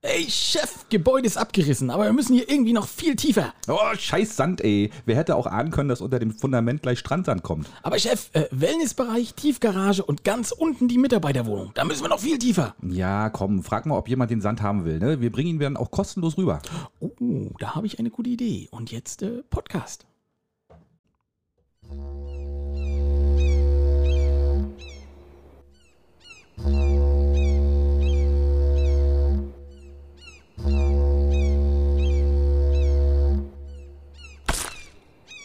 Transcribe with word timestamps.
Ey, 0.00 0.30
Chef, 0.30 0.88
Gebäude 0.90 1.26
ist 1.26 1.36
abgerissen, 1.36 1.90
aber 1.90 2.04
wir 2.04 2.12
müssen 2.12 2.32
hier 2.32 2.48
irgendwie 2.48 2.72
noch 2.72 2.86
viel 2.86 3.16
tiefer. 3.16 3.52
Oh, 3.66 3.96
scheiß 3.98 4.36
Sand, 4.36 4.60
ey. 4.60 4.92
Wer 5.06 5.16
hätte 5.16 5.34
auch 5.34 5.46
ahnen 5.46 5.72
können, 5.72 5.88
dass 5.88 6.00
unter 6.00 6.20
dem 6.20 6.30
Fundament 6.30 6.82
gleich 6.82 7.00
Strandsand 7.00 7.42
kommt? 7.42 7.68
Aber 7.82 7.98
Chef, 7.98 8.30
äh, 8.32 8.46
Wellnessbereich, 8.52 9.34
Tiefgarage 9.34 10.04
und 10.04 10.22
ganz 10.22 10.52
unten 10.52 10.86
die 10.86 10.98
Mitarbeiterwohnung. 10.98 11.72
Da 11.74 11.84
müssen 11.84 12.04
wir 12.04 12.10
noch 12.10 12.20
viel 12.20 12.38
tiefer. 12.38 12.76
Ja, 12.80 13.28
komm, 13.30 13.64
frag 13.64 13.86
mal, 13.86 13.98
ob 13.98 14.08
jemand 14.08 14.30
den 14.30 14.40
Sand 14.40 14.62
haben 14.62 14.84
will. 14.84 15.00
Ne? 15.00 15.20
Wir 15.20 15.32
bringen 15.32 15.48
ihn 15.48 15.58
dann 15.58 15.76
auch 15.76 15.90
kostenlos 15.90 16.38
rüber. 16.38 16.62
Oh, 17.00 17.10
da 17.58 17.74
habe 17.74 17.88
ich 17.88 17.98
eine 17.98 18.10
gute 18.10 18.30
Idee. 18.30 18.68
Und 18.70 18.92
jetzt 18.92 19.22
äh, 19.22 19.42
Podcast. 19.50 20.06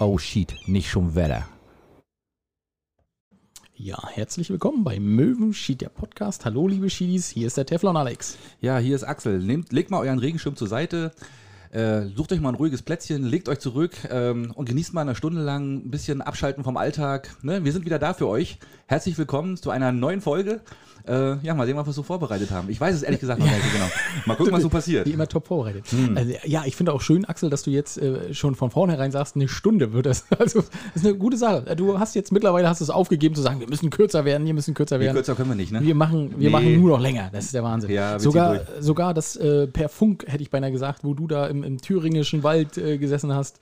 Oh 0.06 0.18
shit, 0.18 0.54
nicht 0.66 0.90
schon 0.90 1.16
Wetter. 1.16 1.48
Ja, 3.74 4.10
herzlich 4.10 4.50
willkommen 4.50 4.84
bei 4.84 5.00
Möwenschied, 5.00 5.80
der 5.80 5.88
Podcast. 5.88 6.44
Hallo, 6.44 6.68
liebe 6.68 6.90
Schiedis, 6.90 7.30
hier 7.30 7.48
ist 7.48 7.56
der 7.56 7.66
Teflon 7.66 7.96
Alex. 7.96 8.38
Ja, 8.60 8.80
hier 8.80 8.98
ist 8.98 9.06
Axel. 9.06 9.40
Nehmt, 9.40 9.72
legt 9.72 9.92
mal 9.92 10.02
euren 10.02 10.20
Regenschirm 10.20 10.58
zur 10.58 10.68
Seite. 10.68 11.14
Äh, 11.74 12.10
sucht 12.16 12.32
euch 12.32 12.40
mal 12.40 12.50
ein 12.50 12.56
ruhiges 12.56 12.84
Plätzchen, 12.84 13.24
legt 13.24 13.50
euch 13.50 13.58
zurück 13.58 13.94
ähm, 14.12 14.52
und 14.54 14.70
genießt 14.70 14.94
mal 14.94 15.02
eine 15.02 15.16
Stunde 15.16 15.42
lang 15.42 15.78
ein 15.78 15.90
bisschen 15.90 16.22
Abschalten 16.22 16.64
vom 16.64 16.78
Alltag. 16.78 17.36
Ne? 17.42 17.66
Wir 17.66 17.72
sind 17.72 17.84
wieder 17.84 17.98
da 17.98 18.14
für 18.14 18.28
euch. 18.28 18.60
Herzlich 18.86 19.18
willkommen 19.18 19.58
zu 19.58 19.72
einer 19.72 19.92
neuen 19.92 20.22
Folge. 20.22 20.62
Äh, 21.06 21.36
ja, 21.46 21.54
mal 21.54 21.66
sehen, 21.66 21.76
was 21.76 21.86
wir 21.86 21.92
so 21.92 22.04
vorbereitet 22.04 22.52
haben. 22.52 22.70
Ich 22.70 22.80
weiß 22.80 22.96
es 22.96 23.04
ehrlich 23.04 23.20
gesagt 23.20 23.40
noch 23.40 23.46
nicht 23.46 23.58
so 23.62 23.70
genau. 23.74 23.88
Mal 24.26 24.36
gucken, 24.36 24.54
was 24.54 24.62
so 24.62 24.70
passiert. 24.70 25.06
Wie 25.06 25.12
immer 25.12 25.28
top 25.28 25.48
vorbereitet. 25.48 25.86
Also, 26.16 26.32
ja, 26.46 26.64
ich 26.66 26.78
finde 26.78 26.94
auch 26.94 27.02
schön, 27.02 27.26
Axel, 27.26 27.50
dass 27.50 27.64
du 27.64 27.72
jetzt 27.72 27.98
äh, 27.98 28.34
schon 28.34 28.56
von 28.56 28.72
vornherein 28.72 29.12
sagst, 29.12 29.36
eine 29.36 29.48
Stunde 29.50 29.92
wird 29.94 30.06
das. 30.06 30.26
Also, 30.40 30.60
das 30.62 31.02
ist 31.02 31.06
eine 31.06 31.18
gute 31.18 31.36
Sache. 31.38 31.76
Du 31.76 32.00
hast 32.00 32.16
jetzt 32.16 32.32
mittlerweile 32.32 32.70
hast 32.70 32.80
es 32.82 32.90
aufgegeben 32.90 33.34
zu 33.36 33.42
sagen, 33.42 33.60
wir 33.60 33.68
müssen 33.70 33.90
kürzer 33.90 34.24
werden, 34.26 34.46
wir 34.46 34.54
müssen 34.54 34.74
kürzer 34.74 35.00
werden. 35.00 35.16
kürzer 35.16 35.36
können 35.36 35.50
wir 35.50 35.56
nicht, 35.56 35.72
ne? 35.72 35.82
Wir 35.82 35.96
machen, 35.96 36.32
wir 36.38 36.48
Nee. 36.48 36.50
machen 36.50 36.80
nur 36.80 36.90
noch 36.92 37.00
länger. 37.02 37.30
Das 37.34 37.46
ist 37.46 37.54
der 37.54 37.64
Wahnsinn. 37.64 37.90
Ja, 37.92 38.20
sogar, 38.20 38.62
sogar 38.80 39.14
das 39.14 39.36
äh, 39.36 39.68
per 39.68 39.90
Funk, 39.90 40.26
hätte 40.28 40.44
ich 40.44 40.50
beinahe 40.52 40.72
gesagt, 40.72 41.04
wo 41.04 41.14
du 41.14 41.28
da 41.28 41.48
im, 41.48 41.63
im 41.64 41.80
thüringischen 41.82 42.44
Wald 42.44 42.78
äh, 42.78 42.98
gesessen 42.98 43.34
hast. 43.34 43.60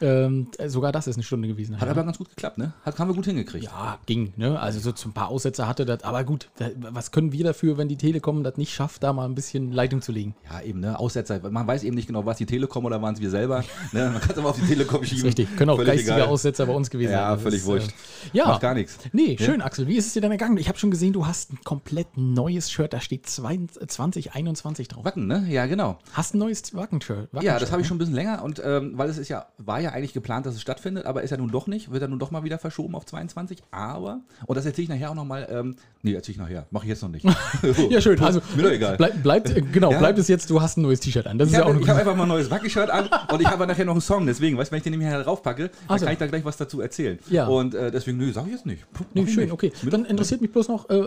Ähm, 0.00 0.48
äh, 0.58 0.68
sogar 0.68 0.92
das 0.92 1.06
ist 1.06 1.16
eine 1.16 1.24
Stunde 1.24 1.48
gewesen. 1.48 1.76
Hat 1.76 1.86
ja. 1.86 1.90
aber 1.90 2.04
ganz 2.04 2.18
gut 2.18 2.28
geklappt, 2.28 2.58
ne? 2.58 2.72
Hat, 2.84 2.98
haben 2.98 3.08
wir 3.08 3.14
gut 3.14 3.24
hingekriegt. 3.24 3.64
Ja, 3.64 3.98
ging, 4.06 4.32
ne? 4.36 4.58
Also 4.58 4.78
so 4.80 5.08
ein 5.08 5.12
paar 5.12 5.28
Aussätze 5.28 5.66
hatte 5.66 5.84
das, 5.84 6.04
aber 6.04 6.24
gut, 6.24 6.50
da, 6.58 6.68
was 6.76 7.10
können 7.10 7.32
wir 7.32 7.44
dafür, 7.44 7.78
wenn 7.78 7.88
die 7.88 7.96
Telekom 7.96 8.44
das 8.44 8.56
nicht 8.56 8.72
schafft, 8.72 9.02
da 9.02 9.12
mal 9.12 9.24
ein 9.24 9.34
bisschen 9.34 9.72
Leitung 9.72 10.00
zu 10.00 10.12
legen? 10.12 10.34
Ja, 10.50 10.60
eben, 10.62 10.80
ne? 10.80 10.98
Aussetzer. 10.98 11.40
Man 11.50 11.66
weiß 11.66 11.82
eben 11.84 11.96
nicht 11.96 12.06
genau, 12.06 12.24
was 12.26 12.38
die 12.38 12.46
Telekom 12.46 12.84
oder 12.84 13.02
waren 13.02 13.14
es 13.14 13.20
wir 13.20 13.30
selber. 13.30 13.64
Ne? 13.92 14.10
Man 14.10 14.20
kann 14.20 14.32
es 14.32 14.38
aber 14.38 14.50
auf 14.50 14.56
die 14.56 14.66
Telekom 14.66 15.02
schieben. 15.04 15.24
Richtig, 15.24 15.56
können 15.56 15.70
auch 15.70 15.76
Völlig 15.76 15.92
geistige 15.94 16.16
egal. 16.16 16.28
Aussetzer 16.28 16.66
bei 16.66 16.74
uns 16.74 16.90
gewesen 16.90 17.12
Ja, 17.12 17.28
sein. 17.28 17.34
Das 17.34 17.42
völlig 17.42 17.60
ist, 17.60 17.66
wurscht. 17.66 17.88
Äh, 17.88 18.36
ja, 18.36 18.46
Macht 18.46 18.60
gar 18.60 18.74
nichts. 18.74 18.98
Nee, 19.12 19.36
schön, 19.40 19.62
Axel. 19.62 19.86
Wie 19.86 19.96
ist 19.96 20.08
es 20.08 20.12
dir 20.12 20.20
denn 20.20 20.30
ergangen? 20.32 20.58
Ich 20.58 20.68
habe 20.68 20.78
schon 20.78 20.90
gesehen, 20.90 21.12
du 21.14 21.26
hast 21.26 21.52
ein 21.52 21.58
komplett 21.64 22.08
neues 22.16 22.70
Shirt, 22.70 22.92
da 22.92 23.00
steht 23.00 23.26
2021 23.28 24.88
drauf. 24.88 25.04
Wacken, 25.04 25.26
ne? 25.26 25.46
Ja, 25.48 25.66
genau. 25.66 25.98
Hast 26.12 26.34
ein 26.34 26.38
neues 26.38 26.74
Wacken-Shirt? 26.74 27.30
Ja, 27.40 27.58
das 27.58 27.72
habe 27.72 27.80
ich 27.82 27.88
schon 27.88 27.96
ein 27.96 27.98
bisschen 27.98 28.14
länger 28.14 28.42
und 28.42 28.60
ähm, 28.64 28.92
weil 28.96 29.08
es 29.08 29.16
ist 29.16 29.28
ja, 29.28 29.46
war 29.56 29.80
ja 29.80 29.87
eigentlich 29.92 30.12
geplant, 30.12 30.46
dass 30.46 30.54
es 30.54 30.60
stattfindet, 30.60 31.06
aber 31.06 31.22
ist 31.22 31.30
ja 31.30 31.36
nun 31.36 31.50
doch 31.50 31.66
nicht, 31.66 31.90
wird 31.90 32.02
ja 32.02 32.08
nun 32.08 32.18
doch 32.18 32.30
mal 32.30 32.44
wieder 32.44 32.58
verschoben 32.58 32.94
auf 32.94 33.06
22. 33.06 33.62
Aber, 33.70 34.20
und 34.46 34.56
das 34.56 34.64
erzähle 34.66 34.84
ich 34.84 34.88
nachher 34.88 35.10
auch 35.10 35.14
nochmal, 35.14 35.46
ähm, 35.50 35.76
nee, 36.02 36.12
erzähle 36.14 36.32
ich 36.32 36.38
nachher, 36.38 36.66
mache 36.70 36.84
ich 36.84 36.90
jetzt 36.90 37.02
noch 37.02 37.08
nicht. 37.10 37.24
Ja, 37.90 38.00
schön. 38.00 38.20
Also, 38.20 38.40
Mir 38.56 38.62
doch 38.64 38.70
egal. 38.70 38.96
Bleib, 38.96 39.22
bleibt, 39.22 39.50
äh, 39.56 39.60
genau, 39.62 39.90
Ja. 39.92 39.98
bleibt 39.98 40.18
es 40.18 40.28
jetzt, 40.28 40.48
du 40.50 40.60
hast 40.60 40.76
ein 40.76 40.82
neues 40.82 41.00
T-Shirt 41.00 41.26
an. 41.26 41.38
Das 41.38 41.48
ist 41.48 41.52
Ich 41.52 41.58
ja 41.58 41.64
auch 41.64 41.68
habe 41.68 41.78
eine 41.78 41.86
hab 41.86 41.94
gute 41.96 42.00
einfach 42.00 42.16
mal 42.16 42.22
ein 42.24 42.28
neues 42.28 42.50
Wacky-Shirt 42.50 42.90
an 42.90 43.08
und 43.32 43.40
ich 43.40 43.46
habe 43.48 43.66
nachher 43.66 43.84
noch 43.84 43.92
einen 43.92 44.00
Song, 44.00 44.26
deswegen, 44.26 44.56
weißt 44.58 44.70
du, 44.70 44.72
wenn 44.72 44.78
ich 44.78 44.84
den 44.84 44.98
nämlich 44.98 45.10
draufpacke, 45.24 45.70
dann 45.88 45.98
kann 46.00 46.12
ich 46.12 46.18
da 46.18 46.26
gleich 46.26 46.44
was 46.44 46.56
dazu 46.56 46.80
erzählen. 46.80 47.18
Ja. 47.30 47.46
Und 47.46 47.74
äh, 47.74 47.90
deswegen, 47.90 48.18
nö, 48.18 48.32
sag 48.32 48.46
ich 48.46 48.52
jetzt 48.52 48.66
nicht. 48.66 48.84
Puh, 48.92 49.04
Nee, 49.14 49.22
ich 49.22 49.32
schön, 49.32 49.44
nicht. 49.44 49.52
okay. 49.52 49.72
Dann 49.90 50.04
interessiert 50.04 50.40
mich 50.40 50.52
bloß 50.52 50.68
noch, 50.68 50.88
äh, 50.90 50.94
äh, 50.96 51.06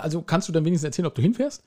also 0.00 0.22
kannst 0.22 0.48
du 0.48 0.52
dann 0.52 0.64
wenigstens 0.64 0.86
erzählen, 0.86 1.06
ob 1.06 1.14
du 1.14 1.22
hinfährst? 1.22 1.62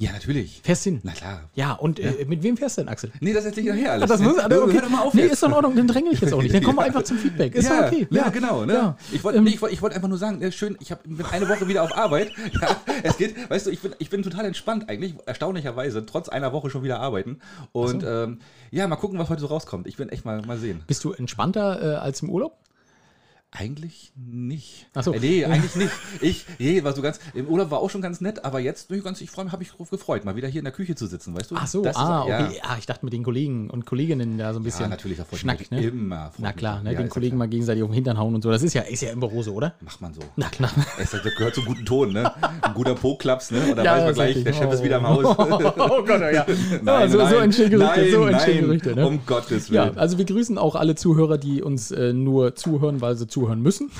Ja, 0.00 0.12
natürlich. 0.12 0.60
Fährst 0.62 0.84
hin? 0.84 1.00
Na 1.02 1.10
klar. 1.10 1.50
Ja, 1.56 1.72
und 1.72 1.98
äh, 1.98 2.24
mit 2.28 2.44
wem 2.44 2.56
fährst 2.56 2.78
du 2.78 2.82
denn, 2.82 2.88
Axel? 2.88 3.10
Nee, 3.18 3.32
das 3.32 3.44
erzähle 3.44 3.70
ich 3.70 3.74
nachher 3.74 3.92
alles. 3.94 4.04
Ah, 4.04 4.06
das 4.06 4.20
muss, 4.20 4.38
also, 4.38 4.62
okay. 4.62 4.74
Hör 4.74 4.82
doch 4.82 4.88
mal 4.90 5.00
auf 5.02 5.12
nee, 5.12 5.22
jetzt. 5.22 5.32
ist 5.32 5.42
doch 5.42 5.48
in 5.48 5.54
Ordnung, 5.54 5.74
dann 5.74 5.88
dränge 5.88 6.10
ich 6.12 6.20
jetzt 6.20 6.32
auch 6.32 6.40
nicht. 6.40 6.54
Dann 6.54 6.62
kommen 6.64 6.76
wir 6.78 6.82
Ja. 6.82 6.86
einfach 6.86 7.02
zum 7.02 7.18
Feedback. 7.18 7.52
Ist 7.56 7.68
ja, 7.68 7.80
doch 7.80 7.86
okay. 7.92 8.06
Ja, 8.10 8.28
genau. 8.28 8.64
Ne? 8.64 8.74
Ja. 8.74 8.96
Ich 9.10 9.24
wollte 9.24 9.38
Ähm, 9.38 9.44
nee, 9.44 9.60
wollt, 9.60 9.82
wollt 9.82 9.92
einfach 9.94 10.06
nur 10.06 10.18
sagen, 10.18 10.40
ja, 10.40 10.52
schön, 10.52 10.76
ich 10.78 10.92
hab, 10.92 11.02
bin 11.02 11.26
eine 11.26 11.48
Woche 11.48 11.66
wieder 11.66 11.82
auf 11.82 11.96
Arbeit. 11.96 12.30
Ja, 12.60 12.76
es 13.02 13.16
geht, 13.18 13.50
weißt 13.50 13.66
du, 13.66 13.70
ich 13.70 13.80
bin, 13.80 13.92
ich 13.98 14.08
bin 14.08 14.22
total 14.22 14.44
entspannt 14.44 14.88
eigentlich, 14.88 15.14
erstaunlicherweise, 15.26 16.06
trotz 16.06 16.28
einer 16.28 16.52
Woche 16.52 16.70
schon 16.70 16.84
wieder 16.84 17.00
arbeiten. 17.00 17.40
Und 17.72 18.04
ähm, 18.06 18.38
ja, 18.70 18.86
mal 18.86 18.96
gucken, 18.96 19.18
was 19.18 19.28
heute 19.28 19.40
so 19.40 19.46
rauskommt. 19.48 19.88
Ich 19.88 19.96
bin 19.96 20.08
echt 20.10 20.24
mal, 20.24 20.42
mal 20.42 20.58
sehen. 20.58 20.82
Bist 20.86 21.02
du 21.02 21.12
entspannter 21.12 21.82
äh, 21.82 21.96
als 21.96 22.22
im 22.22 22.30
Urlaub? 22.30 22.56
Eigentlich 23.50 24.12
nicht. 24.14 24.86
Ach 24.94 25.02
so. 25.02 25.14
Äh, 25.14 25.20
nee, 25.20 25.44
eigentlich 25.46 25.74
nicht. 25.74 25.90
Ich, 26.20 26.44
nee, 26.58 26.84
war 26.84 26.92
so 26.94 27.00
ganz, 27.00 27.18
im 27.32 27.46
Urlaub 27.48 27.70
war 27.70 27.78
auch 27.78 27.88
schon 27.88 28.02
ganz 28.02 28.20
nett, 28.20 28.44
aber 28.44 28.60
jetzt, 28.60 28.90
nee, 28.90 28.98
ganz, 29.00 29.22
ich 29.22 29.30
freue 29.30 29.46
mich, 29.46 29.52
habe 29.52 29.60
mich 29.60 29.70
drauf 29.72 29.88
gefreut, 29.88 30.26
mal 30.26 30.36
wieder 30.36 30.48
hier 30.48 30.58
in 30.60 30.66
der 30.66 30.72
Küche 30.72 30.94
zu 30.96 31.06
sitzen, 31.06 31.34
weißt 31.34 31.50
du? 31.52 31.54
Ach 31.56 31.66
so, 31.66 31.80
Das 31.82 31.96
ist- 31.96 32.02
ah, 32.02 32.26
ja. 32.28 32.46
okay. 32.46 32.60
Ah, 32.62 32.76
ich 32.78 32.84
dachte 32.84 33.06
mit 33.06 33.14
den 33.14 33.22
Kollegen 33.24 33.70
und 33.70 33.86
Kolleginnen 33.86 34.36
da 34.36 34.52
so 34.52 34.60
ein 34.60 34.64
bisschen 34.64 34.82
Ja, 34.82 34.88
natürlich, 34.88 35.16
da 35.16 35.24
freut 35.24 35.38
Schnack, 35.40 35.70
ne? 35.70 35.80
immer. 35.82 36.30
Na 36.36 36.52
klar, 36.52 36.82
ne? 36.82 36.92
Ja, 36.92 36.98
den 36.98 37.06
ist 37.06 37.10
ja 37.10 37.14
Kollegen 37.14 37.38
mal 37.38 37.48
gegenseitig 37.48 37.82
auf 37.82 37.88
den 37.88 37.94
Hintern 37.94 38.18
hauen 38.18 38.34
und 38.34 38.42
so. 38.42 38.50
Das 38.50 38.62
ist 38.62 38.74
ja, 38.74 38.82
ist 38.82 39.00
ja 39.00 39.12
im 39.12 39.20
Büro 39.20 39.42
so, 39.42 39.54
oder? 39.54 39.72
Macht 39.80 40.00
man 40.02 40.12
so. 40.12 40.20
Na 40.36 40.48
klar. 40.50 40.70
Es 40.98 41.10
das 41.12 41.22
gehört 41.22 41.54
zum 41.54 41.64
guten 41.64 41.86
Ton, 41.86 42.12
ne? 42.12 42.30
Ein 42.60 42.74
guter 42.74 42.94
Po-Klaps, 42.94 43.50
ne? 43.50 43.60
Und 43.70 43.76
da 43.76 43.82
Ja, 43.84 43.92
weiß 43.92 44.00
man 44.02 44.10
ist 44.10 44.14
gleich, 44.16 44.28
richtig. 44.36 44.44
der 44.44 44.52
Chef 44.52 44.72
ist 44.74 44.80
Oh. 44.80 44.84
wieder 44.84 44.98
im 44.98 45.06
Haus. 45.06 45.24
Oh 45.24 46.02
Gott, 46.04 46.20
ja. 46.20 46.46
ja 46.84 47.08
so, 47.08 47.18
so 47.26 47.36
entstehen 47.36 47.70
Gerüchte, 47.70 48.10
so 48.10 48.26
entstehen 48.26 48.60
Gerüchte, 48.66 48.94
ne? 48.94 49.06
Um 49.06 49.20
Gottes 49.24 49.68
Ja, 49.70 49.86
Willen. 49.86 49.98
also 49.98 50.18
wir 50.18 50.26
grüßen 50.26 50.58
auch 50.58 50.74
alle 50.74 50.94
Zuhörer, 50.96 51.38
die 51.38 51.62
uns 51.62 51.90
äh, 51.90 52.12
nur 52.12 52.54
zuhören, 52.54 53.00
weil 53.00 53.16
sie 53.16 53.26
zuhören 53.26 53.37
müssen. 53.46 53.90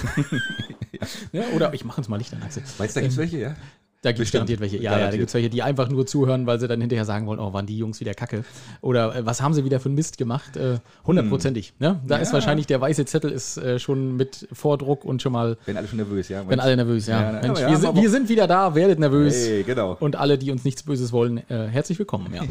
ja. 1.33 1.43
oder 1.55 1.75
ich 1.75 1.85
mache 1.85 1.99
uns 1.99 2.09
mal 2.09 2.17
Licht 2.17 2.33
an, 2.35 2.43
Axel. 2.43 2.63
Weißt 2.79 2.97
du, 2.97 3.01
da 3.01 3.03
gibt's 3.03 3.17
welche, 3.17 3.39
ja? 3.39 3.57
Da 4.01 4.13
gibt 4.13 4.27
es 4.27 4.31
garantiert 4.33 4.61
welche. 4.61 4.77
Ja, 4.77 4.83
ja, 4.83 4.91
da 4.91 4.97
Garantiert. 4.99 5.21
gibt 5.23 5.29
es 5.31 5.35
welche, 5.35 5.51
die 5.51 5.61
einfach 5.61 5.89
nur 5.89 6.07
zuhören, 6.07 6.47
weil 6.47 6.61
sie 6.61 6.69
dann 6.69 6.81
hinterher 6.81 7.05
sagen 7.05 7.27
wollen, 7.27 7.41
oh, 7.41 7.53
waren 7.53 7.67
die 7.67 7.77
Jungs 7.77 7.99
wieder 7.99 8.15
kacke. 8.15 8.45
Oder 8.81 9.17
äh, 9.17 9.27
was 9.27 9.43
haben 9.43 9.55
sie 9.55 9.65
wieder 9.65 9.81
für 9.81 9.87
einen 9.89 9.97
Mist 9.97 10.19
gemacht? 10.19 10.57
Äh, 10.57 10.79
Hundertprozentig. 11.05 11.75
Ne? 11.81 12.01
Da 12.07 12.19
ist 12.19 12.29
Ja. 12.29 12.35
wahrscheinlich 12.35 12.69
der 12.69 12.81
weiße 12.81 13.07
Zettel 13.07 13.33
ist 13.33 13.57
äh, 13.57 13.81
schon 13.81 14.17
mit 14.17 14.47
Vordruck 14.53 15.05
und 15.05 15.21
schon 15.21 15.33
mal, 15.33 15.59
Wenn 15.67 15.77
alle 15.77 15.89
schon 15.89 15.97
nervös, 15.97 16.29
ja? 16.29 16.49
wenn 16.49 16.61
alle 16.61 16.77
nervös, 16.77 17.09
ja. 17.09 17.21
Ja, 17.33 17.41
Mensch, 17.41 17.59
ja, 17.59 17.71
wir, 17.71 17.77
sind, 17.77 17.97
wir 17.97 18.11
sind 18.11 18.29
wieder 18.29 18.47
da, 18.47 18.77
werdet 18.77 19.01
nervös. 19.01 19.35
Ey, 19.35 19.65
genau. 19.65 19.97
Und 19.99 20.15
alle, 20.15 20.39
die 20.39 20.53
uns 20.53 20.65
nichts 20.65 20.85
Böses 20.85 21.11
wollen, 21.11 21.39
äh, 21.51 21.67
herzlich 21.67 21.99
willkommen. 21.99 22.33
Ja. 22.33 22.43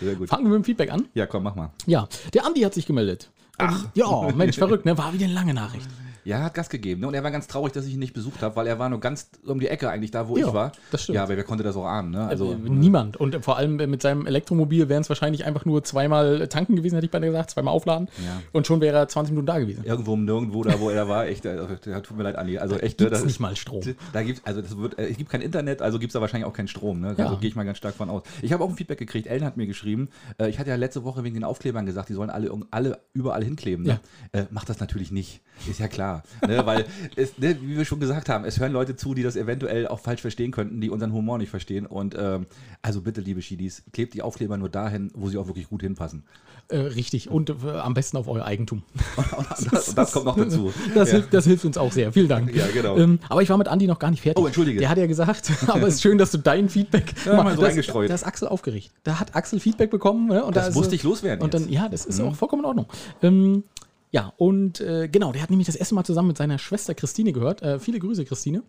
Sehr 0.00 0.16
gut. 0.16 0.28
Fangen 0.28 0.44
wir 0.46 0.50
mit 0.50 0.62
dem 0.62 0.64
Feedback 0.64 0.90
an. 0.90 1.06
Ja, 1.14 1.26
komm, 1.26 1.44
mach 1.44 1.54
mal. 1.54 1.70
Ja, 1.86 2.08
der 2.34 2.44
Andi 2.46 2.62
hat 2.62 2.74
sich 2.74 2.86
gemeldet. 2.86 3.30
Ach. 3.58 3.86
Ja, 3.94 4.28
Mensch, 4.34 4.56
verrückt, 4.56 4.86
ne? 4.86 4.98
War 4.98 5.12
wieder 5.12 5.26
eine 5.26 5.34
lange 5.34 5.54
Nachricht. 5.54 5.86
Ja, 6.24 6.38
er 6.38 6.44
hat 6.44 6.54
Gas 6.54 6.68
gegeben. 6.68 7.00
Ne? 7.00 7.08
Und 7.08 7.14
er 7.14 7.22
war 7.24 7.30
ganz 7.30 7.46
traurig, 7.46 7.72
dass 7.72 7.86
ich 7.86 7.94
ihn 7.94 7.98
nicht 7.98 8.12
besucht 8.14 8.42
habe, 8.42 8.56
weil 8.56 8.66
er 8.66 8.78
war 8.78 8.88
nur 8.88 9.00
ganz 9.00 9.30
um 9.46 9.58
die 9.60 9.68
Ecke 9.68 9.88
eigentlich 9.90 10.10
da, 10.10 10.28
wo 10.28 10.36
Ja, 10.36 10.48
ich 10.48 10.52
war. 10.54 10.72
das 10.90 11.02
stimmt. 11.04 11.16
Ja, 11.16 11.22
aber 11.24 11.36
wer 11.36 11.44
konnte 11.44 11.64
das 11.64 11.76
auch 11.76 11.86
ahnen, 11.86 12.10
ne? 12.10 12.26
Also, 12.26 12.52
Äh, 12.52 12.56
Niemand. 12.56 13.16
Und 13.16 13.44
vor 13.44 13.56
allem 13.56 13.76
mit 13.76 14.02
seinem 14.02 14.26
Elektromobil 14.26 14.88
wären 14.88 15.02
es 15.02 15.08
wahrscheinlich 15.08 15.44
einfach 15.44 15.64
nur 15.64 15.82
zweimal 15.84 16.46
tanken 16.48 16.76
gewesen, 16.76 16.94
hätte 16.96 17.06
ich 17.06 17.10
beinahe 17.10 17.30
gesagt, 17.30 17.50
zweimal 17.50 17.72
aufladen. 17.74 18.08
Ja. 18.18 18.42
Und 18.52 18.66
schon 18.66 18.80
wäre 18.80 18.96
er 18.96 19.08
20 19.08 19.32
Minuten 19.32 19.46
da 19.46 19.58
gewesen. 19.58 19.84
irgendwo 19.84 20.12
um 20.12 20.24
nirgendwo 20.24 20.62
da, 20.64 20.78
wo 20.80 20.90
er 20.90 20.96
da 20.96 21.08
war, 21.08 21.26
echt, 21.26 21.46
also, 21.46 21.66
ja, 21.86 22.00
tut 22.00 22.16
mir 22.16 22.22
leid, 22.24 22.36
Andi. 22.36 22.58
Also 22.58 22.76
echt, 22.76 22.98
ne, 23.00 23.06
Gibt's 23.06 23.18
das 23.20 23.26
nicht 23.26 23.40
mal 23.40 23.56
Strom. 23.56 23.82
Da 24.12 24.22
gibt 24.22 24.46
also 24.46 24.60
das 24.62 24.76
wird, 24.76 24.98
äh, 24.98 25.08
es 25.08 25.16
gibt 25.16 25.30
kein 25.30 25.40
Internet, 25.40 25.82
also 25.82 25.98
gibt 25.98 26.10
es 26.10 26.14
da 26.14 26.20
wahrscheinlich 26.20 26.46
auch 26.46 26.52
keinen 26.52 26.68
Strom. 26.68 27.00
Ne? 27.00 27.14
Ja. 27.16 27.24
Also 27.26 27.38
gehe 27.38 27.48
ich 27.48 27.56
mal 27.56 27.64
ganz 27.64 27.78
stark 27.78 27.94
von 27.94 28.10
aus. 28.10 28.22
Ich 28.42 28.52
habe 28.52 28.62
auch 28.64 28.68
ein 28.68 28.76
Feedback 28.76 28.98
gekriegt. 28.98 29.26
Ellen 29.26 29.44
hat 29.44 29.56
mir 29.56 29.66
geschrieben, 29.66 30.08
äh, 30.38 30.48
ich 30.48 30.58
hatte 30.58 30.70
ja 30.70 30.76
letzte 30.76 31.04
Woche 31.04 31.24
wegen 31.24 31.34
den 31.34 31.44
Aufklebern 31.44 31.86
gesagt, 31.86 32.08
die 32.08 32.14
sollen 32.14 32.30
alle, 32.30 32.50
alle 32.70 32.98
überall 33.12 33.42
hinkleben. 33.44 33.84
Ne? 33.86 34.00
Äh, 34.32 34.44
macht 34.50 34.68
das 34.68 34.80
natürlich 34.80 35.10
nicht. 35.12 35.40
Ist 35.68 35.78
ja 35.80 35.88
klar. 35.88 36.09
Ne? 36.46 36.64
Weil, 36.66 36.86
es, 37.16 37.38
ne, 37.38 37.56
wie 37.60 37.76
wir 37.76 37.84
schon 37.84 38.00
gesagt 38.00 38.28
haben, 38.28 38.44
es 38.44 38.58
hören 38.60 38.72
Leute 38.72 38.96
zu, 38.96 39.14
die 39.14 39.22
das 39.22 39.36
eventuell 39.36 39.88
auch 39.88 40.00
falsch 40.00 40.20
verstehen 40.20 40.50
könnten, 40.50 40.80
die 40.80 40.90
unseren 40.90 41.12
Humor 41.12 41.38
nicht 41.38 41.50
verstehen. 41.50 41.86
Und 41.86 42.16
ähm, 42.18 42.46
also 42.82 43.00
bitte, 43.02 43.20
liebe 43.20 43.42
Schiedis, 43.42 43.82
klebt 43.92 44.14
die 44.14 44.22
Aufkleber 44.22 44.56
nur 44.56 44.68
dahin, 44.68 45.10
wo 45.14 45.28
sie 45.28 45.38
auch 45.38 45.46
wirklich 45.46 45.68
gut 45.68 45.82
hinpassen. 45.82 46.24
Äh, 46.68 46.78
richtig. 46.78 47.30
Und 47.30 47.50
äh, 47.50 47.70
am 47.70 47.94
besten 47.94 48.16
auf 48.16 48.28
euer 48.28 48.44
Eigentum. 48.44 48.82
Und 49.16 49.72
das, 49.72 49.88
und 49.88 49.98
das 49.98 50.12
kommt 50.12 50.26
noch 50.26 50.36
dazu. 50.36 50.72
Das, 50.94 51.08
ja. 51.08 51.16
hilft, 51.16 51.34
das 51.34 51.44
hilft 51.44 51.64
uns 51.64 51.76
auch 51.76 51.92
sehr. 51.92 52.12
Vielen 52.12 52.28
Dank. 52.28 52.54
Ja, 52.54 52.66
genau. 52.68 52.96
Ähm, 52.96 53.18
aber 53.28 53.42
ich 53.42 53.50
war 53.50 53.58
mit 53.58 53.68
Andi 53.68 53.86
noch 53.86 53.98
gar 53.98 54.10
nicht 54.10 54.22
fertig. 54.22 54.42
Oh, 54.42 54.46
entschuldige. 54.46 54.78
Der 54.78 54.88
hat 54.88 54.98
ja 54.98 55.06
gesagt, 55.06 55.50
aber 55.66 55.88
es 55.88 55.94
ist 55.94 56.02
schön, 56.02 56.18
dass 56.18 56.30
du 56.30 56.38
dein 56.38 56.68
Feedback 56.68 57.12
Ja, 57.26 57.42
mal 57.42 57.56
so 57.56 57.62
das. 57.62 57.74
Da 57.86 58.14
ist 58.14 58.24
Axel 58.24 58.48
aufgeregt. 58.48 58.92
Da 59.04 59.18
hat 59.18 59.34
Axel 59.34 59.60
Feedback 59.60 59.90
bekommen. 59.90 60.28
Ne? 60.28 60.44
Und 60.44 60.56
Das 60.56 60.68
da 60.68 60.74
musste 60.74 60.94
ich 60.94 61.02
loswerden 61.02 61.42
Und 61.42 61.54
dann, 61.54 61.62
jetzt. 61.62 61.72
ja, 61.72 61.88
das 61.88 62.06
ist 62.06 62.20
auch 62.20 62.34
vollkommen 62.34 62.62
in 62.62 62.66
Ordnung. 62.66 62.86
Ähm, 63.22 63.64
ja, 64.12 64.32
und 64.36 64.80
äh, 64.80 65.08
genau, 65.08 65.32
der 65.32 65.42
hat 65.42 65.50
nämlich 65.50 65.66
das 65.66 65.76
erste 65.76 65.94
Mal 65.94 66.04
zusammen 66.04 66.28
mit 66.28 66.36
seiner 66.36 66.58
Schwester 66.58 66.94
Christine 66.94 67.32
gehört. 67.32 67.62
Äh, 67.62 67.78
viele 67.78 68.00
Grüße, 68.00 68.24
Christine. 68.24 68.64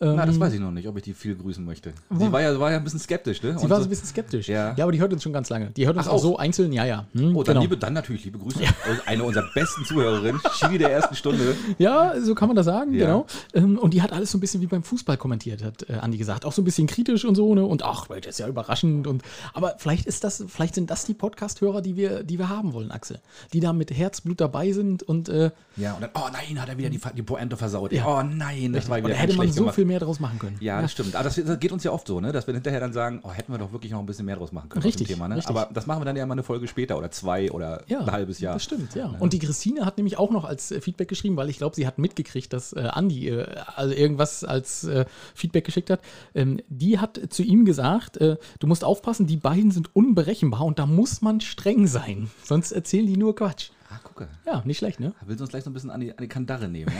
Na, 0.00 0.24
das 0.24 0.38
weiß 0.38 0.52
ich 0.52 0.60
noch 0.60 0.70
nicht, 0.70 0.86
ob 0.86 0.96
ich 0.96 1.02
die 1.02 1.12
viel 1.12 1.34
grüßen 1.34 1.64
möchte. 1.64 1.92
Sie 2.16 2.30
war 2.30 2.40
ja, 2.40 2.58
war 2.60 2.70
ja 2.70 2.76
ein 2.76 2.84
bisschen 2.84 3.00
skeptisch, 3.00 3.42
ne? 3.42 3.56
Sie 3.58 3.64
Und 3.64 3.70
war 3.70 3.78
so- 3.78 3.82
ein 3.86 3.88
bisschen 3.90 4.06
skeptisch. 4.06 4.46
Ja. 4.48 4.72
ja, 4.76 4.84
aber 4.84 4.92
die 4.92 5.00
hört 5.00 5.12
uns 5.12 5.24
schon 5.24 5.32
ganz 5.32 5.48
lange. 5.50 5.70
Die 5.72 5.86
hört 5.88 5.96
uns 5.96 6.06
Ach, 6.06 6.12
auch, 6.12 6.14
auch? 6.16 6.22
so 6.22 6.36
einzeln, 6.36 6.72
ja, 6.72 6.84
ja. 6.84 7.06
Hm, 7.14 7.34
Oh, 7.36 7.42
dann, 7.42 7.54
genau. 7.54 7.60
liebe, 7.62 7.76
dann 7.76 7.94
natürlich 7.94 8.24
liebe 8.24 8.38
Grüße. 8.38 8.60
Eine 9.06 9.24
unserer 9.24 9.48
besten 9.54 9.84
Zuhörerinnen, 9.84 10.40
Chili 10.56 10.78
der 10.78 10.92
ersten 10.92 11.16
Stunde. 11.16 11.56
Ja, 11.78 12.14
so 12.20 12.36
kann 12.36 12.48
man 12.48 12.54
das 12.54 12.66
sagen, 12.66 12.94
Ja. 12.94 13.06
genau. 13.06 13.26
Ähm, 13.54 13.76
und 13.76 13.92
die 13.92 14.00
hat 14.00 14.12
alles 14.12 14.30
so 14.30 14.38
ein 14.38 14.40
bisschen 14.40 14.60
wie 14.60 14.66
beim 14.68 14.84
Fußball 14.84 15.16
kommentiert, 15.16 15.64
hat 15.64 15.84
äh, 15.88 15.94
Andi 15.94 16.16
gesagt. 16.16 16.44
Auch 16.44 16.52
so 16.52 16.62
ein 16.62 16.64
bisschen 16.64 16.86
kritisch 16.86 17.24
und 17.24 17.34
so, 17.34 17.54
ne? 17.56 17.64
Und 17.64 17.82
ach, 17.84 18.06
das 18.06 18.26
ist 18.26 18.38
ja 18.38 18.46
überraschend. 18.46 19.08
Und 19.08 19.22
aber 19.52 19.74
vielleicht 19.78 20.06
ist 20.06 20.22
das, 20.22 20.44
vielleicht 20.46 20.76
sind 20.76 20.90
das 20.90 21.06
die 21.06 21.14
Podcast-Hörer, 21.14 21.82
die 21.82 21.96
wir, 21.96 22.22
die 22.22 22.38
wir 22.38 22.48
haben 22.48 22.72
wollen, 22.72 22.92
Axel. 22.92 23.18
Die 23.52 23.58
da 23.58 23.72
mit 23.72 23.90
Herzblut 23.90 24.40
dabei 24.40 24.70
sind 24.70 25.02
und 25.02 25.28
äh, 25.28 25.50
Ja, 25.76 25.94
und 25.94 26.02
dann, 26.02 26.10
oh 26.14 26.28
nein, 26.32 26.60
hat 26.62 26.68
er 26.68 26.78
wieder 26.78 26.88
die, 26.90 27.00
die 27.16 27.22
Pointe 27.22 27.56
versaut. 27.56 27.92
Ja. 27.92 28.06
Oh 28.06 28.22
nein, 28.22 28.72
das 28.72 28.88
war 28.88 28.98
und 28.98 29.04
wieder 29.04 29.14
da 29.14 29.20
hätte 29.20 29.36
man 29.36 29.50
so 29.50 29.62
gemacht. 29.62 29.74
viel 29.74 29.87
mehr 29.88 29.98
draus 29.98 30.20
machen 30.20 30.38
können. 30.38 30.56
Ja, 30.60 30.80
das 30.80 30.92
stimmt. 30.92 31.16
Aber 31.16 31.24
das, 31.24 31.34
das 31.34 31.58
geht 31.58 31.72
uns 31.72 31.82
ja 31.82 31.90
oft 31.90 32.06
so, 32.06 32.20
ne? 32.20 32.30
dass 32.30 32.46
wir 32.46 32.54
hinterher 32.54 32.78
dann 32.80 32.92
sagen, 32.92 33.20
oh, 33.24 33.32
hätten 33.32 33.52
wir 33.52 33.58
doch 33.58 33.72
wirklich 33.72 33.90
noch 33.90 33.98
ein 33.98 34.06
bisschen 34.06 34.26
mehr 34.26 34.36
draus 34.36 34.52
machen 34.52 34.68
können. 34.68 34.78
aus 34.78 34.84
dem 34.84 34.88
Richtig, 34.88 35.08
Thema, 35.08 35.26
ne? 35.26 35.36
richtig. 35.36 35.50
Aber 35.50 35.68
das 35.72 35.86
machen 35.86 36.00
wir 36.00 36.04
dann 36.04 36.16
ja 36.16 36.24
mal 36.26 36.34
eine 36.34 36.42
Folge 36.44 36.68
später 36.68 36.96
oder 36.96 37.10
zwei 37.10 37.50
oder 37.50 37.82
Ja, 37.88 38.00
ein 38.00 38.12
halbes 38.12 38.38
Jahr. 38.40 38.54
Das 38.54 38.64
stimmt, 38.64 38.94
ja. 38.94 39.14
Und 39.18 39.32
die 39.32 39.38
Christine 39.40 39.84
hat 39.84 39.96
nämlich 39.96 40.18
auch 40.18 40.30
noch 40.30 40.44
als 40.44 40.70
äh, 40.70 40.80
Feedback 40.80 41.08
geschrieben, 41.08 41.36
weil 41.36 41.48
ich 41.48 41.58
glaube, 41.58 41.74
sie 41.74 41.86
hat 41.86 41.98
mitgekriegt, 41.98 42.52
dass 42.52 42.72
äh, 42.72 42.80
Andi 42.80 43.28
äh, 43.28 43.46
also 43.74 43.94
irgendwas 43.94 44.44
als 44.44 44.84
äh, 44.84 45.06
Feedback 45.34 45.64
geschickt 45.64 45.90
hat. 45.90 46.00
Ähm, 46.34 46.60
die 46.68 46.98
hat 46.98 47.20
zu 47.30 47.42
ihm 47.42 47.64
gesagt, 47.64 48.18
äh, 48.18 48.36
du 48.60 48.66
musst 48.66 48.84
aufpassen, 48.84 49.26
die 49.26 49.36
beiden 49.36 49.70
sind 49.70 49.94
unberechenbar 49.94 50.62
und 50.62 50.78
da 50.78 50.86
muss 50.86 51.22
man 51.22 51.40
streng 51.40 51.86
sein. 51.86 52.30
Sonst 52.44 52.72
erzählen 52.72 53.06
die 53.06 53.16
nur 53.16 53.34
Quatsch. 53.34 53.70
Ah, 53.90 53.98
gucke. 54.04 54.28
Ja, 54.46 54.62
nicht 54.66 54.78
schlecht, 54.78 55.00
ne? 55.00 55.14
Will 55.24 55.36
sie 55.38 55.42
uns 55.42 55.50
gleich 55.50 55.64
so 55.64 55.70
ein 55.70 55.72
bisschen 55.72 55.90
an 55.90 56.00
die, 56.00 56.10
an 56.10 56.18
die 56.20 56.28
Kandare 56.28 56.68
nehmen. 56.68 56.92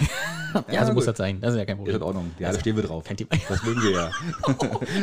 Ja, 0.55 0.65
Ja, 0.73 0.87
so 0.87 0.95
muss 0.95 1.05
das 1.05 1.19
sein. 1.19 1.39
Das 1.41 1.53
ist 1.53 1.59
ja 1.59 1.67
kein 1.67 1.75
Ist 1.77 1.79
Problem. 1.81 1.97
in 1.97 2.03
Ordnung. 2.03 2.31
Ja, 2.39 2.51
da 2.53 2.59
stehen 2.59 2.77
wir 2.77 2.83
drauf. 2.83 3.05
Kein 3.05 3.17
Thema. 3.19 3.29
Das 3.49 3.63
mögen 3.63 3.83
wir 3.83 3.91
ja. 3.91 4.11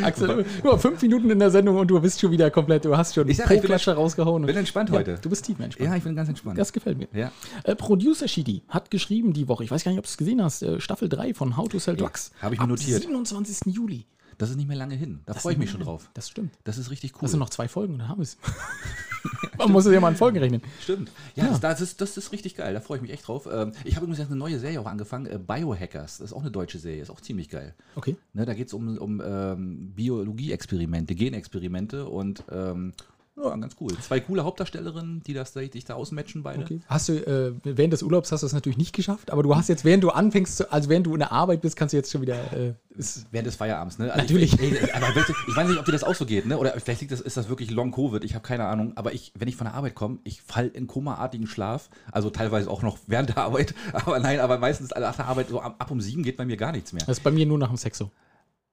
Axel, 0.03 0.45
nur 0.63 0.79
fünf 0.79 0.99
Minuten 1.03 1.29
in 1.29 1.37
der 1.37 1.51
Sendung 1.51 1.77
und 1.77 1.87
du 1.87 1.99
bist 2.01 2.19
schon 2.19 2.31
wieder 2.31 2.49
komplett, 2.49 2.85
du 2.85 2.97
hast 2.97 3.13
schon 3.13 3.27
Ich 3.29 3.37
sag, 3.37 3.51
ich 3.51 3.61
bin 3.61 3.71
rausgehauen. 3.71 4.41
und- 4.41 4.47
bin 4.47 4.57
entspannt 4.57 4.89
ja, 4.89 4.95
heute. 4.95 5.19
Du 5.21 5.29
bist 5.29 5.45
tief 5.45 5.59
entspannt. 5.59 5.89
Ja, 5.89 5.95
ich 5.95 6.03
bin 6.03 6.15
ganz 6.15 6.29
entspannt. 6.29 6.57
Das 6.57 6.73
gefällt 6.73 6.97
mir. 6.97 7.07
Ja. 7.13 7.31
Äh, 7.63 7.75
Producer 7.75 8.27
Shidi 8.27 8.63
hat 8.69 8.89
geschrieben 8.89 9.33
die 9.33 9.47
Woche, 9.47 9.63
ich 9.63 9.69
weiß 9.71 9.83
gar 9.83 9.91
nicht, 9.91 9.99
ob 9.99 10.05
du 10.05 10.09
es 10.09 10.17
gesehen 10.17 10.43
hast, 10.43 10.63
äh, 10.63 10.79
Staffel 10.81 11.07
3 11.09 11.33
von 11.35 11.55
How 11.57 11.67
to 11.69 11.77
Sell 11.77 11.95
Drugs. 11.95 12.31
hab 12.41 12.51
ich 12.51 12.57
mir 12.59 12.63
Ab 12.63 12.69
notiert. 12.69 13.01
27. 13.03 13.71
Juli. 13.73 14.05
Das 14.37 14.49
ist 14.49 14.55
nicht 14.57 14.67
mehr 14.67 14.77
lange 14.77 14.95
hin. 14.95 15.21
Da 15.25 15.33
freue 15.33 15.53
ich 15.53 15.59
mich 15.59 15.71
schon 15.71 15.81
drauf. 15.81 16.09
Das 16.13 16.29
stimmt. 16.29 16.53
Das 16.63 16.77
ist 16.77 16.89
richtig 16.91 17.13
cool. 17.15 17.21
Das 17.21 17.31
sind 17.31 17.39
noch 17.39 17.49
zwei 17.49 17.67
Folgen 17.67 17.93
und 17.93 17.99
dann 17.99 18.09
haben 18.09 18.19
wir 18.19 18.23
es. 18.23 18.37
Man 19.57 19.71
muss 19.71 19.85
es 19.85 19.93
ja 19.93 19.99
mal 19.99 20.09
in 20.09 20.17
Folgen 20.17 20.37
rechnen. 20.37 20.61
Stimmt. 20.81 21.09
Ja, 21.35 21.47
Das, 21.47 21.59
das, 21.59 21.81
ist, 21.81 22.01
das 22.01 22.17
ist 22.17 22.31
richtig 22.31 22.55
geil. 22.55 22.73
Da 22.73 22.81
freue 22.81 22.97
ich 22.97 23.01
mich 23.01 23.11
echt 23.11 23.27
drauf. 23.27 23.47
Ähm, 23.51 23.71
ich 23.83 23.95
habe 23.95 24.05
übrigens 24.05 24.19
jetzt 24.19 24.29
eine 24.29 24.37
neue 24.37 24.59
Serie 24.59 24.79
auch 24.81 24.85
angefangen. 24.85 25.25
Äh, 25.25 25.39
Biohackers. 25.39 26.17
Das 26.17 26.31
ist 26.31 26.33
auch 26.33 26.41
eine 26.41 26.51
deutsche 26.51 26.77
Serie. 26.77 27.01
Ist 27.01 27.09
auch 27.09 27.21
ziemlich 27.21 27.49
geil. 27.49 27.73
Okay. 27.95 28.17
Ne, 28.33 28.45
da 28.45 28.53
geht 28.53 28.67
es 28.67 28.73
um, 28.73 28.97
um 28.97 29.21
ähm, 29.25 29.93
Biologie-Experimente, 29.95 31.15
Genexperimente 31.15 32.05
und 32.05 32.43
ähm, 32.51 32.93
ja, 33.37 33.55
ganz 33.55 33.75
cool. 33.81 33.91
Zwei 33.99 34.21
coole 34.21 34.43
Hauptdarstellerinnen, 34.43 35.21
die 35.23 35.33
das 35.33 35.53
sich 35.53 35.83
da 35.83 35.95
ausmatchen 35.95 36.41
beide. 36.43 36.63
okay. 36.63 36.79
Hast 36.87 37.09
du, 37.09 37.13
äh, 37.13 37.53
während 37.63 37.91
des 37.91 38.01
Urlaubs 38.01 38.31
hast 38.31 38.41
du 38.41 38.45
das 38.45 38.53
natürlich 38.53 38.77
nicht 38.77 38.93
geschafft, 38.93 39.31
aber 39.31 39.43
du 39.43 39.55
hast 39.55 39.67
jetzt, 39.67 39.83
während 39.83 40.03
du 40.03 40.09
anfängst, 40.09 40.57
zu, 40.57 40.71
also 40.71 40.89
während 40.89 41.05
du 41.05 41.13
in 41.13 41.19
der 41.19 41.33
Arbeit 41.33 41.61
bist, 41.61 41.75
kannst 41.75 41.93
du 41.93 41.97
jetzt 41.97 42.11
schon 42.11 42.21
wieder. 42.21 42.53
Äh, 42.53 42.73
ist, 42.97 43.25
Während 43.31 43.47
des 43.47 43.57
Feierabends, 43.57 43.99
ne? 43.99 44.05
Also 44.05 44.21
Natürlich. 44.21 44.53
Ich, 44.53 44.61
ey, 44.61 44.69
ich 44.69 45.55
weiß 45.55 45.67
nicht, 45.67 45.79
ob 45.79 45.85
dir 45.85 45.91
das 45.91 46.05
auch 46.05 46.15
so 46.15 46.25
geht, 46.25 46.45
ne? 46.45 46.57
Oder 46.57 46.79
vielleicht 46.79 47.01
liegt 47.01 47.11
das, 47.11 47.19
ist 47.19 47.35
das 47.35 47.49
wirklich 47.49 47.71
Long-Covid, 47.71 48.23
ich 48.23 48.35
habe 48.35 48.47
keine 48.47 48.65
Ahnung. 48.65 48.93
Aber 48.95 49.13
ich, 49.13 49.33
wenn 49.35 49.49
ich 49.49 49.57
von 49.57 49.65
der 49.65 49.73
Arbeit 49.73 49.95
komme, 49.95 50.19
ich 50.23 50.41
falle 50.41 50.69
in 50.69 50.87
komaartigen 50.87 51.47
Schlaf. 51.47 51.89
Also 52.11 52.29
teilweise 52.29 52.69
auch 52.69 52.83
noch 52.83 52.97
während 53.07 53.29
der 53.29 53.37
Arbeit. 53.39 53.75
Aber 53.93 54.19
nein, 54.19 54.39
aber 54.39 54.57
meistens 54.57 54.91
nach 54.91 55.15
der 55.15 55.25
Arbeit, 55.25 55.49
so 55.49 55.59
ab, 55.59 55.75
ab 55.79 55.91
um 55.91 55.99
sieben 55.99 56.23
geht 56.23 56.37
bei 56.37 56.45
mir 56.45 56.57
gar 56.57 56.71
nichts 56.71 56.93
mehr. 56.93 57.03
das 57.05 57.17
ist 57.17 57.23
bei 57.23 57.31
mir 57.31 57.45
nur 57.45 57.57
nach 57.57 57.67
dem 57.67 57.77
Sex 57.77 57.97
so. 57.97 58.11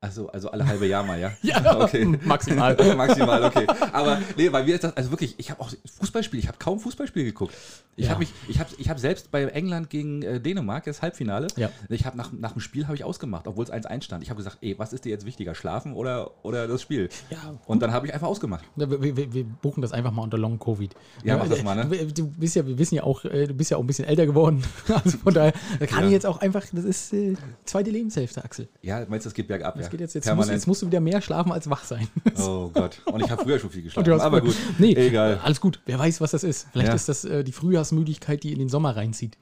Also, 0.03 0.29
also 0.31 0.51
alle 0.51 0.67
halbe 0.67 0.85
Jahr 0.89 1.05
mal, 1.05 1.19
ja? 1.21 1.31
Ja, 1.43 1.81
okay. 1.81 2.05
maximal. 2.25 2.75
Maximal, 2.97 3.45
okay. 3.45 3.67
Aber 3.93 4.21
nee, 4.37 4.49
bei 4.49 4.65
mir 4.65 4.75
ist 4.75 4.83
das, 4.83 4.97
also 4.97 5.11
wirklich, 5.13 5.37
ich 5.39 5.49
habe 5.53 5.61
auch 5.61 5.71
Fußballspiel, 6.01 6.41
ich 6.41 6.49
habe 6.49 6.59
kaum 6.59 6.81
Fußballspiel 6.81 7.23
geguckt. 7.25 7.55
Ich 7.95 8.07
Ja. 8.07 8.11
habe 8.11 8.19
mich, 8.21 8.33
ich 8.49 8.59
habe 8.59 8.69
ich 8.79 8.91
hab 8.91 8.99
selbst 8.99 9.31
bei 9.31 9.45
England 9.45 9.91
gegen 9.91 10.23
äh, 10.23 10.41
Dänemark, 10.41 10.85
das 10.85 11.03
Halbfinale, 11.03 11.47
Ja. 11.57 11.71
ich 11.89 12.05
habe 12.05 12.17
nach, 12.17 12.33
nach 12.33 12.51
dem 12.53 12.61
Spiel 12.61 12.87
habe 12.87 12.97
ich 12.97 13.05
ausgemacht, 13.05 13.47
obwohl 13.47 13.65
es 13.65 13.73
1-1 13.73 14.03
stand. 14.03 14.25
Ich 14.25 14.31
habe 14.31 14.39
gesagt, 14.39 14.59
ey, 14.61 14.77
was 14.77 14.93
ist 14.93 15.05
dir 15.05 15.11
jetzt 15.11 15.25
wichtiger, 15.25 15.55
schlafen 15.55 15.93
oder, 15.93 16.33
oder 16.45 16.67
das 16.67 16.83
Spiel? 16.83 17.09
Ja. 17.31 17.39
Und 17.67 17.81
dann 17.81 17.93
habe 17.93 18.07
ich 18.09 18.13
einfach 18.13 18.27
ausgemacht. 18.27 18.65
Ja, 18.75 18.91
Wir, 18.91 19.17
wir, 19.17 19.33
wir 19.33 19.45
buchen 19.45 19.83
das 19.83 19.93
einfach 19.93 20.11
mal 20.11 20.23
unter 20.23 20.37
Long 20.39 20.59
Covid. 20.59 20.93
Ja, 21.23 21.37
mach 21.37 21.49
das 21.49 21.63
mal, 21.63 21.77
ne? 21.77 22.07
Du, 22.13 22.27
bist 22.27 22.57
ja, 22.57 22.67
wir 22.67 22.77
wissen 22.77 22.97
ja 22.97 23.05
auch, 23.05 23.25
äh, 23.25 23.47
du 23.47 23.55
bist 23.55 23.71
ja 23.71 23.77
auch 23.77 23.83
ein 23.83 23.87
bisschen 23.87 24.05
älter 24.07 24.27
geworden. 24.27 24.65
Also 24.89 25.19
von 25.19 25.33
daher, 25.33 25.53
da 25.79 25.87
kann 25.87 26.07
ich 26.07 26.11
jetzt 26.11 26.27
auch 26.27 26.41
einfach, 26.41 26.65
das 26.73 26.85
ist 26.85 27.13
äh, 27.13 27.35
zweite 27.65 27.91
Lebenshälfte, 27.91 28.45
Axel. 28.45 28.69
Ja, 28.83 29.05
meinst 29.09 29.27
du, 29.27 29.29
das 29.29 29.35
geht 29.35 29.47
bergab? 29.47 29.77
Das 29.77 29.85
ja. 29.87 29.91
Geht 29.93 30.01
jetzt, 30.01 30.15
jetzt, 30.15 30.35
musst, 30.35 30.51
jetzt 30.51 30.67
musst 30.67 30.83
du 30.83 30.87
wieder 30.89 30.99
mehr 31.01 31.23
schlafen 31.23 31.53
als 31.53 31.71
wach 31.71 31.85
sein. 31.85 32.09
oh 32.41 32.69
Gott. 32.75 33.01
Und 33.07 33.23
ich 33.23 33.31
habe 33.31 33.43
früher 33.45 33.59
schon 33.61 33.71
viel 33.71 33.83
geschlafen. 33.83 34.21
Aber 34.21 34.41
gut, 34.41 34.57
Nee, 34.79 34.95
egal. 34.95 35.39
alles 35.45 35.61
gut. 35.61 35.81
Wer 35.87 35.99
weiß, 36.01 36.21
was 36.21 36.33
das 36.33 36.43
ist. 36.43 36.67
Vielleicht 36.73 36.89
Ja. 36.89 36.95
ist 36.95 37.09
das 37.09 37.25
äh, 37.25 37.45
die 37.45 37.53
Frühjahrsmüdigkeit, 37.53 38.43
die 38.43 38.53
in 38.53 38.59
den 38.59 38.69
Sommer 38.69 38.97
reinzieht. 38.97 39.39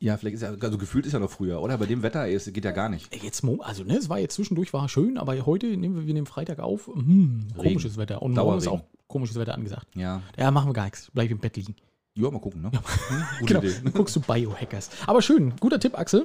Ja, 0.00 0.16
vielleicht 0.16 0.36
ist 0.36 0.42
ja, 0.42 0.50
also 0.60 0.78
gefühlt 0.78 1.06
ist 1.06 1.12
ja 1.12 1.18
noch 1.18 1.30
früher, 1.30 1.60
oder? 1.60 1.76
Bei 1.78 1.86
dem 1.86 2.02
Wetter 2.02 2.22
ey, 2.24 2.34
es 2.34 2.44
geht 2.52 2.64
ja 2.64 2.70
gar 2.70 2.88
nicht. 2.88 3.12
Jetzt, 3.22 3.42
also 3.60 3.82
ne, 3.82 3.96
es 3.96 4.08
war 4.08 4.18
jetzt 4.20 4.34
zwischendurch 4.34 4.72
war 4.72 4.88
schön, 4.88 5.18
aber 5.18 5.44
heute 5.44 5.66
nehmen 5.76 5.96
wir, 5.96 6.06
wir 6.06 6.14
nehmen 6.14 6.26
Freitag 6.26 6.60
auf. 6.60 6.86
Hm, 6.86 7.48
komisches 7.56 7.96
Wetter. 7.96 8.22
Und 8.22 8.34
morgen 8.34 8.58
ist 8.58 8.68
auch 8.68 8.82
komisches 9.08 9.36
Wetter 9.38 9.54
angesagt. 9.54 9.86
Ja. 9.96 10.22
Ja, 10.36 10.50
machen 10.52 10.68
wir 10.68 10.74
gar 10.74 10.84
nichts. 10.84 11.10
Bleib 11.12 11.30
im 11.32 11.38
Bett 11.38 11.56
liegen. 11.56 11.74
Ja, 12.14 12.30
mal 12.30 12.40
gucken, 12.40 12.62
ne? 12.62 12.70
Hm, 12.72 12.80
Gute 13.40 13.46
Genau. 13.54 13.60
Idee. 13.60 13.74
Dann 13.84 13.92
guckst 13.92 14.14
du 14.14 14.20
Biohackers. 14.20 14.90
Aber 15.06 15.20
schön, 15.22 15.54
guter 15.58 15.80
Tipp, 15.80 15.98
Axel. 15.98 16.24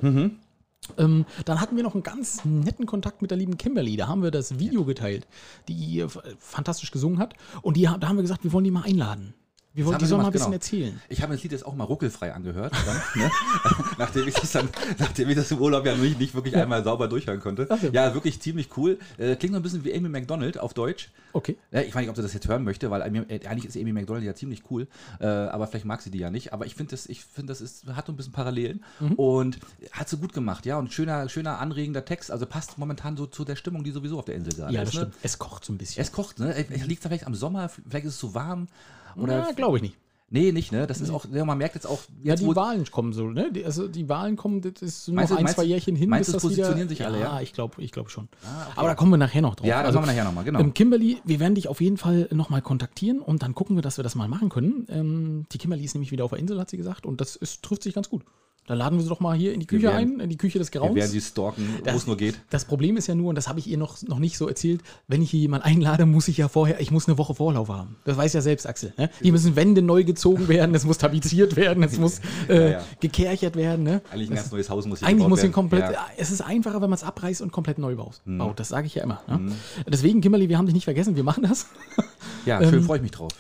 Ähm, 0.98 1.26
dann 1.46 1.62
hatten 1.62 1.76
wir 1.76 1.84
noch 1.84 1.94
einen 1.94 2.04
ganz 2.04 2.44
netten 2.46 2.86
Kontakt 2.86 3.22
mit 3.22 3.32
der 3.32 3.38
lieben 3.38 3.58
Kimberly. 3.58 3.98
Da 3.98 4.08
haben 4.08 4.24
wir 4.24 4.32
das 4.32 4.60
Video 4.60 4.86
geteilt, 4.86 5.28
die 5.68 6.02
äh, 6.02 6.08
fantastisch 6.40 6.92
gesungen 6.92 7.20
hat. 7.20 7.34
Und 7.62 7.78
die, 7.78 7.84
da 7.84 8.08
haben 8.08 8.16
wir 8.16 8.24
gesagt, 8.24 8.44
wir 8.44 8.54
wollen 8.54 8.66
die 8.66 8.72
mal 8.72 8.84
einladen. 8.84 9.34
Wir 9.76 9.88
wollen, 9.88 9.98
die 9.98 10.06
soll 10.06 10.20
mal 10.20 10.26
ein 10.26 10.32
bisschen 10.32 10.52
genau. 10.52 10.58
erzählen. 10.58 11.02
Ich 11.10 11.24
habe 11.24 11.34
das 11.34 11.42
Lied 11.42 11.52
jetzt 11.52 11.66
auch 11.66 11.74
mal 11.74 11.86
ruckelfrei 11.86 12.32
angehört, 12.32 12.74
dann, 12.86 13.22
ne? 13.24 13.32
nachdem, 13.98 14.28
ich 14.28 14.36
das 14.36 14.52
dann, 14.52 14.70
nachdem 15.00 15.30
ich 15.30 15.36
das 15.36 15.50
im 15.50 15.58
Urlaub 15.60 15.84
ja 15.88 15.96
nicht, 15.96 16.20
nicht 16.20 16.36
wirklich 16.36 16.56
einmal 16.56 16.84
sauber 16.84 17.08
durchhören 17.08 17.40
konnte. 17.40 17.68
So. 17.82 17.88
Ja, 17.88 18.14
wirklich 18.14 18.40
ziemlich 18.40 18.70
cool. 18.78 19.00
Äh, 19.18 19.36
klingt 19.36 19.54
noch 19.54 19.62
ein 19.62 19.64
bisschen 19.64 19.84
wie 19.84 19.96
Amy 19.96 20.10
McDonald 20.10 20.60
auf 20.60 20.76
Deutsch. 20.76 21.10
Okay. 21.34 21.58
Ja, 21.72 21.82
ich 21.82 21.94
weiß 21.94 22.02
nicht, 22.02 22.10
ob 22.10 22.16
sie 22.16 22.22
das 22.22 22.34
jetzt 22.34 22.48
hören 22.48 22.64
möchte, 22.64 22.90
weil 22.92 23.02
äh, 23.02 23.46
eigentlich 23.48 23.66
ist 23.66 23.76
Amy 23.76 23.92
McDonald 23.92 24.24
ja 24.24 24.36
ziemlich 24.36 24.64
cool, 24.70 24.88
äh, 25.20 25.26
aber 25.26 25.68
vielleicht 25.68 25.86
mag 25.86 26.02
sie 26.02 26.12
die 26.12 26.20
ja 26.20 26.30
nicht. 26.30 26.54
Aber 26.54 26.66
ich 26.66 26.76
finde, 26.76 26.92
das, 26.92 27.08
ich 27.08 27.24
find, 27.26 27.50
das 27.50 27.60
ist, 27.60 27.88
hat 27.88 28.06
so 28.06 28.14
ein 28.14 28.16
bisschen 28.16 28.34
Parallelen 28.34 28.84
Mhm. 29.00 29.14
und 29.14 29.60
hat 29.92 30.10
sie 30.10 30.18
gut 30.18 30.34
gemacht, 30.34 30.66
ja. 30.66 30.78
Und 30.78 30.94
schöner, 30.94 31.28
schöner, 31.30 31.60
anregender 31.60 32.06
Text. 32.06 32.30
Also 32.32 32.46
passt 32.46 32.78
momentan 32.78 33.18
so 33.18 33.26
zu 33.26 33.44
der 33.46 33.56
Stimmung, 33.56 33.84
die 33.84 33.92
sowieso 33.92 34.20
auf 34.20 34.26
der 34.26 34.36
Insel 34.36 34.54
gerade 34.54 34.74
Ja, 34.74 34.82
ist. 34.84 34.90
das 34.90 34.94
ne? 34.96 35.00
stimmt. 35.10 35.16
Es 35.24 35.40
kocht 35.40 35.66
so 35.66 35.74
ein 35.74 35.78
bisschen. 35.78 36.02
Es 36.02 36.12
kocht, 36.12 36.40
ne? 36.40 36.54
Liegt 36.86 37.04
da 37.04 37.10
vielleicht 37.10 37.26
am 37.28 37.36
Sommer, 37.36 37.68
vielleicht 37.70 38.06
ist 38.06 38.14
es 38.14 38.20
zu 38.20 38.36
warm. 38.36 38.68
Oder 39.16 39.40
Ja, 39.40 39.52
glaube 39.54 39.78
ich 39.78 39.84
nicht. 39.84 39.98
Nee, 40.36 40.52
nicht, 40.52 40.72
ne? 40.72 40.88
Das 40.88 41.00
ist 41.00 41.12
auch, 41.12 41.26
ja, 41.32 41.46
man 41.46 41.60
merkt 41.60 41.76
jetzt 41.76 41.86
auch, 41.86 42.00
Ja, 42.24 42.32
jetzt, 42.32 42.42
die 42.42 42.48
wo- 42.48 42.56
Wahlen 42.56 42.90
kommen 42.90 43.14
so, 43.14 43.28
ne? 43.30 43.52
Die, 43.54 43.64
also 43.64 43.88
die 43.88 44.10
Wahlen 44.10 44.36
kommen, 44.36 44.62
das 44.62 44.82
ist 44.82 45.08
noch 45.08 45.14
Meinst 45.14 45.32
du- 45.32 45.36
ein, 45.38 45.44
meinst 45.44 45.56
zwei 45.58 45.64
Jährchen 45.64 45.96
hin, 45.96 46.10
meinst 46.10 46.28
du, 46.30 46.34
bis 46.34 46.42
das 46.42 46.52
wieder. 46.52 46.56
positionieren 46.64 46.90
sich 46.90 47.06
alle, 47.06 47.20
ja? 47.20 47.40
ich 47.40 47.54
glaube 47.54 47.80
ich 47.84 47.92
glaub 47.92 48.10
schon. 48.10 48.28
Ah, 48.44 48.64
okay. 48.64 48.72
Aber 48.78 48.88
da 48.88 48.96
kommen 48.96 49.12
wir 49.12 49.18
nachher 49.18 49.44
noch 49.44 49.54
drauf. 49.54 49.68
Ja, 49.68 49.78
das 49.84 49.88
Also, 49.88 50.00
machen 50.00 50.10
wir 50.10 50.14
nachher 50.16 50.26
nochmal, 50.26 50.44
genau. 50.44 50.60
Ähm, 50.60 50.74
Kimberly, 50.74 51.20
wir 51.24 51.40
werden 51.40 51.54
dich 51.54 51.68
auf 51.68 51.82
jeden 51.82 51.98
Fall 51.98 52.28
nochmal 52.32 52.64
kontaktieren 52.64 53.20
und 53.20 53.44
dann 53.44 53.54
gucken 53.54 53.78
wir, 53.78 53.84
dass 53.84 53.98
wir 53.98 54.04
das 54.04 54.16
mal 54.16 54.28
machen 54.28 54.50
können. 54.50 54.88
Ähm, 54.90 55.46
die 55.52 55.60
Kimberly 55.60 55.84
ist 55.84 55.94
nämlich 55.94 56.12
wieder 56.12 56.26
auf 56.26 56.32
der 56.32 56.40
Insel, 56.40 56.60
hat 56.60 56.70
sie 56.72 56.78
gesagt, 56.78 57.06
und 57.06 57.22
das 57.22 57.36
ist, 57.36 57.62
trifft 57.62 57.84
sich 57.84 57.94
ganz 57.94 58.10
gut. 58.10 58.24
Dann 58.66 58.78
laden 58.78 58.98
wir 58.98 59.04
sie 59.04 59.10
doch 59.10 59.20
mal 59.20 59.36
hier 59.36 59.54
in 59.54 59.60
die 59.60 59.66
Küche 59.68 59.84
werden- 59.88 60.16
ein, 60.16 60.20
in 60.22 60.30
die 60.30 60.38
Küche 60.38 60.58
des 60.58 60.74
wir 60.74 60.80
Grauens. 60.80 60.96
werden 60.96 61.12
sie 61.12 61.20
stalken, 61.20 61.68
wo 61.84 61.90
es 61.98 62.08
nur 62.08 62.16
geht. 62.16 62.40
Das 62.50 62.64
Problem 62.64 62.96
ist 62.96 63.08
ja 63.08 63.16
nur, 63.16 63.28
und 63.28 63.36
das 63.36 63.50
habe 63.50 63.60
ich 63.60 63.68
ihr 63.68 63.78
noch, 63.78 64.02
noch 64.04 64.20
nicht 64.20 64.38
so 64.38 64.48
erzählt, 64.48 64.82
wenn 65.10 65.22
ich 65.22 65.32
hier 65.32 65.42
jemanden 65.42 65.66
einlade, 65.68 66.06
muss 66.06 66.30
ich 66.30 66.38
ja 66.38 66.48
vorher, 66.48 66.80
ich 66.80 66.90
muss 66.90 67.08
eine 67.10 67.18
Woche 67.18 67.36
Vorlauf 67.36 67.68
haben. 67.68 67.98
Das 68.06 68.16
weiß 68.16 68.32
ja 68.32 68.40
selbst 68.42 68.66
Axel. 68.66 68.94
Ne? 68.98 69.10
Hier 69.22 69.34
müssen 69.34 69.58
Wände 69.58 69.82
neu 69.82 70.06
gezogen 70.06 70.48
werden, 70.48 70.74
es 70.76 70.86
muss 70.86 70.98
tapeziert 70.98 71.58
werden, 71.58 71.84
es 71.84 71.98
muss 72.00 72.20
äh, 72.48 72.56
Ja, 72.56 72.70
ja. 72.80 72.84
gekerchert 73.02 73.58
werden. 73.58 73.84
Ne? 73.84 74.02
Eigentlich 74.12 74.30
ein 74.30 74.36
ganz 74.36 74.50
neues 74.52 74.70
Haus 74.70 74.86
muss 74.86 75.00
hier 75.00 75.08
Eigentlich 75.10 75.18
gebaut 75.18 75.30
muss 75.32 75.42
werden. 75.42 75.52
komplett. 75.52 75.84
Ja. 75.84 75.90
Mhm. 75.90 75.96
Es 76.16 76.32
ist 76.32 76.40
einfacher, 76.42 76.76
wenn 76.82 76.90
man 76.90 76.94
es 76.98 77.04
abreißt 77.04 77.42
und 77.42 77.52
komplett 77.52 77.80
neu 77.80 77.96
baut. 77.96 78.22
baut. 78.26 78.58
Das 78.62 78.70
sage 78.70 78.88
ich 78.88 78.96
ja 78.96 79.04
immer. 79.04 79.22
Ne? 79.28 79.52
Deswegen, 79.88 80.22
Kimberly, 80.22 80.48
wir 80.48 80.58
haben 80.58 80.68
dich 80.68 80.76
nicht 80.76 80.86
vergessen, 80.86 81.16
wir 81.18 81.24
machen 81.24 81.44
das. 81.44 81.68
Ja, 82.46 82.62
Ähm, 82.62 82.70
schön, 82.70 82.84
freue 82.84 82.98
ich 82.98 83.04
mich 83.04 83.12
drauf. 83.12 83.32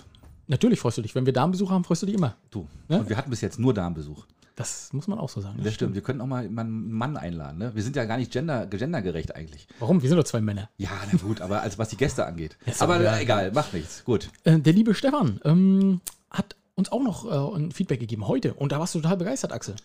Natürlich 0.48 0.80
freust 0.80 0.98
du 0.98 1.02
dich. 1.02 1.14
Wenn 1.16 1.26
wir 1.26 1.34
Damenbesuch 1.34 1.70
haben, 1.72 1.84
freust 1.84 2.02
du 2.02 2.06
dich 2.06 2.16
immer. 2.16 2.36
Du. 2.52 2.68
Ja? 2.90 2.98
Und 3.00 3.10
wir 3.10 3.18
hatten 3.18 3.30
bis 3.30 3.42
jetzt 3.42 3.60
nur 3.60 3.74
Damenbesuch. 3.74 4.26
Das 4.56 4.94
muss 4.94 5.08
man 5.08 5.18
auch 5.18 5.30
so 5.30 5.42
sagen. 5.42 5.60
Das 5.64 5.74
stimmt. 5.74 5.96
Wir 5.96 6.02
könnten 6.02 6.22
auch 6.22 6.28
mal 6.28 6.46
einen 6.46 6.92
Mann 6.92 7.18
einladen. 7.18 7.58
Ne? 7.58 7.74
Wir 7.74 7.82
sind 7.82 7.96
ja 7.96 8.06
gar 8.06 8.18
nicht 8.18 8.32
gender, 8.32 8.68
gendergerecht 8.68 9.36
eigentlich. 9.36 9.68
Warum? 9.80 10.02
Wir 10.02 10.10
sind 10.10 10.18
doch 10.18 10.24
zwei 10.24 10.42
Männer. 10.42 10.70
Ja, 10.78 10.92
na 11.12 11.18
gut, 11.18 11.42
aber 11.42 11.62
als 11.62 11.80
was 11.80 11.90
die 11.90 11.98
Gäste 11.98 12.26
angeht. 12.26 12.58
So, 12.72 12.84
aber 12.84 13.02
ja. 13.02 13.18
egal, 13.20 13.52
macht 13.52 13.74
nichts. 13.74 14.04
Gut. 14.06 14.30
Äh, 14.44 14.60
der 14.60 14.74
liebe 14.74 14.94
Stefan 14.94 15.40
ähm, 15.44 16.02
hat 16.30 16.56
uns 16.76 16.92
auch 16.92 17.02
noch 17.02 17.26
äh, 17.26 17.58
ein 17.58 17.72
Feedback 17.72 18.00
gegeben 18.00 18.28
heute. 18.28 18.54
Und 18.54 18.72
da 18.72 18.80
warst 18.80 18.94
du 18.94 19.00
total 19.00 19.18
begeistert, 19.18 19.54
Axel. 19.54 19.76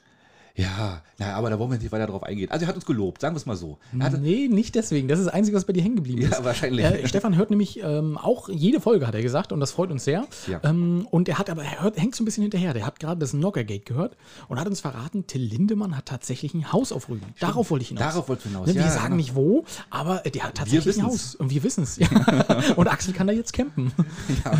Ja, 0.58 1.02
naja, 1.18 1.36
aber 1.36 1.50
da 1.50 1.58
wollen 1.58 1.70
wir 1.70 1.78
nicht 1.78 1.92
weiter 1.92 2.08
drauf 2.08 2.24
eingehen. 2.24 2.50
Also 2.50 2.64
er 2.64 2.68
hat 2.68 2.74
uns 2.74 2.84
gelobt, 2.84 3.20
sagen 3.20 3.36
wir 3.36 3.38
es 3.38 3.46
mal 3.46 3.54
so. 3.54 3.78
Nee, 3.92 4.48
nicht 4.48 4.74
deswegen. 4.74 5.06
Das 5.06 5.20
ist 5.20 5.26
das 5.26 5.34
Einzige, 5.34 5.56
was 5.56 5.64
bei 5.64 5.72
dir 5.72 5.84
hängen 5.84 5.94
geblieben 5.94 6.22
ist. 6.22 6.32
Ja, 6.32 6.44
wahrscheinlich. 6.44 6.84
Äh, 6.84 7.06
Stefan 7.06 7.36
hört 7.36 7.50
nämlich 7.50 7.80
ähm, 7.80 8.18
auch 8.18 8.48
jede 8.48 8.80
Folge, 8.80 9.06
hat 9.06 9.14
er 9.14 9.22
gesagt, 9.22 9.52
und 9.52 9.60
das 9.60 9.70
freut 9.70 9.92
uns 9.92 10.02
sehr. 10.02 10.26
Ja. 10.48 10.60
Ähm, 10.64 11.06
und 11.12 11.28
er 11.28 11.38
hat 11.38 11.48
aber, 11.48 11.62
er 11.62 11.82
hört, 11.82 11.96
hängt 11.96 12.16
so 12.16 12.24
ein 12.24 12.24
bisschen 12.24 12.42
hinterher. 12.42 12.74
Der 12.74 12.86
hat 12.86 12.98
gerade 12.98 13.20
das 13.20 13.30
Knockergate 13.30 13.84
gehört 13.84 14.16
und 14.48 14.58
hat 14.58 14.66
uns 14.66 14.80
verraten, 14.80 15.28
Till 15.28 15.42
Lindemann 15.42 15.96
hat 15.96 16.06
tatsächlich 16.06 16.54
ein 16.54 16.72
Haus 16.72 16.90
auf 16.90 17.08
Rügen. 17.08 17.26
Darauf 17.38 17.70
wollte 17.70 17.84
ich 17.84 17.88
hinaus. 17.90 18.14
Darauf 18.14 18.28
wolltest 18.28 18.46
du 18.46 18.50
hinaus, 18.50 18.66
Ne, 18.66 18.74
wir 18.74 18.82
ja, 18.82 18.90
sagen 18.90 19.04
genau. 19.04 19.16
nicht 19.16 19.34
wo, 19.36 19.64
aber 19.90 20.18
der 20.18 20.42
hat 20.42 20.56
tatsächlich 20.56 20.98
ein. 20.98 21.04
Haus. 21.04 21.36
Und 21.36 21.50
wir 21.50 21.62
wissen 21.62 21.84
es. 21.84 21.98
Ja. 21.98 22.08
und 22.76 22.88
Axel 22.88 23.14
kann 23.14 23.28
da 23.28 23.32
jetzt 23.32 23.52
campen. 23.52 23.92
ja, 24.44 24.52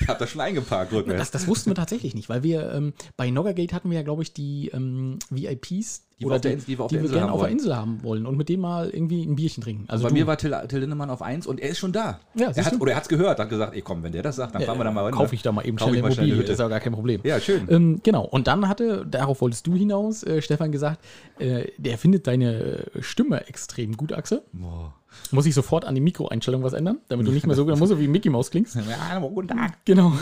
ich 0.00 0.08
habe 0.08 0.18
das 0.18 0.30
schon 0.30 0.40
eingeparkt 0.40 0.90
rückwärts. 0.90 1.18
Das, 1.18 1.30
das 1.30 1.46
wussten 1.46 1.70
wir 1.70 1.74
tatsächlich 1.74 2.14
nicht, 2.14 2.30
weil 2.30 2.42
wir 2.42 2.72
ähm, 2.72 2.94
bei 3.18 3.28
Knockergate 3.28 3.74
hatten 3.74 3.90
wir 3.90 3.98
ja, 3.98 4.02
glaube 4.02 4.22
ich, 4.22 4.32
die 4.32 4.68
ähm, 4.68 5.17
VIPs, 5.26 6.00
Die 6.20 6.24
wir 6.26 6.34
auf 6.34 6.40
der 6.40 6.52
Insel- 6.52 6.66
die 6.66 6.78
wir 6.78 6.84
auf 6.84 6.90
der 6.90 7.00
Insel 7.00 7.12
gerne 7.14 7.26
haben 7.30 7.34
auf 7.34 7.42
der. 7.42 7.50
Insel 7.50 7.76
haben 7.76 8.02
wollen 8.02 8.26
und 8.26 8.36
mit 8.36 8.48
denen 8.48 8.62
mal 8.62 8.90
irgendwie 8.90 9.24
ein 9.24 9.36
Bierchen 9.36 9.62
trinken. 9.62 9.84
Also 9.88 10.02
Bei 10.04 10.08
du. 10.08 10.14
mir 10.14 10.26
war 10.26 10.36
Till, 10.36 10.54
Till 10.68 10.80
Lindemann 10.80 11.10
auf 11.10 11.22
1 11.22 11.46
und 11.46 11.60
er 11.60 11.68
ist 11.70 11.78
schon 11.78 11.92
da. 11.92 12.18
Ja, 12.34 12.50
er 12.50 12.64
hat, 12.64 12.72
du? 12.74 12.78
oder 12.78 12.92
er 12.92 12.96
hat 12.96 13.04
es 13.04 13.08
gehört, 13.08 13.38
hat 13.38 13.48
gesagt, 13.48 13.74
ey 13.74 13.82
komm, 13.82 14.02
wenn 14.02 14.12
der 14.12 14.22
das 14.22 14.36
sagt, 14.36 14.54
dann 14.54 14.62
fahren 14.62 14.78
wir 14.78 14.84
da 14.84 14.90
mal 14.90 15.02
runter. 15.02 15.16
Kaufe 15.16 15.34
ich 15.34 15.42
da 15.42 15.52
mal 15.52 15.64
eben 15.66 15.78
schnell 15.78 15.94
ich 15.94 16.02
mal 16.02 16.08
Immobilie, 16.12 16.36
Hütte. 16.36 16.52
ist 16.52 16.58
ja 16.58 16.68
gar 16.68 16.80
kein 16.80 16.92
Problem. 16.92 17.20
Ja, 17.24 17.38
schön. 17.40 17.66
Ähm, 17.70 18.00
genau, 18.02 18.24
und 18.24 18.46
dann 18.48 18.68
hatte, 18.68 19.06
darauf 19.08 19.40
wolltest 19.40 19.66
du 19.66 19.74
hinaus, 19.74 20.22
äh, 20.24 20.42
Stefan 20.42 20.72
gesagt, 20.72 21.04
äh, 21.38 21.66
der 21.78 21.98
findet 21.98 22.26
deine 22.26 22.84
Stimme 23.00 23.46
extrem 23.46 23.96
gut, 23.96 24.12
Axel. 24.12 24.42
Boah. 24.52 24.94
Muss 25.30 25.46
ich 25.46 25.54
sofort 25.54 25.84
an 25.86 25.94
die 25.94 26.00
Mikroeinstellung 26.02 26.62
was 26.62 26.74
ändern, 26.74 26.98
damit 27.08 27.26
du 27.26 27.32
nicht 27.32 27.46
mehr 27.46 27.56
so, 27.56 27.64
du 27.64 27.98
wie 27.98 28.08
Mickey 28.08 28.28
Maus 28.28 28.50
klingst. 28.50 28.76
Ja, 28.76 29.18
guten 29.20 29.48
Tag. 29.48 29.78
Genau. 29.86 30.12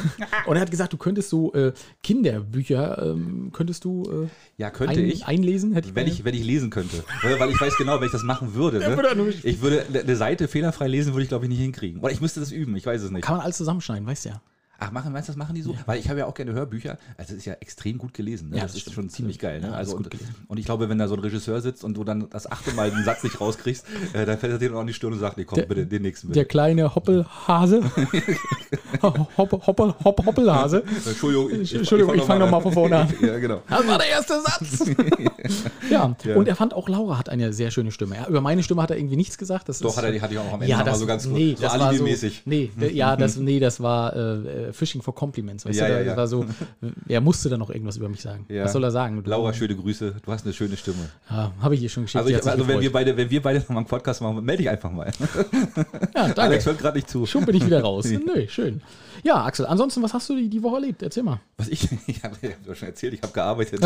Und 0.46 0.54
er 0.56 0.60
hat 0.62 0.70
gesagt, 0.70 0.92
du 0.92 0.96
könntest 0.96 1.28
so 1.28 1.52
äh, 1.54 1.72
Kinderbücher, 2.02 3.02
ähm, 3.02 3.50
könntest 3.52 3.84
du 3.84 4.04
äh, 4.24 4.28
Ja, 4.56 4.70
könnte 4.70 5.00
ein, 5.00 5.06
ich. 5.06 5.26
einlesen? 5.26 5.74
Hätte 5.86 5.96
Wenn 5.96 6.06
ich, 6.06 6.24
wenn 6.24 6.34
ich 6.34 6.44
lesen 6.44 6.70
könnte. 6.70 7.04
Weil 7.22 7.50
ich 7.50 7.60
weiß 7.60 7.76
genau, 7.76 7.98
wenn 8.00 8.06
ich 8.06 8.12
das 8.12 8.22
machen 8.22 8.54
würde. 8.54 8.78
Ne? 8.78 8.96
würde 8.96 9.08
Ich 9.42 9.60
würde 9.60 9.86
eine 9.92 10.16
Seite 10.16 10.48
fehlerfrei 10.48 10.88
lesen, 10.88 11.12
würde 11.12 11.22
ich 11.22 11.28
glaube 11.28 11.44
ich 11.44 11.48
nicht 11.48 11.60
hinkriegen. 11.60 12.00
Oder 12.00 12.12
ich 12.12 12.20
müsste 12.20 12.40
das 12.40 12.52
üben, 12.52 12.76
ich 12.76 12.86
weiß 12.86 13.02
es 13.02 13.10
nicht. 13.10 13.22
Kann 13.22 13.36
man 13.36 13.44
alles 13.44 13.56
zusammenschneiden, 13.56 14.06
weißt 14.06 14.26
du 14.26 14.28
ja. 14.30 14.42
Ach, 14.78 14.90
machen, 14.90 15.12
meinst 15.12 15.28
du, 15.28 15.32
das 15.32 15.38
machen 15.38 15.54
die 15.54 15.62
so? 15.62 15.74
Weil 15.86 15.98
ich 15.98 16.08
habe 16.10 16.18
ja 16.18 16.26
auch 16.26 16.34
gerne 16.34 16.52
Hörbücher. 16.52 16.98
Also 17.16 17.32
es 17.32 17.38
ist 17.38 17.44
ja 17.46 17.54
extrem 17.54 17.96
gut 17.96 18.12
gelesen. 18.12 18.50
Ne? 18.50 18.56
Ja, 18.56 18.62
das, 18.62 18.74
das 18.74 18.86
ist 18.86 18.92
schon 18.92 19.08
ziemlich 19.08 19.38
geil. 19.38 19.60
Ne? 19.60 19.68
Ja, 19.68 19.72
also 19.72 19.96
und, 19.96 20.08
und 20.48 20.58
ich 20.58 20.66
glaube, 20.66 20.88
wenn 20.88 20.98
da 20.98 21.08
so 21.08 21.14
ein 21.14 21.20
Regisseur 21.20 21.60
sitzt 21.62 21.82
und 21.82 21.94
du 21.96 22.04
dann 22.04 22.28
das 22.28 22.50
achte 22.50 22.72
Mal 22.72 22.90
den 22.90 23.04
Satz 23.04 23.22
nicht 23.22 23.40
rauskriegst, 23.40 23.86
äh, 24.12 24.26
dann 24.26 24.38
fällt 24.38 24.52
er 24.52 24.58
dir 24.58 24.70
noch 24.70 24.80
an 24.80 24.86
die 24.86 24.92
Stirn 24.92 25.14
und 25.14 25.18
sagt, 25.18 25.38
nee, 25.38 25.44
komm, 25.44 25.56
Der- 25.56 25.66
bitte, 25.66 25.86
den 25.86 26.02
nächsten 26.02 26.28
bitte. 26.28 26.40
Der 26.40 26.44
kleine 26.44 26.94
Hoppelhase. 26.94 27.82
Hopp, 29.02 29.66
Hoppel, 29.66 29.94
Hopp, 30.04 30.26
Hoppelhase. 30.26 30.82
Entschuldigung, 31.06 31.60
ich, 31.60 31.74
Entschuldigung, 31.74 32.14
ich 32.14 32.22
fang 32.22 32.38
noch 32.38 32.62
von 32.62 32.72
vorne 32.72 32.96
an. 32.98 33.06
Ja, 33.26 33.38
genau. 33.38 33.62
Das 33.68 33.86
war 33.86 33.98
der 33.98 34.08
erste 34.08 34.40
Satz. 34.40 34.90
ja. 35.90 36.14
Ja. 36.24 36.36
und 36.36 36.48
er 36.48 36.54
fand 36.56 36.74
auch 36.74 36.88
Laura 36.88 37.18
hat 37.18 37.28
eine 37.28 37.52
sehr 37.52 37.70
schöne 37.70 37.90
Stimme. 37.90 38.16
Ja, 38.16 38.28
über 38.28 38.40
meine 38.40 38.62
Stimme 38.62 38.82
hat 38.82 38.90
er 38.90 38.98
irgendwie 38.98 39.16
nichts 39.16 39.38
gesagt. 39.38 39.68
Das 39.68 39.78
Doch, 39.78 39.90
ist, 39.90 39.96
hat 39.96 40.04
er 40.04 40.12
die 40.12 40.20
hatte 40.20 40.34
ich 40.34 40.38
auch 40.38 40.52
am 40.52 40.60
Ende 40.62 40.66
ja, 40.66 40.82
das, 40.82 40.98
so 40.98 41.06
ganz 41.06 41.26
nee, 41.26 41.54
so 41.56 41.62
das 41.62 41.78
war 41.78 41.94
so, 41.94 42.04
nee, 42.44 42.70
ja, 42.92 43.16
das, 43.16 43.36
nee, 43.36 43.58
das 43.58 43.80
war 43.80 44.14
äh, 44.14 44.65
äh, 44.68 44.72
Fishing 44.72 45.02
for 45.02 45.14
Compliments. 45.14 45.64
Weißt 45.66 45.78
Ja, 45.78 45.86
du? 45.86 45.92
ja, 45.92 45.98
das 46.00 46.06
ja. 46.08 46.16
war 46.16 46.26
so, 46.26 46.44
er 47.08 47.20
musste 47.20 47.48
dann 47.48 47.60
noch 47.60 47.70
irgendwas 47.70 47.96
über 47.96 48.08
mich 48.08 48.20
sagen. 48.20 48.44
Ja. 48.48 48.64
Was 48.64 48.72
soll 48.72 48.84
er 48.84 48.90
sagen? 48.90 49.22
Du- 49.22 49.30
Laura, 49.30 49.52
schöne 49.52 49.74
Grüße. 49.76 50.16
Du 50.24 50.32
hast 50.32 50.44
eine 50.44 50.52
schöne 50.54 50.76
Stimme. 50.76 51.08
Ja, 51.30 51.52
habe 51.60 51.74
ich 51.74 51.80
hier 51.80 51.88
schon 51.88 52.04
geschickt. 52.04 52.24
Also, 52.24 52.36
ich, 52.36 52.44
also 52.46 52.68
wenn, 52.68 52.80
wir 52.80 52.92
beide, 52.92 53.16
wenn 53.16 53.30
wir 53.30 53.42
beide 53.42 53.60
noch 53.60 53.68
mal 53.70 53.76
einen 53.78 53.86
Podcast 53.86 54.20
machen, 54.22 54.44
melde 54.44 54.62
dich 54.62 54.70
einfach 54.70 54.90
mal. 54.90 55.10
ja, 55.10 55.82
danke. 56.14 56.42
Alex 56.42 56.66
hört 56.66 56.78
gerade 56.78 56.96
nicht 56.98 57.08
zu. 57.08 57.26
Schon 57.26 57.44
bin 57.46 57.56
ich 57.56 57.64
wieder 57.66 57.80
raus. 57.82 58.06
Nö, 58.10 58.46
schön. 58.48 58.80
Ja, 59.26 59.44
Axel, 59.44 59.66
ansonsten, 59.66 60.02
was 60.04 60.14
hast 60.14 60.28
du 60.30 60.36
die, 60.36 60.48
die 60.48 60.62
Woche 60.62 60.76
erlebt? 60.76 61.02
Erzähl 61.02 61.24
mal. 61.24 61.40
Was 61.56 61.66
ich, 61.66 61.88
ich 62.06 62.22
habe 62.22 62.36
ja 62.42 62.74
schon 62.76 62.86
erzählt, 62.88 63.12
ich 63.14 63.22
habe 63.22 63.32
gearbeitet. 63.32 63.80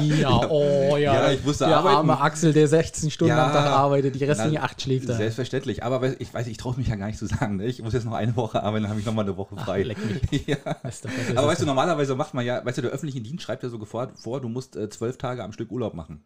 Ja, 0.00 0.50
oh 0.50 0.96
ja. 0.96 1.14
Ja, 1.14 1.30
ich 1.30 1.44
musste 1.44 1.66
der 1.66 1.76
arbeiten. 1.76 1.96
arme 1.98 2.20
Axel, 2.20 2.52
der 2.52 2.66
16 2.66 3.12
Stunden 3.12 3.28
Ja. 3.36 3.46
am 3.46 3.52
Tag 3.52 3.66
arbeitet, 3.66 4.16
die 4.16 4.24
restlichen 4.24 4.54
Na, 4.54 4.62
8 4.64 4.82
schläft 4.82 5.08
er. 5.08 5.14
Selbstverständlich, 5.16 5.84
aber 5.84 6.20
ich 6.20 6.34
weiß, 6.34 6.48
ich 6.48 6.56
traue 6.56 6.74
mich 6.76 6.88
ja 6.88 6.96
gar 6.96 7.06
nicht 7.06 7.18
zu 7.20 7.26
sagen. 7.26 7.56
Ne? 7.58 7.66
Ich 7.66 7.80
muss 7.80 7.92
jetzt 7.92 8.06
noch 8.06 8.14
eine 8.14 8.34
Woche 8.34 8.60
arbeiten, 8.62 8.82
dann 8.82 8.90
habe 8.90 8.98
ich 8.98 9.06
noch 9.06 9.14
mal 9.14 9.22
eine 9.22 9.36
Woche 9.36 9.54
frei. 9.56 9.84
leck 9.84 9.98
ja. 10.46 10.56
Das 10.82 10.96
ist 10.96 11.04
doch- 11.04 11.10
das 11.16 11.28
ist 11.28 11.36
Aber 11.38 11.46
weißt 11.46 11.62
du, 11.62 11.66
normalerweise 11.66 12.16
macht 12.16 12.34
man 12.34 12.44
ja, 12.44 12.64
weißt 12.64 12.78
du, 12.78 12.82
der 12.82 12.90
öffentliche 12.90 13.20
Dienst 13.20 13.44
schreibt 13.44 13.62
ja 13.62 13.68
so 13.68 13.78
vor, 13.84 14.10
vor 14.16 14.40
du 14.40 14.48
musst 14.48 14.74
äh, 14.74 14.88
zwölf 14.90 15.16
Tage 15.16 15.44
am 15.44 15.52
Stück 15.52 15.70
Urlaub 15.70 15.94
machen. 15.94 16.22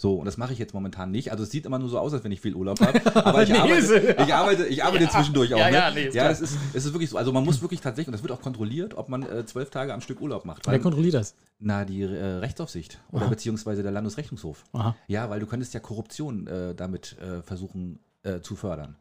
So, 0.00 0.14
und 0.14 0.24
das 0.24 0.38
mache 0.38 0.54
ich 0.54 0.58
jetzt 0.58 0.72
momentan 0.72 1.10
nicht. 1.10 1.30
Also 1.30 1.44
es 1.44 1.50
sieht 1.50 1.66
immer 1.66 1.78
nur 1.78 1.90
so 1.90 1.98
aus, 1.98 2.14
als 2.14 2.24
wenn 2.24 2.32
ich 2.32 2.40
viel 2.40 2.54
Urlaub 2.54 2.80
habe. 2.80 3.00
Aber 3.26 3.42
ich 3.42 3.52
arbeite, 3.52 4.16
ich 4.18 4.34
arbeite, 4.34 4.66
ich 4.66 4.82
arbeite 4.82 5.10
zwischendurch 5.10 5.52
auch. 5.52 5.58
Ja, 5.58 5.68
ne? 5.68 5.76
ja, 5.76 5.90
nee, 5.90 6.04
ist 6.04 6.14
ja 6.14 6.26
das 6.26 6.40
ist, 6.40 6.56
es 6.72 6.86
ist 6.86 6.94
wirklich 6.94 7.10
so. 7.10 7.18
Also 7.18 7.32
man 7.32 7.44
muss 7.44 7.60
wirklich 7.60 7.82
tatsächlich, 7.82 8.08
und 8.08 8.12
das 8.12 8.22
wird 8.22 8.32
auch 8.32 8.40
kontrolliert, 8.40 8.94
ob 8.94 9.10
man 9.10 9.24
äh, 9.24 9.44
zwölf 9.44 9.68
Tage 9.68 9.92
am 9.92 10.00
Stück 10.00 10.22
Urlaub 10.22 10.46
macht. 10.46 10.66
Wer 10.66 10.78
kontrolliert 10.78 11.12
das? 11.12 11.34
na, 11.60 11.84
die 11.84 12.00
äh, 12.00 12.24
Rechtsaufsicht 12.38 12.98
oder 13.12 13.28
beziehungsweise 13.28 13.82
der 13.82 13.92
Landesrechnungshof. 13.92 14.64
Aha. 14.72 14.96
Ja, 15.06 15.28
weil 15.28 15.40
du 15.40 15.46
könntest 15.46 15.74
ja 15.74 15.80
Korruption 15.80 16.46
äh, 16.46 16.74
damit 16.74 17.18
äh, 17.18 17.42
versuchen 17.42 18.00
äh, 18.22 18.40
zu 18.40 18.56
fördern. 18.56 18.96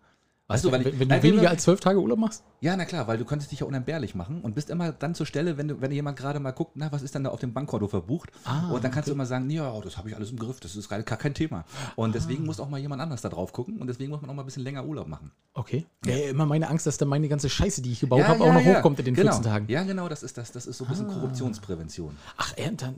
Weißt 0.50 0.64
du, 0.66 0.68
du, 0.70 0.74
weil 0.74 0.84
wenn, 0.86 0.94
ich- 0.94 1.00
wenn 1.00 1.08
nein, 1.08 1.22
du 1.22 1.28
weniger 1.28 1.42
wir- 1.44 1.50
als 1.52 1.64
12 1.64 1.80
Tage 1.80 2.00
Urlaub 2.02 2.20
machst? 2.20 2.44
Ja, 2.62 2.76
na 2.76 2.84
klar, 2.86 3.08
weil 3.08 3.18
du 3.18 3.24
könntest 3.24 3.52
dich 3.52 3.60
ja 3.62 3.66
unentbehrlich 3.68 4.16
machen 4.16 4.42
und 4.42 4.56
bist 4.56 4.70
immer 4.70 4.92
dann 4.92 5.16
zur 5.16 5.26
Stelle, 5.26 5.58
wenn, 5.58 5.68
du, 5.70 5.80
wenn 5.82 5.92
jemand 5.92 6.18
gerade 6.18 6.40
mal 6.40 6.52
guckt, 6.52 6.72
na, 6.76 6.92
was 6.92 7.02
ist 7.04 7.16
denn 7.16 7.24
da 7.24 7.30
auf 7.30 7.40
dem 7.40 7.54
Bankkonto 7.54 7.88
verbucht? 7.88 8.32
Ah, 8.44 8.72
und 8.72 8.84
dann 8.84 8.92
kannst 8.92 9.08
du 9.08 9.14
immer 9.14 9.26
sagen, 9.26 9.50
ja, 9.50 9.72
das 9.82 9.98
habe 9.98 10.10
ich 10.10 10.16
alles 10.16 10.32
im 10.32 10.40
Griff, 10.40 10.60
das 10.60 10.76
ist 10.76 10.90
gar 10.90 11.02
gar 11.04 11.18
kein 11.18 11.34
Thema. 11.34 11.64
Und 11.96 12.16
deswegen 12.16 12.46
muss 12.46 12.60
auch 12.60 12.68
mal 12.70 12.80
jemand 12.80 13.02
anders 13.02 13.22
da 13.22 13.30
drauf 13.30 13.54
gucken 13.54 13.78
und 13.78 13.88
deswegen 13.88 14.10
muss 14.12 14.22
man 14.22 14.30
auch 14.30 14.34
mal 14.34 14.42
ein 14.44 14.46
bisschen 14.46 14.64
länger 14.64 14.86
Urlaub 14.86 15.08
machen. 15.08 15.32
Okay. 15.54 15.86
Ja. 16.06 16.16
immer 16.30 16.46
meine 16.46 16.68
Angst, 16.70 16.86
dass 16.88 16.98
dann 16.98 17.08
meine 17.10 17.28
ganze 17.30 17.50
Scheiße, 17.50 17.82
die 17.82 17.92
ich 17.92 18.00
gebaut 18.00 18.24
habe, 18.28 18.44
auch 18.44 18.54
noch 18.54 18.64
hochkommt 18.64 19.00
in 19.00 19.06
den 19.06 19.14
genau. 19.14 19.32
14 19.34 19.44
Tagen. 19.52 19.66
Ja, 19.70 19.84
genau, 19.84 20.10
das 20.10 20.24
ist 20.24 20.38
das. 20.38 20.52
Das 20.52 20.66
ist 20.66 20.78
so 20.78 20.86
ein 20.86 20.90
bisschen 20.90 21.08
Korruptionsprävention. 21.08 22.16
Ach, 22.38 22.54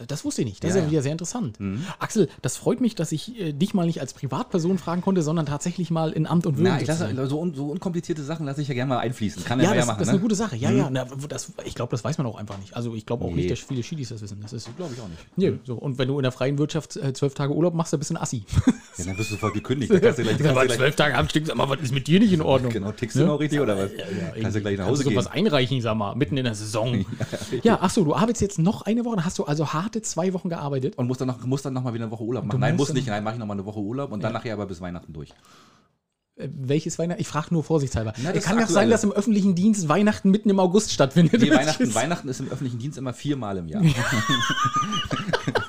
das 0.07 0.25
wusste 0.25 0.41
ich 0.41 0.47
nicht. 0.47 0.63
Das 0.63 0.69
Ja, 0.69 0.75
ist 0.75 0.75
ja 0.75 0.81
ja. 0.81 0.87
Mhm. 0.87 0.91
wieder 0.91 1.01
sehr 1.01 1.11
interessant. 1.11 1.57
Axel, 1.99 2.29
das 2.41 2.57
freut 2.57 2.81
mich, 2.81 2.95
dass 2.95 3.11
ich 3.11 3.39
äh, 3.39 3.53
dich 3.53 3.73
mal 3.73 3.85
nicht 3.85 4.01
als 4.01 4.13
Privatperson 4.13 4.77
fragen 4.77 5.01
konnte, 5.01 5.21
sondern 5.21 5.45
tatsächlich 5.45 5.91
mal 5.91 6.11
in 6.11 6.25
Amt 6.27 6.45
und 6.45 6.57
Würden. 6.57 6.69
Na, 6.73 6.81
ich 6.81 6.87
lasse, 6.87 7.27
so, 7.27 7.39
un, 7.41 7.53
so 7.53 7.67
unkomplizierte 7.71 8.23
Sachen 8.23 8.45
lasse 8.45 8.61
ich 8.61 8.67
ja 8.67 8.73
gerne 8.73 8.89
mal 8.89 8.99
einfließen. 8.99 9.43
Kann 9.43 9.59
ja, 9.59 9.69
ja, 9.71 9.75
das, 9.75 9.87
machen. 9.87 9.99
das 9.99 10.07
ist 10.07 10.11
ne? 10.11 10.13
eine 10.13 10.21
gute 10.21 10.35
Sache. 10.35 10.55
Ja, 10.55 10.71
ja. 10.71 10.89
Na, 10.91 11.05
das, 11.27 11.51
ich 11.65 11.75
glaube, 11.75 11.91
das 11.91 12.03
weiß 12.03 12.17
man 12.17 12.27
auch 12.27 12.37
einfach 12.37 12.57
nicht. 12.59 12.75
Also 12.75 12.93
ich 12.93 13.05
glaube 13.05 13.25
auch 13.25 13.29
Nee. 13.29 13.35
nicht, 13.37 13.51
dass 13.51 13.59
viele 13.59 13.83
Schiedis 13.83 14.09
das 14.09 14.21
wissen. 14.21 14.39
Das 14.41 14.53
ist, 14.53 14.69
Glaube 14.77 14.93
ich 14.95 15.01
auch 15.01 15.07
nicht. 15.07 15.19
Nee, 15.35 15.53
so. 15.65 15.75
Und 15.75 15.97
wenn 15.97 16.07
du 16.07 16.17
in 16.19 16.23
der 16.23 16.31
freien 16.31 16.57
Wirtschaft 16.57 16.95
äh, 16.97 17.13
zwölf 17.13 17.33
Tage 17.33 17.53
Urlaub 17.53 17.73
machst, 17.73 17.91
dann 17.93 17.99
bist 17.99 18.11
du 18.11 18.15
ein 18.15 18.21
Assi. 18.21 18.43
Ja, 18.97 19.05
dann 19.05 19.17
wirst 19.17 19.31
du 19.31 19.37
voll 19.37 19.53
gekündigt. 19.53 19.91
Dann 19.91 20.01
kannst 20.01 20.19
du 20.19 20.23
gleich, 20.23 20.37
kannst 20.37 20.71
du 20.71 20.75
zwölf 20.75 20.95
Tage 20.97 21.15
am 21.17 21.27
Stück, 21.29 21.47
sag 21.47 21.55
mal, 21.55 21.67
was 21.69 21.79
ist 21.79 21.93
mit 21.93 22.07
dir 22.07 22.19
nicht 22.19 22.33
in 22.33 22.41
Ordnung? 22.41 22.71
genau, 22.73 22.91
tickst 22.91 23.15
du 23.15 23.25
noch 23.25 23.39
richtig 23.39 23.61
oder 23.61 23.77
was? 23.77 23.89
Ja, 23.91 24.41
kannst 24.41 24.57
du 24.57 24.61
gleich 24.61 24.77
nach 24.77 24.85
Kannst 24.85 24.99
Hause 24.99 25.03
du 25.05 25.09
gehen. 25.09 25.17
was 25.17 25.27
einreichen, 25.27 25.81
sag 25.81 25.95
mal, 25.95 26.13
mitten 26.15 26.35
in 26.37 26.43
der 26.43 26.53
Saison. 26.55 27.05
Ja, 27.63 27.79
ach 27.81 27.89
so, 27.89 28.03
du 28.03 28.13
arbeitest 28.13 28.41
jetzt 28.41 28.59
noch 28.59 28.81
eine 28.83 29.05
Woche, 29.05 29.15
dann 29.15 29.25
hast 29.25 29.39
du 29.39 29.45
also 29.45 29.73
harte 29.73 30.01
zwei 30.01 30.33
Wochen 30.33 30.49
gearbeitet. 30.49 30.97
Und 30.97 31.07
muss 31.07 31.17
dann 31.17 31.29
noch, 31.29 31.43
muss 31.45 31.61
dann 31.61 31.73
noch 31.73 31.83
mal 31.83 31.93
wieder 31.93 32.03
eine 32.03 32.11
Woche 32.11 32.23
Urlaub 32.23 32.43
machen. 32.43 32.51
Du 32.51 32.57
Nein, 32.59 32.75
musst 32.75 32.89
muss 32.89 32.95
nicht. 32.95 33.07
Nein, 33.07 33.23
mache 33.23 33.35
ich 33.35 33.39
noch 33.39 33.47
mal 33.47 33.53
eine 33.53 33.65
Woche 33.65 33.79
Urlaub 33.79 34.11
und 34.11 34.21
dann 34.23 34.33
nachher 34.33 34.53
aber 34.53 34.65
bis 34.65 34.81
Weihnachten 34.81 35.13
durch. 35.13 35.33
Äh, 36.41 36.49
Welches 36.53 36.97
Weihnachten? 36.99 37.21
Ich 37.21 37.27
frage 37.27 37.47
nur 37.51 37.63
vorsichtshalber. 37.63 38.13
Na, 38.21 38.29
Es 38.29 38.35
das 38.35 38.43
kann 38.45 38.57
aktuelle. 38.57 38.73
sein, 38.73 38.89
dass 38.89 39.03
im 39.03 39.11
öffentlichen 39.11 39.55
Dienst 39.55 39.87
Weihnachten 39.89 40.29
mitten 40.31 40.49
im 40.49 40.59
August 40.59 40.91
stattfindet. 40.91 41.41
Nee, 41.41 41.49
Das 41.49 41.57
Weihnachten, 41.59 41.83
ist- 41.83 41.95
Weihnachten 41.95 42.29
ist 42.29 42.39
im 42.39 42.47
öffentlichen 42.49 42.79
Dienst 42.79 42.97
immer 42.97 43.13
viermal 43.13 43.57
im 43.57 43.67
Jahr. 43.67 43.83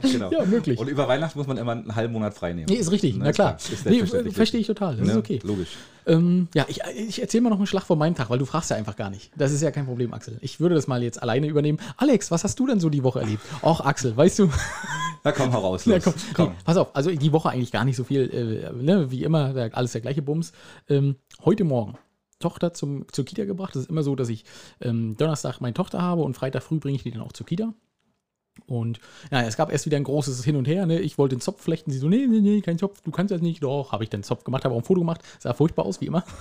genau. 0.12 0.30
Ja, 0.30 0.44
möglich. 0.44 0.78
Und 0.78 0.88
über 0.88 1.08
Weihnachten 1.08 1.38
muss 1.38 1.46
man 1.46 1.56
immer 1.56 1.72
einen 1.72 1.94
halben 1.94 2.12
Monat 2.12 2.34
frei 2.34 2.52
nehmen. 2.52 2.66
Nee, 2.68 2.76
ist 2.76 2.90
richtig, 2.90 3.16
Na, 3.16 3.26
na 3.26 3.32
klar. 3.32 3.56
Nee, 3.84 4.04
verstehe 4.30 4.60
ich 4.60 4.66
total, 4.66 4.96
das 4.96 5.06
Ne? 5.06 5.12
ist 5.12 5.18
okay. 5.18 5.40
Logisch. 5.42 5.68
Ähm, 6.06 6.48
ja, 6.54 6.64
ich, 6.68 6.80
ich 6.96 7.20
erzähle 7.20 7.42
mal 7.42 7.50
noch 7.50 7.58
einen 7.58 7.66
Schlag 7.66 7.84
von 7.84 7.98
meinem 7.98 8.14
Tag, 8.14 8.30
weil 8.30 8.38
du 8.38 8.44
fragst 8.46 8.70
ja 8.70 8.76
einfach 8.76 8.96
gar 8.96 9.10
nicht. 9.10 9.30
Das 9.36 9.52
ist 9.52 9.60
ja 9.62 9.70
kein 9.70 9.86
Problem, 9.86 10.12
Axel. 10.14 10.38
Ich 10.40 10.58
würde 10.58 10.74
das 10.74 10.86
mal 10.86 11.02
jetzt 11.02 11.22
alleine 11.22 11.46
übernehmen. 11.46 11.78
Alex, 11.96 12.30
was 12.30 12.42
hast 12.44 12.58
du 12.58 12.66
denn 12.66 12.80
so 12.80 12.88
die 12.88 13.02
Woche 13.04 13.20
erlebt? 13.20 13.42
Och, 13.62 13.80
Axel, 13.84 14.16
weißt 14.16 14.38
du, 14.40 14.50
Na 15.24 15.32
komm, 15.32 15.50
heraus. 15.50 15.84
Los. 15.86 16.02
komm, 16.02 16.14
komm. 16.34 16.48
Nee, 16.48 16.54
pass 16.64 16.76
auf, 16.78 16.96
also 16.96 17.10
die 17.10 17.32
Woche 17.32 17.50
eigentlich 17.50 17.72
gar 17.72 17.84
nicht 17.84 17.96
so 17.96 18.04
viel, 18.04 18.70
äh, 18.72 18.82
ne, 18.82 19.10
wie 19.10 19.22
immer, 19.24 19.52
der, 19.52 19.76
alles 19.76 19.92
der 19.92 20.00
gleiche 20.00 20.22
Bums. 20.22 20.52
Ähm, 20.88 21.16
heute 21.44 21.64
Morgen 21.64 21.98
Tochter 22.38 22.72
zum, 22.72 23.04
zur 23.12 23.26
Kita 23.26 23.44
gebracht. 23.44 23.74
Das 23.76 23.82
ist 23.82 23.90
immer 23.90 24.02
so, 24.02 24.16
dass 24.16 24.30
ich 24.30 24.44
ähm, 24.80 25.16
Donnerstag 25.18 25.60
meine 25.60 25.74
Tochter 25.74 26.00
habe 26.00 26.22
und 26.22 26.34
Freitag 26.34 26.62
früh 26.62 26.78
bringe 26.78 26.96
ich 26.96 27.02
die 27.02 27.10
dann 27.10 27.20
auch 27.20 27.32
zur 27.32 27.44
Kita. 27.46 27.74
Und 28.66 29.00
ja, 29.32 29.42
es 29.42 29.56
gab 29.56 29.72
erst 29.72 29.86
wieder 29.86 29.96
ein 29.96 30.04
großes 30.04 30.44
Hin 30.44 30.54
und 30.56 30.68
Her. 30.68 30.86
Ne? 30.86 31.00
Ich 31.00 31.18
wollte 31.18 31.34
den 31.34 31.40
Zopf 31.40 31.62
flechten. 31.62 31.90
Sie 31.90 31.98
so, 31.98 32.08
nee, 32.08 32.26
nee, 32.28 32.40
nee, 32.40 32.60
kein 32.60 32.78
Zopf, 32.78 33.00
du 33.00 33.10
kannst 33.10 33.32
das 33.32 33.40
nicht. 33.40 33.62
Doch, 33.62 33.90
habe 33.92 34.04
ich 34.04 34.10
den 34.10 34.22
Zopf 34.22 34.44
gemacht, 34.44 34.64
habe 34.64 34.74
auch 34.74 34.78
ein 34.78 34.84
Foto 34.84 35.00
gemacht. 35.00 35.22
Sah 35.40 35.54
furchtbar 35.54 35.86
aus, 35.86 36.00
wie 36.00 36.06
immer. 36.06 36.24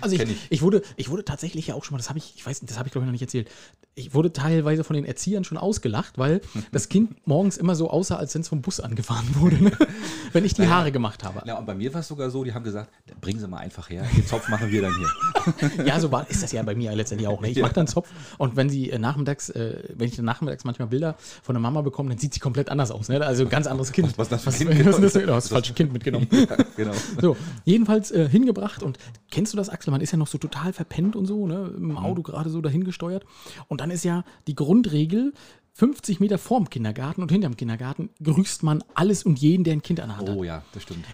Also 0.00 0.16
ich, 0.16 0.22
ich. 0.22 0.36
ich. 0.50 0.62
wurde, 0.62 0.82
ich 0.96 1.10
wurde 1.10 1.24
tatsächlich 1.24 1.66
ja 1.68 1.74
auch 1.74 1.84
schon 1.84 1.92
mal, 1.94 1.98
das 1.98 2.08
habe 2.08 2.18
ich, 2.18 2.34
ich 2.36 2.44
weiß 2.46 2.62
nicht, 2.62 2.70
das 2.70 2.78
habe 2.78 2.88
ich 2.88 2.92
glaube 2.92 3.04
ich 3.04 3.06
noch 3.06 3.12
nicht 3.12 3.22
erzählt. 3.22 3.50
Ich 3.94 4.12
wurde 4.14 4.32
teilweise 4.32 4.82
von 4.82 4.94
den 4.96 5.04
Erziehern 5.04 5.44
schon 5.44 5.56
ausgelacht, 5.58 6.16
weil 6.18 6.40
das 6.72 6.88
Kind 6.88 7.26
morgens 7.26 7.56
immer 7.58 7.74
so 7.76 7.90
aussah, 7.90 8.16
als 8.16 8.34
wenn 8.34 8.42
es 8.42 8.48
vom 8.48 8.62
Bus 8.62 8.80
angefahren 8.80 9.26
wurde, 9.36 9.62
ne? 9.62 9.72
wenn 10.32 10.44
ich 10.44 10.54
die 10.54 10.66
Haare 10.68 10.90
gemacht 10.90 11.22
habe. 11.22 11.42
Ja, 11.46 11.58
und 11.58 11.66
bei 11.66 11.74
mir 11.74 11.92
war 11.94 12.00
es 12.00 12.08
sogar 12.08 12.30
so, 12.30 12.44
die 12.44 12.52
haben 12.54 12.64
gesagt, 12.64 12.90
bringen 13.20 13.38
Sie 13.38 13.46
mal 13.46 13.58
einfach 13.58 13.88
her, 13.90 14.04
den 14.16 14.26
Zopf 14.26 14.48
machen 14.48 14.70
wir 14.70 14.82
dann 14.82 14.94
hier. 14.96 15.84
Ja, 15.86 16.00
so 16.00 16.10
war, 16.10 16.28
ist 16.28 16.42
das 16.42 16.52
ja 16.52 16.62
bei 16.62 16.74
mir 16.74 16.94
letztendlich 16.94 17.28
auch. 17.28 17.40
Ne? 17.40 17.50
Ich 17.50 17.56
Ja. 17.56 17.62
mache 17.64 17.74
dann 17.74 17.86
Zopf 17.86 18.08
und 18.38 18.56
wenn 18.56 18.68
sie 18.70 18.90
äh, 18.90 18.98
nachmittags, 18.98 19.50
äh, 19.50 19.82
wenn 19.94 20.08
ich 20.08 20.16
dann 20.16 20.24
nachmittags 20.24 20.64
manchmal 20.64 20.88
Bilder 20.88 21.16
von 21.42 21.53
der 21.54 21.60
Mama 21.60 21.80
bekomme, 21.82 22.10
dann 22.10 22.18
sieht 22.18 22.34
sie 22.34 22.40
komplett 22.40 22.68
anders 22.68 22.90
aus. 22.90 23.08
Ne? 23.08 23.20
Also 23.24 23.44
ein 23.44 23.48
ganz 23.48 23.66
anderes 23.66 23.92
Kind. 23.92 24.08
Was- 24.08 24.18
was 24.18 24.28
das 24.28 24.40
für 24.42 24.46
was, 24.48 24.60
ein 24.60 24.68
Kind? 24.68 24.86
was 24.86 24.96
ist 24.96 25.02
das, 25.04 25.12
denn? 25.14 25.26
Du 25.26 25.34
hast 25.34 25.44
das 25.44 25.52
falsche 25.52 25.72
Kind 25.74 25.92
mitgenommen. 25.92 26.26
Ja, 26.32 26.56
genau. 26.76 26.92
So, 27.20 27.36
jedenfalls 27.64 28.10
äh, 28.10 28.28
hingebracht 28.28 28.82
und 28.82 28.98
kennst 29.30 29.52
du 29.52 29.56
das, 29.56 29.68
Axel? 29.68 29.90
Man 29.90 30.00
ist 30.00 30.10
ja 30.12 30.18
noch 30.18 30.26
so 30.26 30.36
total 30.38 30.72
verpennt 30.72 31.16
und 31.16 31.26
so, 31.26 31.46
ne? 31.46 31.72
Mhm. 31.76 31.90
Im 31.90 31.96
Auto 31.98 32.22
gerade 32.22 32.50
so 32.50 32.60
dahingesteuert. 32.60 33.24
Und 33.68 33.80
dann 33.80 33.90
ist 33.90 34.04
ja 34.04 34.24
die 34.46 34.54
Grundregel, 34.54 35.32
50 35.76 36.20
Meter 36.20 36.38
vorm 36.38 36.70
Kindergarten 36.70 37.20
und 37.22 37.32
hinterm 37.32 37.56
Kindergarten 37.56 38.10
grüßt 38.22 38.62
man 38.62 38.84
alles 38.94 39.24
und 39.24 39.38
jeden, 39.40 39.64
der 39.64 39.72
ein 39.72 39.82
Kind 39.82 40.00
an 40.00 40.08
der 40.10 40.18
Hand 40.18 40.28
hat. 40.28 40.36
Oh 40.36 40.44
ja, 40.44 40.62
das 40.72 40.82
stimmt. 40.84 41.04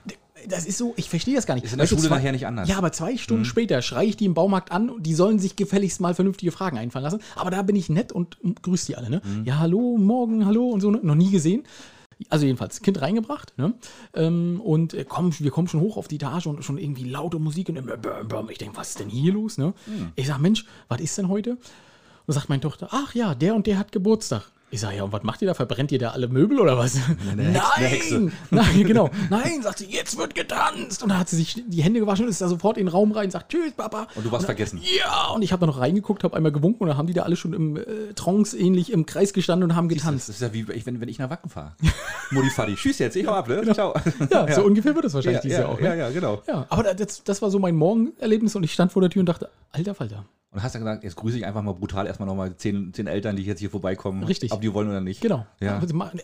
Das 0.49 0.67
ist 0.67 0.79
so, 0.79 0.95
ich 0.97 1.09
verstehe 1.11 1.35
das 1.37 1.47
gar 1.47 1.55
nicht. 1.55 1.65
Ist 1.65 1.73
in 1.73 1.79
der 1.79 1.85
Weißt 1.85 1.91
Schule 1.93 2.09
zwei- 2.09 2.17
nachher 2.17 2.33
nicht 2.33 2.47
anders. 2.47 2.69
Ja, 2.69 2.79
aber 2.79 2.93
zwei 2.93 3.17
Stunden 3.17 3.45
später 3.45 3.83
schreie 3.83 4.07
ich 4.09 4.17
die 4.17 4.25
im 4.25 4.35
Baumarkt 4.35 4.73
an 4.73 4.91
und 4.91 5.05
die 5.05 5.15
sollen 5.15 5.39
sich 5.39 5.57
gefälligst 5.57 6.01
mal 6.01 6.15
vernünftige 6.15 6.53
Fragen 6.53 6.79
einfallen 6.79 7.05
lassen. 7.05 7.21
Aber 7.37 7.51
da 7.51 7.63
bin 7.63 7.77
ich 7.77 7.89
nett 7.91 8.13
und 8.13 8.37
grüße 8.63 8.87
die 8.87 8.97
alle, 8.97 9.11
ne? 9.11 9.23
Ja, 9.45 9.59
hallo, 9.59 9.97
morgen, 9.99 10.47
hallo 10.47 10.69
und 10.71 10.81
so, 10.81 10.91
ne? 10.91 11.01
noch 11.03 11.15
nie 11.15 11.31
gesehen. 11.31 11.65
Also 12.29 12.45
jedenfalls, 12.45 12.83
Kind 12.83 13.01
reingebracht, 13.01 13.57
ne? 13.57 13.73
Ähm, 14.15 14.61
und 14.63 14.93
äh, 14.93 15.07
komm, 15.09 15.33
wir 15.39 15.51
kommen 15.51 15.69
schon 15.69 15.81
hoch 15.81 15.97
auf 15.97 16.07
die 16.07 16.17
Etage 16.17 16.47
und 16.49 16.63
schon 16.63 16.77
irgendwie 16.77 17.05
laute 17.05 17.39
Musik 17.39 17.71
und 17.71 17.79
ich 18.51 18.59
denke, 18.59 18.77
was 18.77 18.91
ist 18.91 19.01
denn 19.01 19.09
hier 19.09 19.33
los, 19.33 19.57
ne? 19.57 19.73
Ich 20.17 20.27
sag, 20.27 20.39
Mensch, 20.39 20.67
was 20.89 21.01
ist 21.01 21.17
denn 21.17 21.29
heute? 21.29 21.57
Und 22.27 22.35
sagt 22.35 22.49
meine 22.51 22.61
Tochter, 22.61 22.89
ach 22.91 23.15
ja, 23.15 23.35
der 23.35 23.55
und 23.55 23.67
der 23.67 23.79
hat 23.79 23.91
Geburtstag. 23.91 24.51
Ich 24.73 24.81
sage, 24.81 24.97
ja, 24.99 25.03
und 25.03 25.13
was 25.13 25.25
macht 25.25 25.43
ihr 25.43 25.49
da? 25.49 25.55
Verbrennt 25.55 25.91
ihr 25.91 25.99
da 25.99 26.11
alle 26.11 26.29
Möbel 26.29 26.61
oder 26.61 26.79
was? 26.79 26.97
Eine 27.29 27.43
Hexe. 27.89 28.21
Nein! 28.21 28.33
Nein, 28.51 28.85
genau. 28.87 29.11
Nein, 29.29 29.63
sagt 29.63 29.79
sie, 29.81 29.87
jetzt 29.87 30.17
wird 30.17 30.37
getanzt. 30.37 31.03
Und 31.03 31.09
dann 31.09 31.19
hat 31.19 31.29
sie 31.29 31.37
sich 31.37 31.65
die 31.67 31.83
Hände 31.83 31.99
gewaschen 31.99 32.25
und 32.27 32.31
ist 32.31 32.41
da 32.41 32.47
sofort 32.47 32.79
in 32.79 32.87
den 32.87 32.93
Raum 32.93 33.11
rein 33.11 33.25
und 33.25 33.31
sagt, 33.33 33.51
tschüss, 33.51 33.73
Papa. 33.73 34.07
Und 34.15 34.25
du 34.25 34.31
warst 34.31 34.43
dann, 34.45 34.55
vergessen. 34.57 34.81
Ja, 34.97 35.31
und 35.35 35.43
ich 35.43 35.51
habe 35.53 35.61
da 35.61 35.67
noch 35.67 35.81
reingeguckt, 35.81 36.23
habe 36.23 36.37
einmal 36.37 36.53
gewunken 36.53 36.85
und 36.85 36.89
dann 36.89 36.97
haben 36.97 37.09
die 37.09 37.15
da 37.15 37.23
alle 37.23 37.35
schon 37.35 37.53
im 37.53 37.77
äh, 37.79 37.83
Trance 38.15 38.57
ähnlich 38.57 38.93
im 38.93 39.07
Kreis 39.07 39.33
gestanden 39.33 39.69
und 39.71 39.77
haben 39.77 39.89
Das 39.89 39.99
getanzt. 39.99 40.29
ist 40.29 40.41
ja 40.41 40.53
wie 40.53 40.69
wenn, 40.69 41.01
wenn 41.01 41.09
ich 41.09 41.19
nach 41.19 41.31
Wacken 41.31 41.51
fahre. 41.51 41.75
Mutti 42.31 42.51
Fadi, 42.51 42.77
tschüss 42.77 42.99
jetzt, 43.01 43.17
ich 43.17 43.27
hau 43.27 43.33
ab, 43.33 43.49
ne? 43.49 43.63
Ciao. 43.75 43.93
Ja, 44.31 44.53
so 44.53 44.63
ungefähr 44.63 44.95
wird 44.95 45.05
das 45.05 45.15
wahrscheinlich 45.15 45.39
ja, 45.39 45.43
dieses 45.43 45.59
ja, 45.59 45.65
Jahr 45.65 45.73
auch. 45.75 45.81
ja, 45.81 45.91
Ne? 45.95 45.99
ja, 45.99 46.11
genau. 46.11 46.43
Ja, 46.47 46.67
aber 46.69 46.95
das, 46.95 47.25
das 47.25 47.43
war 47.43 47.51
so 47.51 47.59
mein 47.59 47.75
Morgenerlebnis 47.75 48.55
und 48.55 48.63
ich 48.63 48.73
stand 48.73 48.93
vor 48.93 49.03
der 49.03 49.11
Tür 49.11 49.21
und 49.21 49.29
dachte, 49.29 49.51
alter 49.73 49.95
Falter. 49.95 50.25
Und 50.53 50.65
hast 50.65 50.75
dann 50.75 50.83
gesagt, 50.83 51.05
jetzt 51.05 51.15
grüße 51.15 51.39
ich 51.39 51.47
einfach 51.47 51.63
mal 51.63 51.75
brutal 51.75 52.09
erstmal 52.09 52.27
nochmal 52.29 52.57
zehn, 52.57 52.93
zehn 52.93 53.07
Eltern, 53.07 53.37
die 53.37 53.45
jetzt 53.45 53.61
hier 53.61 53.71
vorbeikommen. 53.71 54.25
Richtig. 54.25 54.51
Ob 54.61 54.63
die 54.63 54.75
wollen 54.75 54.89
oder 54.89 55.01
nicht. 55.01 55.21
Genau. 55.21 55.47
Ja. 55.61 55.81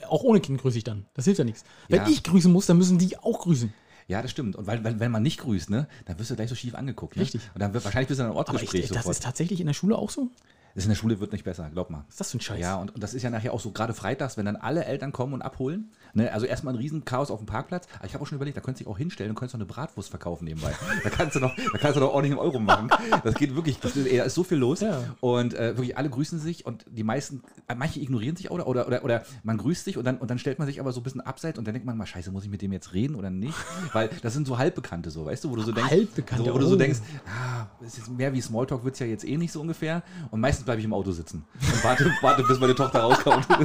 Auch 0.08 0.22
ohne 0.22 0.40
Kind 0.40 0.60
grüße 0.60 0.78
ich 0.78 0.84
dann. 0.84 1.06
Das 1.14 1.24
hilft 1.24 1.38
ja 1.38 1.44
nichts. 1.44 1.64
Wenn 1.88 2.02
Ja. 2.02 2.08
ich 2.08 2.22
grüßen 2.22 2.52
muss, 2.52 2.66
dann 2.66 2.78
müssen 2.78 2.98
die 2.98 3.16
auch 3.18 3.40
grüßen. 3.40 3.72
Ja, 4.08 4.22
das 4.22 4.30
stimmt. 4.30 4.54
Und 4.54 4.66
weil, 4.66 4.84
wenn, 4.84 5.00
wenn 5.00 5.10
man 5.10 5.22
nicht 5.22 5.40
grüßt, 5.40 5.68
ne, 5.70 5.88
dann 6.04 6.18
wirst 6.18 6.30
du 6.30 6.36
gleich 6.36 6.48
so 6.48 6.54
schief 6.54 6.74
angeguckt. 6.74 7.16
Ne? 7.16 7.22
Richtig. 7.22 7.40
Und 7.54 7.60
dann 7.60 7.74
wird 7.74 7.84
wahrscheinlich 7.84 8.08
bist 8.08 8.20
du 8.20 8.24
in 8.24 8.30
einem 8.30 8.38
Aber 8.38 8.62
ich, 8.62 8.70
das 8.70 8.88
sofort. 8.88 9.06
ist 9.16 9.22
tatsächlich 9.22 9.60
in 9.60 9.66
der 9.66 9.74
Schule 9.74 9.96
auch 9.96 10.10
so? 10.10 10.30
Das 10.76 10.84
in 10.84 10.90
der 10.90 10.96
Schule 10.96 11.20
wird 11.20 11.32
nicht 11.32 11.44
besser, 11.44 11.70
glaub 11.72 11.88
mal. 11.88 12.04
Ist 12.06 12.20
das 12.20 12.30
für 12.30 12.36
ein 12.36 12.42
Scheiß? 12.42 12.60
Ja, 12.60 12.76
und, 12.76 12.94
und 12.94 13.02
das 13.02 13.14
ist 13.14 13.22
ja 13.22 13.30
nachher 13.30 13.54
auch 13.54 13.60
so 13.60 13.70
gerade 13.70 13.94
freitags, 13.94 14.36
wenn 14.36 14.44
dann 14.44 14.56
alle 14.56 14.84
Eltern 14.84 15.10
kommen 15.10 15.32
und 15.32 15.40
abholen. 15.40 15.90
Ne? 16.12 16.30
Also 16.30 16.44
erstmal 16.44 16.74
ein 16.74 16.76
riesen 16.76 17.06
Chaos 17.06 17.30
auf 17.30 17.38
dem 17.38 17.46
Parkplatz. 17.46 17.88
Aber 17.96 18.04
ich 18.04 18.12
habe 18.12 18.22
auch 18.22 18.26
schon 18.26 18.36
überlegt, 18.36 18.58
da 18.58 18.60
könntest 18.60 18.82
du 18.82 18.84
dich 18.84 18.92
auch 18.92 18.98
hinstellen 18.98 19.30
und 19.30 19.36
könntest 19.36 19.54
noch 19.54 19.60
eine 19.60 19.66
Bratwurst 19.66 20.10
verkaufen 20.10 20.44
nebenbei. 20.44 20.74
da 21.02 21.08
kannst 21.08 21.34
du 21.34 21.40
noch, 21.40 21.56
da 21.56 21.78
kannst 21.78 21.96
du 21.96 22.00
noch 22.00 22.12
ordentlich 22.12 22.32
einen 22.32 22.40
Euro 22.40 22.60
machen. 22.60 22.90
Das 23.24 23.36
geht 23.36 23.54
wirklich, 23.54 23.80
das 23.80 23.96
ist, 23.96 24.06
da 24.06 24.24
ist 24.24 24.34
so 24.34 24.44
viel 24.44 24.58
los. 24.58 24.82
Ja. 24.82 25.02
Und 25.20 25.54
äh, 25.54 25.78
wirklich 25.78 25.96
alle 25.96 26.10
grüßen 26.10 26.38
sich 26.38 26.66
und 26.66 26.84
die 26.90 27.04
meisten, 27.04 27.42
äh, 27.68 27.74
manche 27.74 28.00
ignorieren 28.00 28.36
sich 28.36 28.50
auch 28.50 28.56
oder, 28.56 28.66
oder, 28.66 28.86
oder, 28.86 29.02
oder 29.02 29.22
man 29.44 29.56
grüßt 29.56 29.82
sich 29.82 29.96
und 29.96 30.04
dann, 30.04 30.18
und 30.18 30.30
dann 30.30 30.38
stellt 30.38 30.58
man 30.58 30.68
sich 30.68 30.78
aber 30.78 30.92
so 30.92 31.00
ein 31.00 31.04
bisschen 31.04 31.22
abseits 31.22 31.58
und 31.58 31.66
dann 31.66 31.72
denkt 31.72 31.86
man 31.86 31.96
mal, 31.96 32.04
scheiße, 32.04 32.30
muss 32.30 32.44
ich 32.44 32.50
mit 32.50 32.60
dem 32.60 32.72
jetzt 32.72 32.92
reden 32.92 33.14
oder 33.14 33.30
nicht? 33.30 33.56
Weil 33.94 34.10
das 34.20 34.34
sind 34.34 34.46
so 34.46 34.58
Halbbekannte 34.58 35.10
so, 35.10 35.24
weißt 35.24 35.44
du, 35.44 35.50
wo 35.50 35.56
du 35.56 35.62
so 35.62 35.72
denkst, 35.72 35.90
Halbbekannte, 35.90 36.44
so, 36.44 36.54
wo 36.54 36.58
du 36.58 36.66
so 36.66 36.74
oh. 36.74 36.78
denkst, 36.78 37.00
ah, 37.26 37.66
es 37.82 37.96
ist 37.96 38.10
mehr 38.10 38.34
wie 38.34 38.42
Smalltalk 38.42 38.84
wird 38.84 38.92
es 38.92 39.00
ja 39.00 39.06
jetzt 39.06 39.24
eh 39.24 39.38
nicht 39.38 39.52
so 39.52 39.62
ungefähr. 39.62 40.02
Und 40.30 40.40
meistens 40.40 40.65
bleibe 40.66 40.80
ich 40.80 40.84
im 40.84 40.92
Auto 40.92 41.10
sitzen 41.12 41.44
und 41.60 41.84
warte, 41.84 42.12
warte 42.20 42.42
bis 42.42 42.60
meine 42.60 42.74
Tochter 42.74 43.00
rauskommt. 43.00 43.46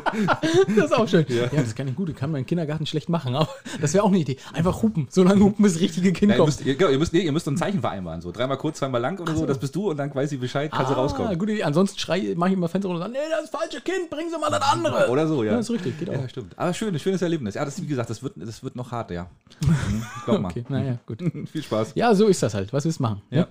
Das 0.75 0.85
ist 0.85 0.93
auch 0.95 1.07
schön. 1.07 1.25
Ja, 1.29 1.47
das 1.47 1.75
kann 1.75 1.87
ich 1.87 1.95
gut. 1.95 2.09
Das 2.09 2.15
kann 2.15 2.31
man 2.31 2.39
im 2.39 2.45
Kindergarten 2.45 2.85
schlecht 2.85 3.09
machen. 3.09 3.35
Aber 3.35 3.49
das 3.81 3.93
wäre 3.93 4.03
auch 4.03 4.07
eine 4.09 4.19
Idee. 4.19 4.37
Einfach 4.53 4.81
hupen. 4.81 5.07
So 5.09 5.23
lange 5.23 5.41
hupen, 5.41 5.61
bis 5.63 5.73
das 5.73 5.81
richtige 5.81 6.13
Kind 6.13 6.29
Ja, 6.31 6.35
ihr, 6.35 6.39
kommt. 6.39 6.47
müsst, 6.47 6.65
ihr, 6.65 6.75
genau, 6.75 6.89
ihr, 6.91 6.97
müsst, 6.99 7.13
nee, 7.13 7.19
ihr 7.21 7.31
müsst 7.31 7.45
so 7.45 7.51
ein 7.51 7.57
Zeichen 7.57 7.81
vereinbaren. 7.81 8.21
So 8.21 8.31
dreimal 8.31 8.57
kurz, 8.57 8.77
zweimal 8.79 9.01
lang 9.01 9.19
oder 9.19 9.33
so. 9.33 9.39
so. 9.39 9.45
Das 9.45 9.59
bist 9.59 9.75
du 9.75 9.89
und 9.91 9.97
dann 9.97 10.13
weiß 10.13 10.29
sie 10.29 10.37
Bescheid, 10.37 10.71
kann 10.71 10.85
sie 10.85 10.93
Ah, 10.93 10.95
rauskommen. 10.95 11.37
gute 11.37 11.51
Idee. 11.53 11.63
Ansonsten 11.63 11.99
schrei, 11.99 12.33
mache 12.35 12.49
ich 12.49 12.55
immer 12.55 12.69
Fenster 12.69 12.89
runter 12.89 13.05
und 13.05 13.13
sage, 13.13 13.25
nee, 13.25 13.31
das 13.41 13.49
falsche 13.49 13.81
Kind, 13.81 14.09
bringen 14.09 14.29
Sie 14.29 14.37
mal 14.39 14.49
das 14.49 14.61
andere. 14.61 15.09
Oder 15.09 15.27
so, 15.27 15.43
ja. 15.43 15.53
Ja, 15.53 15.59
ist 15.59 15.69
richtig, 15.71 15.99
geht 15.99 16.09
auch. 16.09 16.13
Ja, 16.13 16.29
stimmt. 16.29 16.57
Aber 16.57 16.73
schön, 16.73 16.97
schönes 16.99 17.21
Erlebnis. 17.21 17.55
Ja, 17.55 17.65
das 17.65 17.81
wie 17.81 17.87
gesagt, 17.87 18.09
das 18.09 18.21
wird, 18.23 18.33
das 18.37 18.63
wird 18.63 18.75
noch 18.75 18.91
hart, 18.91 19.11
ja. 19.11 19.27
Mhm, 19.65 20.03
Glaub 20.25 20.41
mal. 20.41 20.49
Okay, 20.49 20.65
naja, 20.69 20.97
gut. 21.05 21.19
Viel 21.51 21.63
Spaß. 21.63 21.93
Ja, 21.95 22.13
so 22.15 22.27
ist 22.27 22.41
das 22.43 22.53
halt. 22.53 22.71
Was 22.73 22.85
willst 22.85 22.99
du 22.99 23.03
machen? 23.03 23.21
Ja. 23.29 23.41
Ne? 23.41 23.47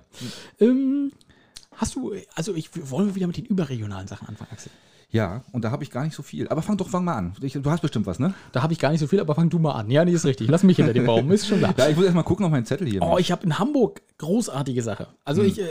Ähm, 0.60 1.12
hast 1.80 1.96
du, 1.96 2.12
also 2.34 2.54
ich 2.54 2.70
wollen 2.90 3.08
wir 3.08 3.14
wieder 3.14 3.26
mit 3.26 3.36
den 3.36 3.46
überregionalen 3.46 4.06
Sachen 4.06 4.28
anfangen, 4.28 4.50
Axel? 4.52 4.70
Ja, 5.12 5.42
und 5.50 5.64
da 5.64 5.72
habe 5.72 5.82
ich 5.82 5.90
gar 5.90 6.04
nicht 6.04 6.14
so 6.14 6.22
viel. 6.22 6.46
Aber 6.48 6.62
fang 6.62 6.76
doch, 6.76 6.88
fang 6.88 7.04
mal 7.04 7.16
an. 7.16 7.32
Ich, 7.42 7.54
du 7.54 7.68
hast 7.68 7.80
bestimmt 7.80 8.06
was, 8.06 8.20
ne? 8.20 8.32
Da 8.52 8.62
habe 8.62 8.72
ich 8.72 8.78
gar 8.78 8.92
nicht 8.92 9.00
so 9.00 9.08
viel, 9.08 9.18
aber 9.18 9.34
fang 9.34 9.50
du 9.50 9.58
mal 9.58 9.72
an. 9.72 9.90
Ja, 9.90 10.04
nee, 10.04 10.12
ist 10.12 10.24
richtig. 10.24 10.48
Lass 10.48 10.62
mich 10.62 10.76
hinter 10.76 10.92
dem 10.92 11.04
Baum, 11.04 11.32
ist 11.32 11.48
schon 11.48 11.58
klar. 11.58 11.74
Ja, 11.76 11.88
ich 11.88 11.96
muss 11.96 12.04
erst 12.04 12.14
mal 12.14 12.22
gucken 12.22 12.46
auf 12.46 12.52
meinen 12.52 12.64
Zettel 12.64 12.86
hier. 12.86 13.02
Oh, 13.02 13.18
ich 13.18 13.32
habe 13.32 13.42
in 13.42 13.58
Hamburg 13.58 14.02
großartige 14.18 14.82
Sache. 14.82 15.08
Also 15.24 15.42
ich, 15.42 15.60
äh, 15.60 15.64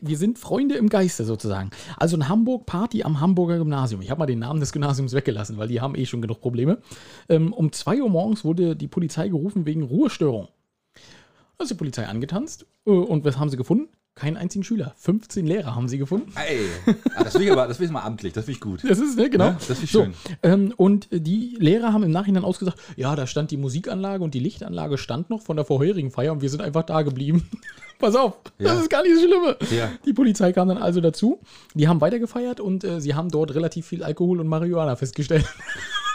wir 0.00 0.16
sind 0.16 0.38
Freunde 0.38 0.76
im 0.76 0.88
Geiste 0.88 1.24
sozusagen. 1.24 1.70
Also 1.96 2.16
in 2.16 2.28
Hamburg 2.28 2.66
Party 2.66 3.02
am 3.02 3.18
Hamburger 3.18 3.58
Gymnasium. 3.58 4.00
Ich 4.00 4.10
habe 4.10 4.20
mal 4.20 4.26
den 4.26 4.38
Namen 4.38 4.60
des 4.60 4.70
Gymnasiums 4.72 5.12
weggelassen, 5.12 5.58
weil 5.58 5.66
die 5.66 5.80
haben 5.80 5.96
eh 5.96 6.06
schon 6.06 6.22
genug 6.22 6.40
Probleme. 6.40 6.78
Ähm, 7.28 7.52
um 7.52 7.72
2 7.72 8.00
Uhr 8.02 8.10
morgens 8.10 8.44
wurde 8.44 8.76
die 8.76 8.88
Polizei 8.88 9.26
gerufen 9.28 9.66
wegen 9.66 9.82
Ruhestörung. 9.82 10.46
Da 11.56 11.64
ist 11.64 11.70
die 11.70 11.74
Polizei 11.74 12.06
angetanzt 12.06 12.64
äh, 12.86 12.90
und 12.90 13.24
was 13.24 13.38
haben 13.38 13.50
sie 13.50 13.56
gefunden? 13.56 13.88
Keinen 14.18 14.36
einzigen 14.36 14.64
Schüler. 14.64 14.94
15 14.96 15.46
Lehrer 15.46 15.74
haben 15.76 15.88
sie 15.88 15.96
gefunden. 15.98 16.32
Ey, 16.34 16.58
ah, 17.16 17.22
das 17.24 17.34
will 17.34 17.42
ich 17.42 17.52
aber, 17.52 17.66
das 17.68 17.78
will 17.78 17.86
ich 17.86 17.92
mal 17.92 18.02
amtlich, 18.02 18.32
das 18.32 18.46
finde 18.46 18.56
ich 18.56 18.60
gut. 18.60 18.80
Das 18.88 18.98
ist, 18.98 19.16
ne, 19.16 19.30
genau. 19.30 19.44
Ja, 19.46 19.52
das 19.52 19.64
finde 19.66 19.84
ich 19.84 19.92
so, 19.92 20.02
schön. 20.04 20.14
ähm, 20.42 20.74
und 20.76 21.08
die 21.12 21.56
Lehrer 21.60 21.92
haben 21.92 22.02
im 22.02 22.10
Nachhinein 22.10 22.44
ausgesagt, 22.44 22.78
ja, 22.96 23.14
da 23.14 23.26
stand 23.28 23.50
die 23.52 23.56
Musikanlage 23.56 24.24
und 24.24 24.34
die 24.34 24.40
Lichtanlage 24.40 24.98
stand 24.98 25.30
noch 25.30 25.42
von 25.42 25.56
der 25.56 25.64
vorherigen 25.64 26.10
Feier 26.10 26.32
und 26.32 26.42
wir 26.42 26.50
sind 26.50 26.62
einfach 26.62 26.82
da 26.82 27.02
geblieben. 27.02 27.48
Pass 28.00 28.14
auf, 28.14 28.34
Ja. 28.58 28.72
das 28.74 28.82
ist 28.82 28.90
gar 28.90 29.02
nicht 29.02 29.14
das 29.16 29.22
Schlimme. 29.22 29.56
Ja. 29.76 29.90
Die 30.06 30.12
Polizei 30.12 30.52
kam 30.52 30.68
dann 30.68 30.78
also 30.78 31.00
dazu. 31.00 31.40
Die 31.74 31.88
haben 31.88 32.00
weitergefeiert 32.00 32.60
und 32.60 32.84
äh, 32.84 33.00
sie 33.00 33.14
haben 33.16 33.28
dort 33.28 33.52
relativ 33.56 33.86
viel 33.86 34.04
Alkohol 34.04 34.38
und 34.40 34.46
Marihuana 34.46 34.94
festgestellt. 34.94 35.44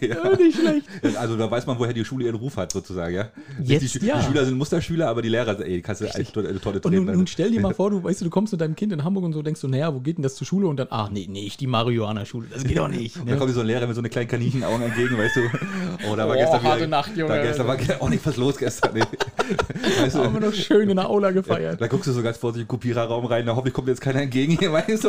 ja. 0.00 0.36
Nicht 0.38 0.58
schlecht. 0.58 0.86
Also 1.16 1.36
da 1.36 1.50
weiß 1.50 1.66
man, 1.66 1.78
woher 1.78 1.92
die 1.92 2.04
Schule 2.04 2.24
ihren 2.26 2.36
Ruf 2.36 2.56
hat, 2.56 2.72
sozusagen, 2.72 3.14
ja? 3.14 3.28
Jetzt 3.62 3.82
die, 3.82 3.88
Schü- 4.00 4.04
ja. 4.04 4.18
die 4.18 4.26
Schüler 4.26 4.44
sind 4.44 4.56
Musterschüler, 4.58 5.08
aber 5.08 5.22
die 5.22 5.28
Lehrer, 5.28 5.58
ey, 5.60 5.76
die 5.76 5.82
kannst 5.84 6.00
du 6.00 6.06
eine 6.06 6.24
tolle 6.32 6.48
Und 6.48 6.82
treten. 6.82 6.94
nun, 6.96 7.08
also. 7.08 7.18
nun 7.18 7.26
stell 7.28 7.50
dir 7.52 7.60
mal 7.60 7.74
vor, 7.76 7.90
du 7.90 8.02
weißt 8.02 8.20
du, 8.20 8.24
du 8.24 8.30
kommst 8.30 8.52
mit 8.52 8.60
deinem 8.60 8.74
Kind 8.74 8.92
in 8.92 9.04
Hamburg 9.04 9.22
und 9.24 9.32
so 9.34 9.42
denkst 9.42 9.60
du, 9.60 9.68
naja, 9.68 9.94
wo 9.94 10.00
geht 10.00 10.16
denn 10.18 10.22
das 10.24 10.34
zur 10.34 10.46
Schule? 10.46 10.66
Und 10.66 10.78
dann, 10.78 10.88
ach 10.90 11.10
nee, 11.10 11.26
nicht 11.28 11.60
die 11.60 11.66
Marihuana-Schule, 11.68 12.48
das 12.52 12.64
geht 12.64 12.78
doch 12.78 12.88
nicht. 12.88 13.16
Da 13.16 13.24
Ne? 13.24 13.36
kommt 13.36 13.50
dir 13.50 13.54
so 13.54 13.60
ein 13.60 13.66
Lehrer 13.66 13.86
mit 13.86 13.94
so 13.94 14.00
eine 14.00 14.08
kleinen 14.08 14.28
Kaninchenaugen 14.28 14.82
entgegen, 14.82 15.16
weißt 15.16 15.36
du? 15.36 15.40
Oh, 16.10 16.16
da 16.16 16.26
war 16.28 16.34
Oh, 16.34 16.38
gestern 16.38 16.62
wieder. 16.62 16.86
Nacht, 16.88 17.16
Junge. 17.16 17.34
Da 17.34 17.42
gestern 17.42 17.66
war 17.68 17.78
auch 18.00 18.08
nicht 18.08 18.26
was 18.26 18.36
los 18.36 18.56
gestern. 18.56 18.90
Nee. 18.94 19.02
Weißt 20.00 20.16
Haben 20.16 20.34
wir 20.34 20.40
noch 20.40 20.54
schön 20.54 20.88
in 20.88 20.96
der 20.96 21.08
Aula 21.08 21.30
gefeiert. 21.30 21.80
Da 21.80 21.86
guckst 21.86 22.06
du 22.06 22.12
so 22.12 22.22
ganz 22.22 22.36
vorsichtig 22.36 22.62
in 22.62 22.66
den 22.66 22.68
Kopiererraum 22.68 23.24
rein, 23.26 23.46
da 23.46 23.56
hoffe 23.56 23.68
ich, 23.68 23.74
kommt 23.74 23.88
jetzt 23.88 24.00
keiner 24.00 24.22
entgegen 24.22 24.58
hier, 24.58 24.72
weißt 24.72 25.04
du? 25.04 25.08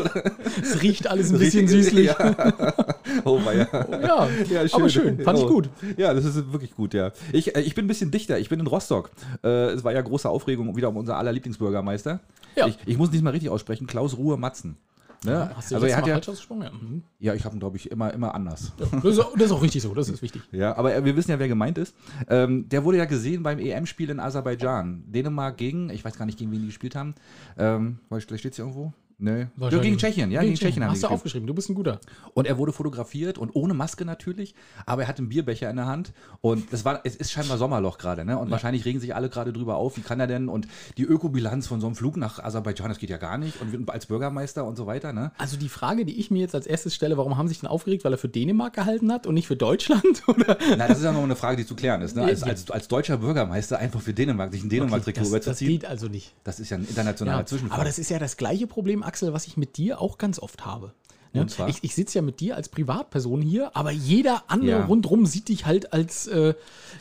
Es 0.62 0.82
riecht 0.82 1.08
alles 1.08 1.32
ein 1.32 1.40
bisschen 1.40 1.68
süßlich. 1.68 2.08
Ja. 2.08 2.76
Oh, 3.24 3.40
ja. 3.46 3.68
Ja, 4.02 4.66
aber 4.74 4.90
schön. 4.90 5.20
Fand 5.22 5.40
ich 5.40 5.46
Oh. 5.46 5.48
gut. 5.48 5.70
Ja, 5.96 6.14
das 6.14 6.26
ist 6.26 6.52
wirklich 6.52 6.76
gut, 6.76 6.94
ja. 6.94 7.12
Ich, 7.32 7.56
äh, 7.56 7.62
ich 7.62 7.74
bin 7.74 7.86
ein 7.86 7.88
bisschen 7.88 8.12
dichter. 8.12 8.38
Ich 8.40 8.50
bin 8.50 8.60
in 8.60 8.68
Rostock. 8.68 9.10
Äh, 9.44 9.68
es 9.68 9.84
war 9.84 9.94
ja 9.94 10.02
große 10.02 10.28
Aufregung 10.28 10.76
wieder 10.76 10.90
um 10.90 10.98
unser 10.98 11.16
aller 11.18 11.32
Lieblingsbürgermeister. 11.32 12.20
Ja. 12.56 12.68
Ich, 12.68 12.78
ich 12.86 12.98
muss 12.98 13.12
nicht 13.12 13.24
mal 13.24 13.30
richtig 13.30 13.50
aussprechen. 13.50 13.88
Klaus 13.88 14.18
Ruhe 14.18 14.38
Matzen. 14.38 14.78
Ne? 15.24 15.52
Hast 15.56 15.72
du 15.72 15.76
also 15.76 15.88
er 15.88 15.98
hat 15.98 16.08
ja? 16.08 16.16
Ja. 16.16 16.72
mhm. 16.72 17.04
ja, 17.20 17.34
ich 17.34 17.46
habe 17.46 17.56
ihn, 17.56 17.60
glaube 17.60 17.78
ich, 17.78 17.90
immer, 17.92 18.14
immer 18.14 18.36
anders. 18.36 18.74
Das, 18.78 18.92
ist, 19.04 19.20
auch- 19.20 19.34
das 19.34 19.44
ist 19.46 19.52
auch 19.52 19.62
richtig 19.62 19.82
so, 19.82 19.94
das 19.94 20.10
ist 20.10 20.22
wichtig. 20.22 20.42
Ja, 20.52 20.76
aber 20.78 21.04
wir 21.06 21.16
wissen 21.16 21.32
ja, 21.32 21.40
wer 21.40 21.48
gemeint 21.48 21.78
ist. 21.78 21.96
Ähm, 22.30 22.68
der 22.70 22.84
wurde 22.84 22.98
ja 22.98 23.06
gesehen 23.06 23.44
beim 23.44 23.60
EM-Spiel 23.60 24.10
in 24.10 24.20
Aserbaidschan. 24.20 25.04
Dänemark 25.08 25.58
gegen, 25.58 25.90
ich 25.90 26.04
weiß 26.04 26.18
gar 26.18 26.26
nicht, 26.26 26.38
gegen 26.38 26.52
wen 26.52 26.60
die 26.62 26.68
gespielt 26.68 26.96
haben. 26.96 27.16
Ähm, 27.58 28.00
vielleicht 28.10 28.30
steht 28.40 28.52
es 28.52 28.56
hier 28.58 28.66
irgendwo. 28.66 28.94
Wahrscheinlich. 29.18 29.82
Gegen 29.82 29.98
Tschechien, 29.98 30.32
ja, 30.32 30.42
gegen, 30.42 30.56
Tschechien 30.56 30.84
haben 30.84 30.92
Hast 30.92 31.04
du 31.04 31.08
aufgeschrieben, 31.08 31.48
du 31.48 31.54
bist 31.54 31.70
ein 31.70 31.76
guter. 31.76 32.00
Und 32.34 32.48
er 32.48 32.58
wurde 32.58 32.74
fotografiert 32.74 33.38
und 33.38 33.56
ohne 33.56 33.74
Maske 33.74 34.04
natürlich, 34.06 34.56
aber 34.86 35.04
er 35.04 35.08
hatte 35.08 35.20
einen 35.20 35.30
Bierbecher 35.30 35.70
in 35.70 35.78
der 35.78 35.86
Hand 35.86 36.12
und 36.42 36.72
das 36.74 36.84
war, 36.86 37.00
es 37.06 37.16
ist 37.16 37.32
scheinbar 37.32 37.58
Sommerloch 37.58 37.98
gerade, 37.98 38.26
ne? 38.26 38.38
Und 38.38 38.52
wahrscheinlich 38.52 38.84
regen 38.86 39.00
sich 39.00 39.16
alle 39.16 39.30
gerade 39.30 39.54
drüber 39.54 39.76
auf, 39.78 39.96
wie 39.98 40.02
kann 40.02 40.20
er 40.20 40.28
denn 40.28 40.50
und 40.50 40.68
die 40.98 41.04
Ökobilanz 41.04 41.66
von 41.68 41.80
so 41.80 41.88
einem 41.88 41.96
Flug 41.96 42.18
nach 42.18 42.40
Aserbaidschan, 42.44 42.90
das 42.90 42.98
geht 43.00 43.10
ja 43.10 43.18
gar 43.18 43.38
nicht 43.38 43.62
und 43.62 43.90
als 43.90 44.08
Bürgermeister 44.08 44.66
und 44.66 44.76
so 44.76 44.86
weiter, 44.86 45.14
ne? 45.14 45.32
Also 45.38 45.56
die 45.58 45.70
Frage, 45.70 46.06
die 46.06 46.20
ich 46.20 46.30
mir 46.32 46.40
jetzt 46.40 46.56
als 46.56 46.68
erstes 46.68 46.94
stelle, 46.94 47.18
warum 47.18 47.38
haben 47.38 47.48
sie 47.48 47.54
sich 47.54 47.62
denn 47.62 47.70
aufgeregt, 47.70 48.04
weil 48.04 48.12
er 48.14 48.18
für 48.18 48.30
Dänemark 48.30 48.74
gehalten 48.74 49.12
hat 49.12 49.28
und 49.28 49.34
nicht 49.36 49.48
für 49.48 49.56
Deutschland? 49.56 50.04
Oder? 50.28 50.58
Na, 50.78 50.88
das 50.88 50.98
ist 50.98 51.04
ja 51.06 51.12
noch 51.14 51.24
eine 51.24 51.36
Frage, 51.36 51.58
die 51.58 51.66
zu 51.66 51.76
klären 51.76 52.02
ist, 52.02 52.16
ne? 52.16 52.24
Als, 52.24 52.42
Ja. 52.42 52.48
als, 52.48 52.70
als 52.70 52.88
deutscher 52.90 53.18
Bürgermeister 53.18 53.80
einfach 53.80 54.02
für 54.02 54.14
Dänemark 54.14 54.52
sich 54.52 54.64
ein 54.64 54.70
Dänemark-Trikot 54.70 55.22
das, 55.22 55.30
das 55.32 55.44
überzuziehen, 55.46 55.72
geht 55.72 55.86
also 55.86 56.08
nicht. 56.08 56.34
das 56.44 56.60
ist 56.60 56.70
ja 56.70 56.78
ein 56.78 56.86
internationaler 56.86 57.40
Ja, 57.40 57.46
Zwischenfall. 57.46 57.76
aber 57.78 57.86
das 57.86 57.98
ist 58.00 58.10
ja 58.10 58.20
das 58.20 58.36
gleiche 58.38 58.68
Problem, 58.68 59.04
Axel, 59.06 59.34
was 59.34 59.48
ich 59.48 59.58
mit 59.58 59.78
dir 59.78 60.02
auch 60.02 60.18
ganz 60.18 60.40
oft 60.40 60.66
habe. 60.66 60.94
Ne? 61.34 61.46
Ich, 61.68 61.84
ich 61.84 61.94
sitze 61.96 62.18
ja 62.20 62.22
mit 62.22 62.40
dir 62.40 62.56
als 62.56 62.70
Privatperson 62.70 63.42
hier, 63.42 63.76
aber 63.76 63.92
jeder 63.92 64.44
andere 64.48 64.70
Ja. 64.80 64.86
rundrum 64.86 65.26
sieht 65.26 65.50
dich 65.50 65.66
halt 65.66 65.92
als 65.92 66.28
äh, 66.28 66.54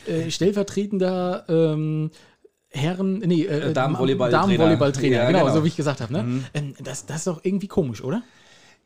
äh, 0.07 0.29
stellvertretender 0.29 1.45
ähm, 1.47 2.11
Herren, 2.69 3.19
nee, 3.19 3.43
äh, 3.45 3.71
Damenvolleyballtrainer. 3.71 4.41
Damenvolleyballtrainer, 4.43 5.15
Ja, 5.15 5.27
genau, 5.27 5.43
genau. 5.43 5.53
so 5.53 5.63
wie 5.63 5.69
ich 5.69 5.77
gesagt 5.77 6.01
habe. 6.01 6.11
Ne? 6.11 6.43
Ähm, 6.53 6.75
das, 6.83 7.05
das 7.05 7.17
ist 7.17 7.27
doch 7.27 7.39
irgendwie 7.43 7.67
komisch, 7.67 8.03
oder? 8.03 8.21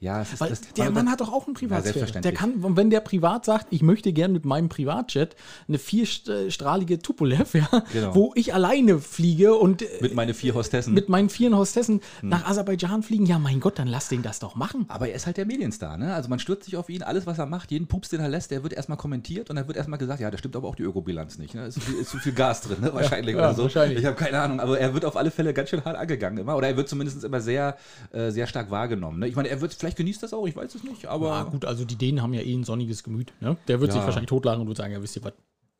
Ja, 0.01 0.21
es 0.21 0.31
ist 0.31 0.39
Weil 0.39 0.49
das, 0.49 0.61
der 0.61 0.91
Mann 0.91 1.11
hat 1.11 1.19
doch 1.19 1.27
auch 1.33 1.45
einen 1.45 1.55
Privatsphäre. 1.55 1.93
der 1.93 2.07
selbstverständlich. 2.07 2.35
kann, 2.63 2.77
wenn 2.77 2.89
der 2.89 3.01
privat 3.01 3.43
sagt, 3.43 3.67
ich 3.69 3.81
möchte 3.81 4.13
gern 4.13 4.31
mit 4.31 4.45
meinem 4.45 4.69
Privatjet 4.69 5.35
eine 5.67 5.77
vierstrahlige 5.77 6.99
Tupolev, 6.99 7.53
ja, 7.53 7.67
Genau. 7.91 8.15
wo 8.15 8.31
ich 8.35 8.53
alleine 8.53 8.99
fliege 8.99 9.55
und 9.55 9.81
äh, 9.81 9.87
mit 9.99 10.13
meine 10.15 10.33
vier 10.33 10.53
Hostessen. 10.55 10.93
mit 10.93 11.09
meinen 11.09 11.29
vier 11.29 11.51
Hostessen 11.55 11.99
Hm. 12.21 12.29
nach 12.29 12.45
Aserbaidschan 12.49 13.03
fliegen, 13.03 13.25
ja, 13.25 13.39
mein 13.39 13.59
Gott, 13.59 13.77
dann 13.77 13.87
lass 13.89 14.07
den 14.07 14.21
das 14.23 14.39
doch 14.39 14.55
machen. 14.55 14.85
Aber 14.87 15.09
er 15.09 15.15
ist 15.15 15.25
halt 15.25 15.35
der 15.35 15.45
Medienstar, 15.45 15.97
ne? 15.97 16.13
Also 16.13 16.29
man 16.29 16.39
stürzt 16.39 16.63
sich 16.63 16.77
auf 16.77 16.89
ihn, 16.89 17.03
alles, 17.03 17.25
was 17.25 17.37
er 17.37 17.45
macht, 17.45 17.69
jeden 17.71 17.87
Pups, 17.87 18.07
den 18.07 18.21
er 18.21 18.29
lässt, 18.29 18.51
der 18.51 18.63
wird 18.63 18.71
erstmal 18.73 18.97
kommentiert 18.97 19.49
und 19.49 19.57
dann 19.57 19.67
wird 19.67 19.75
erstmal 19.77 19.99
gesagt, 19.99 20.21
ja, 20.21 20.31
da 20.31 20.37
stimmt 20.37 20.55
aber 20.55 20.67
auch 20.69 20.75
die 20.75 20.83
Ökobilanz 20.83 21.37
nicht. 21.39 21.55
Ne? 21.55 21.65
Ist, 21.65 21.73
zu 21.75 21.81
viel, 21.81 21.95
ist 21.95 22.09
zu 22.09 22.17
viel 22.19 22.31
Gas 22.33 22.61
drin, 22.61 22.77
ne? 22.79 22.93
Wahrscheinlich 22.93 23.35
ja, 23.35 23.41
oder 23.41 23.53
so. 23.53 23.63
wahrscheinlich. 23.63 23.99
Ich 23.99 24.05
habe 24.05 24.15
keine 24.15 24.39
Ahnung, 24.39 24.61
aber 24.61 24.79
er 24.79 24.93
wird 24.93 25.03
auf 25.03 25.17
alle 25.17 25.29
Fälle 25.31 25.53
ganz 25.53 25.69
schön 25.69 25.83
hart 25.83 25.97
angegangen 25.97 26.37
immer. 26.37 26.55
Oder 26.55 26.69
er 26.69 26.77
wird 26.77 26.87
zumindest 26.87 27.21
immer 27.23 27.41
sehr, 27.41 27.75
äh, 28.13 28.31
sehr 28.31 28.47
stark 28.47 28.71
wahrgenommen. 28.71 29.19
Ne? 29.19 29.27
Ich 29.27 29.35
meine, 29.35 29.49
er 29.49 29.59
wird, 29.61 29.73
vielleicht 29.73 29.88
genießt 29.95 30.21
das 30.23 30.33
auch, 30.33 30.45
ich 30.47 30.55
weiß 30.55 30.75
es 30.75 30.83
nicht, 30.83 31.05
aber. 31.07 31.27
Ja, 31.29 31.43
gut, 31.43 31.65
also 31.65 31.85
die 31.85 31.95
Dänen 31.95 32.21
haben 32.21 32.33
ja 32.33 32.41
eh 32.41 32.53
ein 32.53 32.63
sonniges 32.63 33.03
Gemüt. 33.03 33.33
Ne? 33.41 33.57
Der 33.67 33.79
wird 33.81 33.89
Ja. 33.91 33.95
sich 33.97 34.03
wahrscheinlich 34.05 34.29
totlachen 34.29 34.61
und 34.61 34.67
wird 34.67 34.77
sagen, 34.77 34.93
ja, 34.93 35.01
wisst 35.01 35.15
ihr 35.17 35.23
was, 35.23 35.33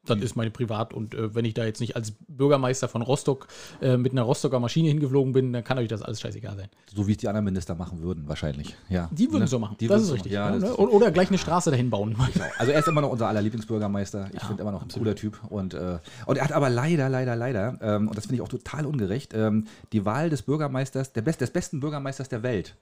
das 0.05 0.17
ist 0.21 0.35
meine 0.35 0.49
Privat. 0.49 0.93
Und 0.93 1.13
äh, 1.13 1.35
wenn 1.35 1.45
ich 1.45 1.53
da 1.53 1.65
jetzt 1.65 1.81
nicht 1.81 1.95
als 1.95 2.13
Bürgermeister 2.29 2.87
von 2.87 3.01
Rostock 3.03 3.47
äh, 3.81 3.95
mit 3.97 4.13
einer 4.13 4.23
Rostocker 4.23 4.59
Maschine 4.59 4.87
hingeflogen 4.87 5.33
bin, 5.33 5.53
dann 5.53 5.63
kann 5.63 5.77
euch 5.77 5.89
das 5.89 6.01
alles 6.01 6.19
scheißegal 6.21 6.55
sein. 6.55 6.69
So 6.95 7.05
wie 7.05 7.11
es 7.11 7.17
die 7.17 7.27
anderen 7.27 7.43
Minister 7.45 7.75
machen 7.75 8.01
würden, 8.01 8.27
wahrscheinlich. 8.27 8.75
Ja. 8.89 9.09
Die 9.11 9.27
würden 9.29 9.41
Ne? 9.41 9.47
so 9.47 9.59
machen. 9.59 9.75
Die 9.79 9.87
das 9.87 9.95
würden 9.97 10.01
ist 10.03 10.07
so 10.07 10.13
richtig. 10.13 10.31
Ja, 10.31 10.47
Ja, 10.47 10.53
das 10.53 10.63
ne? 10.63 10.69
ist- 10.69 10.79
O- 10.79 10.87
Oder 10.87 11.11
gleich 11.11 11.27
eine 11.27 11.37
Straße 11.37 11.69
dahin 11.69 11.89
bauen. 11.89 12.15
Also 12.57 12.71
er 12.71 12.79
ist 12.79 12.87
immer 12.87 13.01
noch 13.01 13.11
unser 13.11 13.27
aller 13.27 13.41
Lieblingsbürgermeister. 13.41 14.29
Ich 14.33 14.41
finde 14.43 14.61
immer 14.63 14.71
noch 14.71 14.81
ein 14.81 14.87
cooler 14.87 15.15
Typ. 15.15 15.39
Und, 15.49 15.73
äh, 15.75 15.99
und 16.25 16.37
er 16.37 16.43
hat 16.45 16.53
aber 16.53 16.69
leider, 16.69 17.09
leider, 17.09 17.35
leider, 17.35 17.77
ähm, 17.81 18.07
und 18.07 18.17
das 18.17 18.25
finde 18.25 18.35
ich 18.37 18.41
auch 18.41 18.47
total 18.47 18.85
ungerecht, 18.85 19.33
ähm, 19.35 19.65
die 19.91 20.05
Wahl 20.05 20.29
des 20.29 20.41
Bürgermeisters, 20.43 21.11
der 21.13 21.21
best, 21.21 21.41
des 21.41 21.51
besten 21.51 21.81
Bürgermeisters 21.81 22.29
der 22.29 22.41
Welt. 22.41 22.75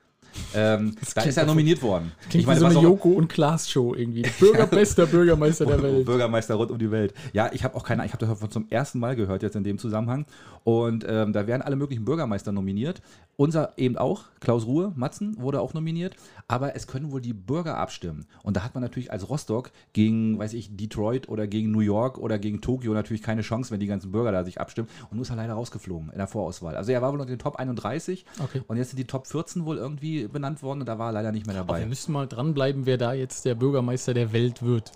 Ähm, 0.54 0.96
da 1.16 1.22
ist 1.22 1.38
er 1.38 1.46
nominiert 1.46 1.82
worden. 1.82 2.12
Klingt 2.30 2.48
wie 2.48 2.56
so 2.56 2.66
eine 2.66 2.80
Joko 2.80 3.10
und 3.10 3.28
Klaas 3.28 3.70
Show 3.70 3.94
irgendwie. 3.96 4.24
Bürger, 4.40 4.68
bester 4.68 5.06
Bürgermeister 5.08 5.66
der 5.66 5.82
Welt. 5.82 6.06
Bürgermeister 6.06 6.56
rund 6.56 6.72
um 6.72 6.80
die 6.80 6.92
Welt. 6.92 7.14
Ja, 7.34 7.50
ich 7.52 7.64
habe 7.64 7.76
auch 7.76 7.84
keine, 7.84 8.06
ich 8.06 8.14
habe 8.14 8.26
davon 8.26 8.52
zum 8.52 8.68
ersten 8.70 9.00
Mal 9.00 9.16
gehört 9.16 9.44
jetzt 9.44 9.56
in 9.56 9.64
dem 9.64 9.78
Zusammenhang. 9.78 10.26
Und 10.68 11.06
ähm, 11.08 11.32
da 11.32 11.48
werden 11.48 11.62
alle 11.62 11.78
möglichen 11.78 12.04
Bürgermeister 12.04 12.52
nominiert. 12.52 13.02
Unser 13.38 13.78
eben 13.78 13.98
auch, 13.98 14.24
Klaus 14.42 14.66
Ruhe, 14.66 14.92
Matzen 14.98 15.40
wurde 15.40 15.62
auch 15.62 15.74
nominiert. 15.74 16.18
Aber 16.50 16.76
es 16.76 16.88
können 16.88 17.14
wohl 17.14 17.22
die 17.22 17.32
Bürger 17.32 17.78
abstimmen. 17.78 18.26
Und 18.44 18.58
da 18.58 18.66
hat 18.66 18.74
man 18.74 18.84
natürlich 18.84 19.10
als 19.10 19.30
Rostock 19.30 19.72
gegen, 19.94 20.38
weiß 20.38 20.52
ich, 20.52 20.76
Detroit 20.76 21.30
oder 21.30 21.48
gegen 21.48 21.72
New 21.72 21.80
York 21.80 22.18
oder 22.18 22.38
gegen 22.38 22.60
Tokio 22.60 22.94
natürlich 22.94 23.22
keine 23.22 23.44
Chance, 23.44 23.72
wenn 23.72 23.80
die 23.80 23.88
ganzen 23.88 24.12
Bürger 24.12 24.34
da 24.34 24.44
sich 24.44 24.60
abstimmen. 24.60 24.90
Und 25.04 25.14
nun 25.14 25.22
ist 25.22 25.30
er 25.30 25.38
leider 25.38 25.54
rausgeflogen 25.54 26.10
in 26.10 26.18
der 26.18 26.28
Vorauswahl. 26.28 26.76
Also 26.76 26.92
er 26.92 27.02
war 27.02 27.14
wohl 27.14 27.22
unter 27.22 27.32
den 27.34 27.40
Top 27.40 27.56
31 27.56 28.26
Okay. 28.44 28.62
und 28.68 28.76
jetzt 28.76 28.90
sind 28.90 28.98
die 29.00 29.06
Top 29.08 29.26
14 29.26 29.64
wohl 29.64 29.78
irgendwie 29.78 30.28
benannt 30.28 30.62
worden 30.64 30.82
und 30.82 30.86
da 30.90 31.00
war 31.00 31.12
er 31.12 31.14
leider 31.14 31.32
nicht 31.32 31.48
mehr 31.48 31.56
Aber 31.56 31.76
wir 31.76 31.78
dabei. 31.78 31.86
müssten 31.88 32.12
mal 32.12 32.28
dranbleiben, 32.28 32.86
wer 32.86 32.98
da 32.98 33.14
jetzt 33.14 33.46
der 33.46 33.56
Bürgermeister 33.56 34.14
der 34.14 34.34
Welt 34.34 34.62
wird. 34.64 34.92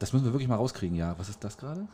Das 0.00 0.12
müssen 0.12 0.24
wir 0.24 0.32
wirklich 0.32 0.48
mal 0.48 0.56
rauskriegen, 0.56 0.96
ja. 0.96 1.14
Was 1.16 1.28
ist 1.28 1.44
das 1.44 1.56
gerade? 1.58 1.86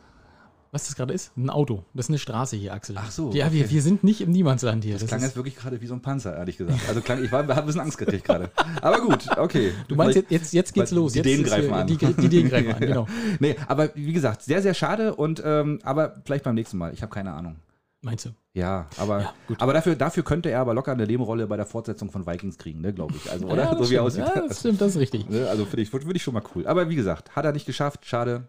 Was 0.71 0.85
das 0.85 0.95
gerade 0.95 1.13
ist? 1.13 1.35
Ein 1.35 1.49
Auto. 1.49 1.83
Das 1.95 2.05
ist 2.05 2.09
eine 2.09 2.19
Straße 2.19 2.55
hier, 2.55 2.73
Axel. 2.73 2.95
Ach 2.99 3.09
so, 3.09 3.31
Ja, 3.31 3.51
wir, 3.51 3.65
okay. 3.65 3.73
wir 3.73 3.81
sind 3.81 4.03
nicht 4.03 4.21
im 4.21 4.29
Niemandsland 4.29 4.83
hier. 4.83 4.93
Das, 4.93 5.01
Das 5.01 5.09
klang 5.09 5.21
jetzt 5.21 5.35
wirklich 5.35 5.55
gerade 5.55 5.81
wie 5.81 5.87
so 5.87 5.95
ein 5.95 6.01
Panzer, 6.01 6.37
ehrlich 6.37 6.57
gesagt. 6.57 6.79
Also 6.87 7.01
klang, 7.01 7.23
ich 7.23 7.31
war, 7.31 7.39
habe 7.39 7.55
ein 7.55 7.65
bisschen 7.65 7.81
Angst 7.81 7.97
gekriegt 7.97 8.23
gerade. 8.25 8.51
Aber 8.81 9.01
gut, 9.01 9.27
okay. 9.37 9.71
du 9.87 9.95
meinst, 9.95 10.15
jetzt, 10.15 10.29
jetzt, 10.31 10.53
jetzt 10.53 10.73
geht's 10.73 10.91
los. 10.91 11.13
die 11.13 11.19
jetzt 11.19 11.25
Dänen 11.25 11.43
ist 11.45 11.49
greifen 11.51 11.73
an. 11.73 11.87
Die, 11.87 11.97
die 11.97 12.29
Dänen 12.29 12.49
greifen 12.49 12.71
an, 12.73 12.79
genau. 12.87 13.07
Nee, 13.39 13.55
aber 13.67 13.89
wie 13.95 14.13
gesagt, 14.13 14.43
sehr, 14.43 14.61
sehr 14.61 14.75
schade 14.75 15.15
und 15.15 15.41
ähm, 15.43 15.79
aber 15.83 16.21
vielleicht 16.23 16.43
beim 16.43 16.53
nächsten 16.55 16.77
Mal. 16.77 16.93
Ich 16.93 17.01
habe 17.01 17.11
keine 17.11 17.33
Ahnung. 17.33 17.55
Meinst 18.01 18.25
du? 18.25 18.29
Ja, 18.53 18.87
aber, 18.97 19.21
Ja, 19.21 19.33
gut. 19.47 19.61
aber 19.61 19.73
dafür, 19.73 19.95
dafür 19.95 20.23
könnte 20.23 20.49
er 20.49 20.61
aber 20.61 20.73
locker 20.73 20.91
eine 20.93 21.05
Nebenrolle 21.05 21.47
bei 21.47 21.57
der 21.57 21.65
Fortsetzung 21.65 22.09
von 22.11 22.25
Vikings 22.25 22.57
kriegen, 22.57 22.79
ne, 22.79 22.93
glaube 22.93 23.13
ich. 23.17 23.29
Also, 23.29 23.47
oder? 23.47 23.63
Ja, 23.71 23.73
so 23.73 23.79
wie 23.81 23.85
stimmt. 23.87 24.01
aussieht. 24.01 24.23
Ja, 24.35 24.47
das 24.47 24.59
stimmt, 24.59 24.79
das 24.81 24.91
ist 24.91 24.97
richtig. 25.01 25.27
Ne, 25.29 25.47
Also 25.49 25.65
finde 25.65 25.81
ich, 25.81 25.91
würde 25.91 26.15
ich 26.15 26.23
schon 26.23 26.33
mal 26.33 26.43
cool. 26.55 26.65
Aber 26.67 26.89
wie 26.89 26.95
gesagt, 26.95 27.35
hat 27.35 27.43
er 27.43 27.51
nicht 27.51 27.65
geschafft, 27.65 28.05
schade. 28.05 28.43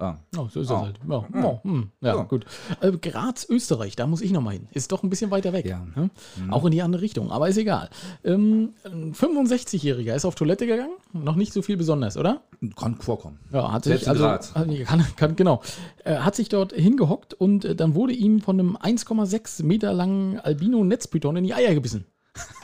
Ah. 0.00 0.14
Oh, 0.36 0.46
so 0.48 0.60
ist 0.60 0.70
Oh. 0.70 0.74
das 0.74 0.82
halt. 0.82 1.00
Ja, 1.08 1.42
oh, 1.44 1.58
hm. 1.64 1.90
ja, 2.00 2.14
Ja. 2.16 2.22
gut. 2.22 2.46
Äh, 2.80 2.92
Graz, 2.92 3.44
Österreich, 3.48 3.96
da 3.96 4.06
muss 4.06 4.20
ich 4.20 4.30
nochmal 4.30 4.54
hin. 4.54 4.68
Ist 4.70 4.92
doch 4.92 5.02
ein 5.02 5.10
bisschen 5.10 5.32
weiter 5.32 5.52
weg. 5.52 5.66
Ja. 5.66 5.84
ne? 5.96 6.08
Auch 6.50 6.64
in 6.64 6.70
die 6.70 6.82
andere 6.82 7.02
Richtung, 7.02 7.32
aber 7.32 7.48
ist 7.48 7.56
egal. 7.56 7.90
Ähm, 8.24 8.74
ein 8.84 9.12
65-Jähriger 9.12 10.14
ist 10.14 10.24
auf 10.24 10.36
Toilette 10.36 10.66
gegangen. 10.68 10.94
Noch 11.12 11.34
nicht 11.34 11.52
so 11.52 11.62
viel 11.62 11.76
besonders, 11.76 12.16
oder? 12.16 12.42
Kann 12.76 12.94
vorkommen. 13.00 13.40
Ja, 13.52 13.72
hat 13.72 13.84
Selbst 13.84 14.00
sich, 14.04 14.08
also, 14.08 14.22
Graz. 14.22 14.54
hat- 14.54 14.68
kann, 14.86 15.04
kann, 15.16 15.36
genau. 15.36 15.62
Äh, 16.04 16.18
hat 16.18 16.36
sich 16.36 16.48
dort 16.48 16.72
hingehockt 16.72 17.34
und 17.34 17.64
äh, 17.64 17.74
dann 17.74 17.96
wurde 17.96 18.12
ihm 18.12 18.40
von 18.40 18.58
einem 18.60 18.76
1,6 18.76 19.64
Meter 19.64 19.92
langen 19.92 20.38
Albino-Netzpython 20.38 21.36
in 21.36 21.44
die 21.44 21.54
Eier 21.54 21.74
gebissen. 21.74 22.04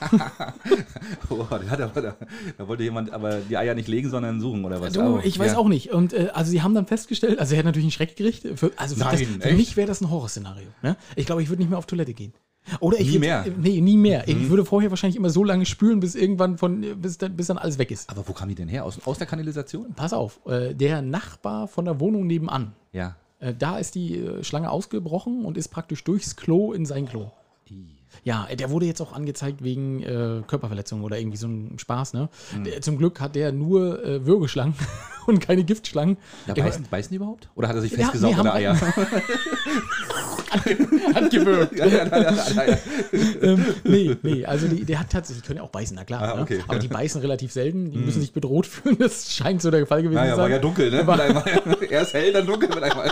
Oh, 1.31 1.45
der 1.51 1.71
hat 1.71 1.81
aber, 1.81 2.01
da, 2.01 2.17
da 2.59 2.69
wollte 2.69 2.83
jemand 2.83 3.13
aber 3.13 3.39
die 3.39 3.57
Eier 3.57 3.75
nicht 3.75 3.89
legen, 3.89 4.09
sondern 4.11 4.41
suchen 4.41 4.65
oder 4.65 4.81
was? 4.81 4.93
Du, 4.93 5.21
ich 5.23 5.39
weiß 5.39 5.53
ja. 5.53 5.59
auch 5.59 5.69
nicht. 5.69 5.93
Und 5.93 6.13
äh, 6.13 6.31
also 6.33 6.51
sie 6.51 6.63
haben 6.63 6.75
dann 6.75 6.87
festgestellt, 6.87 7.39
also 7.39 7.55
er 7.55 7.59
hat 7.59 7.65
natürlich 7.65 7.85
einen 7.85 7.91
Schreck 7.93 8.17
gekriegt. 8.17 8.59
Für, 8.59 8.73
also 8.77 8.95
für, 8.97 9.01
Nein, 9.05 9.39
das, 9.41 9.49
für 9.49 9.55
mich 9.55 9.77
wäre 9.77 9.87
das 9.89 10.01
ein 10.01 10.11
Horrorszenario. 10.11 10.69
Ne? 10.83 10.97
Ich 11.17 11.27
glaube, 11.27 11.43
ich 11.43 11.49
würde 11.49 11.63
nicht 11.63 11.69
mehr 11.71 11.79
auf 11.79 11.87
Toilette 11.87 12.15
gehen. 12.15 12.33
Oder 12.81 12.99
ich 12.99 13.11
Nie 13.11 13.19
mehr? 13.19 13.43
Mhm. 13.47 13.65
äh, 13.65 13.71
Nee, 13.71 13.81
nie 13.81 13.97
mehr. 13.97 14.27
Ich 14.27 14.49
würde 14.49 14.65
vorher 14.65 14.91
wahrscheinlich 14.91 15.17
immer 15.17 15.29
so 15.31 15.45
lange 15.45 15.67
spülen, 15.67 16.01
bis 16.01 16.15
irgendwann 16.15 16.57
von, 16.57 16.81
bis 17.01 17.19
dann, 17.19 17.37
bis 17.37 17.49
dann 17.49 17.59
alles 17.59 17.79
weg 17.79 17.91
ist. 17.91 18.09
Aber 18.09 18.27
wo 18.27 18.33
kam 18.33 18.49
die 18.49 18.55
denn 18.55 18.69
her? 18.69 18.85
Aus, 18.85 18.99
aus 19.05 19.19
der 19.19 19.27
Kanalisation? 19.27 19.93
Pass 19.95 20.13
auf, 20.13 20.41
äh, 20.47 20.75
der 20.75 21.03
Nachbar 21.03 21.69
von 21.69 21.85
der 21.85 22.01
Wohnung 22.01 22.27
nebenan, 22.27 22.73
Ja. 22.93 23.17
äh, 23.41 23.53
da 23.59 23.79
ist 23.79 23.95
die 23.95 24.17
äh, 24.19 24.43
Schlange 24.45 24.71
ausgebrochen 24.71 25.45
und 25.45 25.59
ist 25.59 25.69
praktisch 25.69 26.05
durchs 26.05 26.37
Klo 26.37 26.73
in 26.73 26.87
sein 26.87 27.07
Klo. 27.07 27.31
Ja, 28.23 28.47
der 28.59 28.71
wurde 28.71 28.87
jetzt 28.87 29.01
auch 29.03 29.13
angezeigt 29.13 29.63
wegen 29.65 30.03
äh, 30.03 30.43
Körperverletzung 30.47 31.03
oder 31.03 31.19
irgendwie 31.19 31.37
so 31.37 31.47
ein 31.49 31.79
Spaß, 31.79 32.13
ne? 32.15 32.29
Mhm. 32.57 32.65
Der, 32.65 32.81
zum 32.81 32.97
Glück 32.99 33.21
hat 33.21 33.35
der 33.35 33.53
nur 33.53 34.05
äh, 34.05 34.25
Würgeschlangen 34.27 34.75
und 35.27 35.41
keine 35.41 35.65
Giftschlangen. 35.65 36.17
Ja, 36.47 36.55
Der- 36.55 36.63
beißen, 36.63 36.87
beißen 36.91 37.11
die 37.11 37.17
überhaupt? 37.17 37.49
Oder 37.55 37.69
hat 37.69 37.75
er 37.77 37.83
sich 37.83 37.93
Ja, 37.93 37.99
festgesaugt 37.99 38.35
nee, 38.35 38.41
an 38.41 38.45
der 38.47 38.53
haben- 38.81 38.89
Eier? 38.89 39.15
hat 41.15 41.31
gewürgt. 41.31 41.77
ja, 41.79 41.87
ja, 41.87 42.07
ja, 42.07 42.33
ja, 42.33 42.65
ja. 42.65 42.79
ähm, 43.43 43.65
nee, 43.83 44.17
nee, 44.23 44.45
also 44.45 44.69
die, 44.69 44.85
der 44.85 45.01
hat 45.01 45.11
tatsächlich, 45.11 45.43
die 45.43 45.47
können 45.49 45.57
ja 45.59 45.65
auch 45.65 45.71
beißen, 45.71 45.97
na 45.97 46.05
klar. 46.05 46.23
Ah, 46.37 46.43
okay. 46.43 46.59
ne? 46.59 46.65
Aber 46.69 46.79
die 46.79 46.87
beißen 46.89 47.21
relativ 47.21 47.53
selten, 47.53 47.91
die 47.91 47.99
müssen 47.99 48.21
sich 48.21 48.33
bedroht 48.33 48.67
fühlen, 48.67 48.97
das 48.99 49.33
scheint 49.35 49.63
so 49.63 49.71
der 49.73 49.85
Fall 49.87 50.03
gewesen 50.03 50.15
Naja, 50.15 50.31
zu 50.33 50.37
sein. 50.37 50.43
war 50.45 50.51
ja 50.51 50.59
dunkel, 50.59 50.91
ne? 50.91 51.01
Einmal, 51.09 51.45
erst 51.91 52.15
hell, 52.15 52.33
dann 52.33 52.47
dunkel 52.47 52.69
mit 52.69 52.83
einmal. 52.83 53.11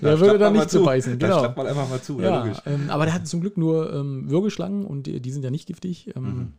Da 0.00 0.18
würde 0.18 0.38
dann 0.38 0.52
nicht 0.54 0.70
zu 0.70 0.82
beißen, 0.82 1.18
Da 1.18 1.26
genau. 1.28 1.38
schlappt 1.40 1.56
man 1.56 1.66
einfach 1.68 1.88
mal 1.88 2.02
zu, 2.02 2.20
ja, 2.20 2.44
ähm, 2.66 2.90
aber 2.90 3.04
der 3.04 3.14
hatte 3.14 3.24
zum 3.24 3.40
Glück 3.40 3.56
nur 3.56 3.92
ähm, 3.92 4.23
Würgeschlangen 4.30 4.84
und 4.84 5.04
die, 5.06 5.20
die 5.20 5.30
sind 5.30 5.44
ja 5.44 5.50
nicht 5.50 5.66
giftig. 5.66 6.10
Ähm, 6.16 6.22
Mhm. 6.24 6.52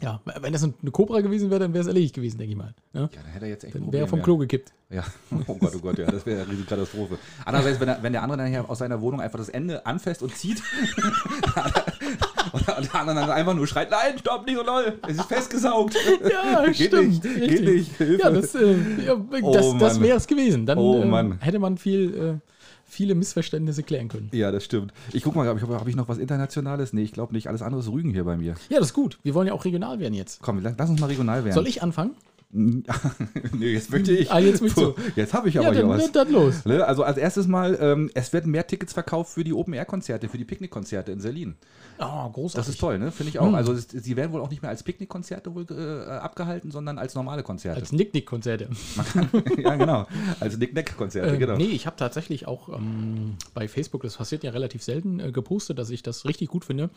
Ja, 0.00 0.20
wenn 0.40 0.52
das 0.52 0.64
eine 0.64 0.72
Cobra 0.90 1.20
gewesen 1.20 1.48
wäre, 1.48 1.60
dann 1.60 1.74
wäre 1.74 1.82
es 1.82 1.86
erledigt 1.86 2.12
gewesen, 2.16 2.36
denke 2.36 2.50
ich 2.50 2.58
mal. 2.58 2.74
Ne? 2.92 3.02
Ja, 3.14 3.22
dann 3.22 3.30
hätte 3.30 3.44
er 3.44 3.50
jetzt 3.52 3.62
echt 3.62 3.76
Dann 3.76 3.92
wäre 3.92 4.02
er 4.04 4.08
vom 4.08 4.20
Klo 4.20 4.36
gekippt. 4.36 4.72
Ja, 4.90 5.04
oh 5.46 5.54
Gott, 5.54 5.72
oh 5.76 5.78
Gott, 5.78 5.96
ja, 5.96 6.10
das 6.10 6.26
wäre 6.26 6.40
eine 6.42 6.50
riesige 6.50 6.66
Katastrophe. 6.66 7.18
Andererseits, 7.44 7.78
wenn, 7.78 7.86
er, 7.88 8.02
wenn 8.02 8.12
der 8.12 8.22
andere 8.24 8.38
dann 8.38 8.48
hier 8.48 8.68
aus 8.68 8.78
seiner 8.78 9.00
Wohnung 9.00 9.20
einfach 9.20 9.38
das 9.38 9.48
Ende 9.48 9.86
anfasst 9.86 10.20
und 10.24 10.34
zieht 10.34 10.60
und 12.52 12.66
der 12.66 12.94
andere 12.94 13.16
dann 13.20 13.30
einfach 13.30 13.54
nur 13.54 13.66
schreit, 13.68 13.90
nein, 13.92 14.18
stopp, 14.18 14.44
nicht 14.46 14.56
so 14.56 14.64
doll, 14.64 14.98
es 15.06 15.16
ist 15.18 15.24
festgesaugt. 15.26 15.94
Ja, 16.30 16.64
Geht 16.66 16.76
stimmt. 16.88 17.08
nicht, 17.08 17.22
geht 17.22 17.40
richtig. 17.42 17.60
nicht, 17.74 17.96
Hilfe. 17.96 18.22
Ja, 18.22 18.30
das, 18.30 18.54
äh, 18.56 18.76
ja, 19.06 19.14
Oh, 19.42 19.52
das, 19.52 19.78
das 19.78 19.94
Mann. 19.94 20.02
wäre 20.02 20.16
es 20.16 20.26
gewesen. 20.26 20.66
Dann 20.66 20.78
Oh, 20.78 21.04
Mann. 21.04 21.38
hätte 21.40 21.58
man 21.58 21.76
viel, 21.78 22.14
äh, 22.42 22.51
viele 22.92 23.14
Missverständnisse 23.14 23.82
klären 23.82 24.08
können. 24.08 24.28
Ja, 24.32 24.52
das 24.52 24.64
stimmt. 24.64 24.92
Ich 25.12 25.22
guck 25.22 25.34
mal, 25.34 25.46
habe 25.46 25.58
ich, 25.58 25.66
hab 25.66 25.88
ich 25.88 25.96
noch 25.96 26.08
was 26.08 26.18
Internationales? 26.18 26.92
Nee, 26.92 27.02
ich 27.02 27.12
glaube 27.12 27.32
nicht. 27.32 27.48
Alles 27.48 27.62
andere 27.62 27.80
ist 27.80 27.90
Rügen 27.90 28.10
hier 28.10 28.24
bei 28.24 28.36
mir. 28.36 28.54
Ja, 28.68 28.78
das 28.78 28.88
ist 28.88 28.94
gut. 28.94 29.18
Wir 29.22 29.34
wollen 29.34 29.48
ja 29.48 29.54
auch 29.54 29.64
regional 29.64 29.98
werden 29.98 30.14
jetzt. 30.14 30.40
Komm, 30.42 30.60
lass 30.62 30.74
lass 30.76 30.90
uns 30.90 31.00
mal 31.00 31.06
regional 31.06 31.44
werden. 31.44 31.54
Soll 31.54 31.66
ich 31.66 31.82
anfangen? 31.82 32.12
nee, 33.52 33.72
jetzt 33.72 33.90
möchte 33.90 34.12
ich. 34.12 34.30
Ah, 34.30 34.38
jetzt 34.38 34.60
möchtest 34.60 34.76
du. 34.86 34.92
Puh, 34.92 35.00
Jetzt 35.16 35.32
habe 35.32 35.48
ich 35.48 35.58
aber 35.58 35.68
Ja, 35.68 35.72
hier 35.72 35.82
dann, 35.82 35.90
was. 35.90 36.12
dann, 36.12 36.30
los. 36.30 36.64
Ne, 36.66 36.86
Also 36.86 37.02
als 37.02 37.16
erstes 37.16 37.46
mal, 37.46 37.78
ähm, 37.80 38.10
es 38.12 38.32
werden 38.34 38.50
mehr 38.50 38.66
Tickets 38.66 38.92
verkauft 38.92 39.32
für 39.32 39.42
die 39.42 39.54
Open-Air-Konzerte, 39.54 40.28
für 40.28 40.36
die 40.36 40.44
Picknickkonzerte 40.44 41.12
in 41.12 41.22
Berlin. 41.22 41.56
Oh, 41.98 42.28
großartig. 42.28 42.52
Das 42.54 42.68
ist 42.68 42.78
toll, 42.78 42.98
ne? 42.98 43.10
Finde 43.10 43.30
ich 43.30 43.38
auch. 43.38 43.54
Also 43.54 43.72
es, 43.72 43.88
sie 43.88 44.16
werden 44.16 44.32
wohl 44.32 44.42
auch 44.42 44.50
nicht 44.50 44.60
mehr 44.60 44.70
als 44.70 44.82
Picknickkonzerte 44.82 45.54
wohl 45.54 45.64
äh, 45.70 46.10
abgehalten, 46.10 46.70
sondern 46.70 46.98
als 46.98 47.14
normale 47.14 47.42
Konzerte. 47.42 47.80
Als 47.80 47.90
Nick-Nick-Konzerte. 47.90 48.68
ja, 49.58 49.74
genau. 49.76 50.06
Als 50.38 50.58
Nick-Nack-Konzerte, 50.58 51.32
Ähm, 51.32 51.38
genau. 51.38 51.56
Nee, 51.56 51.64
ich 51.70 51.86
habe 51.86 51.96
tatsächlich 51.96 52.46
auch 52.46 52.68
ähm, 52.68 53.36
bei 53.54 53.66
Facebook, 53.66 54.02
das 54.02 54.16
passiert 54.18 54.44
ja 54.44 54.50
relativ 54.50 54.82
selten, 54.82 55.20
äh, 55.20 55.32
gepostet, 55.32 55.78
dass 55.78 55.88
ich 55.88 56.02
das 56.02 56.26
richtig 56.26 56.48
gut 56.48 56.66
finde, 56.66 56.90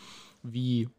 wie. 0.43 0.89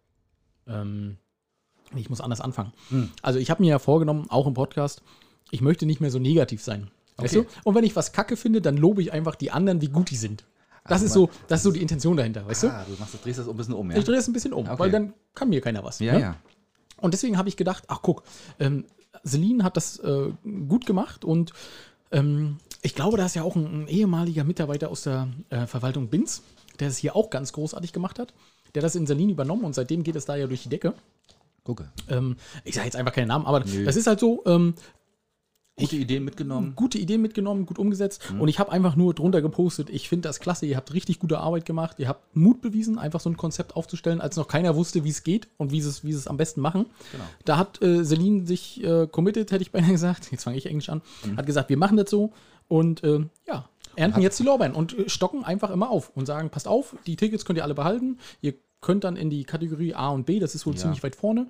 Ich 1.95 2.11
muss 2.11 2.21
anders 2.21 2.41
anfangen. 2.41 2.73
Hm. 2.89 3.11
Also, 3.23 3.39
ich 3.39 3.51
habe 3.51 3.63
mir 3.63 3.71
ja 3.71 3.79
vorgenommen, 3.79 4.27
auch 4.29 4.47
im 4.47 4.55
Podcast, 4.55 5.03
ich 5.51 5.61
möchte 5.61 5.87
nicht 5.87 6.01
mehr 6.01 6.11
so 6.11 6.19
negativ 6.19 6.63
sein. 6.63 6.91
Weißt 7.17 7.37
Okay. 7.37 7.47
du? 7.63 7.69
Und 7.69 7.75
wenn 7.75 7.85
ich 7.85 7.95
was 7.97 8.13
kacke 8.13 8.37
finde, 8.37 8.61
dann 8.61 8.77
lobe 8.77 9.01
ich 9.03 9.13
einfach 9.13 9.37
die 9.37 9.51
anderen, 9.51 9.81
wie 9.81 9.89
gut 9.89 10.11
die 10.11 10.17
sind. 10.17 10.45
Das 10.85 11.03
Also 11.03 11.07
ist 11.07 11.13
so, 11.15 11.31
das 11.49 11.61
ist 11.61 11.65
so 11.65 11.73
die 11.73 11.83
Intention 11.83 12.17
dahinter, 12.17 12.47
weißt 12.47 12.65
du? 12.65 12.69
Ah, 12.69 12.85
du 12.87 12.95
machst 13.01 13.15
das, 13.15 13.21
drehst 13.23 13.39
das 13.39 13.49
ein 13.49 13.57
bisschen 13.57 13.75
um, 13.75 13.91
ja? 13.91 13.97
Ich 13.97 14.05
drehe 14.05 14.17
es 14.19 14.29
ein 14.29 14.33
bisschen 14.33 14.53
um, 14.53 14.67
Okay. 14.69 14.79
weil 14.79 14.91
dann 14.91 15.15
kann 15.35 15.49
mir 15.49 15.61
keiner 15.61 15.83
was. 15.83 15.99
Ja, 15.99 16.13
ne? 16.13 16.21
ja. 16.21 16.37
Und 17.01 17.13
deswegen 17.15 17.37
habe 17.39 17.49
ich 17.49 17.57
gedacht, 17.57 17.85
ach 17.89 18.01
guck, 18.03 18.23
ähm, 18.61 18.85
Celine 19.25 19.65
hat 19.65 19.77
das 19.77 19.99
äh, 19.99 20.29
gut 20.69 20.87
gemacht 20.87 21.25
und 21.25 21.53
ähm, 22.13 22.59
ich 22.83 22.95
glaube, 22.95 23.17
da 23.17 23.27
ist 23.27 23.35
ja 23.35 23.43
auch 23.43 23.57
ein, 23.57 23.83
ein 23.85 23.89
ehemaliger 23.89 24.45
Mitarbeiter 24.45 24.91
aus 24.91 25.03
der 25.03 25.29
äh, 25.51 25.67
Verwaltung 25.67 26.09
Binz, 26.09 26.43
der 26.79 26.89
es 26.89 26.99
hier 26.99 27.17
auch 27.17 27.31
ganz 27.31 27.53
großartig 27.53 27.93
gemacht 27.93 28.19
hat. 28.19 28.33
Der 28.75 28.83
das 28.83 28.95
in 28.95 29.07
Celine 29.07 29.33
übernommen 29.33 29.65
und 29.65 29.75
seitdem 29.75 30.05
geht 30.05 30.15
es 30.17 30.27
da 30.27 30.37
ja 30.37 30.47
durch 30.47 30.63
die 30.63 30.69
Decke. 30.69 30.95
Gucke. 31.67 31.91
Ähm, 32.09 32.37
ich 32.65 32.75
sage 32.75 32.87
jetzt 32.87 32.97
einfach 32.97 33.13
keinen 33.13 33.29
Namen, 33.29 33.45
aber 33.47 33.61
Nö. 33.61 33.85
das 33.85 33.97
ist 33.97 34.07
halt 34.07 34.21
so, 34.21 34.43
ähm, 34.47 34.75
Gute 35.79 35.97
Ideen 35.97 36.25
mitgenommen. 36.25 36.73
gute 36.75 36.97
Ideen 36.97 37.21
mitgenommen, 37.21 37.67
gut 37.67 37.79
umgesetzt. 37.79 38.31
Mhm. 38.33 38.41
Und 38.41 38.49
ich 38.49 38.59
habe 38.59 38.73
einfach 38.73 38.97
nur 38.97 39.13
drunter 39.13 39.43
gepostet, 39.43 39.91
ich 39.91 40.09
finde 40.09 40.27
das 40.27 40.41
klasse, 40.41 40.65
ihr 40.65 40.75
habt 40.75 40.95
richtig 40.95 41.19
gute 41.19 41.37
Arbeit 41.39 41.67
gemacht, 41.67 41.97
ihr 41.99 42.09
habt 42.09 42.35
Mut 42.35 42.63
bewiesen, 42.63 42.99
einfach 42.99 43.21
so 43.21 43.29
ein 43.29 43.37
Konzept 43.37 43.77
aufzustellen, 43.77 44.23
als 44.23 44.37
noch 44.37 44.49
keiner 44.49 44.75
wusste, 44.75 45.05
wie 45.05 45.11
es 45.11 45.23
geht 45.23 45.49
und 45.59 45.73
wie 45.73 45.83
sie 45.83 45.91
es, 45.91 46.03
wie 46.03 46.13
es 46.13 46.29
am 46.29 46.39
besten 46.39 46.63
machen. 46.63 46.87
Genau. 47.13 47.25
Da 47.45 47.59
hat 47.59 47.83
äh, 47.83 48.03
Celine 48.07 48.47
sich 48.47 48.83
äh, 48.83 49.07
committed, 49.07 49.53
hätte 49.53 49.61
ich 49.61 49.71
beinahe 49.71 49.93
gesagt, 49.93 50.33
jetzt 50.33 50.45
fange 50.45 50.57
ich 50.57 50.65
Englisch 50.65 50.89
an, 50.89 51.03
Mhm. 51.27 51.37
hat 51.37 51.45
gesagt, 51.45 51.69
wir 51.69 51.77
machen 51.77 51.99
das 51.99 52.09
so 52.09 52.33
und 52.69 53.05
äh, 53.05 53.27
ja, 53.47 53.69
ernten 53.97 54.23
jetzt 54.23 54.39
die 54.39 54.45
Lorbeeren 54.45 54.73
und 54.75 54.99
äh, 54.99 55.11
stocken 55.11 55.45
einfach 55.45 55.69
immer 55.71 55.91
auf 55.91 56.11
und 56.15 56.25
sagen, 56.25 56.49
passt 56.49 56.69
auf, 56.69 56.97
die 57.07 57.17
Tickets 57.17 57.45
könnt 57.45 57.59
ihr 57.59 57.65
alle 57.65 57.75
behalten, 57.75 58.17
ihr 58.41 58.55
könnt 58.87 59.05
dann 59.05 59.17
in 59.17 59.29
die 59.31 59.45
Kategorie 59.45 59.95
A 59.95 60.09
und 60.11 60.25
B, 60.27 60.39
das 60.39 60.55
ist 60.55 60.65
wohl 60.65 60.75
Ja. 60.75 60.81
ziemlich 60.81 61.03
weit 61.03 61.17
vorne. 61.17 61.49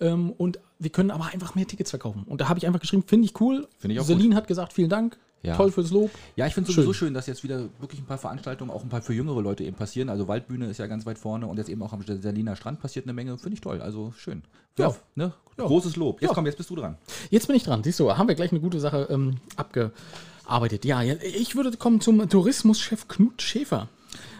Ähm, 0.00 0.30
und 0.30 0.58
wir 0.78 0.90
können 0.90 1.10
aber 1.10 1.26
einfach 1.26 1.54
mehr 1.56 1.66
Tickets 1.66 1.90
verkaufen. 1.90 2.22
Und 2.26 2.40
da 2.40 2.48
habe 2.48 2.58
ich 2.58 2.66
einfach 2.66 2.80
geschrieben, 2.80 3.02
finde 3.06 3.26
ich 3.26 3.38
cool. 3.40 3.66
Finde 3.78 3.94
ich 3.94 4.00
auch 4.00 4.06
Celine 4.06 4.34
hat 4.36 4.46
gesagt, 4.46 4.72
vielen 4.72 4.88
Dank, 4.88 5.18
Ja. 5.42 5.56
toll 5.56 5.70
fürs 5.72 5.90
Lob. 5.90 6.10
Ja, 6.36 6.46
ich 6.46 6.54
finde 6.54 6.70
es 6.70 6.76
sowieso 6.76 6.92
schön, 6.92 7.14
dass 7.14 7.26
jetzt 7.26 7.42
wieder 7.42 7.64
wirklich 7.80 8.00
ein 8.00 8.06
paar 8.06 8.18
Veranstaltungen, 8.18 8.70
auch 8.70 8.82
ein 8.82 8.88
paar 8.88 9.02
für 9.02 9.12
jüngere 9.12 9.42
Leute 9.42 9.64
eben 9.64 9.76
passieren. 9.76 10.08
Also 10.08 10.28
Waldbühne 10.28 10.66
ist 10.66 10.78
ja 10.78 10.86
ganz 10.86 11.04
weit 11.04 11.18
vorne 11.18 11.46
und 11.48 11.56
jetzt 11.58 11.68
eben 11.68 11.82
auch 11.82 11.92
am 11.92 12.00
Berliner 12.00 12.54
Strand 12.56 12.80
passiert 12.80 13.04
eine 13.06 13.12
Menge. 13.12 13.36
Finde 13.38 13.54
ich 13.54 13.60
toll. 13.60 13.80
Also 13.82 14.12
schön. 14.16 14.42
Ja. 14.78 14.94
ne? 15.16 15.32
Ja. 15.58 15.64
Großes 15.66 15.96
Lob. 15.96 16.20
Jetzt 16.22 16.30
Ja. 16.30 16.34
komm, 16.34 16.46
jetzt 16.46 16.56
bist 16.58 16.70
du 16.70 16.76
dran. 16.76 16.96
Jetzt 17.30 17.48
bin 17.48 17.56
ich 17.56 17.64
dran. 17.64 17.82
Siehst 17.82 17.98
du, 17.98 18.16
haben 18.16 18.28
wir 18.28 18.36
gleich 18.36 18.52
eine 18.52 18.60
gute 18.60 18.78
Sache 18.78 19.08
ähm, 19.10 19.38
abgearbeitet. 19.56 20.84
Ja, 20.84 21.02
ich 21.02 21.56
würde 21.56 21.76
kommen 21.76 22.00
zum 22.00 22.28
Tourismuschef 22.28 23.08
Knut 23.08 23.42
Schäfer. 23.42 23.88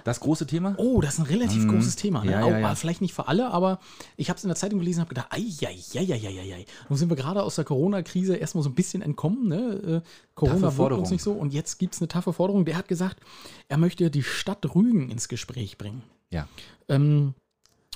Das 0.04 0.20
große 0.20 0.46
Thema? 0.46 0.74
Oh, 0.78 1.00
das 1.00 1.14
ist 1.14 1.20
ein 1.20 1.26
relativ 1.26 1.66
großes 1.68 1.96
Thema. 1.96 2.24
Ne? 2.24 2.32
Ja, 2.32 2.46
ja, 2.46 2.58
ja. 2.58 2.74
Vielleicht 2.74 3.00
nicht 3.00 3.14
für 3.14 3.28
alle, 3.28 3.50
aber 3.50 3.78
ich 4.16 4.30
habe 4.30 4.36
es 4.38 4.44
in 4.44 4.48
der 4.48 4.56
Zeitung 4.56 4.78
gelesen 4.78 5.00
und 5.00 5.06
habe 5.06 5.14
gedacht, 5.14 5.28
ei, 5.32 6.64
Nun 6.88 6.98
sind 6.98 7.10
wir 7.10 7.16
gerade 7.16 7.42
aus 7.42 7.56
der 7.56 7.64
Corona-Krise 7.64 8.36
erstmal 8.36 8.64
so 8.64 8.70
ein 8.70 8.74
bisschen 8.74 9.02
entkommen. 9.02 9.48
Ne? 9.48 10.02
Äh, 10.04 10.08
Corona 10.34 10.70
Forderung. 10.70 11.02
uns 11.02 11.10
nicht 11.10 11.22
so. 11.22 11.32
Und 11.32 11.52
jetzt 11.52 11.78
gibt 11.78 11.94
es 11.94 12.00
eine 12.00 12.08
taffe 12.08 12.32
Forderung. 12.32 12.64
Der 12.64 12.76
hat 12.76 12.88
gesagt, 12.88 13.20
er 13.68 13.76
möchte 13.76 14.10
die 14.10 14.22
Stadt 14.22 14.74
Rügen 14.74 15.10
ins 15.10 15.28
Gespräch 15.28 15.78
bringen. 15.78 16.02
Ja. 16.30 16.48
Ähm, 16.88 17.34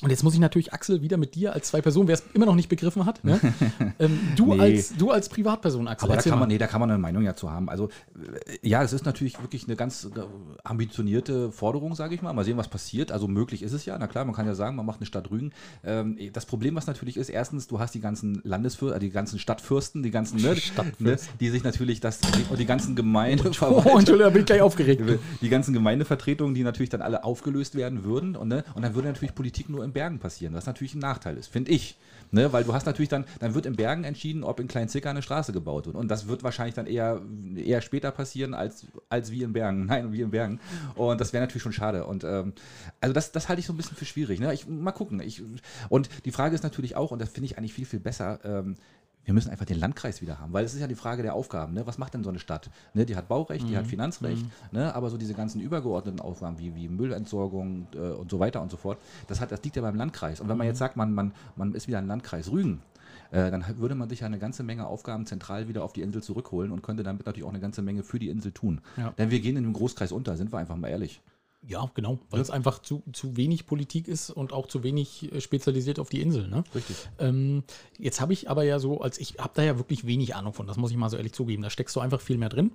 und 0.03 0.11
jetzt 0.11 0.23
muss 0.23 0.35
ich 0.35 0.41
natürlich 0.41 0.73
Axel 0.73 1.03
wieder 1.03 1.17
mit 1.17 1.35
dir 1.35 1.53
als 1.53 1.69
zwei 1.69 1.81
Personen, 1.81 2.09
wer 2.09 2.15
es 2.15 2.25
immer 2.35 2.47
noch 2.47 2.55
nicht 2.55 2.69
begriffen 2.69 3.07
hat. 3.07 3.25
Ne? 3.25 3.41
ähm, 3.99 4.19
du, 4.37 4.55
Nee. 4.55 4.61
als, 4.61 4.95
du 4.97 5.11
als 5.11 5.29
Privatperson, 5.29 5.89
Axel. 5.89 6.09
Aber 6.09 6.17
da 6.17 6.23
kann, 6.29 6.39
man, 6.39 6.49
nee, 6.49 6.59
da 6.59 6.67
kann 6.67 6.81
man 6.81 6.91
eine 6.91 6.99
Meinung 6.99 7.23
ja 7.23 7.35
zu 7.35 7.51
haben. 7.51 7.69
Also, 7.69 7.89
äh, 8.17 8.69
ja, 8.69 8.83
es 8.83 8.93
ist 8.93 9.07
natürlich 9.07 9.41
wirklich 9.41 9.65
eine 9.67 9.77
ganz 9.77 10.05
äh, 10.05 10.21
ambitionierte 10.65 11.53
Forderung, 11.53 11.95
sage 11.95 12.15
ich 12.15 12.23
mal. 12.23 12.33
Mal 12.33 12.45
sehen, 12.45 12.57
was 12.57 12.69
passiert. 12.69 13.13
Also, 13.13 13.29
möglich 13.29 13.63
ist 13.63 13.73
es 13.73 13.85
ja. 13.85 13.97
Na 13.99 14.07
klar, 14.07 14.25
man 14.25 14.35
kann 14.35 14.47
ja 14.47 14.55
sagen, 14.55 14.77
man 14.77 14.87
macht 14.87 15.01
eine 15.01 15.07
Stadt 15.07 15.31
Rügen. 15.31 15.53
Ähm, 15.85 16.19
das 16.33 16.47
Problem, 16.47 16.75
was 16.75 16.87
natürlich 16.87 17.17
ist, 17.17 17.29
erstens, 17.29 17.67
du 17.69 17.79
hast 17.79 17.95
die 17.95 18.01
ganzen 18.01 18.41
Landesfürsten, 18.45 19.01
die 19.01 19.11
ganzen 19.11 19.39
Stadtfürsten, 19.39 20.03
die 20.03 20.11
ganzen, 20.11 20.41
ne, 20.41 20.57
ne, 20.99 21.17
die 21.41 21.49
sich 21.51 21.65
natürlich 21.65 22.01
das, 22.01 22.21
und 22.51 22.59
die 22.59 22.67
ganzen 22.67 22.97
Gemeinde 22.97 23.51
Oh, 23.61 23.81
Entschuldigung, 23.99 24.19
da 24.19 24.31
bin 24.31 24.41
ich 24.41 24.47
gleich 24.47 24.63
aufgeregt. 24.63 25.03
die 25.41 25.49
ganzen 25.49 25.73
Gemeindevertretungen, 25.73 26.55
die 26.55 26.65
natürlich 26.65 26.91
dann 26.91 27.03
alle 27.03 27.25
aufgelöst 27.25 27.75
werden 27.75 28.05
würden. 28.05 28.37
Und, 28.37 28.49
ne, 28.49 28.65
und 28.75 28.83
dann 28.83 28.95
würde 28.95 29.09
natürlich 29.09 29.35
Politik 29.35 29.69
nur 29.69 29.85
Bergen 29.93 30.19
passieren, 30.19 30.55
was 30.55 30.67
natürlich 30.67 30.95
ein 30.95 31.01
Nachteil 31.01 31.37
ist, 31.37 31.49
finde 31.49 31.71
ich. 31.71 31.97
Ne, 32.35 32.51
weil 32.51 32.65
du 32.65 32.73
hast 32.73 32.87
natürlich 32.87 33.11
dann, 33.11 33.27
dann 33.41 33.55
wird 33.55 33.67
in 33.67 33.77
Bergen 33.77 34.05
entschieden, 34.05 34.43
ob 34.43 34.59
in 34.59 34.67
Kleinzicker 34.67 35.11
eine 35.11 35.21
Straße 35.21 35.53
gebaut 35.53 35.85
wird. 35.85 35.97
Und 35.97 36.09
das 36.09 36.29
wird 36.29 36.43
wahrscheinlich 36.43 36.75
dann 36.75 36.87
eher, 36.87 37.21
eher 37.55 37.83
später 37.83 38.11
passieren 38.11 38.55
als, 38.55 38.87
als 39.11 39.31
wie 39.31 39.43
in 39.43 39.53
Bergen. 39.53 39.85
Nein, 39.87 40.15
wie 40.15 40.23
in 40.23 40.31
Bergen. 40.31 40.59
Und 40.95 41.21
das 41.21 41.35
wäre 41.35 41.43
natürlich 41.43 41.63
schon 41.63 41.75
schade. 41.75 42.07
Und 42.07 42.25
ähm, 42.25 42.55
also 43.03 43.13
das, 43.13 43.33
das 43.33 43.51
halte 43.51 43.61
ich 43.61 43.67
so 43.67 43.75
ein 43.75 43.77
bisschen 43.77 43.99
für 43.99 44.07
schwierig. 44.07 44.41
Ne? 44.41 44.55
Ich, 44.55 44.67
mal 44.67 44.93
gucken. 44.93 45.21
Ich, 45.21 45.43
und 45.91 46.09
die 46.25 46.33
Frage 46.33 46.55
ist 46.55 46.63
natürlich 46.63 46.97
auch, 46.97 47.11
und 47.11 47.21
das 47.21 47.29
finde 47.29 47.51
ich 47.51 47.59
eigentlich 47.59 47.75
viel, 47.75 47.85
viel 47.85 48.01
besser, 48.01 48.41
ähm, 48.45 48.77
wir 49.25 49.35
müssen 49.35 49.51
einfach 49.51 49.65
den 49.65 49.79
Landkreis 49.79 50.21
wieder 50.21 50.39
haben, 50.39 50.53
weil 50.53 50.65
es 50.65 50.75
ist 50.75 50.81
ja 50.81 50.87
die 50.87 50.95
Frage 50.95 51.23
der 51.23 51.35
Aufgaben. 51.35 51.75
Ne? 51.75 51.87
Was 51.87 51.99
macht 51.99 52.15
denn 52.15 52.25
so 52.25 52.31
eine 52.31 52.39
Stadt? 52.39 52.71
Ne? 52.95 53.07
Die 53.07 53.17
hat 53.17 53.29
Baurecht, 53.29 53.69
die 53.69 53.77
hat 53.77 53.87
Finanzrecht, 53.87 54.45
ne? 54.73 54.95
aber 54.95 55.11
so 55.11 55.17
diese 55.17 55.35
ganzen 55.35 55.61
übergeordneten 55.61 56.21
Aufgaben 56.21 56.59
wie, 56.59 56.75
wie 56.75 56.89
Müllentsorgung 56.89 57.87
äh, 57.95 57.99
und 57.99 58.31
so 58.31 58.41
weiter 58.41 58.61
und 58.61 58.71
so 58.71 58.77
fort, 58.77 58.99
das, 59.29 59.41
hat, 59.41 59.53
das 59.53 59.63
liegt 59.63 59.77
ja 59.77 59.83
beim 59.83 59.95
Landkreis. 59.95 60.41
Und 60.41 60.49
wenn 60.49 60.57
man 60.57 60.67
jetzt 60.67 60.79
sagt, 60.79 60.97
man, 60.97 61.15
man, 61.15 61.33
man 61.57 61.75
ist 61.75 61.87
wieder 61.89 61.99
ein 61.99 62.07
Landkreis 62.07 62.51
Rügen, 62.51 62.83
äh, 63.31 63.51
dann 63.51 63.65
würde 63.79 63.95
man 63.95 64.09
sich 64.09 64.21
ja 64.21 64.27
eine 64.27 64.39
ganze 64.39 64.63
Menge 64.63 64.87
Aufgaben 64.87 65.27
zentral 65.27 65.69
wieder 65.69 65.85
auf 65.85 65.93
die 65.93 66.03
Insel 66.03 66.23
zurückholen 66.23 66.71
und 66.71 66.83
könnte 66.83 67.03
damit 67.03 67.27
natürlich 67.27 67.45
auch 67.45 67.51
eine 67.51 67.61
ganze 67.61 67.83
Menge 67.83 68.03
für 68.03 68.19
die 68.19 68.29
Insel 68.29 68.53
tun. 68.53 68.81
Ja. 68.97 69.13
Denn 69.19 69.31
wir 69.31 69.41
gehen 69.41 69.57
in 69.57 69.65
dem 69.65 69.73
Großkreis 69.73 70.13
unter, 70.13 70.37
sind 70.37 70.53
wir 70.53 70.59
einfach 70.59 70.77
mal 70.77 70.89
ehrlich. 70.89 71.21
Ja, 71.65 71.89
genau, 71.95 72.19
weil 72.31 72.41
es 72.41 72.51
einfach 72.51 72.81
zu, 72.81 73.05
zu 73.13 73.37
wenig 73.37 73.67
Politik 73.67 74.09
ist 74.09 74.31
und 74.31 74.53
auch 74.53 74.67
zu 74.67 74.83
wenig 74.83 75.33
äh, 75.33 75.41
spezialisiert 75.41 76.01
auf 76.01 76.09
die 76.09 76.21
Insel. 76.21 76.49
Ne? 76.49 76.65
Richtig. 76.75 76.97
Ähm, 77.21 77.63
jetzt 77.99 78.21
habe 78.21 78.33
ich 78.33 78.51
aber 78.51 78.65
ja 78.65 78.81
so, 78.81 79.01
als 79.01 79.19
ich 79.19 79.37
habe 79.39 79.53
da 79.55 79.63
ja 79.63 79.79
wirklich 79.79 80.05
wenig 80.05 80.35
Ahnung 80.35 80.55
von, 80.55 80.67
das 80.67 80.77
muss 80.77 80.91
ich 80.91 80.97
mal 80.97 81.09
so 81.09 81.17
ehrlich 81.17 81.33
zugeben. 81.33 81.63
Da 81.63 81.71
steckst 81.71 81.95
du 81.95 82.01
einfach 82.01 82.21
viel 82.21 82.37
mehr 82.37 82.49
drin. 82.49 82.73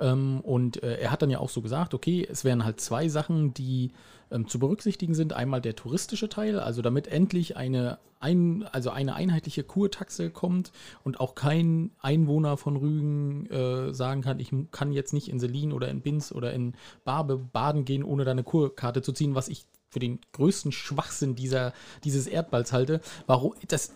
Ähm, 0.00 0.40
und 0.40 0.82
äh, 0.82 0.98
er 0.98 1.10
hat 1.10 1.20
dann 1.20 1.28
ja 1.28 1.40
auch 1.40 1.50
so 1.50 1.60
gesagt, 1.60 1.92
okay, 1.92 2.26
es 2.28 2.42
wären 2.42 2.64
halt 2.64 2.80
zwei 2.80 3.08
Sachen, 3.08 3.52
die 3.52 3.92
ähm, 4.32 4.48
zu 4.48 4.58
berücksichtigen 4.58 5.14
sind. 5.14 5.32
Einmal 5.32 5.60
der 5.60 5.76
touristische 5.76 6.28
Teil, 6.28 6.58
also 6.58 6.82
damit 6.82 7.06
endlich 7.06 7.56
eine, 7.56 7.98
ein, 8.20 8.64
also 8.72 8.90
eine 8.90 9.14
einheitliche 9.14 9.64
Kurtaxe 9.64 10.30
kommt 10.30 10.72
und 11.04 11.20
auch 11.20 11.34
kein 11.34 11.90
Einwohner 12.00 12.56
von 12.56 12.76
Rügen 12.76 13.46
äh, 13.46 13.92
sagen 13.94 14.22
kann, 14.22 14.40
ich 14.40 14.50
kann 14.70 14.92
jetzt 14.92 15.12
nicht 15.12 15.28
in 15.28 15.40
Selin 15.40 15.72
oder 15.72 15.88
in 15.88 16.00
Binz 16.00 16.32
oder 16.32 16.52
in 16.52 16.74
Barbe 17.04 17.36
baden 17.36 17.84
gehen, 17.84 18.04
ohne 18.04 18.24
da 18.24 18.30
eine 18.30 18.44
Kurkarte 18.44 19.02
zu 19.02 19.12
ziehen, 19.12 19.34
was 19.34 19.48
ich 19.48 19.66
für 19.90 20.00
den 20.00 20.20
größten 20.32 20.72
Schwachsinn 20.72 21.34
dieser, 21.34 21.74
dieses 22.02 22.26
Erdballs 22.26 22.72
halte. 22.72 23.00
Warum 23.26 23.54
das 23.68 23.92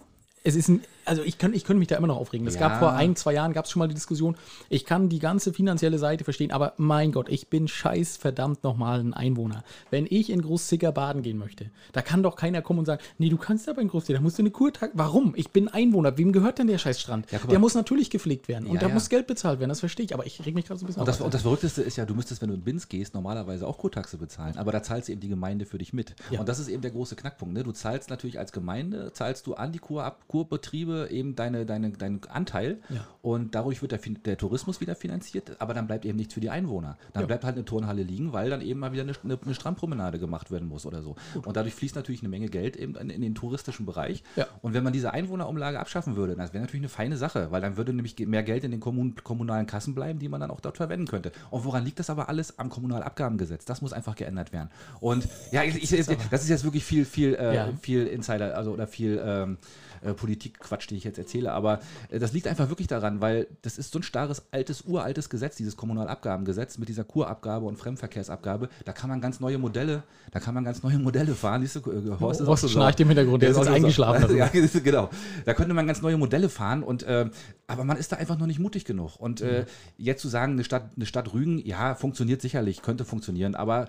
es 0.47 0.55
ist 0.55 0.69
ein, 0.69 0.83
also 1.07 1.23
ich 1.23 1.39
könnte 1.39 1.57
ich 1.57 1.65
könnte 1.65 1.79
mich 1.79 1.89
da 1.89 1.97
immer 1.97 2.07
noch 2.09 2.17
aufregen. 2.17 2.47
Es 2.47 2.55
Ja. 2.55 2.61
gab 2.61 2.79
vor 2.79 2.93
ein, 2.93 3.17
zwei 3.17 3.33
Jahren 3.35 3.53
gab 3.53 3.65
es 3.65 3.71
schon 3.71 3.81
mal 3.81 3.89
die 3.89 3.95
Diskussion. 3.95 4.37
Ich 4.69 4.85
kann 4.85 5.09
die 5.09 5.19
ganze 5.19 5.53
finanzielle 5.53 5.99
Seite 5.99 6.25
verstehen, 6.25 6.51
aber 6.53 6.75
mein 6.77 7.13
Gott, 7.13 7.29
ich 7.29 7.49
bin 7.49 7.69
scheiß 7.69 8.17
verdammt 8.17 8.65
nochmal 8.65 9.01
ein 9.01 9.15
Einwohner. 9.15 9.65
Wenn 9.91 10.07
ich 10.09 10.31
in 10.31 10.43
Großzicker 10.43 10.93
baden 10.93 11.23
gehen 11.23 11.39
möchte, 11.39 11.71
da 11.93 12.03
kann 12.03 12.23
doch 12.23 12.37
keiner 12.37 12.63
kommen 12.63 12.81
und 12.81 12.85
sagen, 12.87 13.03
nee, 13.19 13.29
du 13.29 13.37
kannst 13.37 13.69
aber 13.69 13.81
in 13.81 13.89
Großzicker, 13.89 14.19
da 14.19 14.23
musst 14.23 14.39
du 14.39 14.43
eine 14.43 14.51
Kurtag. 14.51 14.91
Warum? 14.95 15.33
Ich 15.37 15.51
bin 15.51 15.69
Einwohner. 15.69 16.19
Wem 16.19 16.33
gehört 16.33 16.59
denn 16.59 16.67
der 16.67 16.79
Scheißstrand? 16.79 17.31
Ja, 17.31 17.39
guck 17.39 17.49
mal. 17.49 17.51
der 17.53 17.59
muss 17.61 17.75
natürlich 17.75 18.11
gepflegt 18.11 18.49
werden 18.49 18.67
und 18.67 18.75
Ja, 18.75 18.81
da 18.81 18.89
ja. 18.89 18.95
muss 18.95 19.09
Geld 19.09 19.27
bezahlt 19.27 19.59
werden, 19.61 19.69
das 19.71 19.81
verstehe 19.81 20.05
ich, 20.07 20.15
aber 20.15 20.27
ich 20.27 20.45
reg 20.45 20.55
mich 20.55 20.67
gerade 20.67 20.79
so 20.81 20.85
ein 20.85 20.89
bisschen 20.89 21.01
Und 21.01 21.09
das, 21.09 21.21
auf. 21.21 21.27
und 21.27 21.35
das 21.35 21.43
Verrückteste 21.43 21.83
ist 21.83 21.97
ja, 21.97 22.05
du 22.05 22.15
müsstest, 22.15 22.43
wenn 22.43 22.49
du 22.49 22.55
in 22.55 22.63
Binz 22.63 22.89
gehst, 22.89 23.15
normalerweise 23.15 23.67
auch 23.67 23.79
Kurtaxe 23.79 24.17
bezahlen. 24.19 24.57
Aber 24.57 24.73
da 24.73 24.83
zahlst 24.83 25.09
eben 25.09 25.21
die 25.21 25.29
Gemeinde 25.29 25.67
für 25.67 25.79
dich 25.79 25.93
mit. 25.93 26.15
Ja. 26.31 26.41
Und 26.41 26.49
das 26.49 26.59
ist 26.59 26.69
eben 26.69 26.83
der 26.83 26.91
große 26.91 27.17
Knackpunkt. 27.17 27.55
Ne? 27.55 27.63
Du 27.63 27.73
zahlst 27.73 28.11
natürlich 28.11 28.39
als 28.39 28.53
Gemeinde, 28.53 29.13
zahlst 29.13 29.47
du 29.47 29.55
an 29.55 29.73
die 29.73 29.79
Kur 29.79 30.17
Kurbetriebe 30.29 30.96
eben 31.05 31.35
deine, 31.37 31.67
deine, 31.67 31.91
deinen 31.91 32.21
Anteil. 32.29 32.79
Ja. 32.89 33.07
Und 33.23 33.55
dadurch 33.55 33.83
wird 33.83 33.93
der, 33.93 34.01
der 34.25 34.37
Tourismus 34.37 34.81
wieder 34.81 34.95
finanziert. 34.95 35.61
Aber 35.61 35.75
dann 35.75 35.87
bleibt 35.87 36.05
eben 36.05 36.17
nichts 36.17 36.35
für 36.35 36.41
die 36.41 36.51
Einwohner. 36.51 36.97
Dann 37.13 37.23
Ja. 37.23 37.27
bleibt 37.27 37.45
halt 37.45 37.57
eine 37.57 37.65
Turnhalle 37.65 38.03
liegen, 38.03 38.33
weil 38.33 38.51
dann 38.51 38.61
eben 38.61 38.81
mal 38.81 38.93
wieder 38.93 39.03
eine, 39.03 39.13
eine, 39.25 39.39
eine 39.45 39.55
Strandpromenade 39.55 40.19
gemacht 40.19 40.51
werden 40.51 40.69
muss 40.69 40.87
oder 40.87 41.03
so. 41.03 41.17
Und 41.45 41.57
dadurch 41.57 41.75
fließt 41.75 41.97
natürlich 41.97 42.21
eine 42.23 42.29
Menge 42.29 42.49
Geld 42.49 42.77
eben 42.77 42.95
in, 42.97 43.11
in 43.11 43.21
den 43.21 43.35
touristischen 43.35 43.85
Bereich. 43.87 44.23
Ja. 44.37 44.47
Und 44.63 44.75
wenn 44.75 44.85
man 44.85 44.93
diese 44.93 45.13
Einwohnerumlage 45.13 45.79
abschaffen 45.81 46.17
würde, 46.17 46.37
das 46.37 46.53
wäre 46.53 46.63
natürlich 46.63 46.83
eine 46.83 46.89
feine 46.89 47.17
Sache, 47.17 47.51
weil 47.51 47.61
dann 47.61 47.77
würde 47.77 47.93
nämlich 47.93 48.17
mehr 48.27 48.43
Geld 48.43 48.65
in 48.65 48.71
den 48.71 48.81
kommun 48.81 49.15
kommunalen 49.23 49.67
Kassen 49.67 49.95
bleiben, 49.95 50.19
die 50.19 50.29
man 50.29 50.41
dann 50.41 50.51
auch 50.51 50.61
dort 50.61 50.77
verwenden 50.77 51.07
könnte. 51.07 51.33
Und 51.51 51.65
woran 51.65 51.85
liegt 51.85 51.99
das 51.99 52.11
aber 52.11 52.29
alles? 52.29 52.59
Am 52.59 52.71
Kommunalabgabengesetz. 52.71 53.65
Das 53.65 53.83
muss 53.83 53.93
einfach 53.93 54.15
geändert 54.17 54.53
werden. 54.53 54.71
Und 55.01 55.29
ja, 55.53 55.63
ich, 55.63 55.83
ich, 55.93 56.07
das 56.31 56.43
ist 56.43 56.49
jetzt 56.49 56.65
wirklich 56.65 56.85
viel, 56.85 57.05
viel, 57.05 57.35
äh, 57.35 57.73
viel 57.81 58.07
Insider, 58.07 58.57
also 58.57 58.73
oder 58.73 58.87
viel 58.87 59.21
ähm, 59.25 59.59
äh, 60.03 60.13
Politikquatsch, 60.15 60.91
den 60.91 60.99
ich 60.99 61.05
jetzt 61.05 61.19
erzähle. 61.19 61.53
Aber 61.53 61.81
äh, 62.11 62.19
das 62.19 62.33
liegt 62.33 62.47
einfach 62.47 62.69
wirklich 62.69 62.89
daran, 62.89 63.21
weil 63.21 63.47
das 63.63 63.79
ist 63.79 63.93
so 63.93 63.99
ein 63.99 64.03
starres, 64.03 64.43
altes, 64.51 64.83
uraltes 64.83 65.29
Gesetz, 65.31 65.57
dieses 65.57 65.77
Kommunalabgabengesetz 65.77 66.79
mit 66.79 66.89
dieser 66.89 67.05
Kurabgabe 67.05 67.67
und 67.67 67.77
Fremdverkehrsabgabe. 67.77 68.69
Da 68.85 68.93
kann 68.93 69.09
man 69.11 69.21
ganz 69.21 69.41
neue 69.41 69.59
Modelle, 69.59 70.03
da 70.31 70.41
kann 70.41 70.55
man 70.55 70.65
ganz 70.65 70.83
neue 70.83 70.99
Modelle 70.99 71.35
fahren. 71.35 71.63
Siehst 71.63 71.77
du, 71.77 71.91
äh, 71.91 72.19
Horst 72.21 72.41
ist 72.41 72.47
auch 72.47 72.51
Horst 72.51 72.63
so 72.63 72.69
schnarcht 72.69 73.01
im 73.01 73.09
Hintergrund, 73.09 73.43
der 73.43 73.51
ist 73.51 73.57
so- 73.57 73.63
eingeschlafen. 73.63 74.37
Ja, 74.37 74.49
genau. 74.49 75.09
Da 75.45 75.55
könnte 75.55 75.73
man 75.75 75.87
ganz 75.87 76.03
neue 76.03 76.17
Modelle 76.17 76.49
fahren 76.49 76.83
und 76.83 77.03
äh, 77.05 77.29
aber 77.67 77.85
man 77.85 77.97
ist 77.97 78.13
da 78.13 78.17
einfach 78.17 78.39
noch 78.39 78.47
nicht 78.47 78.59
mutig 78.59 78.85
genug. 78.85 79.17
Und 79.19 79.41
Mhm. 79.41 79.65
jetzt 79.97 80.23
zu 80.23 80.29
sagen, 80.29 80.53
eine 80.53 80.65
Stadt, 80.65 80.91
eine 80.97 81.07
Stadt 81.07 81.33
Rügen, 81.33 81.59
ja, 81.65 81.95
funktioniert 81.95 82.41
sicherlich, 82.43 82.83
könnte 82.83 83.05
funktionieren, 83.05 83.55
aber 83.55 83.89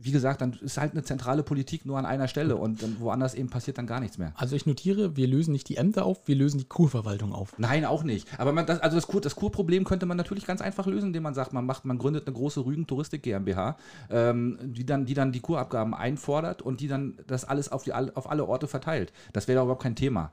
wie 0.00 0.12
gesagt, 0.12 0.40
dann 0.40 0.52
ist 0.52 0.78
halt 0.78 0.92
eine 0.92 1.02
zentrale 1.02 1.42
Politik 1.42 1.84
nur 1.84 1.98
an 1.98 2.06
einer 2.06 2.28
Stelle 2.28 2.54
und 2.56 2.82
dann 2.82 3.00
woanders 3.00 3.34
eben 3.34 3.48
passiert 3.50 3.78
dann 3.78 3.86
gar 3.88 3.98
nichts 3.98 4.16
mehr. 4.16 4.32
Also 4.36 4.54
ich 4.54 4.64
notiere, 4.64 5.16
wir 5.16 5.26
lösen 5.26 5.50
nicht 5.52 5.68
die 5.68 5.76
Ämter 5.76 6.04
auf, 6.06 6.26
wir 6.28 6.36
lösen 6.36 6.58
die 6.58 6.64
Kurverwaltung 6.66 7.32
auf. 7.32 7.52
Nein, 7.58 7.84
auch 7.84 8.04
nicht. 8.04 8.28
Aber 8.38 8.52
man, 8.52 8.64
das, 8.64 8.78
also 8.80 8.96
das, 8.96 9.08
Kur, 9.08 9.20
das 9.20 9.34
Kurproblem 9.34 9.82
könnte 9.84 10.06
man 10.06 10.16
natürlich 10.16 10.46
ganz 10.46 10.60
einfach 10.60 10.86
lösen, 10.86 11.08
indem 11.08 11.24
man 11.24 11.34
sagt, 11.34 11.52
man 11.52 11.66
macht, 11.66 11.84
man 11.84 11.98
gründet 11.98 12.26
eine 12.28 12.36
große 12.36 12.64
Rügen 12.64 12.86
Touristik 12.86 13.22
GmbH, 13.24 13.76
ähm, 14.08 14.58
die, 14.62 14.86
dann, 14.86 15.04
die 15.04 15.14
dann 15.14 15.32
die 15.32 15.40
Kurabgaben 15.40 15.94
einfordert 15.94 16.62
und 16.62 16.80
die 16.80 16.86
dann 16.88 17.18
das 17.26 17.44
alles 17.44 17.70
auf, 17.72 17.82
die, 17.82 17.92
auf 17.92 18.30
alle 18.30 18.46
Orte 18.46 18.68
verteilt. 18.68 19.12
Das 19.32 19.48
wäre 19.48 19.56
doch 19.58 19.64
überhaupt 19.64 19.82
kein 19.82 19.96
Thema. 19.96 20.32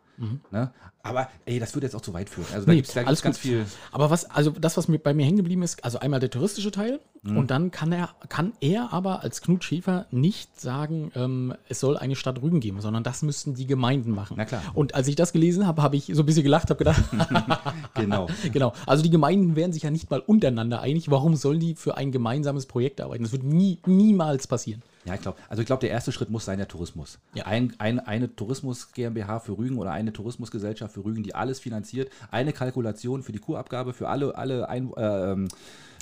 Ne? 0.52 0.72
Aber 1.04 1.28
ey, 1.46 1.60
das 1.60 1.76
würde 1.76 1.88
jetzt 1.88 1.96
auch 1.96 2.02
zu 2.02 2.14
weit 2.14 2.30
führen. 2.30 2.48
Also 2.54 2.66
da 2.66 2.72
Nee, 2.72 2.78
gibt 2.78 2.90
es 2.90 2.98
alles 2.98 3.22
ganz 3.22 3.36
gut. 3.38 3.42
viel. 3.42 3.66
Aber 3.92 4.10
was, 4.10 4.30
also 4.30 4.52
das, 4.52 4.78
was 4.78 4.88
mir 4.88 4.98
bei 4.98 5.14
mir 5.14 5.26
hängen 5.26 5.38
geblieben 5.38 5.62
ist, 5.62 5.84
also 5.84 6.00
einmal 6.00 6.20
der 6.20 6.30
touristische 6.30 6.72
Teil 6.72 7.00
Mhm. 7.26 7.38
und 7.38 7.50
dann 7.50 7.72
kann 7.72 7.92
er, 7.92 8.10
kann 8.30 8.54
er 8.62 8.94
aber 8.94 9.24
als 9.24 9.42
Knut 9.42 9.55
Knut 9.56 9.64
Schäfer 9.64 10.06
nicht 10.12 10.60
sagen, 10.60 11.12
ähm, 11.16 11.54
es 11.70 11.80
soll 11.80 11.98
eine 11.98 12.16
Stadt 12.16 12.42
Rügen 12.42 12.60
geben, 12.60 12.82
sondern 12.82 13.04
das 13.04 13.22
müssten 13.22 13.56
die 13.56 13.66
Gemeinden 13.66 14.12
machen. 14.12 14.36
Na 14.38 14.44
klar. 14.44 14.62
Und 14.74 14.96
als 14.96 15.08
ich 15.08 15.16
das 15.16 15.32
gelesen 15.32 15.66
habe, 15.66 15.82
habe 15.82 15.96
ich 15.96 16.12
so 16.14 16.24
ein 16.24 16.26
bisschen 16.26 16.44
gelacht, 16.44 16.70
habe 16.70 16.78
gedacht, 16.78 17.04
Genau. 17.96 18.28
genau. 18.52 18.74
Also 18.86 19.02
die 19.04 19.10
Gemeinden 19.10 19.56
wären 19.56 19.72
sich 19.72 19.84
ja 19.84 19.92
nicht 19.92 20.10
mal 20.12 20.20
untereinander 20.20 20.82
einig. 20.82 21.10
Warum 21.10 21.36
sollen 21.36 21.60
die 21.60 21.76
für 21.76 21.96
ein 21.96 22.12
gemeinsames 22.12 22.66
Projekt 22.66 23.00
arbeiten? 23.00 23.24
Das 23.24 23.32
wird 23.32 23.44
nie, 23.44 23.80
niemals 23.86 24.48
passieren. 24.48 24.84
Ja, 25.06 25.14
ich 25.16 25.22
glaube, 25.22 25.38
also 25.50 25.62
ich 25.62 25.66
glaube, 25.68 25.82
der 25.82 25.92
erste 25.92 26.12
Schritt 26.12 26.30
muss 26.30 26.46
sein 26.46 26.58
der 26.58 26.68
Tourismus. 26.68 27.20
Ja. 27.34 27.46
Ein, 27.46 27.74
ein, 27.78 28.00
eine 28.00 28.36
Tourismus 28.36 28.92
GmbH 28.92 29.40
für 29.40 29.58
Rügen 29.58 29.78
oder 29.78 29.92
eine 29.92 30.12
Tourismusgesellschaft 30.14 30.94
für 30.94 31.06
Rügen, 31.06 31.24
die 31.24 31.36
alles 31.36 31.60
finanziert, 31.60 32.12
eine 32.32 32.54
Kalkulation 32.54 33.24
für 33.24 33.32
die 33.32 33.40
Kurabgabe 33.40 33.94
für 33.94 34.10
alle, 34.10 34.36
alle, 34.36 34.68
ein, 34.68 34.92
äh, 34.98 35.32
ähm, 35.32 35.48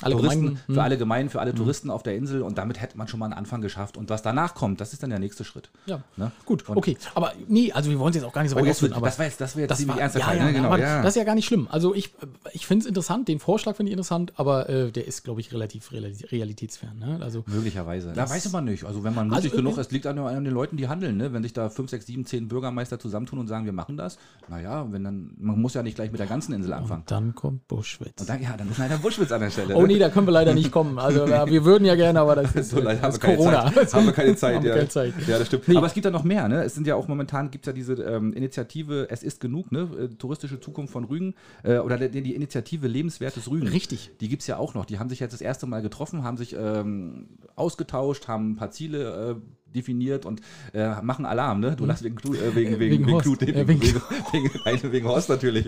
Alle 0.01 0.15
Touristen, 0.15 0.39
Gemeinden, 0.41 0.61
hm. 0.67 0.75
für 0.75 0.81
alle 0.83 0.97
Gemeinden, 0.97 1.29
für 1.29 1.39
alle 1.39 1.53
Touristen 1.53 1.89
auf 1.89 2.01
der 2.03 2.15
Insel 2.15 2.41
und 2.41 2.57
damit 2.57 2.81
hätte 2.81 2.97
man 2.97 3.07
schon 3.07 3.19
mal 3.19 3.25
einen 3.27 3.33
Anfang 3.35 3.61
geschafft. 3.61 3.95
Und 3.95 4.09
was 4.09 4.21
danach 4.21 4.53
kommt, 4.55 4.81
das 4.81 4.91
ist 4.93 5.03
dann 5.03 5.09
der 5.11 5.19
nächste 5.19 5.43
Schritt. 5.43 5.69
Ja, 5.85 6.01
Ne? 6.17 6.31
gut, 6.45 6.67
Und- 6.67 6.77
okay. 6.77 6.97
Aber 7.15 7.31
nee, 7.47 7.71
also 7.71 7.89
wir 7.89 7.99
wollen 7.99 8.09
es 8.09 8.15
jetzt 8.15 8.25
auch 8.25 8.33
gar 8.33 8.41
nicht 8.41 8.51
so 8.51 8.55
Oh, 8.55 8.59
weit 8.59 8.65
wird, 8.65 8.75
ausführen, 8.75 8.93
aber 8.93 9.05
das 9.07 9.19
war 9.19 9.25
jetzt, 9.25 9.39
das 9.39 9.55
war 9.55 9.61
jetzt 9.61 9.69
das 9.71 9.77
ziemlich 9.79 9.95
war, 9.95 10.01
ernster 10.01 10.19
ja, 10.19 10.25
Fall. 10.25 10.37
ja, 10.37 10.45
ne? 10.45 10.53
Genau, 10.53 10.75
ja. 10.77 11.01
Das 11.01 11.09
ist 11.11 11.15
ja 11.17 11.23
gar 11.23 11.35
nicht 11.35 11.45
schlimm. 11.45 11.67
Also 11.71 11.93
ich, 11.93 12.13
ich 12.53 12.65
finde 12.65 12.83
es 12.83 12.87
interessant, 12.87 13.27
den 13.27 13.39
Vorschlag 13.39 13.75
finde 13.75 13.91
ich 13.91 13.93
interessant, 13.93 14.33
aber 14.37 14.67
äh, 14.69 14.91
der 14.91 15.07
ist, 15.07 15.23
glaube 15.23 15.39
ich, 15.41 15.53
relativ 15.53 15.91
reali- 15.91 16.29
realitätsfern. 16.31 16.97
Ne? 16.99 17.19
Also 17.21 17.43
Möglicherweise. 17.47 18.11
Da 18.13 18.29
weiß 18.29 18.51
man 18.51 18.65
nicht. 18.65 18.83
Also 18.83 18.92
wenn 19.03 19.15
man 19.15 19.27
mutig 19.29 19.45
Also, 19.45 19.57
genug 19.57 19.77
äh, 19.77 19.81
ist, 19.81 19.91
liegt 19.91 20.05
an, 20.07 20.17
an 20.19 20.43
den 20.43 20.53
Leuten, 20.53 20.75
die 20.75 20.87
handeln. 20.87 21.17
Ne? 21.17 21.31
Wenn 21.31 21.43
sich 21.43 21.53
da 21.53 21.69
5, 21.69 21.89
6, 21.89 22.05
7, 22.05 22.25
10 22.25 22.47
Bürgermeister 22.49 22.99
zusammentun 22.99 23.39
und 23.39 23.47
sagen, 23.47 23.65
wir 23.65 23.73
machen 23.73 23.95
das, 23.95 24.17
naja, 24.49 24.85
wenn 24.91 25.03
dann, 25.03 25.31
man 25.39 25.59
muss 25.61 25.73
ja 25.73 25.83
nicht 25.83 25.95
gleich 25.95 26.11
mit 26.11 26.19
der 26.19 26.27
ganzen 26.27 26.53
Insel 26.53 26.73
anfangen. 26.73 27.01
und 27.01 27.11
dann 27.11 27.35
kommt 27.35 27.67
Buschwitz. 27.67 28.19
Und 28.19 28.27
dann, 28.29 28.41
ja, 28.41 28.57
dann 28.57 28.69
ist 28.69 28.77
leider 28.77 28.97
Buschwitz 28.97 29.31
an 29.31 29.41
der 29.41 29.49
Stelle. 29.49 29.75
Oh 29.75 29.81
ne? 29.81 29.87
nee, 29.87 29.99
da 29.99 30.09
können 30.09 30.27
wir 30.27 30.31
leider 30.31 30.53
nicht 30.53 30.71
kommen. 30.71 30.99
Also 30.99 31.25
ja, 31.25 31.47
wir 31.47 31.63
würden 31.65 31.85
ja 31.85 31.95
gerne, 31.95 32.19
aber 32.19 32.35
das 32.35 32.53
ist, 32.55 32.71
So 32.71 32.79
leider 32.79 32.95
das 33.01 33.19
haben 33.19 33.31
ist 33.31 33.37
Corona. 33.37 33.71
Zeit. 33.73 33.93
Haben 33.93 34.05
wir 34.05 34.13
keine 34.13 34.35
Zeit, 34.35 34.55
Haben 34.55 34.65
ja. 34.65 34.75
keine 34.75 34.89
Zeit. 34.89 35.13
Ja, 35.27 35.39
das 35.39 35.47
stimmt. 35.47 35.67
Nee. 35.67 35.77
Aber 35.77 35.87
es 35.87 35.93
gibt 35.93 36.05
ja 36.05 36.11
noch 36.11 36.23
mehr, 36.23 36.47
ne? 36.47 36.63
Es 36.63 36.75
sind 36.75 36.87
ja 36.87 36.95
auch 36.95 37.07
momentan 37.07 37.51
gibt 37.51 37.65
es 37.65 37.67
ja 37.67 37.73
diese 37.73 37.93
ähm, 38.03 38.33
Initiative 38.33 39.07
Es 39.09 39.23
ist 39.23 39.39
genug, 39.39 39.71
ne? 39.71 39.89
Äh, 39.99 40.15
touristische 40.15 40.59
Zukunft 40.59 40.91
von 40.93 41.05
Rügen. 41.05 41.35
Äh, 41.63 41.77
oder 41.77 41.97
die, 41.97 42.21
die 42.21 42.35
Initiative 42.35 42.87
Lebenswertes 42.87 43.49
Rügen. 43.49 43.67
Richtig. 43.67 44.11
Die 44.19 44.29
gibt 44.29 44.41
es 44.41 44.47
ja 44.47 44.57
auch 44.57 44.73
noch. 44.73 44.85
Die 44.85 44.99
haben 44.99 45.09
sich 45.09 45.19
jetzt 45.19 45.33
das 45.33 45.41
erste 45.41 45.65
Mal 45.65 45.81
getroffen, 45.81 46.23
haben 46.23 46.37
sich 46.37 46.55
ähm, 46.57 47.27
ausgetauscht, 47.55 48.27
haben 48.27 48.51
ein 48.51 48.55
paar 48.55 48.71
Ziele 48.71 48.82
äh, 48.91 49.35
definiert 49.73 50.25
und 50.27 50.39
äh, 50.73 51.01
machen 51.01 51.25
Alarm, 51.25 51.59
ne? 51.59 51.75
Du 51.75 51.85
lachst 51.85 52.03
wegen, 52.03 52.15
Klu- 52.15 52.35
äh, 52.35 52.53
wegen, 52.55 52.77
wegen, 52.77 52.79
Wegen 52.79 53.05
wegen, 53.07 53.13
Horst. 53.13 53.41
Äh, 53.41 53.67
wegen, 53.67 53.67
wegen- 53.67 53.81
wegen, 53.81 53.95
wegen, 54.31 54.49
wegen, 54.65 54.91
wegen 54.91 55.07
Horst 55.07 55.29
natürlich. 55.29 55.67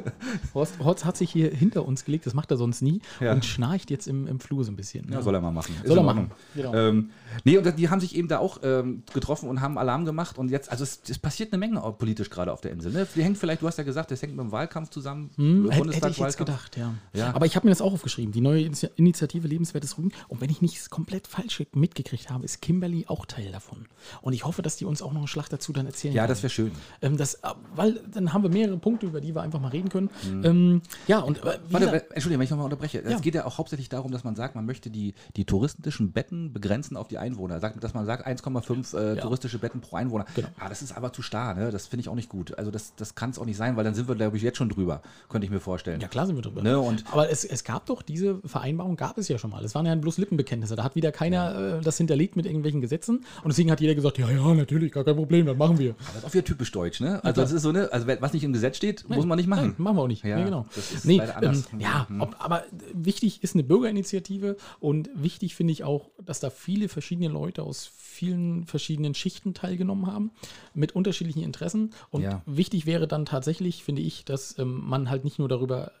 Horst, 0.54 0.78
Horst 0.78 1.04
hat 1.04 1.16
sich 1.16 1.30
hier 1.30 1.50
hinter 1.50 1.84
uns 1.86 2.04
gelegt, 2.04 2.26
das 2.26 2.34
macht 2.34 2.50
er 2.50 2.56
sonst 2.56 2.80
nie, 2.82 3.00
Ja. 3.20 3.32
und 3.32 3.44
schnarcht 3.44 3.90
jetzt 3.90 4.06
im, 4.06 4.26
im 4.26 4.40
Flur 4.40 4.64
so 4.64 4.72
ein 4.72 4.76
bisschen. 4.76 5.10
Ja, 5.12 5.20
soll 5.22 5.34
er 5.34 5.40
mal 5.40 5.50
machen. 5.50 5.74
Ist 5.82 5.88
Soll 5.88 5.98
er 5.98 6.00
in 6.00 6.06
machen. 6.06 6.30
Genau. 6.54 6.74
Ähm, 6.74 7.10
nee, 7.44 7.58
und 7.58 7.78
die 7.78 7.88
haben 7.88 8.00
sich 8.00 8.14
eben 8.16 8.28
da 8.28 8.38
auch 8.38 8.58
ähm, 8.62 9.02
getroffen 9.12 9.48
und 9.48 9.60
haben 9.60 9.78
Alarm 9.78 10.04
gemacht. 10.04 10.38
Und 10.38 10.50
jetzt, 10.50 10.70
also 10.70 10.84
es, 10.84 11.00
es 11.08 11.18
passiert 11.18 11.52
eine 11.52 11.58
Menge 11.58 11.80
politisch 11.98 12.30
gerade 12.30 12.52
auf 12.52 12.60
der 12.60 12.72
Insel. 12.72 12.92
Ne? 12.92 13.06
Die 13.14 13.22
hängt 13.22 13.38
vielleicht, 13.38 13.62
du 13.62 13.66
hast 13.66 13.78
ja 13.78 13.84
gesagt, 13.84 14.10
das 14.10 14.22
hängt 14.22 14.34
mit 14.36 14.44
dem 14.44 14.52
Wahlkampf 14.52 14.90
zusammen. 14.90 15.30
Hm, 15.36 15.70
hätte, 15.70 16.08
ich 16.08 16.18
jetzt 16.18 16.38
gedacht, 16.38 16.76
ja. 16.76 16.94
Ja. 17.12 17.34
Aber 17.34 17.46
ich 17.46 17.56
habe 17.56 17.66
mir 17.66 17.70
das 17.70 17.80
auch 17.80 17.92
aufgeschrieben, 17.92 18.32
die 18.32 18.40
neue 18.40 18.62
Initi- 18.62 18.90
Initiative 18.96 19.46
Lebenswertes 19.48 19.98
Rügen. 19.98 20.12
Und 20.28 20.40
wenn 20.40 20.50
ich 20.50 20.62
nicht 20.62 20.90
komplett 20.90 21.26
falsch 21.26 21.62
mitgekriegt 21.74 22.30
habe, 22.30 22.44
ist 22.44 22.60
Kimberly 22.62 23.04
auch 23.08 23.26
Teil 23.26 23.50
davon. 23.52 23.86
Und 24.20 24.32
ich 24.32 24.44
hoffe, 24.44 24.62
dass 24.62 24.76
die 24.76 24.84
uns 24.84 25.02
auch 25.02 25.12
noch 25.12 25.20
einen 25.20 25.28
Schlag 25.28 25.48
dazu 25.48 25.72
dann 25.72 25.86
erzählen. 25.86 26.14
Ja, 26.14 26.26
das 26.26 26.42
wäre 26.42 26.50
schön. 26.50 26.72
ähm, 27.00 27.16
das, 27.16 27.34
äh, 27.34 27.48
Weil 27.74 28.00
dann 28.12 28.32
haben 28.32 28.42
wir 28.42 28.50
mehrere 28.50 28.76
Punkte, 28.76 29.06
über 29.06 29.20
die 29.20 29.34
wir 29.34 29.42
einfach 29.42 29.60
mal 29.60 29.68
reden 29.68 29.88
können. 29.88 30.10
Ähm, 30.44 30.82
ja, 31.06 31.18
und 31.20 31.38
äh, 31.38 31.40
Mhm. 31.52 31.72
Warte, 31.72 31.86
gesagt, 31.86 32.10
äh, 32.10 32.14
Entschuldigung, 32.14 32.40
wenn 32.40 32.44
ich 32.44 32.50
nochmal 32.50 32.64
unterbreche. 32.64 32.98
Es 33.02 33.10
Ja. 33.12 33.18
geht 33.18 33.34
ja 33.34 33.44
auch 33.44 33.58
hauptsächlich 33.58 33.88
darum, 33.88 34.10
dass 34.12 34.24
man 34.24 34.34
sagt, 34.36 34.54
man 34.54 34.64
möchte 34.66 34.90
die, 34.90 35.14
die 35.36 35.44
touristischen 35.44 36.12
Betten 36.12 36.52
begrenzen 36.52 36.96
auf 36.96 37.08
die 37.08 37.18
Einwohner. 37.22 37.60
Sagt, 37.60 37.82
dass 37.82 37.94
man 37.94 38.04
sagt, 38.06 38.26
1,5 38.26 38.96
äh, 38.96 39.16
touristische 39.20 39.58
Betten 39.58 39.80
pro 39.80 39.96
Einwohner. 39.96 40.26
Genau. 40.34 40.48
Ah, 40.58 40.68
das 40.68 40.82
ist 40.82 40.96
aber 40.96 41.12
zu 41.12 41.22
starr, 41.22 41.54
ne? 41.54 41.70
Das 41.70 41.86
finde 41.86 42.02
ich 42.02 42.08
auch 42.08 42.14
nicht 42.14 42.28
gut. 42.28 42.58
Also 42.58 42.70
das, 42.70 42.94
das 42.96 43.14
kann 43.14 43.30
es 43.30 43.38
auch 43.38 43.46
nicht 43.46 43.56
sein, 43.56 43.76
weil 43.76 43.84
dann 43.84 43.94
sind 43.94 44.08
wir, 44.08 44.14
glaube 44.14 44.36
ich, 44.36 44.42
jetzt 44.42 44.58
schon 44.58 44.68
drüber, 44.68 45.02
könnte 45.28 45.44
ich 45.46 45.50
mir 45.50 45.60
vorstellen. 45.60 46.00
ja 46.00 46.08
klar 46.08 46.26
sind 46.26 46.36
wir 46.36 46.42
drüber. 46.42 46.62
Ne, 46.62 46.78
und 46.78 47.04
Aber 47.12 47.30
es, 47.30 47.44
es 47.44 47.64
gab 47.64 47.86
doch 47.86 48.02
diese 48.02 48.40
Vereinbarung, 48.44 48.96
gab 48.96 49.18
es 49.18 49.28
ja 49.28 49.38
schon 49.38 49.50
mal. 49.50 49.64
Es 49.64 49.74
waren 49.74 49.86
ja 49.86 49.94
bloß 49.94 50.18
Lippenbekenntnisse. 50.18 50.76
Da 50.76 50.84
hat 50.84 50.94
wieder 50.94 51.12
keiner 51.12 51.78
äh, 51.78 51.80
das 51.80 51.96
hinterlegt 51.96 52.36
mit 52.36 52.46
irgendwelchen 52.46 52.80
Gesetzen. 52.80 53.24
Und 53.42 53.48
deswegen 53.48 53.70
hat 53.70 53.80
jeder 53.80 53.94
gesagt, 53.94 54.18
ja, 54.18 54.30
ja, 54.30 54.54
natürlich, 54.54 54.92
gar 54.92 55.04
kein 55.04 55.16
Problem, 55.16 55.46
das 55.46 55.56
machen 55.56 55.78
wir. 55.78 55.94
das 55.98 56.16
ist 56.16 56.24
auch 56.24 56.34
wieder 56.34 56.44
typisch 56.44 56.72
deutsch, 56.72 57.00
ne? 57.00 57.14
Also 57.14 57.20
klar. 57.20 57.32
das 57.34 57.52
ist 57.52 57.62
so, 57.62 57.72
ne? 57.72 57.88
Also 57.92 58.06
was 58.06 58.32
nicht 58.32 58.44
im 58.44 58.52
Gesetz 58.52 58.76
steht, 58.76 59.08
muss 59.08 59.24
man 59.24 59.38
nicht 59.38 59.48
machen. 59.48 59.68
Nein, 59.68 59.74
machen 59.78 59.96
wir 59.96 60.02
auch 60.02 60.08
nicht. 60.08 60.24
Ja, 60.24 60.36
nee, 60.36 60.44
genau. 60.44 60.66
nee. 61.04 61.20
Ähm, 61.42 61.64
ja, 61.78 62.06
ob, 62.18 62.36
aber 62.38 62.64
wichtig 62.92 63.42
ist 63.42 63.54
eine 63.54 63.64
Bürgerinitiative 63.64 64.56
und 64.80 65.10
wichtig 65.14 65.54
finde 65.54 65.72
ich 65.72 65.84
auch, 65.84 66.10
dass 66.24 66.40
da 66.40 66.50
viele 66.50 66.88
verschiedene 67.12 67.28
Leute 67.32 67.62
aus 67.62 67.90
vielen 67.98 68.64
verschiedenen 68.64 69.14
Schichten 69.14 69.52
teilgenommen 69.52 70.06
haben, 70.06 70.30
mit 70.72 70.92
unterschiedlichen 70.92 71.42
Interessen. 71.42 71.90
Und 72.10 72.22
Ja. 72.22 72.42
wichtig 72.46 72.86
wäre 72.86 73.06
dann 73.06 73.26
tatsächlich, 73.26 73.84
finde 73.84 74.00
ich, 74.00 74.24
dass 74.24 74.58
ähm, 74.58 74.82
man 74.86 75.10
halt 75.10 75.24
nicht 75.24 75.38
nur 75.38 75.48
darüber 75.48 75.92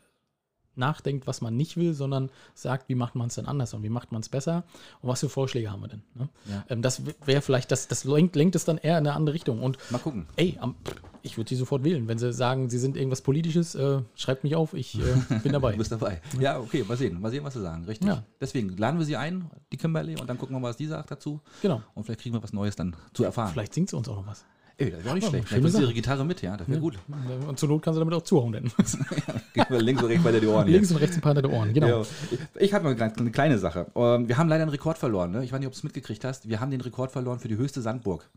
nachdenkt, 0.76 1.26
was 1.26 1.40
man 1.40 1.56
nicht 1.56 1.76
will, 1.76 1.94
sondern 1.94 2.30
sagt, 2.54 2.88
wie 2.88 2.94
macht 2.94 3.14
man 3.14 3.28
es 3.28 3.34
denn 3.34 3.46
anders 3.46 3.74
und 3.74 3.82
wie 3.82 3.88
macht 3.88 4.12
man 4.12 4.20
es 4.20 4.28
besser 4.28 4.64
und 5.00 5.08
was 5.08 5.20
für 5.20 5.28
Vorschläge 5.28 5.70
haben 5.70 5.82
wir 5.82 5.88
denn. 5.88 6.02
Ne? 6.14 6.28
Ja. 6.46 6.64
Ähm, 6.68 6.82
das 6.82 7.02
wäre 7.24 7.42
vielleicht, 7.42 7.70
das, 7.70 7.88
das 7.88 8.04
lenkt, 8.04 8.36
lenkt 8.36 8.54
es 8.54 8.64
dann 8.64 8.78
eher 8.78 8.98
in 8.98 9.06
eine 9.06 9.14
andere 9.14 9.34
Richtung. 9.34 9.62
Und 9.62 9.78
Mal 9.90 9.98
gucken. 9.98 10.26
Ey, 10.36 10.58
am, 10.60 10.74
ich 11.22 11.36
würde 11.36 11.48
sie 11.48 11.56
sofort 11.56 11.84
wählen. 11.84 12.08
Wenn 12.08 12.18
sie 12.18 12.32
sagen, 12.32 12.68
sie 12.68 12.78
sind 12.78 12.96
irgendwas 12.96 13.20
Politisches, 13.20 13.74
äh, 13.74 14.00
schreibt 14.14 14.44
mich 14.44 14.56
auf, 14.56 14.74
ich 14.74 14.98
äh, 14.98 15.38
bin 15.42 15.52
dabei. 15.52 15.72
Du 15.72 15.78
bist 15.78 15.92
dabei. 15.92 16.20
Ja, 16.40 16.58
okay, 16.58 16.84
mal 16.86 16.96
sehen. 16.96 17.20
Mal 17.20 17.30
sehen, 17.30 17.44
was 17.44 17.54
sie 17.54 17.62
sagen. 17.62 17.84
Richtig. 17.84 18.08
Ja. 18.08 18.24
Deswegen 18.40 18.76
laden 18.76 18.98
wir 18.98 19.06
sie 19.06 19.16
ein, 19.16 19.50
die 19.70 19.76
Kimberly, 19.76 20.18
und 20.20 20.28
dann 20.28 20.38
gucken 20.38 20.56
wir 20.56 20.60
mal, 20.60 20.70
was 20.70 20.76
die 20.76 20.86
sagt 20.86 21.10
dazu. 21.10 21.40
genau. 21.60 21.82
Und 21.94 22.04
vielleicht 22.04 22.20
kriegen 22.20 22.34
wir 22.34 22.42
was 22.42 22.52
Neues 22.52 22.76
dann 22.76 22.96
zu 23.14 23.24
erfahren. 23.24 23.52
Vielleicht 23.52 23.74
singt 23.74 23.90
sie 23.90 23.96
uns 23.96 24.08
auch 24.08 24.16
noch 24.16 24.26
was. 24.26 24.44
Ey, 24.78 24.90
das 24.90 25.00
wäre 25.04 25.10
auch 25.10 25.14
nicht 25.14 25.24
Ja, 25.24 25.30
schlecht. 25.30 25.48
bringt 25.50 25.64
sie 25.66 25.70
Sache. 25.72 25.82
ihre 25.84 25.92
Gitarre 25.94 26.24
mit, 26.24 26.42
ja. 26.42 26.56
Das 26.56 26.68
wäre 26.68 26.80
gut. 26.80 26.98
Und 27.46 27.58
zur 27.58 27.68
Not 27.68 27.82
kann 27.82 27.94
sie 27.94 28.00
damit 28.00 28.14
auch 28.14 28.22
zuhauen. 28.22 28.52
Denn. 28.52 28.70
Gib 29.54 29.70
mir 29.70 29.78
links 29.80 30.02
und 30.02 30.08
rechts 30.08 30.24
bei 30.24 30.32
die 30.38 30.46
Ohren. 30.46 30.68
Links 30.68 30.90
und 30.90 30.96
rechts 30.98 31.16
ein 31.16 31.20
paar 31.20 31.34
der 31.34 31.50
Ohren, 31.50 31.72
genau. 31.72 32.02
Ja. 32.02 32.06
Ich 32.58 32.72
habe 32.74 32.84
mal 32.84 32.94
eine 33.00 33.16
eine 33.16 33.30
kleine 33.30 33.58
Sache. 33.58 33.86
Ähm, 33.94 34.28
Wir 34.28 34.38
haben 34.38 34.48
leider 34.48 34.62
einen 34.62 34.70
Rekord 34.70 34.98
verloren. 34.98 35.30
Ne? 35.30 35.44
Ich 35.44 35.52
weiß 35.52 35.58
nicht, 35.60 35.66
ob 35.66 35.72
du 35.72 35.78
es 35.78 35.84
mitgekriegt 35.84 36.24
hast. 36.24 36.48
Wir 36.48 36.60
haben 36.60 36.70
den 36.70 36.80
Rekord 36.80 37.12
verloren 37.12 37.38
für 37.38 37.48
die 37.48 37.56
höchste 37.56 37.80
Sandburg. 37.82 38.28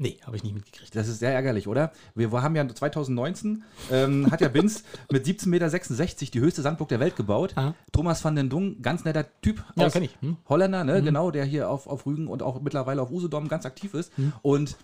Nee, 0.00 0.16
habe 0.24 0.36
ich 0.36 0.44
nicht 0.44 0.54
mitgekriegt. 0.54 0.94
Das 0.94 1.08
ist 1.08 1.18
sehr 1.18 1.32
ärgerlich, 1.34 1.66
oder? 1.66 1.90
Wir 2.14 2.30
haben 2.30 2.54
ja 2.54 2.66
2019, 2.68 3.64
ähm, 3.90 4.30
hat 4.30 4.40
ja 4.40 4.46
Binz 4.46 4.84
mit 5.10 5.26
17,66 5.26 5.48
Meter 5.48 6.30
die 6.32 6.40
höchste 6.40 6.62
Sandburg 6.62 6.88
der 6.88 7.00
Welt 7.00 7.16
gebaut. 7.16 7.52
Aha. 7.56 7.74
Thomas 7.90 8.24
van 8.24 8.36
den 8.36 8.48
Dung, 8.48 8.80
ganz 8.80 9.04
netter 9.04 9.26
Typ 9.42 9.64
Ja, 9.74 9.86
aus 9.86 9.92
kenn 9.92 10.04
ich. 10.04 10.16
Hm. 10.20 10.36
Holländer, 10.48 10.84
ne? 10.84 11.02
genau, 11.02 11.32
der 11.32 11.44
hier 11.44 11.68
auf, 11.68 11.88
auf 11.88 12.06
Rügen 12.06 12.28
und 12.28 12.44
auch 12.44 12.60
mittlerweile 12.60 13.02
auf 13.02 13.10
Usedom 13.10 13.48
ganz 13.48 13.66
aktiv 13.66 13.92
ist. 13.94 14.16
Hm. 14.16 14.32
Und 14.42 14.76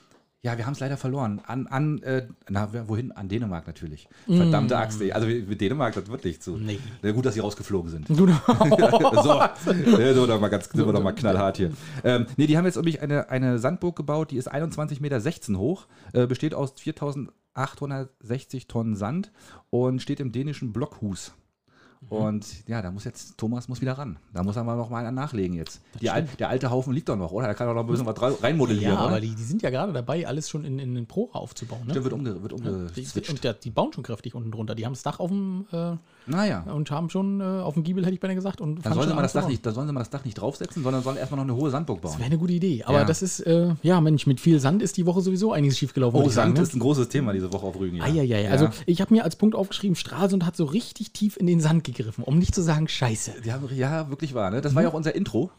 ja, 0.44 0.58
wir 0.58 0.66
haben 0.66 0.74
es 0.74 0.80
leider 0.80 0.98
verloren. 0.98 1.40
An, 1.46 1.66
an 1.68 2.02
äh, 2.02 2.26
na, 2.50 2.68
wohin? 2.86 3.12
An 3.12 3.30
Dänemark 3.30 3.66
natürlich. 3.66 4.06
Verdammte 4.26 4.76
Axt. 4.76 5.00
ey. 5.00 5.10
Also 5.10 5.26
mit 5.26 5.58
Dänemark, 5.58 5.94
das 5.94 6.06
wird 6.06 6.22
nicht 6.22 6.42
zu. 6.42 6.58
Nee. 6.58 6.78
Na 7.00 7.12
gut, 7.12 7.24
dass 7.24 7.32
sie 7.32 7.40
rausgeflogen 7.40 7.90
sind. 7.90 8.06
So, 8.14 8.26
ja, 8.26 10.14
so 10.14 10.26
doch 10.26 10.40
mal 10.40 10.48
ganz, 10.48 10.68
sind 10.68 10.84
wir 10.84 10.92
doch 10.92 11.02
mal 11.02 11.12
knallhart 11.12 11.56
hier. 11.56 11.70
Ähm, 12.02 12.26
nee, 12.36 12.46
die 12.46 12.58
haben 12.58 12.66
jetzt 12.66 12.76
nämlich 12.76 13.00
eine, 13.00 13.30
eine 13.30 13.58
Sandburg 13.58 13.96
gebaut, 13.96 14.32
die 14.32 14.36
ist 14.36 14.52
21,16 14.52 15.00
Meter 15.00 15.58
hoch, 15.58 15.86
äh, 16.12 16.26
besteht 16.26 16.52
aus 16.52 16.74
4860 16.76 18.66
Tonnen 18.66 18.96
Sand 18.96 19.32
und 19.70 20.02
steht 20.02 20.20
im 20.20 20.32
dänischen 20.32 20.72
Blockhus. 20.72 21.32
Und 22.10 22.46
ja, 22.68 22.82
da 22.82 22.90
muss 22.90 23.04
jetzt, 23.04 23.38
Thomas 23.38 23.68
muss 23.68 23.80
wieder 23.80 23.94
ran. 23.94 24.18
Da 24.34 24.42
muss 24.42 24.56
er 24.56 24.64
mal 24.64 24.76
noch 24.76 24.90
mal 24.90 25.10
nachlegen 25.10 25.56
jetzt. 25.56 25.80
Al 26.06 26.28
der 26.38 26.50
alte 26.50 26.70
Haufen 26.70 26.92
liegt 26.92 27.08
doch 27.08 27.16
noch, 27.16 27.32
oder? 27.32 27.46
Da 27.46 27.54
kann 27.54 27.66
er 27.66 27.74
noch 27.74 27.80
ein 27.80 27.86
bisschen 27.86 28.04
was 28.06 28.20
rein- 28.20 28.34
reinmodellieren, 28.42 28.92
ja, 28.94 29.00
oder? 29.00 29.08
aber 29.08 29.20
die, 29.20 29.34
die 29.34 29.42
sind 29.42 29.62
ja 29.62 29.70
gerade 29.70 29.92
dabei, 29.92 30.26
alles 30.26 30.50
schon 30.50 30.64
in, 30.64 30.78
in 30.78 30.94
den 30.94 31.06
Prora 31.06 31.38
aufzubauen. 31.38 31.80
Ne? 31.86 31.90
Stimmt, 31.92 32.04
wird, 32.04 32.14
umge 32.14 32.42
wird 32.42 32.52
umgeswitcht. 32.52 33.30
und 33.30 33.42
der, 33.42 33.54
die 33.54 33.70
bauen 33.70 33.92
schon 33.92 34.04
kräftig 34.04 34.34
unten 34.34 34.50
drunter. 34.50 34.74
Die 34.74 34.84
haben 34.84 34.92
das 34.92 35.02
Dach 35.02 35.18
auf 35.18 35.30
dem 35.30 35.64
äh, 35.72 35.92
naja. 36.26 36.62
und 36.72 36.90
haben 36.90 37.08
schon 37.10 37.40
äh, 37.40 37.44
auf 37.44 37.74
dem 37.74 37.82
Giebel, 37.84 38.04
hätte 38.04 38.14
ich 38.14 38.20
beinahe 38.20 38.36
gesagt. 38.36 38.60
Und 38.60 38.84
Dann 38.84 38.92
sollen, 38.92 39.08
sie 39.08 39.14
mal 39.14 39.22
das 39.22 39.32
Dach 39.32 39.42
bauen. 39.42 39.50
nicht, 39.50 39.64
dann 39.64 39.74
sollen 39.74 39.86
sie 39.86 39.92
mal 39.94 40.00
das 40.00 40.10
Dach 40.10 40.24
nicht 40.26 40.34
draufsetzen, 40.34 40.82
sondern 40.82 41.02
sollen 41.02 41.16
erstmal 41.16 41.38
noch 41.44 41.52
eine 41.52 41.60
hohe 41.60 41.70
Sandburg 41.70 42.02
bauen. 42.02 42.14
Wäre 42.18 42.26
eine 42.26 42.38
gute 42.38 42.52
Idee. 42.52 42.84
Aber 42.84 42.98
Ja. 42.98 43.04
das 43.04 43.22
ist, 43.22 43.40
äh, 43.40 43.74
ja, 43.82 44.00
Mensch, 44.02 44.26
mit 44.26 44.40
viel 44.40 44.60
Sand 44.60 44.82
ist 44.82 44.96
die 44.98 45.06
Woche 45.06 45.22
sowieso 45.22 45.52
einiges 45.52 45.78
schiefgelaufen. 45.78 46.20
Oh, 46.20 46.26
ich 46.26 46.32
sagen, 46.32 46.48
Sand 46.50 46.58
ne? 46.58 46.62
ist 46.64 46.74
ein 46.74 46.80
großes 46.80 47.08
Thema 47.08 47.32
diese 47.32 47.50
Woche 47.52 47.66
auf 47.66 47.78
Rügen. 47.80 47.96
Ja. 47.96 48.04
Eieiei. 48.04 48.50
Also 48.50 48.68
ich 48.84 49.00
habe 49.00 49.14
mir 49.14 49.24
als 49.24 49.36
Punkt 49.36 49.54
aufgeschrieben, 49.56 49.96
Stralsund 49.96 50.44
hat 50.44 50.54
so 50.56 50.64
richtig 50.64 51.12
tief 51.12 51.36
in 51.38 51.46
den 51.46 51.60
Sand 51.60 51.84
gegriffen, 51.94 52.24
um 52.24 52.38
nicht 52.38 52.54
zu 52.54 52.62
sagen 52.62 52.88
Scheiße. 52.88 53.40
Die 53.44 53.52
haben, 53.52 53.68
ja, 53.74 54.08
wirklich 54.10 54.34
wahr. 54.34 54.50
Ne? 54.50 54.60
Das 54.60 54.72
Mhm. 54.72 54.76
war 54.76 54.82
ja 54.84 54.88
auch 54.90 54.94
unser 54.94 55.14
Intro. 55.14 55.50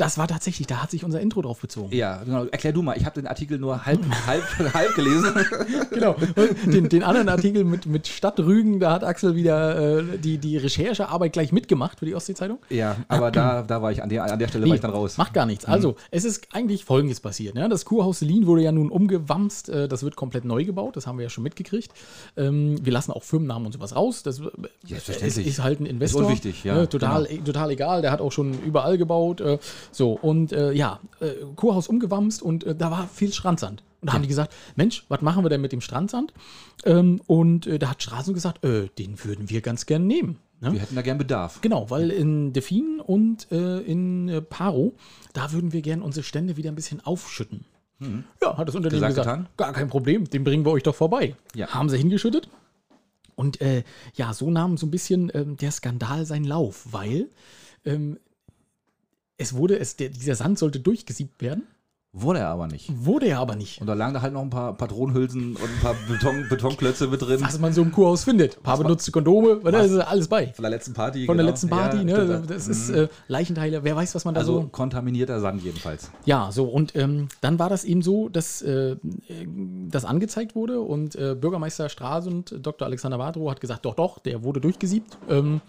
Das 0.00 0.16
war 0.16 0.26
tatsächlich, 0.28 0.66
da 0.66 0.82
hat 0.82 0.90
sich 0.90 1.04
unser 1.04 1.20
Intro 1.20 1.42
drauf 1.42 1.60
bezogen. 1.60 1.94
Ja, 1.94 2.22
genau. 2.24 2.46
Erklär 2.46 2.72
du 2.72 2.80
mal. 2.80 2.96
Ich 2.96 3.04
habe 3.04 3.20
den 3.20 3.26
Artikel 3.26 3.58
nur 3.58 3.84
halb, 3.84 4.00
halb, 4.26 4.44
halb 4.72 4.94
gelesen. 4.94 5.34
Genau. 5.90 6.14
Den, 6.66 6.88
den 6.88 7.02
anderen 7.02 7.28
Artikel 7.28 7.64
mit, 7.64 7.84
mit 7.86 8.06
Stadt 8.06 8.38
Rügen, 8.38 8.80
da 8.80 8.92
hat 8.92 9.04
Axel 9.04 9.34
wieder 9.34 9.98
äh, 9.98 10.18
die, 10.18 10.38
die 10.38 10.56
Recherchearbeit 10.56 11.32
gleich 11.32 11.52
mitgemacht 11.52 11.98
für 11.98 12.06
die 12.06 12.14
Ostsee-Zeitung. 12.14 12.58
ja, 12.70 12.96
aber 13.08 13.30
da, 13.30 13.62
da 13.62 13.82
war 13.82 13.90
ich, 13.90 14.02
an 14.02 14.08
der, 14.08 14.24
an 14.24 14.38
der 14.38 14.48
Stelle 14.48 14.66
war 14.66 14.74
ich 14.74 14.80
dann 14.80 14.92
raus. 14.92 15.18
Macht 15.18 15.34
gar 15.34 15.46
nichts. 15.46 15.64
Also, 15.64 15.96
es 16.10 16.24
ist 16.24 16.48
eigentlich 16.52 16.84
Folgendes 16.84 17.20
passiert. 17.20 17.56
Ja? 17.56 17.68
Das 17.68 17.84
Kurhaus 17.84 18.20
Selin 18.20 18.46
wurde 18.46 18.62
ja 18.62 18.72
nun 18.72 18.90
umgewamst. 18.90 19.68
Äh, 19.68 19.88
das 19.88 20.02
wird 20.02 20.16
komplett 20.16 20.44
neu 20.44 20.64
gebaut. 20.64 20.96
Das 20.96 21.06
haben 21.06 21.18
wir 21.18 21.24
ja 21.24 21.30
schon 21.30 21.44
mitgekriegt. 21.44 21.92
Ähm, 22.36 22.76
wir 22.82 22.92
lassen 22.92 23.12
auch 23.12 23.22
Firmennamen 23.22 23.66
und 23.66 23.72
sowas 23.72 23.94
raus. 23.94 24.22
Das 24.22 24.38
äh, 24.38 24.44
es 24.84 24.88
Selbstverständlich. 24.88 25.46
ist 25.46 25.62
halt 25.62 25.80
ein 25.80 25.86
Investor. 25.86 26.22
unwichtig, 26.22 26.64
ja, 26.64 26.74
Ne? 26.74 26.88
Total, 26.88 27.26
genau. 27.26 27.44
total 27.44 27.70
egal. 27.70 28.02
Der 28.02 28.12
hat 28.12 28.20
auch 28.20 28.32
schon 28.32 28.54
überall 28.62 28.96
gebaut. 28.96 29.40
So, 29.92 30.12
und 30.12 30.52
äh, 30.52 30.72
ja, 30.72 31.00
äh, 31.20 31.30
Kurhaus 31.56 31.88
umgewamst 31.88 32.42
und 32.42 32.64
äh, 32.64 32.74
da 32.74 32.90
war 32.90 33.08
viel 33.08 33.32
Strandsand. 33.32 33.82
Und 34.00 34.08
da 34.08 34.14
haben 34.14 34.22
die 34.22 34.28
gesagt, 34.28 34.54
Mensch, 34.76 35.04
was 35.08 35.20
machen 35.20 35.44
wir 35.44 35.50
denn 35.50 35.60
mit 35.60 35.72
dem 35.72 35.80
Strandsand? 35.80 36.32
Ähm, 36.84 37.20
und 37.26 37.66
äh, 37.66 37.78
da 37.78 37.90
hat 37.90 38.02
Straßen 38.02 38.32
gesagt, 38.32 38.64
äh, 38.64 38.88
den 38.98 39.22
würden 39.24 39.50
wir 39.50 39.60
ganz 39.60 39.86
gern 39.86 40.06
nehmen. 40.06 40.38
Ne? 40.60 40.72
Wir 40.72 40.80
hätten 40.80 40.94
da 40.94 41.02
gern 41.02 41.18
Bedarf. 41.18 41.60
Genau, 41.60 41.90
weil 41.90 42.10
in 42.10 42.52
Delfin 42.52 43.00
und 43.00 43.50
äh, 43.50 43.80
in 43.80 44.42
Paro, 44.48 44.94
da 45.32 45.52
würden 45.52 45.72
wir 45.72 45.82
gern 45.82 46.02
unsere 46.02 46.24
Stände 46.24 46.56
wieder 46.56 46.70
ein 46.70 46.76
bisschen 46.76 47.04
aufschütten. 47.04 47.64
Ja, 48.42 48.56
hat 48.56 48.66
das 48.66 48.74
Unternehmen 48.74 49.08
Gesagt, 49.08 49.28
gesagt, 49.28 49.56
gar 49.58 49.72
kein 49.74 49.88
Problem, 49.88 50.24
den 50.24 50.42
bringen 50.42 50.64
wir 50.64 50.70
euch 50.70 50.82
doch 50.82 50.94
vorbei. 50.94 51.36
Ja. 51.54 51.68
Haben 51.68 51.90
sie 51.90 51.98
hingeschüttet. 51.98 52.48
Und 53.34 53.60
äh, 53.60 53.84
ja, 54.14 54.32
so 54.32 54.50
nahm 54.50 54.76
so 54.76 54.86
ein 54.86 54.90
bisschen 54.90 55.30
ähm, 55.34 55.56
der 55.56 55.70
Skandal 55.70 56.26
seinen 56.26 56.44
Lauf, 56.44 56.86
weil 56.90 57.28
ähm, 57.84 58.18
es 59.40 59.54
wurde, 59.54 59.78
es, 59.78 59.96
der, 59.96 60.10
dieser 60.10 60.34
Sand 60.34 60.58
sollte 60.58 60.80
durchgesiebt 60.80 61.40
werden, 61.42 61.64
Wurde 62.12 62.40
er 62.40 62.48
aber 62.48 62.66
nicht. 62.66 62.90
wurde 62.92 63.26
er 63.28 63.38
aber 63.38 63.54
nicht. 63.54 63.80
Und 63.80 63.86
da 63.86 63.94
lagen 63.94 64.14
da 64.14 64.20
halt 64.20 64.32
noch 64.32 64.42
ein 64.42 64.50
paar 64.50 64.76
Patronenhülsen 64.76 65.54
und 65.54 65.62
ein 65.62 65.80
paar 65.80 65.94
Beton, 66.08 66.44
Betonklötze 66.50 67.06
mit 67.06 67.22
drin. 67.22 67.40
Was 67.40 67.60
man 67.60 67.72
so 67.72 67.82
im 67.82 67.92
Kurhaus 67.92 68.24
findet. 68.24 68.56
Ein 68.56 68.62
paar 68.64 68.78
benutzte 68.78 69.12
Kondome, 69.12 69.60
da 69.62 69.78
ist 69.82 69.92
alles 69.96 70.26
bei. 70.26 70.48
Von 70.48 70.64
der 70.64 70.70
letzten 70.72 70.92
Party. 70.92 71.26
Von 71.26 71.36
der 71.36 71.44
genau. 71.44 71.52
letzten 71.52 71.68
Party, 71.68 71.98
Ja, 71.98 72.02
ne? 72.02 72.42
Das 72.48 72.66
ist 72.66 72.90
äh, 72.90 73.06
Leichenteile, 73.28 73.84
wer 73.84 73.94
weiß, 73.94 74.12
was 74.16 74.24
man 74.24 74.34
da 74.34 74.40
Also 74.40 74.62
so. 74.62 74.68
kontaminierter 74.72 75.38
Sand 75.38 75.62
jedenfalls. 75.62 76.10
Ja, 76.24 76.50
so, 76.50 76.64
und 76.64 76.96
ähm, 76.96 77.28
dann 77.42 77.60
war 77.60 77.68
das 77.68 77.84
eben 77.84 78.02
so, 78.02 78.28
dass 78.28 78.60
äh, 78.62 78.96
das 79.88 80.04
angezeigt 80.04 80.56
wurde 80.56 80.80
und 80.80 81.14
äh, 81.14 81.36
Bürgermeister 81.36 81.88
Stralsund, 81.88 82.56
Dr. 82.60 82.86
Alexander 82.88 83.20
Wadrow, 83.20 83.48
hat 83.52 83.60
gesagt, 83.60 83.84
doch, 83.84 83.94
doch, 83.94 84.18
der 84.18 84.42
wurde 84.42 84.60
durchgesiebt. 84.60 85.16
Ähm, 85.28 85.60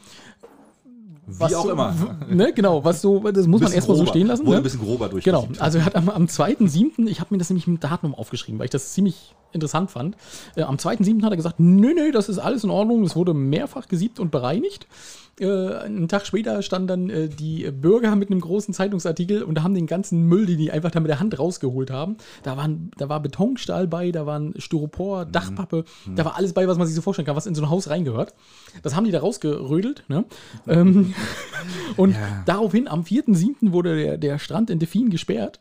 Wie 1.27 1.55
auch 1.55 1.63
so, 1.63 1.71
immer. 1.71 1.93
Ne, 2.29 2.51
genau, 2.53 2.83
was 2.83 3.01
so, 3.01 3.19
das 3.31 3.47
muss 3.47 3.61
man 3.61 3.71
erstmal 3.71 3.97
so 3.97 4.05
stehen 4.05 4.27
lassen. 4.27 4.41
Wurde 4.45 4.51
Ne? 4.51 4.57
ein 4.57 4.63
bisschen 4.63 4.81
grober 4.81 5.09
Genau, 5.09 5.41
durchgesiebt. 5.41 5.61
also 5.61 5.77
er 5.77 5.85
hat 5.85 5.95
am, 5.95 6.09
am 6.09 6.25
2.7., 6.25 7.07
ich 7.07 7.19
habe 7.19 7.33
mir 7.33 7.37
das 7.37 7.49
nämlich 7.49 7.67
mit 7.67 7.83
Datum 7.83 8.13
aufgeschrieben, 8.15 8.59
weil 8.59 8.65
ich 8.65 8.71
das 8.71 8.93
ziemlich 8.93 9.35
interessant 9.53 9.91
fand. 9.91 10.15
Äh, 10.55 10.63
am 10.63 10.75
2.7. 10.77 11.23
hat 11.23 11.31
er 11.31 11.37
gesagt, 11.37 11.59
nö, 11.59 11.93
nö, 11.93 12.11
das 12.11 12.29
ist 12.29 12.39
alles 12.39 12.63
in 12.63 12.69
Ordnung, 12.69 13.03
es 13.03 13.15
wurde 13.15 13.33
mehrfach 13.33 13.87
gesiebt 13.87 14.19
und 14.19 14.31
bereinigt. 14.31 14.87
Äh, 15.39 15.47
einen 15.47 16.07
Tag 16.09 16.25
später 16.25 16.61
standen 16.61 16.87
dann 16.87 17.09
äh, 17.09 17.29
die 17.29 17.71
Bürger 17.71 18.15
mit 18.15 18.29
einem 18.29 18.41
großen 18.41 18.73
Zeitungsartikel 18.73 19.43
und 19.43 19.63
haben 19.63 19.73
den 19.73 19.87
ganzen 19.87 20.27
Müll, 20.27 20.45
den 20.45 20.57
die 20.57 20.71
einfach 20.71 20.91
da 20.91 20.99
mit 20.99 21.09
der 21.09 21.19
Hand 21.21 21.39
rausgeholt 21.39 21.89
haben. 21.89 22.17
Da, 22.43 22.57
waren, 22.57 22.91
da 22.97 23.07
war 23.09 23.21
Betonstahl 23.21 23.87
bei, 23.87 24.11
da 24.11 24.25
waren 24.25 24.53
Styropor, 24.57 25.25
Mhm. 25.25 25.31
Dachpappe, 25.31 25.85
da 26.15 26.25
war 26.25 26.35
alles 26.35 26.53
bei, 26.53 26.67
was 26.67 26.77
man 26.77 26.85
sich 26.85 26.95
so 26.95 27.01
vorstellen 27.01 27.25
kann, 27.25 27.35
was 27.37 27.45
in 27.47 27.55
so 27.55 27.63
ein 27.63 27.69
Haus 27.69 27.89
reingehört. 27.89 28.33
Das 28.83 28.95
haben 28.95 29.05
die 29.05 29.11
da 29.11 29.19
rausgerödelt. 29.19 30.03
Ne? 30.09 30.25
Ähm, 30.67 31.13
und 31.97 32.11
Ja. 32.11 32.43
daraufhin, 32.45 32.87
am 32.87 33.01
4.7. 33.03 33.71
wurde 33.71 33.95
der, 33.95 34.17
der 34.17 34.37
Strand 34.39 34.69
in 34.69 34.79
Delfin 34.79 35.09
gesperrt. 35.09 35.59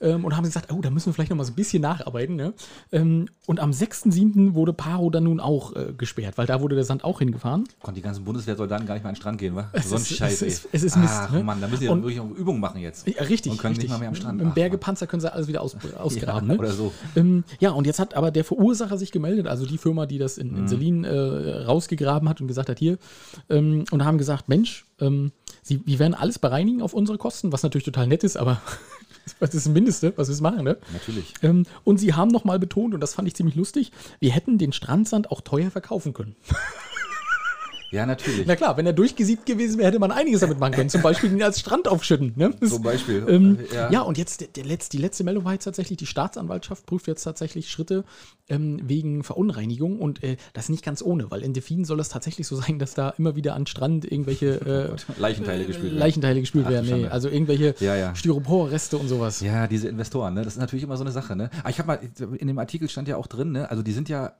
Ähm, 0.00 0.24
und 0.24 0.36
haben 0.36 0.44
gesagt, 0.44 0.72
oh, 0.72 0.80
da 0.80 0.90
müssen 0.90 1.06
wir 1.06 1.12
vielleicht 1.14 1.30
noch 1.30 1.36
mal 1.36 1.44
so 1.44 1.52
ein 1.52 1.56
bisschen 1.56 1.82
nacharbeiten. 1.82 2.36
Ne? 2.36 2.54
Ähm, 2.92 3.26
und 3.46 3.60
am 3.60 3.70
6.7. 3.70 4.54
wurde 4.54 4.72
Paro 4.72 5.10
dann 5.10 5.24
nun 5.24 5.40
auch 5.40 5.74
äh, 5.76 5.92
gesperrt, 5.96 6.38
weil 6.38 6.46
da 6.46 6.60
wurde 6.60 6.74
der 6.74 6.84
Sand 6.84 7.04
auch 7.04 7.18
hingefahren. 7.18 7.64
Konnten 7.80 7.96
die 7.96 8.02
ganzen 8.02 8.24
Bundeswehrsoldaten 8.24 8.86
gar 8.86 8.94
nicht 8.94 9.02
mehr 9.02 9.10
an 9.10 9.14
den 9.14 9.20
Strand 9.20 9.38
gehen, 9.38 9.54
wa? 9.56 9.68
Es 9.72 9.88
So 9.90 9.96
ein 9.96 10.02
ist- 10.02 10.08
Scheiß, 10.16 10.32
es 10.32 10.42
ist- 10.42 10.68
es 10.72 10.82
ist 10.82 10.96
Mist, 10.96 11.12
Ach, 11.14 11.30
ne? 11.32 11.42
Mann, 11.42 11.60
da 11.60 11.68
müssen 11.68 11.82
die 11.82 11.88
Und- 11.88 12.02
wirklich 12.02 12.20
auch 12.20 12.30
Übungen 12.30 12.60
machen 12.60 12.80
jetzt. 12.80 13.06
Ja, 13.06 13.22
richtig. 13.24 13.52
Und 13.52 13.58
können 13.58 13.72
richtig. 13.72 13.88
nicht 13.88 13.92
mal 13.92 13.98
mehr 13.98 14.08
am 14.08 14.14
Strand. 14.14 14.42
Ach, 14.44 14.54
Bergepanzer 14.54 15.06
können 15.06 15.20
sie 15.20 15.32
alles 15.32 15.48
wieder 15.48 15.60
aus, 15.62 15.76
ausgraben. 15.98 16.48
Ja, 16.48 16.54
ne? 16.54 16.58
oder 16.58 16.72
so. 16.72 16.92
Ähm, 17.16 17.44
ja, 17.58 17.70
und 17.70 17.86
jetzt 17.86 17.98
hat 17.98 18.14
aber 18.14 18.30
der 18.30 18.44
Verursacher 18.44 18.96
sich 18.98 19.12
gemeldet, 19.12 19.46
also 19.46 19.66
die 19.66 19.78
Firma, 19.78 20.06
die 20.06 20.18
das 20.18 20.38
in, 20.38 20.56
in 20.56 20.68
Selin 20.68 21.04
äh, 21.04 21.14
rausgegraben 21.64 22.28
hat 22.28 22.40
und 22.40 22.46
gesagt 22.48 22.68
hat, 22.68 22.78
hier, 22.78 22.98
ähm, 23.48 23.84
und 23.90 24.04
haben 24.04 24.18
gesagt, 24.18 24.48
Mensch, 24.48 24.86
ähm, 25.00 25.32
sie, 25.62 25.80
wir 25.86 25.98
werden 25.98 26.14
alles 26.14 26.38
bereinigen 26.38 26.82
auf 26.82 26.94
unsere 26.94 27.18
Kosten, 27.18 27.52
was 27.52 27.62
natürlich 27.62 27.84
total 27.84 28.06
nett 28.06 28.24
ist, 28.24 28.36
aber 28.36 28.60
das 29.40 29.54
ist 29.54 29.66
das 29.66 29.72
Mindeste, 29.72 30.12
was 30.16 30.28
wir 30.28 30.42
machen, 30.42 30.64
ne? 30.64 30.78
Natürlich. 30.92 31.34
Ähm, 31.42 31.66
und 31.84 31.98
sie 31.98 32.14
haben 32.14 32.30
nochmal 32.30 32.58
betont, 32.58 32.94
und 32.94 33.00
das 33.00 33.14
fand 33.14 33.28
ich 33.28 33.34
ziemlich 33.34 33.56
lustig, 33.56 33.92
wir 34.18 34.32
hätten 34.32 34.58
den 34.58 34.72
Strandsand 34.72 35.30
auch 35.30 35.40
teuer 35.40 35.70
verkaufen 35.70 36.12
können. 36.12 36.36
Ja, 37.90 38.06
natürlich. 38.06 38.46
Na 38.46 38.54
klar, 38.56 38.76
wenn 38.76 38.86
er 38.86 38.92
durchgesiebt 38.92 39.46
gewesen 39.46 39.78
wäre, 39.78 39.88
hätte 39.88 39.98
man 39.98 40.12
einiges 40.12 40.40
damit 40.40 40.58
machen 40.60 40.72
können. 40.74 40.90
Zum 40.90 41.02
Beispiel 41.02 41.32
ihn 41.32 41.42
als 41.42 41.58
Strand 41.60 41.88
aufschütten. 41.88 42.32
Ne? 42.36 42.54
Das- 42.60 42.70
Zum 42.70 42.82
Beispiel. 42.82 43.24
Ähm, 43.28 43.58
Ja. 43.74 43.90
ja. 43.90 44.00
und 44.02 44.16
jetzt 44.18 44.40
der, 44.40 44.48
der 44.48 44.64
letzte, 44.64 44.96
die 44.96 45.02
letzte 45.02 45.24
Meldung 45.24 45.44
war 45.44 45.52
jetzt 45.54 45.64
tatsächlich, 45.64 45.98
die 45.98 46.06
Staatsanwaltschaft 46.06 46.86
prüft 46.86 47.06
jetzt 47.08 47.22
tatsächlich 47.24 47.70
Schritte 47.70 48.04
ähm, 48.48 48.80
wegen 48.84 49.22
Verunreinigung 49.24 49.98
und 50.00 50.22
äh, 50.22 50.36
das 50.52 50.68
nicht 50.68 50.84
ganz 50.84 51.02
ohne, 51.02 51.30
weil 51.30 51.42
in 51.42 51.52
Delfinen 51.52 51.84
soll 51.84 52.00
es 52.00 52.08
tatsächlich 52.08 52.46
so 52.46 52.56
sein, 52.56 52.78
dass 52.78 52.94
da 52.94 53.10
immer 53.10 53.34
wieder 53.36 53.54
an 53.54 53.66
Strand 53.66 54.04
irgendwelche 54.10 54.96
äh, 55.18 55.20
Leichenteile 55.20 55.64
gespielt 55.66 55.90
werden. 55.92 55.98
Leichenteile 55.98 56.40
Ach, 56.44 56.50
du 56.52 56.68
werden. 56.68 57.00
Nee, 57.02 57.06
also 57.08 57.28
irgendwelche 57.28 57.74
Ja, 57.80 57.96
ja. 57.96 58.14
Styroporreste 58.14 58.96
und 58.98 59.08
sowas. 59.08 59.40
Ja, 59.40 59.66
diese 59.66 59.88
Investoren, 59.88 60.34
ne? 60.34 60.44
das 60.44 60.54
ist 60.54 60.60
natürlich 60.60 60.84
immer 60.84 60.96
so 60.96 61.04
eine 61.04 61.12
Sache. 61.12 61.34
Ne? 61.36 61.50
Aber 61.60 61.70
ich 61.70 61.78
habe 61.78 61.86
mal, 61.86 61.98
in 62.38 62.46
dem 62.46 62.58
Artikel 62.58 62.88
stand 62.88 63.08
ja 63.08 63.16
auch 63.16 63.26
drin, 63.26 63.52
ne? 63.52 63.70
also 63.70 63.82
die 63.82 63.92
sind 63.92 64.08
ja, 64.08 64.32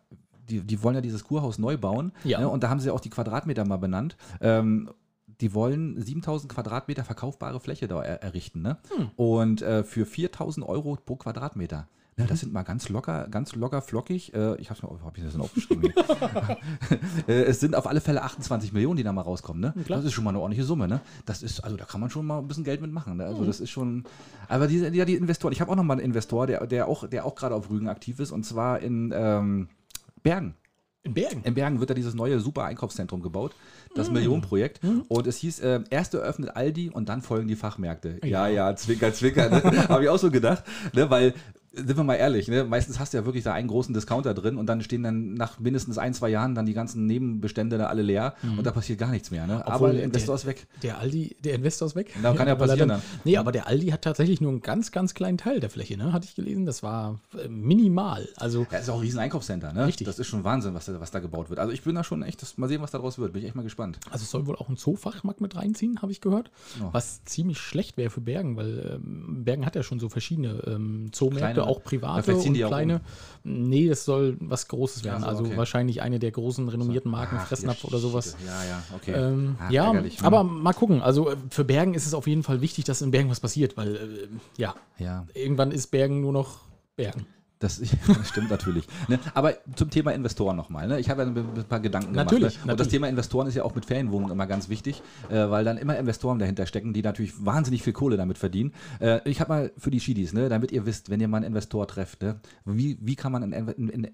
die, 0.51 0.61
die 0.61 0.83
wollen 0.83 0.95
ja 0.95 1.01
dieses 1.01 1.25
Kurhaus 1.25 1.59
neu 1.59 1.77
bauen. 1.77 2.13
Ja. 2.25 2.41
Ne? 2.41 2.49
Und 2.49 2.63
da 2.63 2.69
haben 2.69 2.81
sie 2.81 2.91
auch 2.91 3.01
die 3.01 3.11
Quadratmeter 3.11 3.65
mal 3.65 3.79
benannt. 3.79 4.17
Ähm, 4.41 4.91
die 5.41 5.55
wollen 5.55 6.01
7000 6.01 6.53
Quadratmeter 6.53 7.05
verkaufbare 7.05 7.61
Fläche 7.61 7.89
da 7.89 8.03
er 8.03 8.23
errichten. 8.23 8.63
Ne? 8.63 8.79
Hm. 8.95 9.11
Und 9.17 9.63
äh, 9.63 9.85
für 9.85 10.05
4000 10.05 10.67
Euro 10.67 10.97
pro 10.97 11.17
Quadratmeter. 11.17 11.89
Mhm. 12.21 12.27
das 12.29 12.41
sind 12.41 12.53
mal 12.53 12.63
ganz 12.63 12.89
locker, 12.89 13.29
ganz 13.29 13.55
locker 13.55 13.83
flockig. 13.83 14.35
Äh, 14.35 14.57
ich 14.57 14.71
habe 14.71 14.81
mir, 14.87 15.05
hab 15.05 15.17
ich 15.17 15.25
das 15.25 15.33
denn 15.33 15.43
aufgeschrieben? 15.43 15.93
äh, 17.29 17.43
es 17.43 17.61
sind 17.61 17.75
auf 17.75 17.87
alle 17.87 18.01
Fälle 18.01 18.23
28 18.23 18.73
Millionen, 18.73 18.97
die 18.97 19.03
da 19.03 19.13
mal 19.13 19.23
rauskommen. 19.23 19.61
Ne? 19.61 19.75
klar. 19.85 19.99
Das 19.99 20.07
ist 20.07 20.13
schon 20.13 20.25
mal 20.25 20.31
eine 20.31 20.41
ordentliche 20.41 20.65
Summe. 20.65 20.89
Ne? 20.89 21.01
Das 21.27 21.43
ist, 21.43 21.61
also 21.61 21.77
da 21.77 21.85
kann 21.85 22.01
man 22.01 22.11
schon 22.11 22.27
mal 22.27 22.39
ein 22.39 22.49
bisschen 22.49 22.65
Geld 22.65 22.81
mitmachen. 22.81 23.17
Ne? 23.17 23.25
Also 23.25 23.45
das 23.45 23.61
ist 23.61 23.71
schon. 23.71 24.05
Aber 24.49 24.67
diese, 24.67 24.95
ja, 24.95 25.05
die 25.05 25.15
Investoren. 25.15 25.53
Ich 25.53 25.61
habe 25.61 25.71
auch 25.71 25.77
noch 25.77 25.85
mal 25.85 25.95
einen 25.95 26.05
Investor, 26.05 26.47
der, 26.47 26.67
der 26.67 26.89
auch, 26.89 27.07
der 27.09 27.25
auch 27.25 27.35
gerade 27.35 27.55
auf 27.55 27.71
Rügen 27.71 27.89
aktiv 27.89 28.21
ist, 28.21 28.33
und 28.33 28.45
zwar 28.45 28.81
in 28.81 29.13
ähm, 29.15 29.69
Bergen. 30.23 30.55
In 31.03 31.15
Bergen. 31.15 31.43
In 31.45 31.55
Bergen 31.55 31.81
wird 31.81 31.89
da 31.89 31.95
dieses 31.95 32.13
neue 32.15 32.41
super 32.41 32.65
Einkaufszentrum 32.65 33.23
gebaut, 33.23 33.55
das 33.95 34.11
Mm. 34.11 34.13
Millionenprojekt. 34.15 34.81
Und 35.09 35.27
es 35.27 35.39
hieß, 35.39 35.61
äh, 35.61 35.81
erst 35.89 36.13
eröffnet 36.13 36.55
Aldi 36.57 36.91
und 36.91 37.09
dann 37.09 37.23
folgen 37.23 37.49
die 37.49 37.57
Fachmärkte. 37.57 38.19
Ja, 38.23 38.47
Ja. 38.47 38.49
ja, 38.69 38.77
Zwicker, 38.77 39.13
Zwicker. 39.15 39.49
Ne? 39.49 39.63
Habe 39.89 40.03
ich 40.03 40.09
auch 40.11 40.19
so 40.19 40.31
gedacht, 40.31 40.63
ne? 40.93 41.09
weil, 41.09 41.33
sind 41.73 41.97
wir 41.97 42.05
mal 42.05 42.17
ehrlich, 42.17 42.49
ne? 42.49 42.65
meistens 42.65 42.99
hast 42.99 43.13
du 43.13 43.19
ja 43.19 43.25
wirklich 43.25 43.45
da 43.45 43.53
einen 43.53 43.69
großen 43.69 43.95
Discounter 43.95 44.35
drin 44.35 44.57
und 44.57 44.67
dann 44.67 44.83
stehen 44.83 45.03
dann 45.03 45.35
nach 45.35 45.59
mindestens 45.61 45.99
ein, 45.99 46.15
zwei 46.15 46.29
Jahren 46.29 46.55
dann 46.55 46.67
die 46.67 46.75
ganzen 46.75 47.07
Nebenbestände 47.07 47.79
da 47.79 47.87
alle 47.87 48.03
leer 48.03 48.35
und 48.43 48.65
da 48.65 48.73
passiert 48.73 48.99
gar 48.99 49.11
nichts 49.11 49.31
mehr. 49.31 49.47
Ne? 49.47 49.67
Aber 49.67 49.93
der 49.93 50.03
Investor 50.03 50.35
ist 50.35 50.47
weg. 50.47 50.67
Der 50.83 50.99
Aldi, 50.99 51.37
der 51.41 51.55
Investor 51.55 51.87
ist 51.87 51.95
weg. 51.95 52.15
Na, 52.21 52.33
kann 52.35 52.49
ja 52.49 52.55
er 52.55 52.57
passieren 52.57 52.89
Dann, 52.89 53.03
nee, 53.25 53.37
aber 53.37 53.53
der 53.53 53.69
Aldi 53.69 53.89
hat 53.89 54.03
tatsächlich 54.03 54.41
nur 54.41 54.51
einen 54.51 54.63
ganz, 54.63 54.91
ganz 54.91 55.15
kleinen 55.15 55.39
Teil 55.39 55.61
der 55.61 55.71
Fläche, 55.71 55.97
ne? 55.97 56.13
Hatte 56.13 56.27
ich 56.27 56.35
gelesen. 56.35 56.67
Das 56.67 56.83
war 56.83 57.21
äh, 57.39 57.49
minimal. 57.49 58.29
Also 58.37 58.67
Ja, 58.71 58.79
ist 58.79 58.91
auch 58.91 58.97
ein 58.97 59.01
riesen 59.01 59.21
Einkaufscenter, 59.21 59.73
ne? 59.73 59.87
Richtig. 59.87 60.07
Das 60.07 60.19
ist 60.19 60.27
schon 60.27 60.45
Wahnsinn, 60.45 60.75
was 60.75 60.87
da, 60.87 61.01
was 61.01 61.11
da 61.11 61.21
gebaut 61.21 61.51
wird. 61.51 61.61
Also 61.61 61.73
ich 61.73 61.83
bin 61.83 61.95
da 61.95 62.03
schon 62.03 62.23
echt, 62.23 62.43
das, 62.43 62.59
mal 62.59 62.69
sehen, 62.69 62.83
was 62.83 62.91
daraus 62.91 63.19
wird. 63.19 63.33
Bin 63.33 63.43
ich 63.43 63.49
echt 63.49 63.57
mal 63.57 63.63
gespannt. 63.63 64.01
Also 64.11 64.25
es 64.25 64.31
soll 64.31 64.47
wohl 64.47 64.57
auch 64.57 64.69
ein 64.69 64.77
Zoofachmarkt 64.77 65.41
mit 65.41 65.55
reinziehen, 65.55 66.03
habe 66.03 66.11
ich 66.11 66.21
gehört. 66.21 66.51
Oh. 66.83 66.89
Was 66.93 67.25
ziemlich 67.25 67.59
schlecht 67.59 67.97
wäre 67.97 68.11
für 68.11 68.21
Bergen, 68.21 68.57
weil 68.57 69.01
ähm, 69.05 69.45
Bergen 69.45 69.67
hat 69.67 69.77
ja 69.77 69.83
schon 69.83 70.01
so 70.01 70.09
verschiedene 70.09 70.63
ähm, 70.67 71.13
Zoomärkte, 71.13 71.60
Kleine. 71.63 71.77
auch 71.77 71.83
private 71.83 72.37
und 72.37 72.55
die 72.55 72.65
auch 72.65 72.69
kleine. 72.69 73.01
Nee, 73.43 73.89
das 73.89 74.05
soll 74.05 74.37
was 74.41 74.69
Großes 74.69 75.03
werden. 75.05 75.23
so, 75.23 75.27
also 75.27 75.45
okay. 75.45 75.57
wahrscheinlich 75.57 76.03
eine 76.03 76.19
der 76.19 76.31
großen 76.31 76.69
renommierten 76.69 77.11
Marken, 77.11 77.37
Ach, 77.39 77.47
Fressnapf 77.47 77.85
oder 77.85 77.99
sowas. 77.99 78.37
Ja, 78.45 78.65
ja, 78.65 78.83
okay. 78.95 79.13
Ähm, 79.13 79.57
Ach, 79.59 79.71
ja, 79.71 79.93
ne? 79.93 80.11
aber 80.23 80.45
mal 80.45 80.75
gucken. 80.75 81.01
Also 81.01 81.31
äh, 81.31 81.37
für 81.49 81.65
Bergen 81.65 81.95
ist 81.95 82.07
es 82.07 82.13
auf 82.13 82.27
jeden 82.27 82.43
Fall 82.43 82.61
wichtig, 82.61 82.85
dass 82.85 83.01
in 83.01 83.11
Bergen 83.11 83.31
was 83.31 83.41
passiert, 83.41 83.77
weil 83.77 83.97
äh, 83.97 84.29
ja, 84.59 84.75
Ja, 84.99 85.27
irgendwann 85.35 85.71
ist 85.71 85.87
Bergen 85.87 86.21
nur 86.21 86.33
noch 86.33 86.59
Bergen. 86.97 87.27
Das, 87.61 87.79
das 88.07 88.29
stimmt 88.29 88.51
natürlich. 88.51 88.89
Ne? 89.07 89.21
Aber 89.35 89.55
zum 89.77 89.91
Thema 89.91 90.13
Investoren 90.13 90.57
nochmal. 90.57 90.89
Ne? 90.89 90.99
Ich 90.99 91.09
habe 91.11 91.23
ja 91.23 91.29
ein 91.29 91.65
paar 91.69 91.81
Gedanken 91.81 92.13
Natürlich, 92.13 92.55
gemacht. 92.55 92.67
Ne? 92.67 92.73
Und 92.73 92.81
das 92.81 92.87
natürlich. 92.87 92.93
Thema 92.93 93.09
Investoren 93.09 93.47
ist 93.47 93.55
ja 93.55 93.63
auch 93.65 93.75
mit 93.75 93.85
Ferienwohnungen 93.85 94.33
immer 94.33 94.47
ganz 94.47 94.69
wichtig, 94.69 95.03
äh, 95.29 95.49
weil 95.51 95.65
dann 95.65 95.77
immer 95.77 95.97
Investoren 95.97 96.39
dahinter 96.39 96.67
stecken, 96.67 96.93
die 96.93 97.03
natürlich 97.03 97.45
wahnsinnig 97.45 97.83
viel 97.83 97.93
Kohle 97.93 98.17
damit 98.17 98.39
verdienen. 98.39 98.73
Äh, 98.99 99.21
ich 99.29 99.41
habe 99.41 99.53
mal 99.53 99.73
für 99.77 99.91
die 99.91 100.01
Schiedis, 100.01 100.33
ne, 100.33 100.49
damit 100.49 100.73
ihr 100.73 100.87
wisst, 100.87 101.11
wenn 101.11 101.21
ihr 101.21 101.29
mal 101.29 101.37
einen 101.37 101.47
Investor 101.47 101.87
trefft, 101.87 102.23
ne, 102.23 102.41
wie, 102.65 102.99
wie 103.01 103.15
kann 103.15 103.31
man 103.31 103.43
einen, 103.43 103.55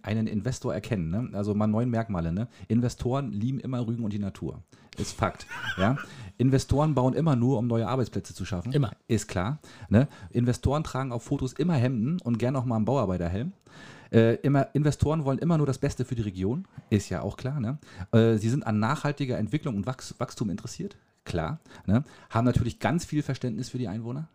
einen 0.03 0.27
einen 0.27 0.27
Investor 0.27 0.75
erkennen? 0.75 1.11
Ne? 1.11 1.31
Also 1.35 1.55
mal 1.55 1.69
neun 1.69 1.89
Merkmale. 1.89 2.33
Ne? 2.33 2.49
Investoren 2.69 3.31
lieben 3.31 3.61
immer 3.61 3.87
Rügen 3.87 4.05
und 4.05 4.13
die 4.13 4.19
Natur. 4.19 4.63
Ist 4.97 5.13
Fakt. 5.13 5.47
ja? 5.77 5.97
Investoren 6.39 6.95
bauen 6.95 7.15
immer 7.15 7.35
nur, 7.37 7.59
um 7.59 7.67
neue 7.67 7.89
Arbeitsplätze 7.89 8.35
zu 8.35 8.45
schaffen. 8.45 8.73
Immer. 8.73 8.93
Ist 9.09 9.29
klar. 9.29 9.59
Ne? 9.89 10.09
Investoren 10.31 10.85
tragen 10.85 11.13
auf 11.13 11.23
Fotos 11.23 11.55
immer 11.55 11.75
Hemden 11.75 12.21
und 12.21 12.39
gern 12.39 12.57
auch 12.57 12.65
mal 12.65 12.77
einen 12.77 12.85
Bauarbeiterhelm. 12.85 13.53
Äh, 14.13 14.35
immer, 14.37 14.69
Investoren 14.75 15.25
wollen 15.25 15.39
immer 15.39 15.59
nur 15.59 15.67
das 15.67 15.79
Beste 15.79 16.05
für 16.05 16.15
die 16.15 16.23
Region, 16.23 16.67
ist 16.91 17.09
ja 17.09 17.23
auch 17.23 17.37
klar. 17.37 17.59
Ne? 17.61 17.79
Äh, 18.13 18.37
sie 18.37 18.49
sind 18.49 18.67
an 18.67 18.79
nachhaltiger 18.79 19.39
Entwicklung 19.39 19.77
und 19.77 19.87
Wachs 19.87 20.15
Wachstum 20.19 20.51
interessiert, 20.51 20.97
klar. 21.25 21.59
Ne? 21.87 22.05
Haben 22.31 22.45
natürlich 22.45 22.79
ganz 22.79 23.05
viel 23.05 23.23
Verständnis 23.23 23.71
für 23.71 23.79
die 23.79 23.89
Einwohner. 23.89 24.29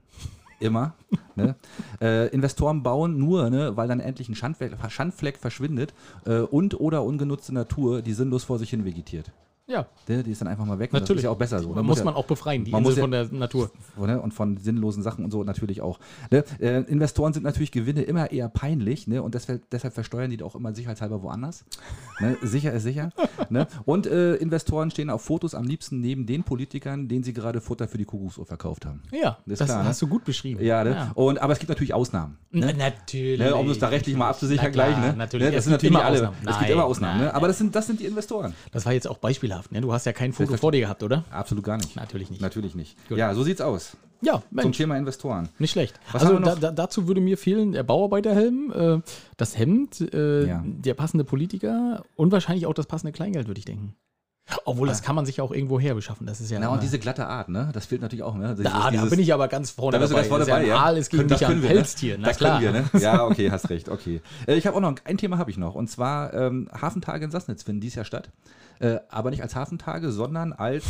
Immer. 0.59 0.93
ne? 1.35 1.55
äh, 2.01 2.27
Investoren 2.27 2.83
bauen 2.83 3.17
nur, 3.17 3.49
ne, 3.49 3.75
weil 3.77 3.87
dann 3.87 3.99
endlich 3.99 4.29
ein 4.29 4.35
Schandfleck, 4.35 4.73
Schandfleck 4.89 5.37
verschwindet 5.37 5.93
äh, 6.25 6.39
und 6.39 6.79
oder 6.79 7.03
ungenutzte 7.03 7.53
Natur, 7.53 8.01
die 8.01 8.13
sinnlos 8.13 8.43
vor 8.43 8.59
sich 8.59 8.69
hin 8.69 8.85
vegetiert. 8.85 9.31
Ja. 9.67 9.85
Die, 10.07 10.23
die 10.23 10.31
ist 10.31 10.41
dann 10.41 10.47
einfach 10.49 10.65
mal 10.65 10.79
weg. 10.79 10.91
Natürlich. 10.91 11.19
ist 11.19 11.23
ja 11.25 11.29
auch 11.29 11.37
besser 11.37 11.59
so. 11.59 11.69
Man 11.69 11.77
ne? 11.77 11.83
muss 11.83 11.99
ja- 11.99 12.03
man 12.05 12.15
auch 12.15 12.25
befreien, 12.25 12.65
die 12.65 12.71
man 12.71 12.79
Insel 12.83 12.89
muss 12.91 12.97
ja- 12.97 13.01
von 13.03 13.11
der 13.31 13.39
Natur. 13.39 13.71
ne? 13.97 14.19
und 14.21 14.33
von 14.33 14.57
sinnlosen 14.57 15.01
Sachen 15.01 15.23
und 15.23 15.31
so 15.31 15.43
natürlich 15.43 15.81
auch. 15.81 15.99
Ne? 16.29 16.43
Äh, 16.59 16.81
Investoren 16.91 17.31
sind 17.33 17.43
natürlich 17.43 17.71
Gewinne 17.71 18.01
immer 18.01 18.31
eher 18.31 18.49
peinlich 18.49 19.07
ne? 19.07 19.21
und 19.23 19.33
deshalb, 19.35 19.69
deshalb 19.69 19.93
versteuern 19.93 20.29
die 20.29 20.41
auch 20.43 20.55
immer 20.55 20.73
sicherheitshalber 20.75 21.21
woanders. 21.23 21.63
ne? 22.19 22.37
Sicher 22.41 22.73
ist 22.73 22.83
sicher. 22.83 23.11
ne? 23.49 23.67
Und 23.85 24.07
äh, 24.07 24.35
Investoren 24.35 24.91
stehen 24.91 25.09
auf 25.09 25.21
Fotos 25.23 25.55
am 25.55 25.63
liebsten 25.63 26.01
neben 26.01 26.25
den 26.25 26.43
Politikern, 26.43 27.07
denen 27.07 27.23
sie 27.23 27.33
gerade 27.33 27.61
Futter 27.61 27.87
für 27.87 27.97
die 27.97 28.05
Kuckucksuhr 28.05 28.45
verkauft 28.45 28.85
haben. 28.85 29.03
Ja, 29.11 29.37
Das 29.45 29.59
das, 29.59 29.67
klar, 29.69 29.83
ne? 29.83 29.89
hast 29.89 30.01
du 30.01 30.07
gut 30.07 30.25
beschrieben. 30.25 30.61
Ja, 30.63 30.83
ne? 30.83 31.11
Und, 31.15 31.39
aber 31.41 31.53
es 31.53 31.59
gibt 31.59 31.69
natürlich 31.69 31.93
Ausnahmen. 31.93 32.37
Na, 32.51 32.73
natürlich. 32.73 33.39
Ne, 33.39 33.55
um 33.55 33.69
es 33.69 33.79
da 33.79 33.87
rechtlich 33.87 34.17
mal 34.17 34.27
abzusichern 34.29 34.71
klar, 34.71 34.87
gleich. 34.91 34.99
Ne? 35.11 35.17
Natürlich. 35.17 35.45
Ne, 35.45 35.51
das 35.51 35.59
Es 35.59 35.63
sind 35.65 35.71
natürlich 35.73 35.95
immer 35.95 36.03
alle. 36.03 36.17
Ausnahmen. 36.17 36.35
Es 36.47 36.59
gibt 36.59 36.71
immer 36.71 36.83
Ausnahmen. 36.83 37.21
Ne? 37.21 37.33
Aber 37.33 37.47
das 37.47 37.57
sind, 37.57 37.73
das 37.75 37.87
sind 37.87 37.99
die 38.01 38.05
Investoren. 38.05 38.53
Das 38.71 38.85
war 38.85 38.91
jetzt 38.93 39.07
auch 39.07 39.17
beispielhaft. 39.51 39.71
Ne? 39.71 39.81
Du 39.81 39.93
hast 39.93 40.05
ja 40.05 40.13
kein 40.13 40.33
Foto 40.33 40.57
vor 40.57 40.71
dir 40.71 40.81
gehabt, 40.81 41.03
oder? 41.03 41.23
Absolut 41.31 41.63
gar 41.63 41.77
nicht. 41.77 41.95
Natürlich 41.95 42.29
nicht. 42.29 42.41
Natürlich 42.41 42.75
nicht. 42.75 42.97
Gut. 43.09 43.17
Ja, 43.17 43.33
so 43.33 43.43
sieht's 43.43 43.61
aus. 43.61 43.97
Ja, 44.23 44.33
Zum 44.33 44.43
Mensch. 44.51 44.77
Thema 44.77 44.97
Investoren. 44.97 45.49
Nicht 45.57 45.71
schlecht. 45.71 45.99
Was 46.11 46.23
also 46.23 46.37
da, 46.37 46.71
dazu 46.71 47.07
würde 47.07 47.21
mir 47.21 47.39
fehlen 47.39 47.71
der 47.71 47.81
Bauarbeiterhelm, 47.81 48.71
äh, 48.71 49.01
das 49.37 49.57
Hemd, 49.57 50.13
äh, 50.13 50.47
Ja. 50.47 50.63
der 50.63 50.93
passende 50.93 51.23
Politiker 51.23 52.03
und 52.15 52.31
wahrscheinlich 52.31 52.67
auch 52.67 52.73
das 52.75 52.85
passende 52.85 53.13
Kleingeld, 53.13 53.47
würde 53.47 53.59
ich 53.59 53.65
denken. 53.65 53.95
Obwohl, 54.65 54.87
das 54.87 55.01
kann 55.01 55.15
man 55.15 55.25
sich 55.25 55.37
ja 55.37 55.43
auch 55.43 55.51
irgendwo 55.51 55.79
her 55.79 55.95
beschaffen. 55.95 56.27
Das 56.27 56.41
ist 56.41 56.51
ja. 56.51 56.59
Na, 56.59 56.69
und 56.69 56.83
diese 56.83 56.99
glatte 56.99 57.25
Art, 57.25 57.47
ne? 57.47 57.69
Das 57.73 57.85
fehlt 57.85 58.01
natürlich 58.01 58.23
auch, 58.23 58.35
ne? 58.35 58.55
Dieses, 58.55 58.71
da, 58.71 58.91
da 58.91 59.05
bin 59.05 59.19
ich 59.19 59.33
aber 59.33 59.47
ganz 59.47 59.71
vorne 59.71 59.93
Da 59.93 59.99
bist 59.99 60.11
du 60.11 60.15
ganz 60.15 60.27
vorne 60.27 60.45
Das 60.45 60.49
ist 60.49 60.53
dabei, 60.53 60.67
ja. 60.67 60.77
Aal 60.77 60.97
ist 60.97 61.09
gegen 61.09 61.27
dich 61.27 61.45
ein 61.45 61.61
ne? 61.61 61.67
Pelztier. 61.67 62.17
Na 62.19 62.27
das 62.27 62.37
klar. 62.37 62.59
können 62.59 62.73
wir, 62.73 62.99
ne? 62.99 63.01
Ja, 63.01 63.25
okay, 63.25 63.49
hast 63.49 63.69
recht, 63.69 63.87
okay. 63.87 64.19
Äh, 64.47 64.55
ich 64.55 64.67
habe 64.67 64.75
auch 64.75 64.81
noch, 64.81 64.95
ein 65.05 65.17
Thema 65.17 65.37
habe 65.37 65.49
ich 65.51 65.57
noch. 65.57 65.75
Und 65.75 65.89
zwar 65.89 66.33
ähm, 66.33 66.67
Hafentage 66.73 67.23
in 67.23 67.31
Sassnitz 67.31 67.63
finden 67.63 67.81
dieses 67.81 67.95
Jahr 67.95 68.05
statt. 68.05 68.29
Äh, 68.81 68.99
aber 69.09 69.29
nicht 69.29 69.41
als 69.41 69.55
Hafentage, 69.55 70.11
sondern 70.11 70.53
als 70.53 70.85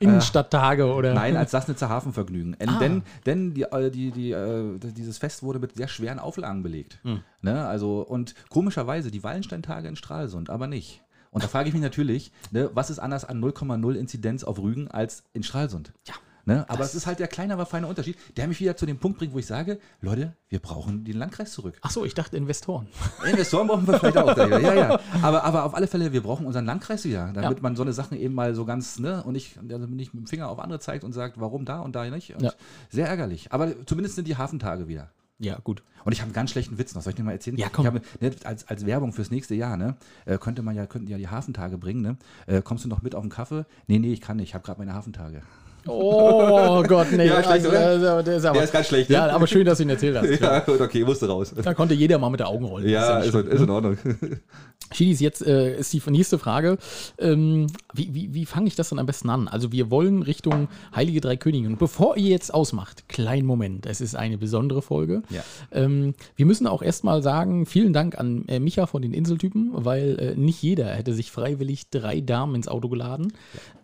Innenstadttage 0.00 0.92
oder. 0.92 1.14
Nein, 1.14 1.36
als 1.36 1.50
Sassnitzer 1.50 1.88
Hafenvergnügen. 1.88 2.54
Äh, 2.58 2.66
Ah. 2.66 2.78
Denn, 2.78 3.02
denn 3.26 3.54
die, 3.54 3.62
äh, 3.62 3.90
die, 3.90 4.10
die, 4.10 4.32
äh, 4.32 4.78
dieses 4.78 5.18
Fest 5.18 5.42
wurde 5.42 5.58
mit 5.58 5.76
sehr 5.76 5.88
schweren 5.88 6.18
Auflagen 6.18 6.62
belegt. 6.62 6.98
Hm. 7.02 7.20
Ne? 7.42 7.66
Also, 7.66 8.00
und 8.00 8.34
komischerweise 8.48 9.10
die 9.10 9.22
Wallensteintage 9.22 9.88
in 9.88 9.96
Stralsund, 9.96 10.50
aber 10.50 10.66
nicht. 10.66 11.02
Und 11.30 11.44
da 11.44 11.48
frage 11.48 11.68
ich 11.68 11.74
mich 11.74 11.82
natürlich, 11.82 12.32
ne, 12.50 12.70
was 12.74 12.90
ist 12.90 12.98
anders 12.98 13.24
an 13.24 13.40
0,0 13.40 13.94
Inzidenz 13.94 14.42
auf 14.42 14.58
Rügen 14.58 14.88
als 14.88 15.22
in 15.32 15.42
Stralsund? 15.44 15.92
Ja. 16.08 16.14
Ne? 16.50 16.68
Aber 16.68 16.82
es 16.82 16.96
ist 16.96 17.06
halt 17.06 17.20
der 17.20 17.28
kleine, 17.28 17.52
aber 17.54 17.64
feine 17.64 17.86
Unterschied, 17.86 18.16
der 18.36 18.48
mich 18.48 18.58
wieder 18.58 18.76
zu 18.76 18.84
dem 18.84 18.98
Punkt 18.98 19.18
bringt, 19.18 19.32
wo 19.32 19.38
ich 19.38 19.46
sage, 19.46 19.78
Leute, 20.00 20.34
wir 20.48 20.58
brauchen 20.58 21.04
den 21.04 21.16
Landkreis 21.16 21.52
zurück. 21.52 21.78
Ach 21.80 21.92
so, 21.92 22.04
ich 22.04 22.12
dachte 22.14 22.36
Investoren. 22.36 22.88
Investoren 23.24 23.68
brauchen 23.68 23.86
wir 23.86 24.00
vielleicht 24.00 24.16
auch. 24.16 24.36
Ja, 24.36 24.74
ja. 24.74 25.00
Aber, 25.22 25.44
aber 25.44 25.62
auf 25.64 25.74
alle 25.76 25.86
Fälle, 25.86 26.12
wir 26.12 26.22
brauchen 26.24 26.46
unseren 26.46 26.64
Landkreis 26.66 27.04
wieder, 27.04 27.30
damit 27.32 27.58
Ja. 27.58 27.62
man 27.62 27.76
so 27.76 27.82
eine 27.82 27.92
Sachen 27.92 28.18
eben 28.18 28.34
mal 28.34 28.56
so 28.56 28.64
ganz, 28.64 28.98
ne, 28.98 29.22
und 29.22 29.34
nicht, 29.34 29.58
also 29.58 29.86
nicht 29.86 30.12
mit 30.12 30.24
dem 30.24 30.26
Finger 30.26 30.48
auf 30.48 30.58
andere 30.58 30.80
zeigt 30.80 31.04
und 31.04 31.12
sagt, 31.12 31.38
warum 31.38 31.64
da 31.64 31.78
und 31.82 31.94
da 31.94 32.04
nicht. 32.10 32.34
Und 32.34 32.42
Ja. 32.42 32.52
Sehr 32.88 33.06
ärgerlich. 33.06 33.52
Aber 33.52 33.86
zumindest 33.86 34.16
sind 34.16 34.26
die 34.26 34.36
Hafentage 34.36 34.88
wieder. 34.88 35.10
Ja, 35.38 35.56
gut. 35.62 35.84
Und 36.04 36.12
ich 36.12 36.18
habe 36.20 36.26
einen 36.26 36.34
ganz 36.34 36.50
schlechten 36.50 36.78
Witz 36.78 36.96
noch. 36.96 37.02
Soll 37.02 37.12
ich 37.12 37.16
dir 37.16 37.22
mal 37.22 37.32
erzählen? 37.32 37.56
Ja, 37.58 37.68
komm. 37.70 37.84
Ich 37.84 37.92
habe, 37.92 38.00
ne, 38.20 38.32
als, 38.42 38.66
als 38.66 38.86
Werbung 38.86 39.12
fürs 39.12 39.30
nächste 39.30 39.54
Jahr, 39.54 39.76
ne, 39.76 39.94
äh, 40.26 40.36
könnte 40.36 40.62
man 40.62 40.74
ja, 40.74 40.86
könnten 40.86 41.08
ja 41.08 41.16
die 41.16 41.28
Hafentage 41.28 41.78
bringen, 41.78 42.02
ne? 42.02 42.16
Äh, 42.46 42.60
kommst 42.60 42.84
du 42.84 42.88
noch 42.88 43.02
mit 43.02 43.14
auf 43.14 43.22
den 43.22 43.30
Kaffee? 43.30 43.64
Nee, 43.86 44.00
nee, 44.00 44.12
ich 44.12 44.20
kann 44.20 44.38
nicht. 44.38 44.48
Ich 44.48 44.54
habe 44.54 44.64
gerade 44.64 44.80
meine 44.80 44.94
Hafentage. 44.94 45.42
Oh 45.86 46.82
Gott, 46.82 47.12
nee. 47.12 47.26
Ja, 47.26 47.42
schlecht, 47.42 47.66
oder? 47.66 47.78
also, 47.78 48.22
der 48.22 48.36
ist 48.36 48.44
aber, 48.44 48.54
Der 48.54 48.64
ist 48.64 48.72
ganz 48.72 48.86
schlecht, 48.88 49.10
ne? 49.10 49.16
Ja, 49.16 49.28
aber 49.28 49.46
schön, 49.46 49.64
dass 49.64 49.78
du 49.78 49.84
ihn 49.84 49.90
erzählt 49.90 50.16
hast. 50.16 50.30
Ja, 50.40 50.60
gut, 50.60 50.80
okay, 50.80 51.04
musste 51.04 51.28
raus. 51.28 51.52
Da 51.62 51.74
konnte 51.74 51.94
jeder 51.94 52.18
mal 52.18 52.30
mit 52.30 52.40
der 52.40 52.48
Augen 52.48 52.64
rollen. 52.64 52.88
Ja, 52.88 53.18
ist, 53.20 53.34
ja 53.34 53.42
nicht 53.42 53.52
ist 53.52 53.60
in 53.60 53.70
Ordnung. 53.70 53.98
Schiedis, 54.92 55.20
jetzt 55.20 55.46
äh, 55.46 55.78
ist 55.78 55.92
die 55.92 56.02
nächste 56.10 56.38
Frage. 56.38 56.76
Ähm, 57.18 57.68
wie 57.94 58.12
wie, 58.12 58.34
wie 58.34 58.44
fange 58.44 58.66
ich 58.66 58.74
das 58.74 58.88
dann 58.88 58.98
am 58.98 59.06
besten 59.06 59.30
an? 59.30 59.46
Also 59.46 59.70
wir 59.70 59.90
wollen 59.90 60.22
Richtung 60.22 60.68
Heilige 60.94 61.20
Drei 61.20 61.36
Könige. 61.36 61.68
Und 61.68 61.78
bevor 61.78 62.16
ihr 62.16 62.30
jetzt 62.30 62.52
ausmacht, 62.52 63.08
kleinen 63.08 63.46
Moment, 63.46 63.86
es 63.86 64.00
ist 64.00 64.16
eine 64.16 64.36
besondere 64.36 64.82
Folge. 64.82 65.22
Ja. 65.30 65.42
Ähm, 65.70 66.14
wir 66.34 66.46
müssen 66.46 66.66
auch 66.66 66.82
erstmal 66.82 67.22
sagen, 67.22 67.66
vielen 67.66 67.92
Dank 67.92 68.18
an 68.18 68.44
äh, 68.48 68.58
Micha 68.58 68.86
von 68.86 69.02
den 69.02 69.14
Inseltypen, 69.14 69.70
weil 69.72 70.18
äh, 70.18 70.34
nicht 70.34 70.60
jeder 70.60 70.86
hätte 70.86 71.14
sich 71.14 71.30
freiwillig 71.30 71.90
drei 71.90 72.20
Damen 72.20 72.56
ins 72.56 72.66
Auto 72.66 72.88
geladen. 72.88 73.32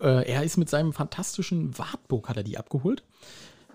Äh, 0.01 0.28
er 0.28 0.42
ist 0.42 0.57
mit 0.57 0.68
seinem 0.68 0.92
fantastischen 0.92 1.72
Wartburg, 1.93 2.28
hat 2.28 2.37
er 2.37 2.43
die 2.43 2.59
abgeholt. 2.59 3.03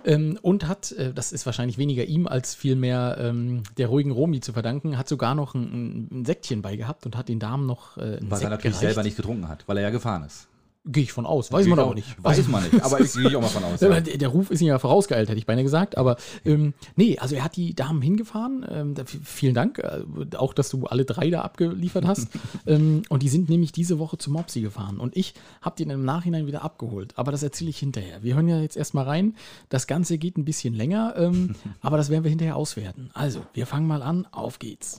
Ähm, 0.04 0.40
und 0.42 0.68
hat, 0.68 0.92
äh, 0.94 1.14
das 1.14 1.32
ist 1.32 1.46
wahrscheinlich 1.46 1.78
weniger 1.78 2.04
ihm 2.06 2.28
als 2.28 2.56
vielmehr 2.56 3.18
ähm, 3.20 3.64
der 3.78 3.88
ruhigen 3.88 4.12
Romi 4.12 4.40
zu 4.40 4.54
verdanken, 4.54 4.98
hat 4.98 5.08
sogar 5.08 5.36
noch 5.36 5.54
ein, 5.54 6.08
ein 6.12 6.26
Säckchen 6.26 6.62
bei 6.62 6.76
gehabt 6.76 7.06
und 7.06 7.16
hat 7.16 7.30
den 7.30 7.40
Damen 7.40 7.68
noch 7.68 7.98
äh, 7.98 8.18
ein 8.18 8.32
Was 8.32 8.40
er 8.40 8.50
Sekt 8.50 8.52
natürlich 8.52 8.80
gereicht. 8.80 8.96
selber 8.96 9.04
nicht 9.04 9.18
getrunken 9.18 9.48
hat, 9.48 9.68
weil 9.68 9.78
er 9.78 9.84
ja 9.84 9.90
gefahren 9.92 10.24
ist. 10.24 10.48
Gehe 10.84 11.04
ich 11.04 11.12
von 11.12 11.28
aus, 11.28 11.52
weiß 11.52 11.68
man 11.68 11.76
Gehe 11.76 11.84
aber 11.84 11.92
auch- 11.92 11.96
nicht. 11.96 12.24
Weiß 12.24 12.48
man 12.48 12.64
nicht, 12.64 12.84
aber 12.84 13.00
ich 13.02 13.14
gehe 13.14 13.38
auch 13.38 13.42
mal 13.42 13.50
von 13.50 13.64
aus. 13.72 13.82
Ja. 13.82 14.00
Der, 14.00 14.18
der 14.18 14.28
Ruf 14.30 14.50
ist 14.50 14.62
ihm 14.62 14.68
ja 14.68 14.80
vorausgeeilt, 14.80 15.30
hätte 15.30 15.38
ich 15.38 15.46
beinahe 15.46 15.64
gesagt. 15.64 15.96
Aber 15.96 16.16
ähm, 16.44 16.74
nee, 16.96 17.20
also 17.20 17.36
er 17.36 17.44
hat 17.44 17.56
die 17.56 17.76
Damen 17.76 18.02
hingefahren. 18.02 18.66
Ähm, 18.68 18.96
da, 18.96 19.04
vielen 19.06 19.54
Dank, 19.54 19.78
äh, 19.78 20.02
auch 20.38 20.56
dass 20.56 20.70
du 20.72 20.88
alle 20.88 21.06
drei 21.06 21.30
da 21.30 21.42
abgeliefert 21.44 22.06
hast. 22.08 22.30
ähm, 22.66 23.04
und 23.10 23.22
die 23.22 23.30
sind 23.30 23.48
nämlich 23.48 23.72
diese 23.72 24.00
Woche 24.00 24.18
zum 24.18 24.34
Mopsi 24.34 24.62
gefahren. 24.62 24.98
Und 25.00 25.16
ich 25.16 25.36
habe 25.62 25.76
den 25.76 25.92
im 25.92 26.04
Nachhinein 26.04 26.48
wieder 26.48 26.64
abgeholt. 26.64 27.14
Aber 27.16 27.32
das 27.32 27.44
erzähle 27.44 27.70
ich 27.70 27.78
hinterher. 27.78 28.24
Wir 28.24 28.34
hören 28.34 28.48
ja 28.48 28.60
jetzt 28.60 28.76
erstmal 28.76 29.06
rein. 29.06 29.36
Das 29.70 29.86
Ganze 29.86 30.18
geht 30.18 30.36
ein 30.40 30.46
bisschen 30.46 30.74
länger, 30.74 31.14
ähm, 31.16 31.54
aber 31.82 31.98
das 31.98 32.10
werden 32.10 32.24
wir 32.24 32.30
hinterher 32.32 32.56
auswerten. 32.56 33.12
Also, 33.14 33.42
wir 33.54 33.68
fangen 33.68 33.86
mal 33.86 34.02
an. 34.02 34.28
Auf 34.32 34.58
geht's. 34.58 34.98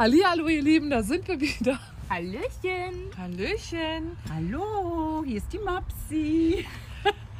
Hallihallo, 0.00 0.48
ihr 0.48 0.62
Lieben, 0.62 0.88
da 0.88 1.02
sind 1.02 1.28
wir 1.28 1.38
wieder. 1.38 1.78
Hallöchen. 2.08 3.10
Hallöchen. 3.18 4.16
Hallo, 4.32 5.22
hier 5.26 5.36
ist 5.36 5.52
die 5.52 5.58
Mopsi. 5.58 6.64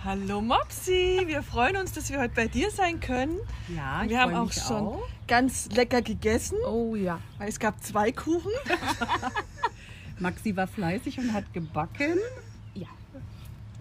Hallo 0.04 0.42
Mopsi, 0.42 1.22
wir 1.24 1.42
freuen 1.42 1.78
uns, 1.78 1.92
dass 1.92 2.10
wir 2.10 2.20
heute 2.20 2.34
bei 2.34 2.48
dir 2.48 2.70
sein 2.70 3.00
können. 3.00 3.38
Ja, 3.74 4.02
ich 4.02 4.10
wir 4.10 4.20
haben 4.20 4.34
auch 4.34 4.52
schon 4.52 4.88
auch. 4.88 5.08
ganz 5.26 5.70
lecker 5.70 6.02
gegessen, 6.02 6.58
Oh 6.68 6.94
ja. 6.96 7.18
es 7.38 7.58
gab 7.58 7.82
zwei 7.82 8.12
Kuchen. 8.12 8.52
Maxi 10.18 10.54
war 10.54 10.66
fleißig 10.66 11.16
und 11.18 11.32
hat 11.32 11.50
gebacken. 11.54 12.18
Ja. 12.74 12.88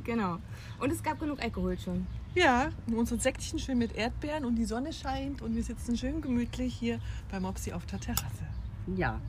Genau. 0.05 0.37
Und 0.79 0.93
es 0.93 1.03
gab 1.03 1.19
genug 1.19 1.41
Alkohol 1.41 1.77
schon. 1.77 2.07
Ja, 2.33 2.69
unser 2.95 3.19
Säckchen 3.19 3.59
schön 3.59 3.77
mit 3.77 3.93
Erdbeeren 3.97 4.45
und 4.45 4.55
die 4.55 4.63
Sonne 4.63 4.93
scheint 4.93 5.41
und 5.41 5.53
wir 5.53 5.63
sitzen 5.63 5.97
schön 5.97 6.21
gemütlich 6.21 6.73
hier 6.75 7.01
bei 7.29 7.41
Mopsi 7.41 7.73
auf 7.73 7.85
der 7.85 7.99
Terrasse. 7.99 8.47
Ja, 8.95 9.19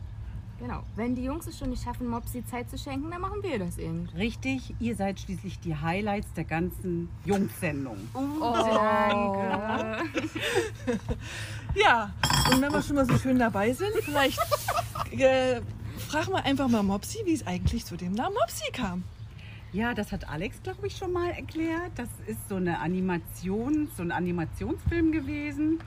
Genau. 0.61 0.83
Wenn 0.95 1.15
die 1.15 1.25
Jungs 1.25 1.47
es 1.47 1.59
schon 1.59 1.71
nicht 1.71 1.83
schaffen, 1.83 2.07
Mopsi 2.07 2.45
Zeit 2.45 2.69
zu 2.69 2.77
schenken, 2.77 3.11
dann 3.11 3.23
machen 3.23 3.43
wir 3.43 3.59
das 3.59 3.79
eben. 3.79 4.11
richtig. 4.15 4.75
Ihr 4.79 4.95
seid 4.95 5.19
schließlich 5.19 5.59
die 5.61 5.75
Highlights 5.75 6.35
der 6.35 6.45
ganzen 6.45 7.09
Jungssendung. 7.25 7.97
Oh, 8.15 8.53
danke. 8.53 10.05
Ja, 11.75 12.13
und 12.53 12.61
wenn 12.61 12.73
wir 12.73 12.83
schon 12.83 12.97
mal 12.97 13.07
so 13.07 13.17
schön 13.17 13.39
dabei 13.39 13.73
sind, 13.73 13.93
vielleicht 14.03 14.39
äh, 15.13 15.63
fragen 16.09 16.33
wir 16.33 16.45
einfach 16.45 16.69
mal 16.69 16.83
Mopsi, 16.83 17.19
wie 17.25 17.33
es 17.33 17.47
eigentlich 17.47 17.85
zu 17.87 17.97
dem 17.97 18.13
Namen 18.13 18.35
Mopsi 18.35 18.71
kam. 18.73 19.05
Ja, 19.73 19.95
das 19.95 20.11
hat 20.11 20.29
Alex, 20.29 20.61
glaube 20.63 20.89
ich, 20.89 20.97
schon 20.97 21.13
mal 21.13 21.31
erklärt. 21.31 21.93
Das 21.95 22.09
ist 22.27 22.49
so 22.49 22.57
eine 22.57 22.81
Animation, 22.81 23.89
so 23.97 24.03
ein 24.03 24.11
Animationsfilm 24.11 25.13
gewesen. 25.13 25.79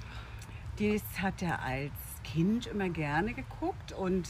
Das 0.79 1.21
hat 1.21 1.41
er 1.41 1.61
als 1.61 1.91
Kind 2.33 2.65
immer 2.65 2.89
gerne 2.89 3.33
geguckt 3.33 3.91
und 3.91 4.27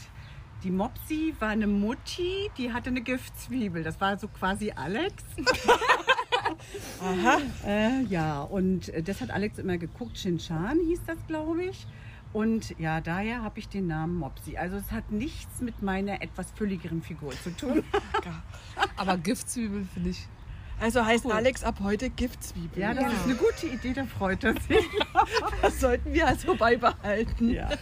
die 0.62 0.70
Mopsi 0.70 1.34
war 1.38 1.48
eine 1.48 1.66
Mutti, 1.66 2.50
die 2.58 2.72
hatte 2.72 2.90
eine 2.90 3.00
Giftzwiebel. 3.00 3.82
Das 3.82 3.98
war 4.00 4.18
so 4.18 4.28
quasi 4.28 4.72
Alex. 4.72 5.24
Aha. 7.02 7.38
Äh, 7.66 8.02
ja, 8.04 8.42
und 8.42 8.90
äh, 8.90 9.02
das 9.02 9.22
hat 9.22 9.30
Alex 9.30 9.58
immer 9.58 9.78
geguckt. 9.78 10.18
Shinchan 10.18 10.80
hieß 10.80 11.00
das, 11.06 11.16
glaube 11.26 11.64
ich. 11.64 11.86
Und 12.34 12.78
ja, 12.78 13.00
daher 13.00 13.42
habe 13.42 13.58
ich 13.58 13.68
den 13.68 13.86
Namen 13.86 14.16
Mopsi. 14.16 14.58
Also 14.58 14.76
es 14.76 14.90
hat 14.92 15.10
nichts 15.10 15.62
mit 15.62 15.82
meiner 15.82 16.20
etwas 16.20 16.50
fülligeren 16.50 17.00
Figur 17.00 17.32
zu 17.42 17.56
tun. 17.56 17.84
Aber 18.96 19.16
Giftzwiebel 19.16 19.86
finde 19.94 20.10
ich. 20.10 20.28
Also 20.80 21.04
heißt 21.04 21.30
Alex 21.30 21.62
ab 21.64 21.76
heute 21.82 22.10
Giftzwiebel. 22.10 22.82
Ja, 22.82 22.92
das 22.94 23.04
Genau. 23.04 23.14
ist 23.16 23.24
eine 23.24 23.34
gute 23.36 23.66
Idee, 23.68 23.92
da 23.94 24.04
freut 24.04 24.44
er 24.44 24.54
sich. 24.60 24.84
Das 25.62 25.80
sollten 25.80 26.12
wir 26.12 26.26
also 26.26 26.54
beibehalten. 26.56 27.50
Ja. 27.50 27.70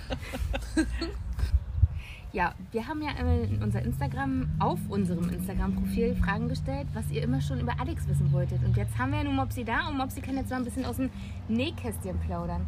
Ja, 2.35 2.55
wir 2.71 2.87
haben 2.89 3.03
ja 3.03 3.11
in 3.11 3.63
unser 3.63 3.83
Instagram, 3.83 4.49
auf 4.59 4.79
unserem 4.89 5.29
Instagram-Profil 5.29 6.17
Fragen 6.17 6.49
gestellt, 6.49 6.87
was 6.95 7.11
ihr 7.11 7.23
immer 7.23 7.43
schon 7.43 7.61
über 7.61 7.79
Alex 7.79 8.09
wissen 8.09 8.33
wolltet. 8.33 8.65
Und 8.65 8.75
jetzt 8.75 8.97
haben 8.97 9.11
wir 9.11 9.19
ja 9.19 9.25
nun 9.25 9.37
Mopsi 9.37 9.65
da 9.65 9.87
und 9.89 9.99
Mopsi 9.99 10.23
kann 10.23 10.39
jetzt 10.39 10.49
mal 10.49 10.57
ein 10.57 10.65
bisschen 10.65 10.87
aus 10.87 10.97
dem 10.97 11.11
Nähkästchen 11.49 12.19
plaudern. 12.21 12.65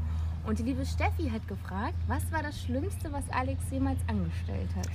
Und 0.47 0.59
die 0.59 0.65
liebe 0.65 0.85
Steffi 0.85 1.31
hat 1.31 1.49
gefragt, 1.49 1.95
was 2.09 2.31
war 2.31 2.43
das 2.43 2.61
Schlimmste, 2.61 3.11
was 3.11 3.25
Alex 3.31 3.63
jemals 3.71 3.99
angestellt 4.07 4.69
hat? 4.77 4.89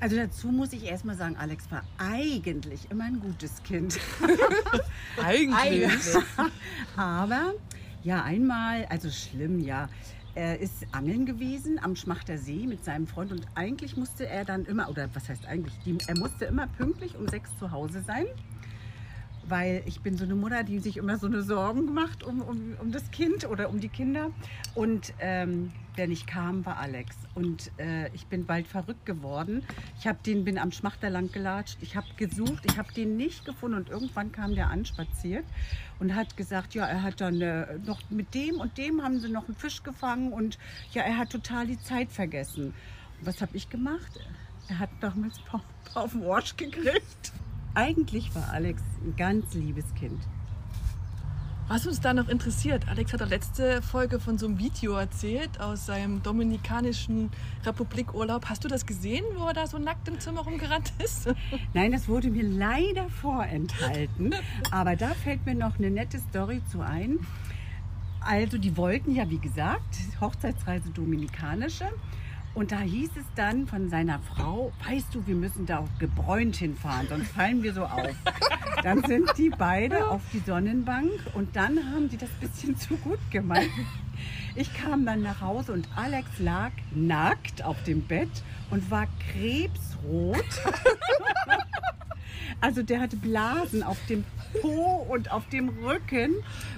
Also 0.00 0.16
dazu 0.16 0.48
muss 0.48 0.72
ich 0.72 0.84
erstmal 0.84 1.16
sagen, 1.16 1.36
Alex 1.36 1.70
war 1.70 1.82
eigentlich 1.98 2.90
immer 2.90 3.04
ein 3.04 3.20
gutes 3.20 3.62
Kind. 3.62 3.98
Eigentlich. 5.22 6.14
Aber 6.96 7.54
ja, 8.02 8.22
einmal, 8.22 8.84
also 8.86 9.08
schlimm, 9.10 9.60
ja. 9.60 9.88
er 10.34 10.60
ist 10.60 10.86
angeln 10.92 11.24
gewesen 11.24 11.78
am 11.82 11.96
Schmachter 11.96 12.36
See 12.36 12.66
mit 12.66 12.84
seinem 12.84 13.06
Freund 13.06 13.32
und 13.32 13.46
eigentlich 13.54 13.96
musste 13.96 14.26
er 14.26 14.44
dann 14.44 14.66
immer, 14.66 14.90
oder 14.90 15.08
was 15.14 15.28
heißt 15.28 15.46
eigentlich, 15.46 15.74
die, 15.86 15.96
er 16.06 16.18
musste 16.18 16.44
immer 16.44 16.66
pünktlich 16.66 17.16
um 17.16 17.26
sechs 17.28 17.50
zu 17.58 17.70
Hause 17.70 18.02
sein 18.06 18.26
weil 19.48 19.82
ich 19.86 20.00
bin 20.00 20.16
so 20.16 20.24
eine 20.24 20.34
Mutter, 20.34 20.64
die 20.64 20.78
sich 20.78 20.96
immer 20.96 21.18
so 21.18 21.26
eine 21.26 21.42
Sorgen 21.42 21.92
macht 21.92 22.22
um, 22.22 22.40
um, 22.40 22.76
um 22.80 22.92
das 22.92 23.10
Kind 23.10 23.48
oder 23.48 23.68
um 23.68 23.80
die 23.80 23.88
Kinder. 23.88 24.30
Und 24.74 25.12
ähm, 25.20 25.72
der 25.96 26.08
nicht 26.08 26.26
kam, 26.26 26.64
war 26.66 26.78
Alex. 26.78 27.16
Und 27.34 27.70
äh, 27.78 28.08
ich 28.14 28.26
bin 28.26 28.46
bald 28.46 28.66
verrückt 28.66 29.06
geworden. 29.06 29.62
Ich 29.98 30.06
hab 30.06 30.22
den, 30.22 30.44
bin 30.44 30.58
am 30.58 30.72
Schmachter 30.72 31.10
lang 31.10 31.30
gelatscht. 31.30 31.78
Ich 31.82 31.96
habe 31.96 32.06
gesucht, 32.16 32.64
ich 32.64 32.76
habe 32.78 32.92
den 32.92 33.16
nicht 33.16 33.44
gefunden. 33.44 33.76
Und 33.76 33.90
irgendwann 33.90 34.32
kam 34.32 34.54
der 34.54 34.70
anspaziert 34.70 35.44
und 36.00 36.14
hat 36.14 36.36
gesagt, 36.36 36.74
ja, 36.74 36.86
er 36.86 37.02
hat 37.02 37.20
dann 37.20 37.40
äh, 37.40 37.78
noch 37.84 38.00
mit 38.10 38.34
dem 38.34 38.60
und 38.60 38.76
dem 38.78 39.02
haben 39.02 39.20
sie 39.20 39.28
noch 39.28 39.46
einen 39.46 39.56
Fisch 39.56 39.82
gefangen. 39.82 40.32
Und 40.32 40.58
ja, 40.92 41.02
er 41.02 41.18
hat 41.18 41.30
total 41.30 41.66
die 41.66 41.80
Zeit 41.80 42.10
vergessen. 42.10 42.74
Was 43.20 43.40
habe 43.40 43.56
ich 43.56 43.68
gemacht? 43.68 44.20
Er 44.68 44.78
hat 44.78 44.90
damals 45.00 45.40
auf 45.94 46.12
den 46.12 46.24
Arsch 46.24 46.56
gekriegt. 46.56 47.32
Eigentlich 47.74 48.32
war 48.36 48.50
Alex 48.52 48.82
ein 49.04 49.16
ganz 49.16 49.52
liebes 49.54 49.84
Kind. 49.96 50.22
Was 51.66 51.86
uns 51.88 52.00
da 52.00 52.14
noch 52.14 52.28
interessiert, 52.28 52.86
Alex 52.88 53.12
hat 53.12 53.20
der 53.20 53.26
letzte 53.26 53.82
Folge 53.82 54.20
von 54.20 54.38
so 54.38 54.46
einem 54.46 54.58
Video 54.58 54.92
erzählt 54.92 55.60
aus 55.60 55.86
seinem 55.86 56.22
dominikanischen 56.22 57.30
Republikurlaub. 57.64 58.46
Hast 58.48 58.62
du 58.64 58.68
das 58.68 58.86
gesehen, 58.86 59.24
wo 59.36 59.46
er 59.46 59.54
da 59.54 59.66
so 59.66 59.78
nackt 59.78 60.06
im 60.06 60.20
Zimmer 60.20 60.42
rumgerannt 60.42 60.92
ist? 61.02 61.26
Nein, 61.74 61.90
das 61.90 62.06
wurde 62.06 62.28
mir 62.30 62.44
leider 62.44 63.08
vorenthalten. 63.08 64.34
Aber 64.70 64.94
da 64.94 65.08
fällt 65.08 65.44
mir 65.46 65.56
noch 65.56 65.78
eine 65.78 65.90
nette 65.90 66.18
Story 66.18 66.62
zu 66.70 66.80
ein. 66.80 67.18
Also, 68.20 68.56
die 68.56 68.76
wollten 68.76 69.14
ja, 69.14 69.28
wie 69.28 69.38
gesagt, 69.38 69.96
Hochzeitsreise 70.20 70.90
dominikanische. 70.90 71.86
Und 72.54 72.70
da 72.70 72.78
hieß 72.78 73.10
es 73.16 73.24
dann 73.34 73.66
von 73.66 73.90
seiner 73.90 74.20
Frau, 74.20 74.72
weißt 74.88 75.12
du, 75.12 75.26
wir 75.26 75.34
müssen 75.34 75.66
da 75.66 75.78
auch 75.78 75.98
gebräunt 75.98 76.54
hinfahren, 76.56 77.08
sonst 77.08 77.32
fallen 77.32 77.62
wir 77.64 77.74
so 77.74 77.84
auf. 77.84 78.14
Dann 78.82 79.02
sind 79.04 79.28
die 79.36 79.50
beide 79.50 80.08
auf 80.08 80.22
die 80.32 80.38
Sonnenbank 80.38 81.10
und 81.34 81.56
dann 81.56 81.78
haben 81.92 82.08
die 82.08 82.16
das 82.16 82.30
bisschen 82.40 82.76
zu 82.78 82.96
gut 82.96 83.18
gemacht. 83.30 83.68
Ich 84.54 84.72
kam 84.72 85.04
dann 85.04 85.22
nach 85.22 85.40
Hause 85.40 85.72
und 85.72 85.88
Alex 85.96 86.28
lag 86.38 86.70
nackt 86.94 87.64
auf 87.64 87.82
dem 87.82 88.02
Bett 88.02 88.30
und 88.70 88.88
war 88.90 89.06
krebsrot. 89.32 90.44
Also 92.60 92.82
der 92.82 93.00
hatte 93.00 93.16
Blasen 93.16 93.82
auf 93.82 93.98
dem 94.08 94.24
Po 94.60 95.06
und 95.08 95.30
auf 95.30 95.48
dem 95.48 95.68
Rücken. 95.68 96.34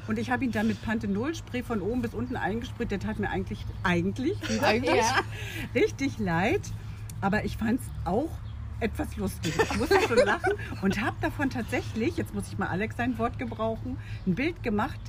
Und 0.07 0.19
ich 0.19 0.31
habe 0.31 0.45
ihn 0.45 0.53
dann 0.53 0.67
mit 0.67 0.83
Panthenol-Spray 0.83 1.63
von 1.63 1.81
oben 1.81 2.03
bis 2.03 2.15
unten 2.15 2.37
eingespritzt. 2.37 2.91
Der 2.91 3.01
tat 3.01 3.19
mir 3.19 3.31
eigentlich, 3.31 3.65
eigentlich, 3.83 4.39
Eigentlich? 4.63 4.97
Ja, 4.97 5.21
richtig 5.75 6.19
leid. 6.19 6.63
Aber 7.21 7.45
ich 7.45 7.57
fand 7.57 7.81
es 7.81 7.87
auch 8.05 8.31
etwas 8.81 9.17
lustig. 9.17 9.55
Ich 9.63 9.77
musste 9.79 10.01
schon 10.03 10.19
lachen 10.19 10.53
und 10.83 11.01
habe 11.01 11.17
davon 11.21 11.51
tatsächlich, 11.51 12.17
jetzt 12.17 12.35
muss 12.35 12.49
ich 12.49 12.59
mal 12.59 12.69
Alex 12.69 12.97
sein 12.97 13.19
Wort 13.19 13.39
gebrauchen, 13.39 13.97
ein 14.27 14.35
Bild 14.35 14.63
gemacht. 14.63 15.01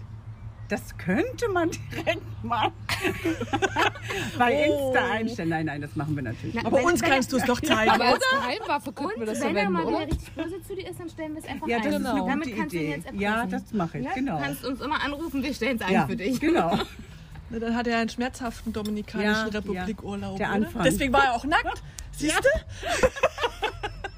Das 0.70 0.98
könnte 0.98 1.48
man 1.54 1.72
direkt 1.72 2.44
mal 2.44 2.72
bei 4.38 4.68
Oh. 4.70 4.88
Insta 4.90 5.12
einstellen. 5.12 5.50
Nein, 5.50 5.66
nein, 5.68 5.82
das 5.82 5.96
machen 5.96 6.16
wir 6.16 6.24
natürlich 6.24 6.56
Na, 6.56 6.62
nicht. 6.62 6.68
Aber 6.68 6.78
Wenn- 6.80 6.86
uns 6.86 7.02
wenn- 7.02 7.10
kannst 7.10 7.32
du 7.32 7.38
es 7.38 7.44
doch 7.46 7.62
zeigen. 7.62 7.90
Aber 7.92 8.06
als 8.06 8.24
Geheimwaffe 8.30 8.92
könnten 8.92 9.14
wir 9.16 9.20
Und 9.22 9.26
das 9.28 9.40
wenn 9.40 9.56
er 9.56 9.64
verwenden, 9.64 9.74
mal 9.74 9.88
wieder 9.88 9.98
oder? 9.98 10.06
richtig 10.08 10.32
böse 10.34 10.62
zu 10.64 10.76
dir 10.76 10.90
ist, 10.90 11.00
dann 11.00 11.10
stellen 11.10 11.34
wir 11.36 11.42
es 11.42 11.48
einfach 11.48 11.68
Ja, 11.68 11.78
ein. 11.78 11.84
das 11.84 11.92
ist 11.94 12.06
eine 12.06 12.14
Genau. 12.16 12.28
Damit 12.28 12.56
kannst 12.58 12.74
du 12.74 12.78
ihn 12.78 12.84
Idee. 12.84 12.90
jetzt 12.92 13.06
erpressen. 13.06 13.20
Ja, 13.22 13.46
das 13.46 13.74
mache 13.74 13.98
ich, 14.00 14.06
Ja? 14.06 14.14
genau. 14.14 14.38
Du 14.38 14.44
kannst 14.44 14.66
uns 14.66 14.82
immer 14.82 15.04
anrufen, 15.04 15.44
wir 15.44 15.54
stellen 15.54 15.78
es 15.78 15.82
ein 15.84 15.94
Ja, 15.94 16.06
für 16.08 16.16
dich. 16.18 16.40
genau. 16.40 16.78
Na, 17.50 17.60
Dann 17.60 17.76
hat 17.76 17.88
er 17.88 18.00
einen 18.00 18.10
schmerzhaften 18.10 18.74
dominikanischen 18.74 19.32
Ja, 19.34 19.44
Republikurlaub. 19.60 20.38
der 20.38 20.48
oder? 20.48 20.56
Anfang. 20.56 20.84
Deswegen 20.84 21.14
war 21.14 21.24
er 21.26 21.34
auch 21.34 21.46
nackt. 21.46 21.82
Siehst 22.12 22.40
du? 22.42 23.08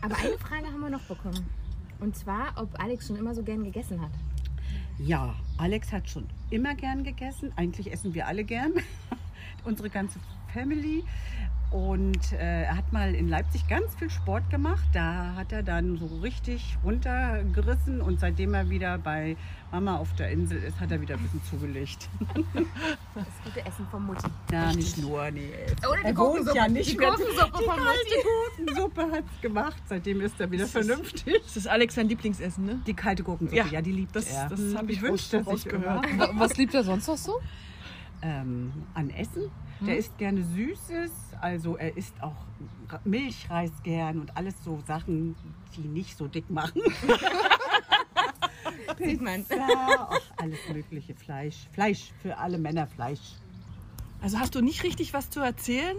Aber 0.02 0.16
eine 0.18 0.38
Frage 0.40 0.66
haben 0.66 0.80
wir 0.82 0.90
noch 0.90 1.02
bekommen. 1.02 1.48
Und 2.00 2.16
zwar, 2.18 2.54
ob 2.56 2.70
Alex 2.82 3.06
schon 3.08 3.18
immer 3.18 3.36
so 3.36 3.44
gern 3.44 3.64
gegessen 3.64 4.02
hat. 4.02 4.10
Ja, 5.00 5.34
Alex 5.58 5.94
hat 5.94 6.10
schon 6.10 6.28
immer 6.50 6.76
gern 6.76 7.06
gegessen. 7.06 7.54
Eigentlich 7.56 7.92
essen 7.92 8.14
wir 8.14 8.28
alle 8.28 8.44
gern. 8.44 8.74
Unsere 9.64 9.90
ganze 9.90 10.20
Family. 10.54 11.06
Und 11.72 12.32
äh, 12.34 12.64
er 12.64 12.76
hat 12.78 12.92
mal 12.92 13.14
in 13.14 13.30
Leipzig 13.30 13.68
ganz 13.68 13.94
viel 13.94 14.10
Sport 14.10 14.50
gemacht. 14.50 14.84
Da 14.92 15.34
hat 15.36 15.52
er 15.52 15.62
dann 15.62 15.98
so 15.98 16.08
richtig 16.24 16.76
runtergerissen. 16.84 18.02
Und 18.02 18.20
seitdem 18.20 18.56
er 18.56 18.72
wieder 18.72 18.98
bei 18.98 19.38
Mama 19.72 19.98
auf 19.98 20.12
der 20.16 20.32
Insel 20.32 20.58
ist, 20.64 20.80
hat 20.80 20.90
er 20.92 21.00
wieder 21.00 21.16
ein 21.16 21.22
bisschen 21.22 21.44
zugelegt. 21.44 22.10
Das 23.14 23.26
gute 23.44 23.64
Essen 23.68 23.86
von 23.92 24.04
Mutti. 24.04 24.28
Ja, 24.52 24.74
nicht 24.74 24.98
nur, 24.98 25.30
nee. 25.30 25.52
Oder 25.88 26.00
die 26.02 26.06
Er 26.06 26.06
wohnt 26.06 26.16
Gurkensuppe. 26.16 26.58
ja 26.58 26.68
nicht 26.68 26.92
die. 26.92 26.98
Gurkensuppe 26.98 27.58
Die 27.60 27.66
von 27.66 27.76
Mutti. 27.76 27.86
kalte 27.86 28.66
Gurkensuppe 28.66 29.02
hat 29.12 29.24
es 29.36 29.42
gemacht. 29.42 29.84
Seitdem 29.88 30.22
ist 30.22 30.40
er 30.42 30.50
wieder 30.50 30.66
vernünftig. 30.66 31.42
Das 31.44 31.56
ist 31.56 31.68
Alex 31.68 31.94
sein 31.94 32.08
Lieblingsessen, 32.10 32.66
ne? 32.66 32.82
Die 32.88 32.96
kalte 32.96 33.22
Gurkensuppe, 33.22 33.58
Ja, 33.58 33.68
ja, 33.68 33.82
die 33.84 33.92
liebt 33.92 34.16
das- 34.16 34.26
er. 34.32 34.50
das 34.50 34.60
hab 34.76 34.90
ich 34.90 35.02
wünscht 35.04 35.32
rausgehört. 35.36 36.06
immer. 36.08 36.20
Wa- 36.30 36.32
Was 36.38 36.58
liebt 36.58 36.74
er 36.74 36.84
sonst 36.84 37.08
noch 37.08 37.18
so? 37.18 37.40
ähm, 38.22 38.74
an 38.96 39.12
Essen. 39.12 39.44
Der 39.82 39.98
isst 39.98 40.18
gerne 40.18 40.44
Süßes, 40.44 41.12
also 41.42 41.78
er 41.78 41.96
isst 41.98 42.14
auch 42.22 42.36
Milchreis 43.04 43.72
gern 43.84 44.20
und 44.20 44.36
alles 44.36 44.56
so 44.64 44.82
Sachen, 44.88 45.36
die 45.76 45.88
nicht 45.88 46.18
so 46.18 46.28
dick 46.28 46.50
machen. 46.50 46.82
Sieht 48.98 49.22
man. 49.22 49.46
Pizza, 49.46 50.10
auch 50.10 50.22
alles 50.38 50.60
mögliche 50.74 51.16
Fleisch. 51.16 51.68
Fleisch 51.74 52.12
für 52.22 52.38
alle 52.38 52.58
Männer 52.58 52.88
Fleisch. 52.88 53.36
Also 54.22 54.40
hast 54.40 54.56
du 54.56 54.62
nicht 54.62 54.84
richtig 54.84 55.14
was 55.14 55.30
zu 55.30 55.40
erzählen, 55.40 55.98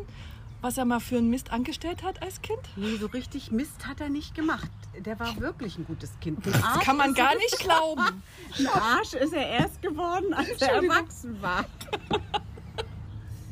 was 0.61 0.77
er 0.77 0.85
mal 0.85 1.01
für 1.01 1.17
einen 1.17 1.31
Mist 1.31 1.53
angestellt 1.53 2.03
hat 2.03 2.23
als 2.23 2.43
Kind? 2.43 2.61
Nee, 2.77 2.97
so 2.97 3.07
richtig 3.07 3.51
Mist 3.51 3.87
hat 3.87 4.01
er 4.01 4.11
nicht 4.11 4.35
gemacht. 4.35 4.71
Der 4.99 5.19
war 5.19 5.41
wirklich 5.41 5.79
ein 5.79 5.87
gutes 5.87 6.11
Kind. 6.21 6.45
Ein 6.47 6.53
Das 6.53 6.63
Arsch, 6.63 6.85
kann 6.85 6.97
man 6.99 7.15
gar 7.15 7.35
nicht 7.37 7.59
glauben. 7.59 8.03
ein 8.59 8.67
Arsch 8.67 9.15
ist 9.15 9.33
er 9.33 9.49
erst 9.49 9.81
geworden, 9.81 10.35
als 10.35 10.61
er 10.61 10.73
erwachsen 10.75 11.41
war. 11.41 11.65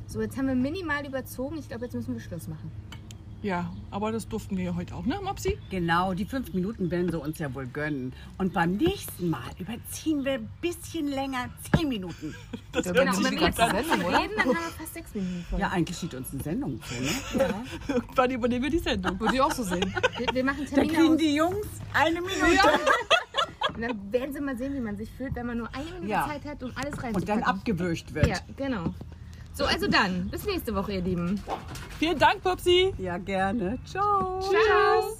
So, 0.08 0.22
jetzt 0.22 0.38
haben 0.38 0.48
wir 0.48 0.54
minimal 0.54 1.06
überzogen. 1.06 1.58
Ich 1.58 1.68
glaube, 1.68 1.84
jetzt 1.84 1.94
müssen 1.94 2.14
wir 2.14 2.20
Schluss 2.20 2.48
machen. 2.48 2.70
Ja, 3.42 3.70
aber 3.92 4.10
das 4.10 4.26
durften 4.26 4.56
wir 4.56 4.64
ja 4.64 4.74
heute 4.74 4.96
auch, 4.96 5.06
ne, 5.06 5.16
Mopsi? 5.22 5.56
Genau, 5.70 6.12
die 6.12 6.24
fünf 6.24 6.52
Minuten 6.54 6.90
werden 6.90 7.08
sie 7.12 7.20
uns 7.20 7.38
ja 7.38 7.54
wohl 7.54 7.66
gönnen. 7.68 8.12
Und 8.36 8.52
beim 8.52 8.72
nächsten 8.78 9.30
Mal 9.30 9.44
überziehen 9.60 10.24
wir 10.24 10.32
ein 10.32 10.48
bisschen 10.60 11.06
länger, 11.06 11.48
zehn 11.76 11.88
Minuten. 11.88 12.34
Das 12.72 12.86
Ja, 12.86 12.92
Genau, 12.92 13.12
wenn 13.12 13.18
die 13.18 13.30
wir 13.40 13.46
jetzt 13.46 13.58
ganze 13.58 13.76
noch 13.76 13.84
Sendung, 13.90 14.08
oder? 14.08 14.18
reden, 14.22 14.32
dann 14.36 14.46
haben 14.46 14.54
wir 14.54 14.60
fast 14.78 14.94
sechs 14.94 15.14
Minuten 15.14 15.44
voll. 15.50 15.60
Ja, 15.60 15.68
eigentlich 15.68 15.96
steht 15.96 16.14
uns 16.14 16.32
eine 16.32 16.42
Sendung 16.42 16.80
zu, 16.82 16.94
ne? 17.38 17.48
Irgendwann 17.88 18.30
übernehmen 18.30 18.62
wir 18.64 18.70
die 18.70 18.78
Sendung. 18.78 19.18
Würde 19.20 19.34
ich 19.36 19.40
auch 19.40 19.52
so 19.52 19.62
sehen. 19.62 19.94
Wir, 20.18 20.26
wir 20.34 20.44
machen 20.44 20.64
Da 20.68 20.74
Termine 20.74 20.92
kriegen 20.94 21.12
aus. 21.14 21.16
die 21.18 21.34
Jungs 21.34 21.66
eine 21.94 22.20
Minute. 22.20 22.40
Und 23.74 23.82
dann 23.82 24.12
werden 24.12 24.32
sie 24.34 24.40
mal 24.40 24.56
sehen, 24.58 24.74
wie 24.74 24.80
man 24.80 24.96
sich 24.96 25.10
fühlt, 25.12 25.34
wenn 25.36 25.46
man 25.46 25.58
nur 25.58 25.68
eine 25.74 25.84
Minute 25.92 26.08
Ja. 26.08 26.26
Zeit 26.28 26.44
hat, 26.44 26.62
um 26.62 26.70
alles 26.74 26.86
reinzupacken. 27.02 27.14
Und 27.16 27.28
dann 27.28 27.42
abgewürgt 27.44 28.12
wird. 28.14 28.26
Ja, 28.26 28.38
genau. 28.56 28.94
So, 29.58 29.64
also 29.64 29.88
dann. 29.88 30.28
Bis 30.28 30.44
nächste 30.44 30.72
Woche, 30.72 30.92
ihr 30.92 31.00
Lieben. 31.00 31.42
Vielen 31.98 32.16
Dank, 32.16 32.44
Popsi. 32.44 32.94
Ja, 32.96 33.18
gerne. 33.18 33.76
Ciao. 33.84 34.38
Tschüss. 34.38 35.17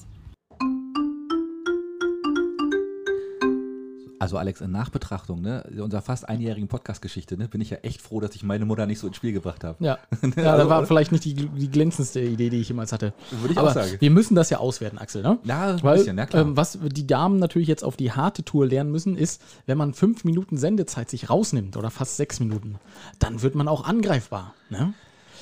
Also 4.21 4.37
Alex, 4.37 4.61
in 4.61 4.71
Nachbetrachtung, 4.71 5.41
ne, 5.41 5.65
unserer 5.81 6.03
fast 6.03 6.29
einjährigen 6.29 6.69
Podcast-Geschichte, 6.69 7.37
ne, 7.37 7.49
bin 7.49 7.61
ich 7.61 7.71
ja 7.71 7.79
echt 7.79 8.03
froh, 8.03 8.21
dass 8.21 8.35
ich 8.35 8.43
meine 8.43 8.65
Mutter 8.65 8.87
nicht 8.87 8.99
so 8.99 9.07
ins 9.07 9.17
Spiel 9.17 9.33
gebracht 9.33 9.63
habe. 9.65 9.83
Ja, 9.85 9.99
ja 10.37 10.57
das 10.57 10.69
war 10.69 10.87
vielleicht 10.87 11.13
nicht 11.13 11.25
die, 11.25 11.35
die 11.35 11.71
glänzendste 11.71 12.21
Idee, 12.21 12.51
die 12.51 12.61
ich 12.61 12.69
jemals 12.69 12.93
hatte. 12.93 13.13
Würde 13.31 13.53
ich 13.53 13.59
Aber 13.59 13.71
auch 13.71 13.75
sagen. 13.75 13.97
wir 13.99 14.11
müssen 14.11 14.35
das 14.35 14.51
ja 14.51 14.59
auswerten, 14.59 14.99
Axel, 14.99 15.23
ne? 15.23 15.39
Ja, 15.45 15.75
ein 15.75 15.83
Weil, 15.83 15.99
bisschen, 15.99 16.19
ja 16.19 16.27
klar. 16.27 16.43
ähm, 16.43 16.57
was 16.57 16.79
die 16.83 17.07
Damen 17.07 17.39
natürlich 17.39 17.69
jetzt 17.69 17.85
auf 17.85 17.97
die 17.97 18.13
harte 18.13 18.43
Tour 18.43 18.67
lernen 18.67 18.91
müssen, 18.91 19.17
ist, 19.17 19.41
wenn 19.67 19.79
man 19.79 19.95
fünf 19.95 20.25
Minuten 20.25 20.57
Sendezeit 20.57 21.09
sich 21.11 21.31
rausnimmt 21.31 21.77
oder 21.77 21.91
fast 21.91 22.17
sechs 22.17 22.41
Minuten, 22.41 22.77
dann 23.19 23.43
wird 23.43 23.55
man 23.55 23.69
auch 23.69 23.85
angreifbar. 23.85 24.55
Ne? 24.71 24.95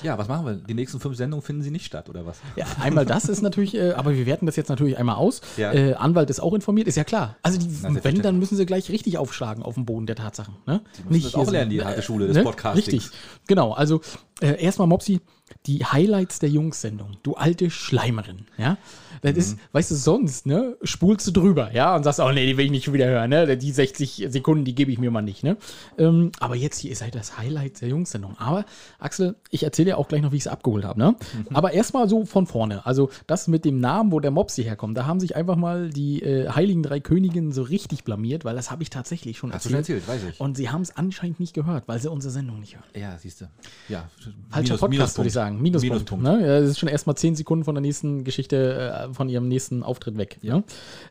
Ja, 0.03 0.17
was 0.17 0.27
machen 0.27 0.45
wir? 0.45 0.53
Die 0.55 0.73
nächsten 0.73 0.99
fünf 0.99 1.17
Sendungen 1.17 1.43
finden 1.43 1.61
sie 1.61 1.71
nicht 1.71 1.85
statt, 1.85 2.09
oder 2.09 2.25
was? 2.25 2.37
Ja, 2.55 2.65
einmal 2.79 3.05
das 3.05 3.25
ist 3.25 3.41
natürlich, 3.41 3.75
äh, 3.75 3.91
aber 3.91 4.15
wir 4.15 4.25
werten 4.25 4.45
das 4.45 4.55
jetzt 4.55 4.69
natürlich 4.69 4.97
einmal 4.97 5.15
aus. 5.15 5.41
Ja. 5.57 5.73
Äh, 5.73 5.93
Anwalt 5.93 6.29
ist 6.29 6.39
auch 6.39 6.53
informiert, 6.53 6.87
ist 6.87 6.95
ja 6.95 7.03
klar. 7.03 7.37
Also 7.41 7.57
die, 7.57 7.65
wenn, 7.65 7.71
selbstverständlich. 7.71 8.23
dann 8.23 8.39
müssen 8.39 8.57
sie 8.57 8.65
gleich 8.65 8.89
richtig 8.89 9.17
aufschlagen 9.17 9.63
auf 9.63 9.75
dem 9.75 9.85
Boden 9.85 10.05
der 10.05 10.15
Tatsachen. 10.15 10.55
Ne? 10.65 10.81
müssen 11.09 11.23
das 11.23 11.35
auch 11.35 11.51
lernen, 11.51 11.71
die 11.71 11.83
harte 11.83 12.01
Schule 12.01 12.27
des 12.27 12.37
ne? 12.37 12.43
Podcastings. 12.43 12.87
Richtig, 12.87 13.11
genau. 13.47 13.73
Also 13.73 14.01
äh, 14.41 14.61
erstmal 14.61 14.87
Mopsi, 14.87 15.21
die 15.65 15.85
Highlights 15.85 16.39
der 16.39 16.49
Jungs-Sendung. 16.49 17.17
Du 17.23 17.35
alte 17.35 17.69
Schleimerin, 17.69 18.45
ja. 18.57 18.77
Das 19.21 19.33
Mhm. 19.33 19.37
ist, 19.39 19.57
weißt 19.71 19.91
du, 19.91 19.95
sonst, 19.95 20.45
ne, 20.45 20.75
spulst 20.83 21.27
du 21.27 21.31
drüber, 21.31 21.73
ja, 21.73 21.95
und 21.95 22.03
sagst, 22.03 22.19
oh 22.19 22.31
nee, 22.31 22.45
die 22.45 22.57
will 22.57 22.65
ich 22.65 22.71
nicht 22.71 22.85
schon 22.85 22.93
wieder 22.93 23.07
hören, 23.07 23.29
ne. 23.29 23.57
Die 23.57 23.71
60 23.71 24.27
Sekunden, 24.29 24.65
die 24.65 24.75
gebe 24.75 24.91
ich 24.91 24.97
mir 24.99 25.11
mal 25.11 25.21
nicht, 25.21 25.43
ne. 25.43 25.57
Ähm, 25.97 26.31
aber 26.39 26.55
jetzt 26.55 26.79
hier 26.79 26.91
ist 26.91 27.01
halt 27.01 27.15
das 27.15 27.37
Highlight 27.37 27.81
der 27.81 27.89
Jungs-Sendung. 27.89 28.35
Aber, 28.37 28.65
Axel, 28.99 29.35
ich 29.49 29.63
erzähle 29.63 29.87
dir 29.91 29.97
auch 29.97 30.07
gleich 30.07 30.21
noch, 30.21 30.31
wie 30.31 30.37
ich 30.37 30.43
es 30.43 30.47
abgeholt 30.47 30.85
habe, 30.85 30.99
ne. 30.99 31.11
Mhm. 31.49 31.55
Aber 31.55 31.71
erstmal 31.73 32.07
so 32.09 32.25
von 32.25 32.45
vorne. 32.47 32.85
Also, 32.85 33.09
das 33.27 33.47
mit 33.47 33.65
dem 33.65 33.79
Namen, 33.79 34.11
wo 34.11 34.19
der 34.19 34.31
Mopsi 34.31 34.63
herkommt, 34.63 34.97
da 34.97 35.05
haben 35.05 35.19
sich 35.19 35.35
einfach 35.35 35.55
mal 35.55 35.89
die 35.89 36.21
äh, 36.23 36.49
Heiligen 36.49 36.83
Drei 36.83 36.99
Königinnen 36.99 37.51
so 37.51 37.63
richtig 37.63 38.03
blamiert, 38.03 38.45
weil 38.45 38.55
das 38.55 38.71
habe 38.71 38.83
ich 38.83 38.89
tatsächlich 38.89 39.37
schon 39.37 39.51
Hast 39.53 39.65
du 39.65 39.69
schon 39.69 39.77
erzählt, 39.79 40.07
weiß 40.07 40.21
ich. 40.31 40.39
Und 40.39 40.57
sie 40.57 40.69
haben 40.69 40.81
es 40.81 40.95
anscheinend 40.95 41.39
nicht 41.39 41.53
gehört, 41.53 41.87
weil 41.87 41.99
sie 41.99 42.09
unsere 42.09 42.31
Sendung 42.31 42.59
nicht 42.59 42.75
hören. 42.75 42.83
Ja, 42.95 43.17
siehst 43.17 43.41
du. 43.41 43.45
Ja, 43.89 44.09
Falscher 44.49 44.73
Minus- 44.73 44.79
Podcast, 44.79 45.17
würde 45.17 45.27
ich 45.27 45.33
sagen. 45.33 45.61
Minuspunkt. 45.61 45.93
Minuspunkt. 45.93 46.23
Ne? 46.23 46.41
Ja, 46.41 46.59
das 46.61 46.69
ist 46.71 46.79
schon 46.79 46.89
erstmal 46.89 47.15
zehn 47.17 47.35
Sekunden 47.35 47.63
von 47.65 47.75
der 47.75 47.81
nächsten 47.81 48.23
Geschichte, 48.23 49.06
äh, 49.06 49.06
von 49.13 49.29
ihrem 49.29 49.47
nächsten 49.47 49.83
Auftritt 49.83 50.17
weg. 50.17 50.39
Ne? 50.41 50.63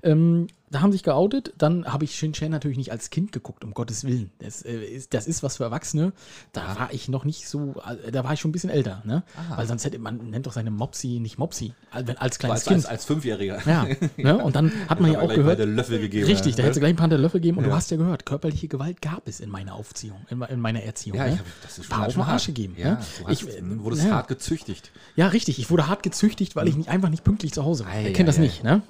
Ähm, 0.02 0.46
da 0.70 0.80
haben 0.80 0.92
sich 0.92 1.02
geoutet. 1.02 1.52
Dann 1.58 1.86
habe 1.86 2.04
ich 2.04 2.16
Shin 2.16 2.32
Chan 2.32 2.50
natürlich 2.50 2.76
nicht 2.76 2.90
als 2.92 3.10
Kind 3.10 3.32
geguckt, 3.32 3.64
um 3.64 3.72
Gottes 3.72 4.04
Willen. 4.04 4.30
Das, 4.38 4.62
äh, 4.62 4.76
ist, 4.76 5.14
das 5.14 5.26
ist 5.26 5.42
was 5.42 5.58
für 5.58 5.64
Erwachsene. 5.64 6.12
Da 6.52 6.76
war 6.78 6.92
ich 6.92 7.08
noch 7.08 7.24
nicht 7.24 7.48
so, 7.48 7.74
äh, 8.04 8.10
da 8.10 8.24
war 8.24 8.32
ich 8.32 8.40
schon 8.40 8.50
ein 8.50 8.52
bisschen 8.52 8.70
älter. 8.70 9.02
Ne? 9.04 9.22
Weil 9.54 9.66
sonst 9.66 9.84
hätte 9.84 9.98
man, 9.98 10.30
nennt 10.30 10.46
doch 10.46 10.52
seine 10.52 10.70
Mopsi 10.70 11.20
nicht 11.20 11.38
Mopsi, 11.38 11.72
als, 11.90 12.08
als 12.08 12.18
Als, 12.20 12.38
kleines 12.38 12.54
als, 12.56 12.66
Kind. 12.66 12.86
als 12.86 13.04
Fünfjähriger. 13.04 13.60
ja, 13.66 13.86
ne? 14.16 14.42
Und 14.42 14.56
dann 14.56 14.72
hat 14.88 15.00
man 15.00 15.12
ja 15.12 15.20
auch 15.20 15.32
gehört. 15.32 15.58
der 15.58 15.66
Löffel 15.66 16.00
gegeben. 16.00 16.26
Richtig, 16.26 16.56
da 16.56 16.62
ja. 16.62 16.66
hätte 16.66 16.74
sie 16.74 16.80
gleich 16.80 16.92
ein 16.92 16.96
paar 16.96 17.08
der 17.08 17.18
Löffel 17.18 17.40
gegeben. 17.40 17.58
Und 17.58 17.64
du 17.64 17.72
hast 17.72 17.90
ja 17.90 17.96
gehört, 17.96 18.26
körperliche 18.26 18.68
Gewalt 18.68 19.00
gab 19.00 19.28
es 19.28 19.40
in 19.40 19.50
meiner 19.50 19.74
Aufziehung, 19.74 20.18
in, 20.30 20.42
in 20.42 20.60
meiner 20.60 20.82
Erziehung. 20.82 21.16
Ja, 21.18 21.26
ne? 21.26 21.34
ich 21.34 21.38
hab, 21.38 21.46
das 21.62 21.78
ist 21.78 21.86
schon 21.86 21.96
war 21.96 22.06
auf 22.06 22.14
den 22.14 22.22
Arsch 22.22 22.46
gegeben. 22.46 22.74
Ja, 22.76 22.92
ne? 22.92 22.98
du 23.20 23.28
hast, 23.28 23.42
ich, 23.42 23.56
du 23.56 23.84
wurdest 23.84 24.04
ja. 24.04 24.10
hart 24.10 24.28
gezüchtigt. 24.28 24.90
Ja, 25.14 25.28
richtig. 25.28 25.58
Ich 25.58 25.70
wurde 25.70 25.86
hart 25.86 26.02
gezüchtigt, 26.02 26.56
weil 26.56 26.66
ich 26.68 26.76
nicht, 26.76 26.88
einfach 26.88 27.08
nicht 27.08 27.24
pünktlich 27.24 27.52
zu 27.52 27.64
Hause 27.64 27.84
war. 27.84 27.92
Ei, 27.92 28.04
Wer 28.04 28.12
kennt 28.12 28.28
das 28.28 28.36
ei, 28.36 28.40
ei. 28.40 28.44
nicht, 28.44 28.64
ne? 28.64 28.82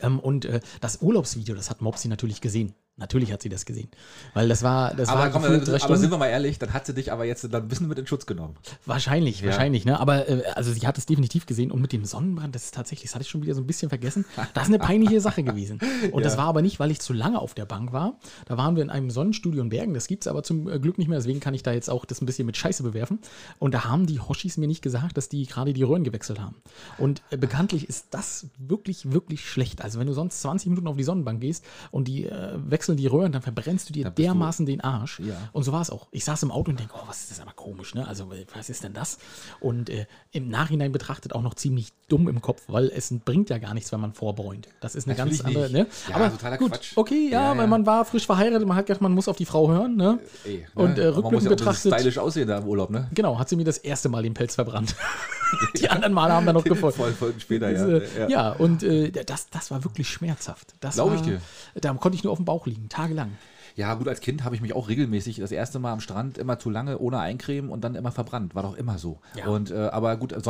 Ähm, 0.00 0.20
und 0.20 0.44
äh, 0.44 0.60
das 0.80 1.02
Urlaubsvideo, 1.02 1.54
das 1.54 1.70
hat 1.70 1.80
Mopsi 1.80 2.08
natürlich 2.08 2.40
gesehen. 2.40 2.74
Natürlich 3.00 3.32
hat 3.32 3.42
sie 3.42 3.48
das 3.48 3.64
gesehen. 3.64 3.88
Weil 4.34 4.48
das 4.48 4.62
war, 4.62 4.94
das 4.94 5.08
Aber, 5.08 5.20
war 5.20 5.30
komm, 5.30 5.44
aber 5.44 5.78
Stunden. 5.78 5.96
sind 5.96 6.10
wir 6.10 6.18
mal 6.18 6.28
ehrlich, 6.28 6.58
dann 6.58 6.72
hat 6.72 6.86
sie 6.86 6.94
dich 6.94 7.10
aber 7.10 7.24
jetzt 7.24 7.42
dann 7.44 7.62
ein 7.62 7.68
bisschen 7.68 7.88
mit 7.88 7.98
in 7.98 8.06
Schutz 8.06 8.26
genommen. 8.26 8.56
Wahrscheinlich, 8.86 9.40
Ja. 9.40 9.46
wahrscheinlich, 9.46 9.84
ne? 9.84 9.98
Aber 9.98 10.28
äh, 10.28 10.42
also 10.54 10.72
sie 10.72 10.86
hat 10.86 10.98
es 10.98 11.06
definitiv 11.06 11.46
gesehen 11.46 11.70
und 11.70 11.80
mit 11.80 11.92
dem 11.92 12.04
Sonnenbrand, 12.04 12.54
das 12.54 12.64
ist 12.66 12.74
tatsächlich, 12.74 13.08
das 13.10 13.14
hatte 13.14 13.22
ich 13.22 13.30
schon 13.30 13.42
wieder 13.42 13.54
so 13.54 13.60
ein 13.60 13.66
bisschen 13.66 13.88
vergessen. 13.88 14.24
Das 14.54 14.64
ist 14.64 14.68
eine 14.68 14.78
peinliche 14.78 15.20
Sache 15.20 15.42
gewesen. 15.42 15.80
Und 16.12 16.24
das 16.24 16.36
war 16.36 16.44
aber 16.46 16.62
nicht, 16.62 16.78
weil 16.80 16.90
ich 16.90 17.00
zu 17.00 17.12
lange 17.12 17.38
auf 17.38 17.54
der 17.54 17.64
Bank 17.64 17.92
war. 17.92 18.18
Da 18.46 18.56
waren 18.58 18.76
wir 18.76 18.82
in 18.82 18.90
einem 18.90 19.10
Sonnenstudio 19.10 19.62
in 19.62 19.68
Bergen. 19.70 19.94
Das 19.94 20.06
gibt 20.06 20.24
es 20.24 20.28
aber 20.28 20.42
zum 20.42 20.68
äh, 20.68 20.78
Glück 20.78 20.98
nicht 20.98 21.08
mehr, 21.08 21.18
deswegen 21.18 21.40
kann 21.40 21.54
ich 21.54 21.62
da 21.62 21.72
jetzt 21.72 21.88
auch 21.88 22.04
das 22.04 22.20
ein 22.20 22.26
bisschen 22.26 22.46
mit 22.46 22.56
Scheiße 22.56 22.82
bewerfen. 22.82 23.18
Und 23.58 23.72
da 23.74 23.84
haben 23.84 24.06
die 24.06 24.20
Hoshis 24.20 24.56
mir 24.58 24.66
nicht 24.66 24.82
gesagt, 24.82 25.16
dass 25.16 25.28
die 25.28 25.46
gerade 25.46 25.72
die 25.72 25.82
Röhren 25.82 26.04
gewechselt 26.04 26.40
haben. 26.40 26.56
Und 26.98 27.22
äh, 27.30 27.36
bekanntlich 27.36 27.88
ist 27.88 28.08
das 28.10 28.46
wirklich, 28.58 29.12
wirklich 29.12 29.48
schlecht. 29.48 29.82
Also 29.82 29.98
wenn 29.98 30.06
du 30.06 30.12
sonst 30.12 30.40
20 30.42 30.68
Minuten 30.70 30.88
auf 30.88 30.96
die 30.96 31.04
Sonnenbank 31.04 31.40
gehst 31.40 31.64
und 31.90 32.08
die 32.08 32.26
äh, 32.26 32.58
wechseln 32.66 32.89
die 32.96 33.06
Röhren, 33.06 33.32
dann 33.32 33.42
verbrennst 33.42 33.88
du 33.88 33.92
dir 33.92 34.04
bist 34.06 34.18
du- 34.18 34.22
dermaßen 34.22 34.66
den 34.66 34.80
Arsch. 34.80 35.20
Ja. 35.20 35.34
Und 35.52 35.62
so 35.64 35.72
war 35.72 35.80
es 35.82 35.90
auch. 35.90 36.08
Ich 36.10 36.24
saß 36.24 36.42
im 36.44 36.50
Auto 36.50 36.70
und 36.70 36.78
denke, 36.80 36.94
oh, 36.96 37.02
was 37.06 37.22
ist 37.22 37.30
das 37.32 37.40
aber 37.40 37.52
komisch, 37.52 37.94
ne? 37.94 38.06
Also, 38.06 38.30
äh, 38.32 38.46
was 38.54 38.70
ist 38.70 38.82
denn 38.84 38.92
das? 38.92 39.18
Und 39.60 39.90
äh, 39.90 40.06
im 40.32 40.48
Nachhinein 40.48 40.92
betrachtet 40.92 41.34
auch 41.34 41.42
noch 41.42 41.54
ziemlich 41.54 41.92
dumm 42.08 42.28
im 42.28 42.40
Kopf, 42.40 42.62
weil 42.68 42.88
es 42.94 43.12
bringt 43.24 43.50
ja 43.50 43.58
gar 43.58 43.74
nichts, 43.74 43.92
wenn 43.92 44.00
man 44.00 44.12
vorbräunt. 44.14 44.68
Das 44.80 44.94
ist 44.94 45.06
eine 45.08 45.16
Natürlich 45.16 45.42
ganz 45.42 45.48
andere, 45.56 45.70
ne? 45.70 45.86
Ja, 46.08 46.16
aber 46.16 46.30
totaler 46.30 46.58
gut, 46.58 46.70
Quatsch. 46.72 46.92
okay, 46.96 47.28
ja, 47.30 47.52
Ja, 47.52 47.58
weil 47.58 47.66
man 47.66 47.86
war 47.86 48.04
frisch 48.04 48.26
verheiratet, 48.26 48.66
man 48.66 48.76
hat 48.76 48.86
gedacht, 48.86 49.00
man 49.02 49.12
muss 49.12 49.28
auf 49.28 49.36
die 49.36 49.44
Frau 49.46 49.68
hören, 49.70 49.96
ne? 49.96 50.18
Ey, 50.44 50.66
Und, 50.74 50.96
ne? 50.96 51.02
äh, 51.02 51.04
man 51.10 51.14
muss 51.14 51.24
rückblickend 51.24 51.50
betrachtet- 51.50 51.94
stylisch 51.94 52.18
aussehen 52.18 52.48
da 52.48 52.58
im 52.58 52.66
Urlaub, 52.66 52.90
ne? 52.90 53.08
Genau, 53.14 53.38
hat 53.38 53.48
sie 53.48 53.56
mir 53.56 53.64
das 53.64 53.78
erste 53.78 54.08
Mal 54.08 54.22
den 54.22 54.34
Pelz 54.34 54.54
verbrannt. 54.54 54.94
die 55.80 55.88
anderen 55.88 56.12
Male 56.12 56.32
haben 56.32 56.46
dann 56.46 56.54
noch 56.54 56.64
gefolgt. 56.64 56.96
Voll 56.96 57.12
Folgen 57.12 57.40
später, 57.40 57.70
ja. 57.70 58.28
ja. 58.28 58.50
und 58.52 58.82
äh, 58.82 59.10
das, 59.10 59.50
das 59.50 59.70
war 59.70 59.82
wirklich 59.84 60.08
schmerzhaft. 60.08 60.74
Das 60.80 60.94
Glaub 60.94 61.08
war, 61.10 61.16
ich 61.16 61.22
dir. 61.22 61.40
Da 61.80 61.92
konnte 61.94 62.16
ich 62.16 62.22
nur 62.24 62.32
auf 62.32 62.38
dem 62.38 62.44
Bauch 62.44 62.66
liegen, 62.80 62.88
tagelang. 62.88 63.36
Ja, 63.76 63.94
gut, 63.94 64.08
als 64.08 64.20
Kind 64.20 64.44
habe 64.44 64.54
ich 64.54 64.60
mich 64.60 64.74
auch 64.74 64.88
regelmäßig 64.88 65.36
das 65.38 65.52
erste 65.52 65.78
Mal 65.78 65.92
am 65.92 66.00
Strand 66.00 66.38
immer 66.38 66.58
zu 66.58 66.70
lange 66.70 66.98
ohne 66.98 67.18
Eincremen 67.20 67.70
und 67.70 67.82
dann 67.82 67.94
immer 67.94 68.12
verbrannt. 68.12 68.54
War 68.54 68.62
doch 68.62 68.76
immer 68.76 68.98
so. 68.98 69.18
Ja. 69.36 69.46
Und, 69.46 69.70
äh, 69.70 69.76
aber 69.76 70.16
gut, 70.16 70.32
äh, 70.32 70.40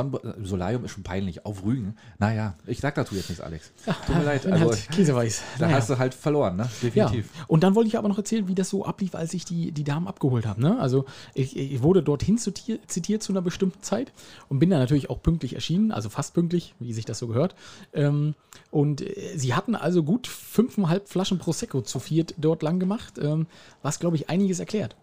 Solarium 0.42 0.84
ist 0.84 0.92
schon 0.92 1.02
peinlich. 1.02 1.44
Auf 1.46 1.64
Rügen. 1.64 1.96
Naja, 2.18 2.54
ich 2.66 2.80
sag 2.80 2.94
dazu 2.94 3.14
jetzt 3.14 3.28
nichts, 3.28 3.42
Alex. 3.42 3.72
Tut 4.06 4.16
mir 4.16 4.22
leid. 4.24 4.46
Also, 4.46 4.70
halt 4.70 4.90
käseweiß. 4.90 5.42
da 5.58 5.66
Naja. 5.66 5.76
hast 5.78 5.90
du 5.90 5.98
halt 5.98 6.14
verloren, 6.14 6.56
ne? 6.56 6.68
Ja, 6.94 7.06
Definitiv. 7.08 7.30
und 7.48 7.62
dann 7.62 7.74
wollte 7.74 7.88
ich 7.88 7.98
aber 7.98 8.08
noch 8.08 8.18
erzählen, 8.18 8.48
wie 8.48 8.54
das 8.54 8.68
so 8.70 8.84
ablief, 8.84 9.14
als 9.14 9.34
ich 9.34 9.44
die, 9.44 9.72
die 9.72 9.84
Damen 9.84 10.06
abgeholt 10.08 10.46
habe. 10.46 10.60
Ne? 10.60 10.78
Also 10.78 11.04
ich, 11.34 11.56
ich 11.56 11.82
wurde 11.82 12.02
dorthin 12.02 12.38
zitiert, 12.38 12.90
zitiert 12.90 13.22
zu 13.22 13.32
einer 13.32 13.42
bestimmten 13.42 13.82
Zeit 13.82 14.12
und 14.48 14.58
bin 14.58 14.70
dann 14.70 14.80
natürlich 14.80 15.10
auch 15.10 15.22
pünktlich 15.22 15.54
erschienen, 15.54 15.92
also 15.92 16.08
fast 16.08 16.34
pünktlich, 16.34 16.74
wie 16.78 16.92
sich 16.92 17.04
das 17.04 17.18
so 17.18 17.26
gehört. 17.28 17.54
Ähm, 17.92 18.34
und 18.70 19.00
äh, 19.02 19.36
sie 19.36 19.54
hatten 19.54 19.74
also 19.74 20.02
gut 20.02 20.26
fünfeinhalb 20.26 21.08
Flaschen 21.08 21.38
Prosecco 21.38 21.82
zu 21.82 21.98
viert 21.98 22.34
dort 22.38 22.62
lang 22.62 22.78
gemacht, 22.80 23.09
ähm, 23.18 23.46
was, 23.82 23.98
glaube 23.98 24.16
ich, 24.16 24.28
einiges 24.30 24.60
erklärt. 24.60 24.96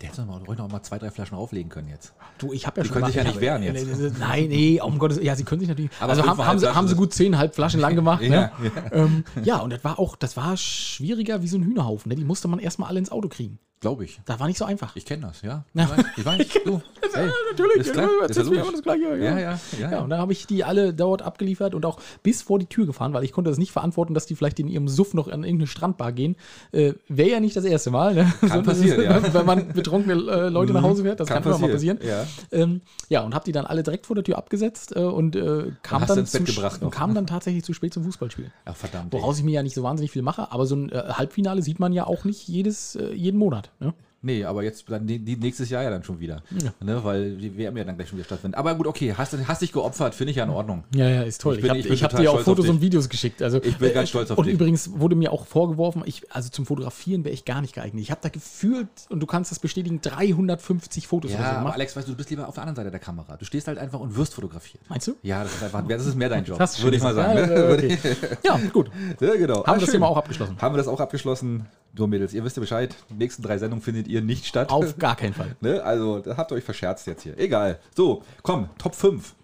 Der 0.00 0.08
hätte 0.08 0.22
noch 0.22 0.28
mal, 0.40 0.44
ruhig 0.44 0.58
noch 0.58 0.68
mal 0.70 0.82
zwei, 0.82 0.98
drei 0.98 1.10
Flaschen 1.10 1.36
auflegen 1.36 1.70
können 1.70 1.88
jetzt. 1.88 2.12
Du, 2.38 2.52
ich 2.52 2.66
habe 2.66 2.78
ja 2.80 2.82
Die 2.82 2.88
schon 2.88 2.94
können 2.94 3.02
mal- 3.02 3.06
sich 3.08 3.16
ja 3.16 3.22
ich 3.22 3.28
nicht 3.28 3.40
wehren 3.40 3.62
äh, 3.62 3.72
jetzt. 3.72 4.00
äh, 4.00 4.10
Nein, 4.18 4.48
nee, 4.48 4.80
um 4.80 4.98
Gottes 4.98 5.18
ja, 5.22 5.36
sie 5.36 5.44
können 5.44 5.60
sich 5.60 5.68
natürlich. 5.68 5.90
Aber 6.00 6.10
also 6.10 6.26
haben, 6.26 6.44
haben, 6.44 6.58
sie, 6.58 6.74
haben 6.74 6.88
sie 6.88 6.94
gut 6.96 7.14
zehnhalb 7.14 7.54
Flaschen 7.54 7.80
lang 7.80 7.94
gemacht. 7.94 8.22
ne? 8.22 8.50
Ja, 8.62 8.82
Ähm, 8.92 9.24
ja, 9.44 9.58
und 9.58 9.70
das 9.72 9.84
war 9.84 9.98
auch, 9.98 10.16
das 10.16 10.36
war 10.36 10.56
schwieriger 10.56 11.42
wie 11.42 11.48
so 11.48 11.56
ein 11.58 11.62
Hühnerhaufen. 11.64 12.08
Ne? 12.10 12.16
Die 12.16 12.24
musste 12.24 12.48
man 12.48 12.58
erstmal 12.58 12.88
alle 12.88 12.98
ins 12.98 13.10
Auto 13.12 13.28
kriegen. 13.28 13.58
Glaube 13.82 14.04
ich. 14.04 14.20
Das 14.24 14.38
war 14.40 14.46
nicht 14.46 14.58
so 14.58 14.64
einfach. 14.64 14.94
Ich 14.96 15.04
kenne 15.04 15.26
das, 15.26 15.42
ja. 15.42 15.64
Ja. 15.74 15.84
Ich 16.16 16.24
weiß. 16.24 16.38
Ich 16.38 16.54
weiß. 16.54 16.64
Du. 16.64 16.80
Hey, 17.14 17.28
natürlich, 17.50 17.76
ist 17.76 17.92
klar. 17.92 18.08
ja, 18.22 18.26
Ist 18.26 18.36
ja 18.38 18.42
immer 18.42 18.72
das 18.72 18.82
Gleiche. 18.82 19.02
Ja, 19.02 19.16
ja, 19.16 19.38
ja. 19.38 19.60
Ja, 19.78 19.90
ja. 19.90 20.00
und 20.00 20.08
dann 20.08 20.18
habe 20.18 20.32
ich 20.32 20.46
die 20.46 20.64
alle 20.64 20.94
dort 20.94 21.20
abgeliefert 21.20 21.74
und 21.74 21.84
auch 21.84 22.00
bis 22.22 22.40
vor 22.40 22.58
die 22.58 22.64
Tür 22.64 22.86
gefahren, 22.86 23.12
weil 23.12 23.22
ich 23.22 23.32
konnte 23.32 23.50
das 23.50 23.58
nicht 23.58 23.70
verantworten, 23.70 24.14
dass 24.14 24.24
die 24.24 24.34
vielleicht 24.34 24.58
in 24.60 24.66
ihrem 24.68 24.88
Suff 24.88 25.12
noch 25.12 25.26
an 25.28 25.44
irgendeine 25.44 25.66
Strandbar 25.66 26.12
gehen. 26.12 26.36
Äh, 26.70 26.94
Wäre 27.08 27.28
ja 27.28 27.40
nicht 27.40 27.54
das 27.54 27.64
erste 27.66 27.90
Mal. 27.90 28.14
Ne? 28.14 28.32
Kann 28.48 28.62
passieren, 28.64 29.02
ja. 29.02 29.34
Wenn 29.34 29.44
man 29.44 29.68
betrunkene 29.74 30.14
äh, 30.14 30.48
Leute 30.48 30.72
nach 30.72 30.82
Hause 30.82 31.02
fährt, 31.02 31.20
das 31.20 31.28
kann, 31.28 31.42
Kann 31.42 31.52
immer 31.52 31.60
mal 31.60 31.70
passieren. 31.72 31.98
passieren, 31.98 32.26
Ähm, 32.50 32.80
ja, 33.10 33.20
und 33.20 33.34
habe 33.34 33.44
die 33.44 33.52
dann 33.52 33.66
alle 33.66 33.82
direkt 33.82 34.06
vor 34.06 34.16
der 34.16 34.24
Tür 34.24 34.38
abgesetzt 34.38 34.96
äh, 34.96 35.00
und 35.00 35.36
äh, 35.36 35.72
kam, 35.82 36.06
dann 36.06 36.24
zu, 36.24 36.44
gebracht 36.44 36.80
noch. 36.80 36.90
kam 36.90 37.14
dann 37.14 37.26
tatsächlich 37.26 37.62
zu 37.62 37.74
spät 37.74 37.92
zum 37.92 38.04
Fußballspiel. 38.04 38.50
Ach, 38.64 38.74
verdammt. 38.74 39.12
Woraus 39.12 39.36
ich 39.36 39.44
mir 39.44 39.52
ja 39.52 39.62
nicht 39.62 39.74
so 39.74 39.82
wahnsinnig 39.82 40.12
viel 40.12 40.22
mache, 40.22 40.50
aber 40.50 40.64
so 40.64 40.76
ein 40.76 40.90
äh, 40.90 40.96
Halbfinale 41.12 41.60
sieht 41.60 41.78
man 41.78 41.92
ja 41.92 42.06
auch 42.06 42.24
nicht 42.24 42.48
jedes, 42.48 42.96
äh, 42.96 43.12
jeden 43.12 43.38
Monat. 43.38 43.70
Ne? 43.80 43.94
Nee, 44.24 44.44
aber 44.44 44.62
jetzt 44.62 44.84
dann 44.88 45.04
nächstes 45.04 45.68
Jahr 45.68 45.82
ja 45.82 45.90
dann 45.90 46.04
schon 46.04 46.20
wieder. 46.20 46.44
Ne, 46.78 47.02
weil 47.02 47.34
die 47.38 47.58
WM 47.58 47.76
ja 47.76 47.82
dann 47.82 47.96
gleich 47.96 48.08
schon 48.08 48.18
wieder 48.18 48.24
stattfindet. 48.26 48.56
Aber 48.56 48.72
gut, 48.76 48.86
okay, 48.86 49.12
hast, 49.18 49.32
du- 49.32 49.48
hast 49.48 49.62
dich 49.62 49.72
geopfert, 49.72 50.14
finde 50.14 50.30
ich 50.30 50.36
ja 50.36 50.44
in 50.44 50.50
Ordnung. 50.50 50.84
Ja, 50.94 51.08
ja, 51.08 51.22
ist 51.22 51.40
toll. 51.40 51.58
Ich 51.58 51.64
Ich, 51.64 52.04
habe 52.04 52.14
hab 52.14 52.20
dir 52.22 52.30
auch 52.30 52.38
Fotos 52.38 52.68
und 52.68 52.80
Videos 52.80 53.08
geschickt. 53.08 53.42
Also, 53.42 53.60
Ich 53.60 53.78
bin 53.78 53.92
ganz 53.92 54.10
stolz 54.10 54.30
auf 54.30 54.38
und 54.38 54.44
dich. 54.46 54.54
übrigens 54.54 54.92
wurde 55.00 55.16
mir 55.16 55.32
auch 55.32 55.44
vorgeworfen, 55.46 56.02
ich, 56.06 56.22
also 56.32 56.50
zum 56.50 56.66
Fotografieren 56.66 57.24
wäre 57.24 57.34
ich 57.34 57.44
gar 57.44 57.60
nicht 57.62 57.74
geeignet. 57.74 58.00
Ich 58.00 58.12
habe 58.12 58.20
da 58.22 58.28
gefühlt, 58.28 58.86
und 59.08 59.18
du 59.18 59.26
kannst 59.26 59.50
das 59.50 59.58
bestätigen, 59.58 60.00
350 60.00 61.08
Fotos 61.08 61.32
oder 61.32 61.38
so 61.38 61.42
Ja, 61.42 61.50
aber 61.50 61.58
gemacht. 61.58 61.74
Alex, 61.74 61.96
weißt 61.96 62.06
du, 62.06 62.12
du 62.12 62.16
bist 62.16 62.30
lieber 62.30 62.46
auf 62.46 62.54
der 62.54 62.62
anderen 62.62 62.76
Seite 62.76 62.90
der 62.92 63.00
Kamera. 63.00 63.36
Du 63.36 63.44
stehst 63.44 63.66
halt 63.66 63.78
einfach 63.78 63.98
und 63.98 64.16
wirst 64.16 64.34
fotografiert. 64.34 64.84
Meinst 64.88 65.08
du? 65.08 65.16
Ja, 65.22 65.42
das 65.42 65.52
ist 65.54 65.64
einfach, 65.64 65.84
das 65.88 66.06
ist 66.06 66.14
mehr 66.14 66.28
dein 66.28 66.44
Job, 66.44 66.60
würde 66.60 66.96
ich 66.96 67.02
mal 67.02 67.14
sagen. 67.14 67.34
ne? 67.34 67.54
Ja, 67.58 67.72
okay. 67.72 67.98
ja, 68.44 68.60
gut. 68.72 68.88
ja, 69.20 69.34
genau. 69.34 69.66
Haben 69.66 69.66
wir 69.66 69.74
das 69.74 69.84
schön. 69.86 69.92
Thema 69.94 70.06
auch 70.06 70.16
abgeschlossen. 70.16 70.56
Haben 70.60 70.74
wir 70.74 70.78
das 70.78 70.86
auch 70.86 71.00
abgeschlossen. 71.00 71.66
So, 71.94 72.06
Mädels, 72.06 72.32
ihr 72.32 72.42
wisst 72.42 72.56
ja 72.56 72.60
Bescheid. 72.60 72.96
Die 73.10 73.14
nächsten 73.14 73.42
drei 73.42 73.58
Sendungen 73.58 73.82
findet 73.82 74.08
ihr 74.08 74.22
nicht 74.22 74.46
statt. 74.46 74.70
Auf 74.70 74.96
gar 74.98 75.16
keinen 75.16 75.34
Fall. 75.34 75.56
Ne? 75.60 75.82
Also, 75.82 76.20
da 76.20 76.36
habt 76.36 76.50
ihr 76.50 76.56
euch 76.56 76.64
verscherzt 76.64 77.06
jetzt 77.06 77.22
hier. 77.22 77.38
Egal. 77.38 77.78
So, 77.94 78.22
komm, 78.42 78.68
Top 78.78 78.94
5. 78.94 79.34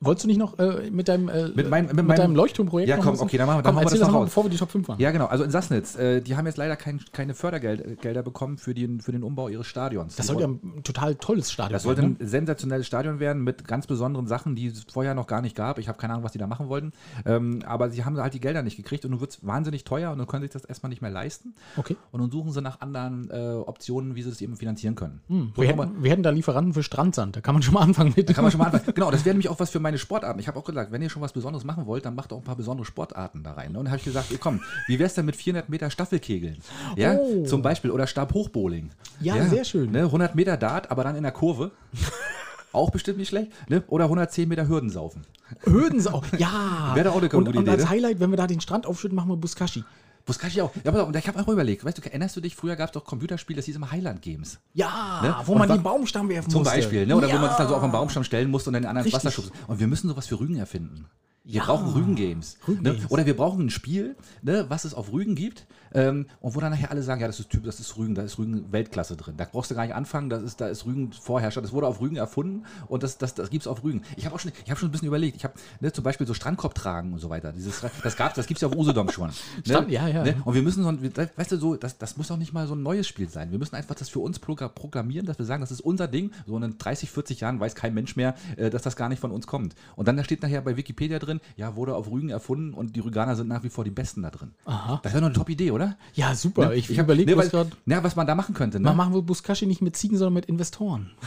Wolltest 0.00 0.24
du 0.24 0.28
nicht 0.28 0.38
noch 0.38 0.58
äh, 0.58 0.90
mit 0.90 1.08
deinem, 1.08 1.28
äh, 1.30 1.48
Mit 1.48 1.70
meinem- 1.70 1.86
mit 1.86 1.94
mit 1.96 2.04
meinem- 2.06 2.16
deinem 2.18 2.34
Leuchtturmprojekt 2.36 2.90
Ja, 2.90 2.96
noch 2.96 3.04
komm, 3.04 3.20
okay, 3.20 3.38
dann 3.38 3.46
machen 3.46 3.58
wir- 3.58 3.62
dann 3.62 3.70
komm, 3.74 3.74
machen 3.76 3.84
wir 3.86 3.90
das 3.90 3.98
das 4.00 4.08
noch 4.08 4.12
mal, 4.12 4.18
raus. 4.18 4.26
bevor 4.26 4.44
wir 4.44 4.50
die 4.50 4.56
Top 4.58 4.70
5 4.70 4.86
machen. 4.88 5.00
Ja, 5.00 5.10
genau. 5.12 5.26
Also 5.26 5.44
in 5.44 5.50
Sassnitz, 5.50 5.96
äh, 5.96 6.20
die 6.20 6.36
haben 6.36 6.44
jetzt 6.46 6.58
leider 6.58 6.76
kein, 6.76 7.00
keine 7.12 7.32
Fördergelder 7.32 8.22
bekommen 8.22 8.58
für 8.58 8.74
den, 8.74 9.00
für 9.00 9.12
den 9.12 9.22
Umbau 9.22 9.48
ihres 9.48 9.66
Stadions. 9.66 10.16
Das 10.16 10.26
Die 10.26 10.32
sollte 10.32 10.42
ja 10.42 10.48
ein 10.48 10.82
total 10.82 11.14
tolles 11.14 11.50
Stadion 11.50 11.72
das 11.72 11.84
sollte 11.84 12.02
sein. 12.02 12.16
ein 12.20 12.26
sensationelles 12.26 12.86
Stadion 12.86 13.18
werden 13.20 13.44
mit 13.44 13.66
ganz 13.66 13.86
besonderen 13.86 14.26
Sachen, 14.26 14.56
die 14.56 14.66
es 14.66 14.84
vorher 14.92 15.14
noch 15.14 15.26
gar 15.28 15.40
nicht 15.40 15.56
gab. 15.56 15.78
Ich 15.78 15.88
habe 15.88 15.96
keine 15.96 16.12
Ahnung, 16.12 16.24
was 16.24 16.32
die 16.32 16.38
da 16.38 16.46
machen 16.48 16.68
wollten. 16.68 16.92
Ähm, 17.24 17.60
aber 17.64 17.88
sie 17.88 18.04
haben 18.04 18.18
halt 18.18 18.34
die 18.34 18.40
Gelder 18.40 18.62
nicht 18.62 18.76
gekriegt 18.76 19.04
und 19.06 19.12
nun 19.12 19.20
wird 19.20 19.30
es 19.30 19.46
wahnsinnig 19.46 19.84
teuer 19.84 20.10
und 20.10 20.18
dann 20.18 20.26
können 20.26 20.42
sie 20.42 20.46
sich 20.48 20.52
das 20.60 20.64
erstmal 20.64 20.90
nicht 20.90 21.00
mehr 21.02 21.12
leisten. 21.12 21.54
Okay. 21.78 21.96
Und 22.10 22.20
nun 22.20 22.30
suchen 22.30 22.50
sie 22.52 22.60
nach 22.60 22.80
anderen 22.82 23.30
äh, 23.30 23.54
Optionen, 23.54 24.16
wie 24.16 24.22
sie 24.22 24.28
das 24.28 24.40
eben 24.42 24.56
finanzieren 24.56 24.96
können. 24.96 25.20
Hm, 25.28 25.52
So 25.56 25.62
wir, 25.62 25.68
hätten, 25.68 26.02
wir 26.02 26.10
hätten 26.10 26.22
da 26.24 26.30
Lieferanten 26.30 26.74
für 26.74 26.82
Strandsand. 26.82 27.36
Da 27.36 27.40
kann 27.40 27.54
man 27.54 27.62
schon 27.62 27.72
mal 27.74 27.80
anfangen 27.80 28.12
mit. 28.14 28.28
Da 28.28 28.32
kann 28.34 28.42
man 28.44 28.50
schon 28.50 28.58
mal 28.58 28.66
anfangen. 28.66 28.84
Genau, 28.94 29.10
das 29.10 29.24
wäre 29.24 29.34
nämlich 29.34 29.48
auch 29.48 29.60
was 29.60 29.70
für 29.70 29.83
meine 29.84 29.98
Sportarten. 29.98 30.40
Ich 30.40 30.48
habe 30.48 30.58
auch 30.58 30.64
gesagt, 30.64 30.90
wenn 30.90 31.00
ihr 31.00 31.08
schon 31.10 31.22
was 31.22 31.32
Besonderes 31.32 31.62
machen 31.64 31.86
wollt, 31.86 32.04
dann 32.04 32.16
macht 32.16 32.32
auch 32.32 32.38
ein 32.38 32.42
paar 32.44 32.56
besondere 32.56 32.84
Sportarten 32.84 33.44
da 33.44 33.52
rein. 33.52 33.70
ne? 33.70 33.78
Und 33.78 33.84
dann 33.84 33.92
habe 33.92 33.98
ich 33.98 34.04
gesagt, 34.04 34.26
komm, 34.40 34.60
wie 34.88 34.98
wär's 34.98 35.14
denn 35.14 35.26
mit 35.26 35.36
400 35.36 35.68
Meter 35.68 35.88
Staffelkegeln? 35.90 36.56
Ja, 36.96 37.14
Oh. 37.14 37.44
zum 37.44 37.62
Beispiel. 37.62 37.92
Oder 37.92 38.06
Stabhochbowling. 38.08 38.90
Ja, 39.20 39.44
sehr 39.46 39.64
schön. 39.64 39.92
Ne? 39.92 40.00
100 40.04 40.34
Meter 40.34 40.56
Dart, 40.56 40.90
aber 40.90 41.04
dann 41.04 41.14
in 41.14 41.22
der 41.22 41.30
Kurve. 41.32 41.70
auch 42.72 42.90
bestimmt 42.90 43.18
nicht 43.18 43.28
schlecht. 43.28 43.52
Ne? 43.70 43.84
Oder 43.86 44.04
110 44.06 44.48
Meter 44.48 44.66
Hürdensaufen. 44.66 45.22
Hürdensau. 45.64 46.22
Ja. 46.38 46.90
Wäre 46.94 47.10
auch 47.10 47.16
eine 47.22 47.26
und, 47.26 47.44
gute 47.46 47.50
und 47.58 47.62
Idee, 47.64 47.70
als 47.70 47.82
ne? 47.84 47.90
Highlight, 47.90 48.18
wenn 48.20 48.30
wir 48.30 48.36
da 48.36 48.46
den 48.48 48.60
Strand 48.60 48.86
aufschütten, 48.86 49.14
machen 49.14 49.28
wir 49.30 49.36
Buskashi. 49.36 49.84
Buskashi 50.24 50.60
auch. 50.62 50.70
Ja, 50.84 50.92
auf, 50.92 51.14
ich 51.14 51.28
habe 51.28 51.40
auch 51.40 51.48
überlegt, 51.48 51.84
weißt 51.84 51.98
du, 51.98 52.02
erinnerst 52.02 52.34
du 52.36 52.40
dich, 52.40 52.56
früher 52.56 52.76
gab 52.76 52.88
es 52.88 52.92
doch 52.92 53.04
Computerspiele, 53.04 53.56
das 53.58 53.66
hieß 53.66 53.76
immer 53.76 53.90
Highland 53.90 54.22
Games. 54.22 54.58
Ja, 54.72 55.20
Ne? 55.22 55.36
wo 55.44 55.52
Und 55.52 55.58
man 55.58 55.68
den 55.68 55.82
Baumstamm 55.82 56.28
werfen 56.28 56.50
Zum 56.50 56.62
musste. 56.62 56.76
Beispiel, 56.76 57.06
ne? 57.06 57.16
oder 57.16 57.28
ja. 57.28 57.34
wo 57.34 57.38
man 57.40 57.48
das 57.48 57.58
dann 57.58 57.68
so 57.68 57.76
auf 57.76 57.82
einen 57.82 57.92
Baumstamm 57.92 58.24
stellen 58.24 58.50
musste 58.50 58.70
und 58.70 58.74
dann 58.74 58.82
den 58.84 58.88
anderen 58.88 59.06
ins 59.06 59.14
Richtig. 59.14 59.26
Wasser 59.32 59.42
schubsen. 59.42 59.64
Und 59.66 59.80
wir 59.80 59.86
müssen 59.86 60.08
sowas 60.08 60.26
für 60.26 60.40
Rügen 60.40 60.56
erfinden. 60.56 61.06
Wir 61.46 61.56
Ja. 61.56 61.64
brauchen 61.66 61.88
Rügen-Games. 61.92 62.56
Ne? 62.56 62.68
Rügen-Games. 62.68 63.10
Oder 63.10 63.26
wir 63.26 63.36
brauchen 63.36 63.66
ein 63.66 63.70
Spiel, 63.70 64.16
ne, 64.40 64.64
was 64.70 64.86
es 64.86 64.94
auf 64.94 65.12
Rügen 65.12 65.34
gibt 65.34 65.66
ähm, 65.94 66.26
und 66.40 66.54
wo 66.54 66.60
dann 66.60 66.72
nachher 66.72 66.90
alle 66.90 67.02
sagen, 67.02 67.20
ja, 67.20 67.26
das 67.26 67.40
ist 67.40 67.50
Typ, 67.50 67.64
das 67.64 67.80
ist 67.80 67.96
Rügen, 67.96 68.14
da 68.14 68.22
ist 68.22 68.38
Rügen 68.38 68.70
Weltklasse 68.72 69.16
drin. 69.16 69.34
Da 69.36 69.46
brauchst 69.50 69.70
du 69.70 69.74
gar 69.74 69.84
nicht 69.86 69.94
anfangen, 69.94 70.28
das 70.28 70.42
ist, 70.42 70.60
da 70.60 70.68
ist 70.68 70.84
Rügen 70.86 71.12
Vorherrscher. 71.12 71.62
Das 71.62 71.72
wurde 71.72 71.86
auf 71.86 72.00
Rügen 72.00 72.16
erfunden 72.16 72.64
und 72.88 73.02
das, 73.02 73.18
das, 73.18 73.34
das 73.34 73.50
gibt 73.50 73.62
es 73.62 73.66
auf 73.68 73.82
Rügen. 73.84 74.02
Ich 74.16 74.26
habe 74.26 74.34
auch 74.34 74.40
schon, 74.40 74.52
ich 74.64 74.70
habe 74.70 74.78
schon 74.78 74.88
ein 74.88 74.92
bisschen 74.92 75.08
überlegt. 75.08 75.36
Ich 75.36 75.44
habe 75.44 75.54
ne, 75.80 75.92
zum 75.92 76.04
Beispiel 76.04 76.26
so 76.26 76.34
Strandkorb 76.34 76.74
tragen 76.74 77.12
und 77.12 77.18
so 77.20 77.30
weiter. 77.30 77.52
Dieses, 77.52 77.80
das 78.02 78.16
gab, 78.16 78.34
das 78.34 78.46
gibt 78.46 78.58
es 78.58 78.62
ja 78.62 78.68
auf 78.68 78.76
Usedom 78.76 79.08
schon. 79.10 79.28
Ne? 79.28 79.34
Strand- 79.64 79.90
ja, 79.90 80.08
ja. 80.08 80.24
Ne? 80.24 80.36
Und 80.44 80.54
wir 80.54 80.62
müssen 80.62 80.82
so, 80.82 80.88
ein- 80.88 81.12
weißt 81.36 81.52
du, 81.52 81.56
so, 81.58 81.76
das, 81.76 81.96
das 81.98 82.16
muss 82.16 82.30
auch 82.30 82.36
nicht 82.36 82.52
mal 82.52 82.66
so 82.66 82.74
ein 82.74 82.82
neues 82.82 83.06
Spiel 83.06 83.28
sein. 83.28 83.50
Wir 83.52 83.58
müssen 83.58 83.74
einfach 83.76 83.94
das 83.94 84.08
für 84.08 84.18
uns 84.20 84.40
progra- 84.40 84.68
proklamieren, 84.68 85.26
dass 85.26 85.38
wir 85.38 85.44
sagen, 85.46 85.60
das 85.60 85.70
ist 85.70 85.80
unser 85.80 86.08
Ding. 86.08 86.32
So 86.46 86.56
in 86.56 86.76
30, 86.78 87.10
40 87.10 87.40
Jahren 87.40 87.60
weiß 87.60 87.74
kein 87.74 87.94
Mensch 87.94 88.16
mehr, 88.16 88.34
äh, 88.56 88.70
dass 88.70 88.82
das 88.82 88.96
gar 88.96 89.08
nicht 89.08 89.20
von 89.20 89.30
uns 89.30 89.46
kommt. 89.46 89.74
Und 89.96 90.08
dann 90.08 90.16
da 90.16 90.24
steht 90.24 90.42
nachher 90.42 90.60
bei 90.62 90.76
Wikipedia 90.76 91.18
drin, 91.18 91.40
ja, 91.56 91.76
wurde 91.76 91.94
auf 91.94 92.10
Rügen 92.10 92.30
erfunden 92.30 92.74
und 92.74 92.96
die 92.96 93.00
Rüganer 93.00 93.36
sind 93.36 93.48
nach 93.48 93.62
wie 93.62 93.68
vor 93.70 93.84
die 93.84 93.90
Besten 93.90 94.22
da 94.22 94.30
drin. 94.30 94.52
Aha. 94.64 95.00
Das 95.02 95.12
wäre 95.12 95.20
doch 95.20 95.28
eine 95.28 95.34
Top-Idee, 95.36 95.70
oder? 95.70 95.83
Ja, 96.14 96.34
super. 96.34 96.68
Ne? 96.68 96.74
Ich, 96.76 96.88
hab- 96.98 97.04
überlege 97.04 97.34
ne, 97.36 97.48
gerade. 97.48 97.70
Ja, 97.86 98.02
was 98.02 98.16
man 98.16 98.26
da 98.26 98.34
machen 98.34 98.54
könnte. 98.54 98.78
Ne? 98.78 98.84
Mal 98.84 98.94
machen 98.94 99.14
wir 99.14 99.22
Buskashi 99.22 99.66
nicht 99.66 99.82
mit 99.82 99.96
Ziegen, 99.96 100.16
sondern 100.16 100.34
mit 100.34 100.46
Investoren. 100.46 101.10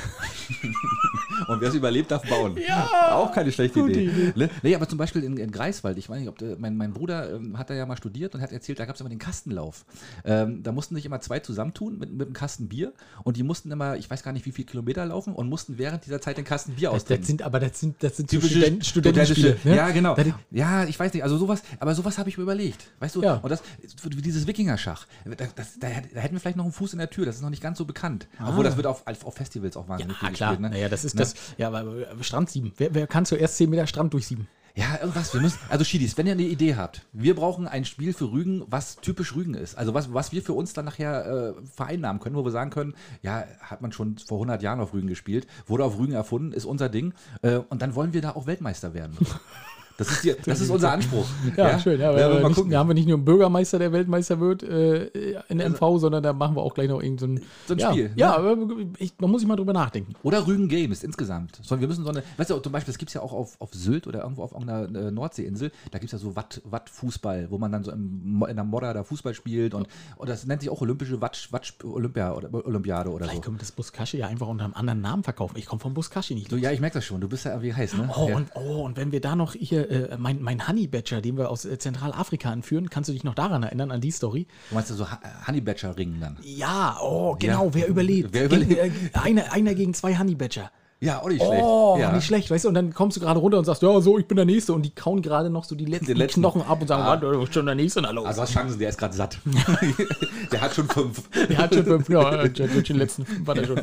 Und 1.48 1.62
wer 1.62 1.70
es 1.70 1.76
überlebt, 1.76 2.12
darf 2.12 2.24
bauen. 2.28 2.58
Ja, 2.68 3.14
auch 3.16 3.32
keine 3.32 3.52
schlechte 3.52 3.80
Idee. 3.82 4.06
Idee. 4.06 4.34
Ne? 4.36 4.50
Nee, 4.64 4.76
aber 4.76 4.88
zum 4.88 4.98
Beispiel 4.98 5.24
in, 5.24 5.38
in 5.38 5.52
Greifswald, 5.52 5.98
ich 5.98 6.10
weiß 6.10 6.20
nicht, 6.20 6.30
ob 6.30 6.38
der, 6.38 6.58
mein, 6.58 6.76
mein 6.78 6.94
Bruder 6.94 7.34
ähm, 7.36 7.58
hat 7.58 7.70
da 7.70 7.74
ja 7.74 7.86
mal 7.86 7.98
studiert 7.98 8.34
und 8.36 8.42
hat 8.42 8.52
erzählt, 8.52 8.80
da 8.80 8.86
gab 8.86 8.96
es 8.96 9.02
immer 9.02 9.10
den 9.10 9.20
Kastenlauf. 9.20 9.86
Ähm, 10.26 10.64
da 10.64 10.72
mussten 10.72 10.96
sich 10.96 11.06
immer 11.06 11.20
zwei 11.22 11.40
zusammentun 11.40 12.00
mit, 12.00 12.12
mit 12.12 12.28
einem 12.28 12.34
Kasten 12.34 12.68
Bier 12.68 12.94
und 13.24 13.38
die 13.38 13.44
mussten 13.44 13.72
immer, 13.72 13.98
ich 13.98 14.10
weiß 14.10 14.24
gar 14.24 14.32
nicht, 14.32 14.46
wie 14.46 14.52
viele 14.52 14.66
Kilometer 14.66 15.06
laufen 15.06 15.34
und 15.34 15.50
mussten 15.50 15.78
während 15.78 16.06
dieser 16.06 16.22
Zeit 16.22 16.38
den 16.38 16.46
Kasten 16.46 16.74
Bier 16.74 16.90
Das, 16.90 16.96
austrinken. 17.04 17.22
das 17.22 17.28
sind, 17.28 17.42
aber 17.44 17.60
das 17.60 17.80
sind, 17.80 17.96
das 18.04 18.18
sind 18.18 18.30
so 18.30 18.38
Typische 18.38 18.56
Studenten, 18.60 18.84
Studentenspiele. 18.84 19.58
Ne? 19.64 19.76
Ja, 19.76 19.90
genau. 19.90 20.16
Das- 20.16 20.28
Ja, 20.52 20.86
ich 20.86 21.00
weiß 21.00 21.14
nicht, 21.14 21.24
also 21.24 21.38
sowas, 21.38 21.62
aber 21.80 21.94
sowas 21.96 22.18
habe 22.18 22.30
ich 22.30 22.38
mir 22.38 22.44
überlegt. 22.44 22.92
Weißt 23.00 23.16
du, 23.16 23.22
Ja. 23.24 23.36
und 23.36 23.50
das, 23.50 23.62
wie 24.04 24.22
dieses 24.22 24.48
Wikingerschach, 24.48 25.06
da, 25.26 25.46
das, 25.56 25.80
da, 25.80 25.88
da 26.14 26.20
hätten 26.20 26.36
wir 26.36 26.40
vielleicht 26.40 26.58
noch 26.58 26.64
einen 26.66 26.74
Fuß 26.74 26.94
in 26.94 27.00
der 27.00 27.10
Tür, 27.10 27.26
das 27.26 27.36
ist 27.36 27.42
noch 27.42 27.50
nicht 27.50 27.62
ganz 27.64 27.78
so 27.78 27.86
bekannt. 27.86 28.28
Obwohl 28.46 28.64
das 28.64 28.76
wird 28.78 28.88
auf, 28.88 29.04
auf 29.06 29.34
Festivals 29.36 29.78
auch 29.78 29.88
wahnsinnig 29.88 30.18
Ah. 30.18 30.24
Ja, 30.24 30.28
viel 30.30 30.36
klar. 30.38 30.50
gespielt. 30.52 30.62
Ne? 30.72 30.78
Naja, 30.78 30.90
das 30.90 31.06
ist 31.06 31.16
Ne? 31.16 31.22
Das. 31.34 31.58
Ja, 31.58 31.68
aber 31.68 31.96
äh, 31.98 32.24
Strand 32.24 32.50
sieben. 32.50 32.74
Wer, 32.78 32.94
wer 32.94 33.08
kann 33.08 33.26
zuerst 33.26 33.58
10 33.58 33.70
Meter 33.70 33.88
Strand 33.88 34.14
durchsieben? 34.14 34.48
Ja, 34.78 35.00
irgendwas. 35.02 35.34
Wir 35.34 35.42
müssen, 35.42 35.58
also 35.70 35.84
Schiedis, 35.84 36.20
wenn 36.20 36.28
ihr 36.28 36.34
eine 36.34 36.44
Idee 36.44 36.76
habt, 36.76 37.02
wir 37.12 37.34
brauchen 37.34 37.68
ein 37.68 37.84
Spiel 37.84 38.14
für 38.14 38.32
Rügen, 38.32 38.64
was 38.68 38.98
typisch 38.98 39.36
Rügen 39.36 39.56
ist. 39.56 39.76
Also 39.76 39.96
was, 39.96 40.14
was 40.14 40.32
wir 40.32 40.44
für 40.44 40.54
uns 40.54 40.74
dann 40.74 40.86
nachher 40.86 41.56
äh, 41.58 41.66
vereinnahmen 41.66 42.22
können, 42.22 42.36
wo 42.36 42.46
wir 42.46 42.52
sagen 42.52 42.70
können, 42.70 42.94
ja, 43.24 43.44
hat 43.60 43.82
man 43.82 43.92
schon 43.92 44.20
vor 44.20 44.38
100 44.38 44.62
Jahren 44.62 44.80
auf 44.80 44.94
Rügen 44.94 45.08
gespielt, 45.08 45.48
wurde 45.66 45.84
auf 45.84 45.98
Rügen 45.98 46.14
erfunden, 46.14 46.52
ist 46.52 46.66
unser 46.66 46.90
Ding. 46.90 47.16
Äh, 47.42 47.58
und 47.58 47.82
dann 47.82 47.96
wollen 47.96 48.14
wir 48.14 48.22
da 48.22 48.36
auch 48.36 48.46
Weltmeister 48.46 48.94
werden. 48.94 49.18
Das 49.98 50.10
ist, 50.10 50.24
die, 50.24 50.36
das 50.46 50.62
ist 50.62 50.70
unser 50.70 50.92
Anspruch. 50.92 51.26
Ja, 51.56 51.80
schön. 51.80 52.00
Ja, 52.00 52.18
Ja, 52.18 52.30
mal 52.30 52.44
nicht, 52.44 52.56
gucken. 52.56 52.72
da 52.72 52.80
haben 52.80 52.90
wir 52.90 52.94
nicht 52.94 53.08
nur 53.08 53.18
einen 53.18 53.26
Bürgermeister, 53.26 53.80
der 53.80 53.92
Weltmeister 53.92 54.40
wird 54.40 54.64
äh, 54.64 55.08
in 55.50 55.58
MV, 55.58 56.00
sondern 56.00 56.24
da 56.24 56.34
machen 56.34 56.56
wir 56.56 56.62
auch 56.62 56.74
gleich 56.74 56.88
noch 56.88 57.02
irgendein 57.02 57.42
So 57.68 57.74
ein 57.74 57.80
ja, 57.80 57.92
Spiel, 57.92 58.04
ne? 58.10 58.14
Ja, 58.16 58.56
ich, 58.98 59.16
da 59.18 59.28
muss 59.28 59.42
ich 59.42 59.48
mal 59.48 59.56
drüber 59.56 59.74
nachdenken. 59.74 60.14
Oder 60.24 60.46
Rügen 60.46 60.68
Games 60.68 61.04
insgesamt. 61.04 61.60
Sondern 61.64 61.82
wir 61.82 61.88
müssen 61.88 62.04
so 62.04 62.12
eine, 62.12 62.24
weißt 62.38 62.52
du, 62.52 62.60
zum 62.60 62.72
Beispiel, 62.72 62.92
das 62.92 62.98
gibt 62.98 63.10
es 63.10 63.16
ja 63.16 63.22
auch 63.22 63.34
auf, 63.34 63.60
auf 63.60 63.74
Sylt 63.74 64.08
oder 64.08 64.22
irgendwo 64.22 64.44
auf 64.44 64.52
irgendeiner 64.52 65.08
äh, 65.08 65.12
Nordseeinsel, 65.12 65.72
da 65.92 66.00
gibt 66.00 66.14
es 66.14 66.20
ja 66.20 66.26
so 66.26 66.36
Watt, 66.36 66.62
Watt-Fußball, 66.64 67.48
wo 67.50 67.58
man 67.58 67.72
dann 67.72 67.84
so 67.84 67.92
im, 67.92 68.46
in 68.48 68.56
der 68.56 68.66
Modder 68.66 68.94
da 68.94 69.04
Fußball 69.04 69.34
spielt 69.34 69.74
und, 69.74 69.88
und 70.18 70.30
das 70.30 70.46
nennt 70.46 70.62
sich 70.62 70.70
auch 70.70 70.82
olympische 70.82 71.22
Watt, 71.22 71.48
Watt 71.52 71.74
Olympia 71.84 72.34
oder 72.34 72.54
Olympiade 72.54 73.10
oder 73.10 73.26
Vielleicht 73.26 73.38
so. 73.38 73.42
können 73.42 73.56
wir 73.58 73.62
das 73.62 73.72
Buskashi 73.72 74.18
ja 74.18 74.28
einfach 74.28 74.48
unter 74.48 74.66
einem 74.66 74.74
anderen 74.74 75.02
Namen 75.02 75.24
verkaufen. 75.24 75.58
Ich 75.58 75.66
komme 75.66 75.80
vom 75.80 75.94
Buskashi 75.94 76.36
nicht. 76.36 76.50
So, 76.50 76.56
los. 76.56 76.64
ja, 76.64 76.72
ich 76.72 76.80
merke 76.80 76.96
das 76.96 77.06
schon. 77.06 77.22
Du 77.22 77.28
bist 77.28 77.46
ja 77.46 77.52
irgendwie 77.52 77.74
heiß, 77.74 77.96
ne? 77.96 78.10
Oh, 78.16 78.30
ja. 78.30 78.36
und, 78.36 78.50
oh, 78.56 78.84
und 78.86 78.98
wenn 78.98 79.12
wir 79.12 79.22
da 79.22 79.36
noch 79.36 79.54
hier, 79.54 79.87
äh, 79.90 80.18
mein, 80.18 80.42
mein 80.42 80.68
Honey 80.68 80.88
Badger, 80.88 81.22
den 81.22 81.38
wir 81.38 81.50
aus 81.50 81.66
äh, 81.66 81.78
Zentralafrika 81.78 82.50
anführen, 82.52 82.90
kannst 82.90 83.10
du 83.10 83.14
dich 83.14 83.24
noch 83.24 83.36
daran 83.36 83.64
erinnern, 83.64 83.92
an 83.92 84.02
die 84.02 84.12
Story? 84.12 84.48
Du 84.70 84.76
meinst 84.76 84.90
ja 84.90 84.96
so 84.96 85.10
Ha- 85.10 85.20
Honey 85.48 85.62
Badger 85.62 85.98
Ringen 85.98 86.20
dann? 86.22 86.38
Ja, 86.44 86.98
oh, 87.02 87.36
genau, 87.40 87.66
Ja. 87.66 87.74
wer 87.74 87.88
überlebt? 87.88 88.30
Wer 88.34 88.46
überlebt? 88.46 88.70
Gegen, 88.70 88.82
äh, 89.14 89.20
einer, 89.20 89.52
einer 89.54 89.74
gegen 89.76 89.94
zwei 89.94 90.18
Honey 90.18 90.36
Badger. 90.36 90.72
Ja, 91.00 91.22
auch 91.22 91.28
nicht 91.28 91.44
schlecht. 91.46 91.62
Oh, 91.64 91.96
ja. 92.00 92.12
nicht 92.12 92.26
schlecht, 92.26 92.50
weißt 92.50 92.66
du, 92.66 92.70
und 92.70 92.74
dann 92.74 92.92
kommst 92.92 93.18
du 93.18 93.22
gerade 93.22 93.40
runter 93.40 93.60
und 93.60 93.66
sagst, 93.66 93.84
ja, 93.84 94.02
so, 94.02 94.18
ich 94.18 94.26
bin 94.28 94.36
der 94.36 94.46
Nächste. 94.48 94.74
Und 94.74 94.82
die 94.82 94.90
kauen 94.90 95.22
gerade 95.22 95.52
noch 95.52 95.64
so 95.64 95.76
die 95.76 95.86
letzten, 95.86 96.16
letzten. 96.16 96.42
Knochen 96.42 96.64
ab 96.64 96.82
und 96.82 96.88
sagen, 96.88 97.04
Ah. 97.04 97.10
warte, 97.10 97.32
du 97.32 97.40
bist 97.40 97.54
schon 97.54 97.68
der 97.68 97.76
Nächste, 97.76 98.02
na 98.02 98.10
los. 98.10 98.26
Also 98.26 98.42
hast 98.42 98.54
Chancen, 98.54 98.80
der 98.80 98.90
ist 98.90 98.98
gerade 98.98 99.16
satt. 99.16 99.38
der 100.52 100.60
hat 100.62 100.74
schon 100.74 100.88
fünf. 100.90 101.30
der 101.50 101.58
hat 101.60 101.74
schon 101.76 101.86
fünf, 101.86 102.10
ja, 102.10 102.42
äh, 102.44 102.50
den 102.50 102.98
letzten 102.98 103.26
war 103.46 103.54
der 103.54 103.66
schon. 103.66 103.80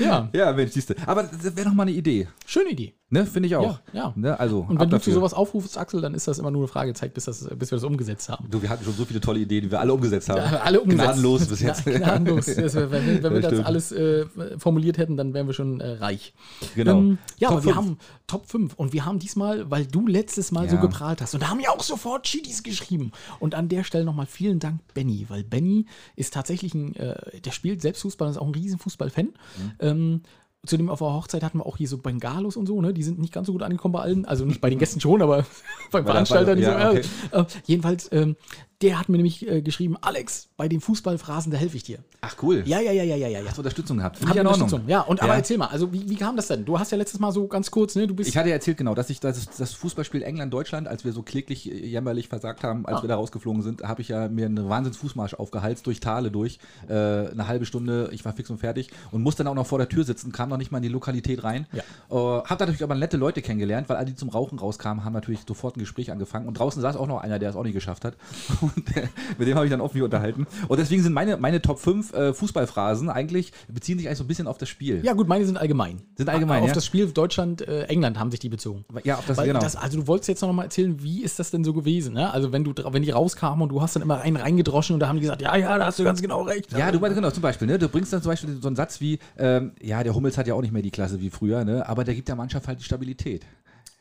Ja, 0.00 0.28
Ja, 0.32 0.52
Mensch, 0.52 0.70
siehst 0.72 0.90
du. 0.90 0.94
Aber 1.06 1.24
das 1.24 1.56
wäre 1.56 1.66
doch 1.68 1.74
mal 1.74 1.82
eine 1.82 1.90
Idee. 1.92 2.28
schöne 2.46 2.70
Idee. 2.70 2.94
Ne, 3.12 3.26
finde 3.26 3.46
ich 3.46 3.56
auch. 3.56 3.78
Ja, 3.92 4.04
ja. 4.04 4.12
Ne, 4.16 4.40
also, 4.40 4.64
Und 4.66 4.80
wenn 4.80 4.88
du 4.88 4.98
zu 4.98 5.12
sowas 5.12 5.34
aufrufst, 5.34 5.76
Axel, 5.76 6.00
dann 6.00 6.14
ist 6.14 6.26
das 6.28 6.38
immer 6.38 6.50
nur 6.50 6.62
eine 6.62 6.68
Fragezeit, 6.68 7.12
bis, 7.12 7.26
das, 7.26 7.46
bis 7.58 7.70
wir 7.70 7.76
das 7.76 7.84
umgesetzt 7.84 8.30
haben. 8.30 8.48
Du, 8.50 8.62
wir 8.62 8.70
hatten 8.70 8.84
schon 8.84 8.94
so 8.94 9.04
viele 9.04 9.20
tolle 9.20 9.40
Ideen, 9.40 9.64
die 9.64 9.70
wir 9.70 9.80
alle 9.80 9.92
umgesetzt 9.92 10.30
haben. 10.30 10.38
Ja, 10.38 10.60
alle 10.62 10.80
umgesetzt. 10.80 11.04
Gnadenlos 11.04 11.46
bis 11.46 11.60
jetzt. 11.68 11.86
Gna- 11.86 11.98
Gnadenlos. 11.98 12.46
Wenn 12.56 13.06
wir, 13.06 13.22
wenn 13.22 13.34
wir 13.34 13.40
das 13.42 13.60
alles 13.60 13.92
äh, 13.92 14.24
formuliert 14.56 14.96
hätten, 14.96 15.18
dann 15.18 15.34
wären 15.34 15.46
wir 15.46 15.52
schon 15.52 15.80
äh, 15.80 15.90
reich. 15.92 16.32
Genau. 16.74 16.98
Ähm, 16.98 17.18
ja, 17.38 17.48
Top 17.48 17.56
aber 17.58 17.64
wir 17.66 17.74
fünf. 17.74 17.86
haben 17.86 17.98
Top 18.26 18.46
5 18.46 18.74
und 18.74 18.94
wir 18.94 19.04
haben 19.04 19.18
diesmal, 19.18 19.70
weil 19.70 19.84
du 19.86 20.06
letztes 20.06 20.50
Mal 20.50 20.70
so 20.70 20.78
geprahlt 20.78 21.20
hast, 21.20 21.34
und 21.34 21.42
da 21.42 21.50
haben 21.50 21.60
ja 21.60 21.68
auch 21.68 21.82
sofort 21.82 22.24
Chidis 22.24 22.62
geschrieben. 22.62 23.12
Und 23.40 23.54
an 23.54 23.68
der 23.68 23.84
Stelle 23.84 24.06
nochmal 24.06 24.24
vielen 24.24 24.58
Dank, 24.58 24.80
Benny, 24.94 25.26
weil 25.28 25.44
Benny 25.44 25.84
ist 26.16 26.32
tatsächlich 26.32 26.72
ein, 26.74 26.96
äh, 26.96 27.40
der 27.40 27.50
spielt 27.50 27.82
selbst 27.82 28.00
Fußball, 28.02 28.30
ist 28.30 28.38
auch 28.38 28.46
ein 28.46 28.54
riesen 28.54 28.78
Fußballfan. 28.78 29.26
Mhm. 29.26 29.32
Ähm, 29.80 30.20
Zudem 30.64 30.90
auf 30.90 31.00
der 31.00 31.12
Hochzeit 31.12 31.42
hatten 31.42 31.58
wir 31.58 31.66
auch 31.66 31.76
hier 31.76 31.88
so 31.88 31.98
Bengalos 31.98 32.56
und 32.56 32.66
so, 32.66 32.80
ne? 32.80 32.94
Die 32.94 33.02
sind 33.02 33.18
nicht 33.18 33.32
ganz 33.32 33.48
so 33.48 33.52
gut 33.52 33.62
angekommen 33.62 33.92
bei 33.92 34.00
allen. 34.00 34.24
Also 34.24 34.44
nicht 34.44 34.60
bei 34.60 34.70
den 34.70 34.78
Gästen 34.78 35.00
schon, 35.00 35.20
aber 35.20 35.44
beim 35.90 36.04
Veranstalter 36.04 36.54
nicht 36.54 36.66
so. 36.66 36.70
Okay. 36.70 37.02
Ja, 37.32 37.40
äh, 37.40 37.46
jedenfalls, 37.66 38.08
ähm, 38.12 38.36
der 38.82 38.98
hat 38.98 39.08
mir 39.08 39.16
nämlich 39.16 39.48
äh, 39.48 39.62
geschrieben, 39.62 39.96
Alex, 40.00 40.48
bei 40.56 40.68
den 40.68 40.80
Fußballphrasen, 40.80 41.50
da 41.52 41.58
helfe 41.58 41.76
ich 41.76 41.84
dir. 41.84 41.98
Ach, 42.20 42.36
cool. 42.42 42.62
Ja, 42.66 42.80
ja, 42.80 42.92
ja, 42.92 43.02
ja, 43.04 43.16
ja, 43.16 43.28
ja. 43.28 43.40
ja. 43.40 43.46
Hast 43.46 43.56
du 43.56 43.60
Unterstützung 43.62 43.96
gehabt? 43.98 44.16
Finde 44.18 44.34
ich 44.34 44.40
in 44.40 44.46
Ordnung. 44.46 44.64
Unterstützung. 44.64 44.88
Ja, 44.88 45.00
und 45.02 45.20
aber 45.22 45.32
Ja. 45.32 45.36
erzähl 45.38 45.58
mal, 45.58 45.66
also 45.68 45.92
wie, 45.92 46.08
wie 46.08 46.16
kam 46.16 46.36
das 46.36 46.48
denn? 46.48 46.64
Du 46.64 46.78
hast 46.78 46.90
ja 46.92 46.98
letztes 46.98 47.18
Mal 47.20 47.32
so 47.32 47.46
ganz 47.48 47.70
kurz, 47.70 47.94
ne? 47.96 48.06
Du 48.06 48.14
bist. 48.14 48.28
Ich 48.28 48.36
hatte 48.36 48.48
ja 48.48 48.54
erzählt, 48.54 48.76
genau, 48.76 48.94
dass 48.94 49.10
ich 49.10 49.20
das, 49.20 49.48
das 49.56 49.72
Fußballspiel 49.74 50.22
England-Deutschland, 50.22 50.88
als 50.88 51.04
wir 51.04 51.12
so 51.12 51.22
kläglich 51.22 51.70
äh, 51.70 51.86
jämmerlich 51.86 52.28
versagt 52.28 52.64
haben, 52.64 52.84
als 52.86 52.98
Ah. 52.98 53.02
wir 53.02 53.08
da 53.08 53.16
rausgeflogen 53.16 53.62
sind, 53.62 53.82
habe 53.82 54.02
ich 54.02 54.08
ja 54.08 54.28
mir 54.28 54.46
einen 54.46 54.68
Wahnsinns-Fußmarsch 54.68 55.34
aufgehalst, 55.34 55.86
durch 55.86 56.00
Tale 56.00 56.30
durch. 56.30 56.58
Äh, 56.88 56.92
eine 56.94 57.46
halbe 57.48 57.66
Stunde, 57.66 58.10
ich 58.12 58.24
war 58.24 58.32
fix 58.32 58.50
und 58.50 58.58
fertig 58.58 58.90
und 59.10 59.22
musste 59.22 59.42
dann 59.44 59.50
auch 59.52 59.56
noch 59.56 59.66
vor 59.66 59.78
der 59.78 59.88
Tür 59.88 60.04
sitzen, 60.04 60.32
kam 60.32 60.48
noch 60.48 60.58
nicht 60.58 60.70
mal 60.72 60.78
in 60.78 60.82
die 60.84 60.88
Lokalität 60.88 61.42
rein. 61.44 61.66
Ja. 61.72 61.80
Äh, 62.10 62.42
hab 62.44 62.58
da 62.58 62.66
natürlich 62.66 62.82
aber 62.82 62.94
nette 62.94 63.16
Leute 63.16 63.42
kennengelernt, 63.42 63.88
weil 63.88 63.96
alle, 63.96 64.06
die 64.06 64.14
zum 64.16 64.28
Rauchen 64.28 64.58
rauskamen, 64.58 65.04
haben 65.04 65.12
natürlich 65.12 65.40
sofort 65.46 65.76
ein 65.76 65.80
Gespräch 65.80 66.10
angefangen. 66.12 66.46
Und 66.46 66.58
draußen 66.58 66.80
saß 66.82 66.96
auch 66.96 67.06
noch 67.06 67.20
einer, 67.20 67.38
der 67.38 67.50
es 67.50 67.56
auch 67.56 67.64
nicht 67.64 67.74
geschafft 67.74 68.04
hat. 68.04 68.14
Der, 68.94 69.08
mit 69.38 69.48
dem 69.48 69.54
habe 69.54 69.66
ich 69.66 69.70
dann 69.70 69.80
offen 69.80 69.96
mich 69.96 70.04
unterhalten. 70.04 70.46
Und 70.68 70.78
deswegen 70.78 71.02
sind 71.02 71.12
meine, 71.12 71.36
meine 71.36 71.62
Top 71.62 71.78
5 71.78 72.12
äh, 72.12 72.34
Fußballphrasen 72.34 73.08
eigentlich, 73.08 73.52
beziehen 73.68 73.98
sich 73.98 74.08
eigentlich 74.08 74.18
so 74.18 74.24
ein 74.24 74.28
bisschen 74.28 74.46
auf 74.46 74.58
das 74.58 74.68
Spiel. 74.68 75.04
ja, 75.04 75.12
gut, 75.12 75.28
meine 75.28 75.44
sind 75.44 75.56
allgemein. 75.56 76.02
Sind 76.16 76.28
allgemein, 76.28 76.62
Auf 76.62 76.68
ja? 76.68 76.74
das 76.74 76.86
Spiel 76.86 77.06
Deutschland-England 77.06 78.18
haben 78.18 78.30
sich 78.30 78.40
die 78.40 78.48
bezogen. 78.48 78.84
Ja, 79.04 79.16
auf 79.16 79.26
das, 79.26 79.36
Weil 79.36 79.48
genau. 79.48 79.60
das, 79.60 79.76
also 79.76 80.00
du 80.00 80.06
wolltest 80.06 80.28
jetzt 80.28 80.42
noch 80.42 80.52
mal 80.52 80.64
erzählen, 80.64 81.02
wie 81.02 81.22
ist 81.22 81.38
das 81.38 81.50
denn 81.50 81.64
so 81.64 81.72
gewesen? 81.72 82.14
Ne? 82.14 82.32
Also 82.32 82.52
wenn 82.52 82.64
du 82.64 82.72
wenn 82.90 83.02
die 83.02 83.10
rauskamen 83.10 83.62
und 83.62 83.68
du 83.70 83.80
hast 83.80 83.96
dann 83.96 84.02
immer 84.02 84.20
einen 84.20 84.36
reingedroschen 84.36 84.94
und 84.94 85.00
da 85.00 85.08
haben 85.08 85.16
die 85.16 85.22
gesagt, 85.22 85.42
ja, 85.42 85.56
ja, 85.56 85.78
da 85.78 85.86
hast 85.86 85.98
du 85.98 86.04
ganz 86.04 86.20
genau 86.22 86.42
recht. 86.42 86.72
Ja, 86.72 86.90
du 86.90 86.98
meinst 86.98 87.16
genau, 87.16 87.30
zum 87.30 87.42
Beispiel, 87.42 87.68
ne? 87.68 87.78
Du 87.78 87.88
bringst 87.88 88.12
dann 88.12 88.22
zum 88.22 88.30
Beispiel 88.30 88.58
so 88.60 88.68
einen 88.68 88.76
Satz 88.76 89.00
wie, 89.00 89.18
ähm, 89.38 89.72
ja, 89.80 90.02
der 90.02 90.14
Hummels 90.14 90.38
hat 90.38 90.46
ja 90.46 90.54
auch 90.54 90.62
nicht 90.62 90.72
mehr 90.72 90.82
die 90.82 90.90
Klasse 90.90 91.20
wie 91.20 91.30
früher, 91.30 91.64
ne? 91.64 91.88
Aber 91.88 92.04
der 92.04 92.14
gibt 92.14 92.28
der 92.28 92.36
Mannschaft 92.36 92.68
halt 92.68 92.80
die 92.80 92.84
Stabilität. 92.84 93.44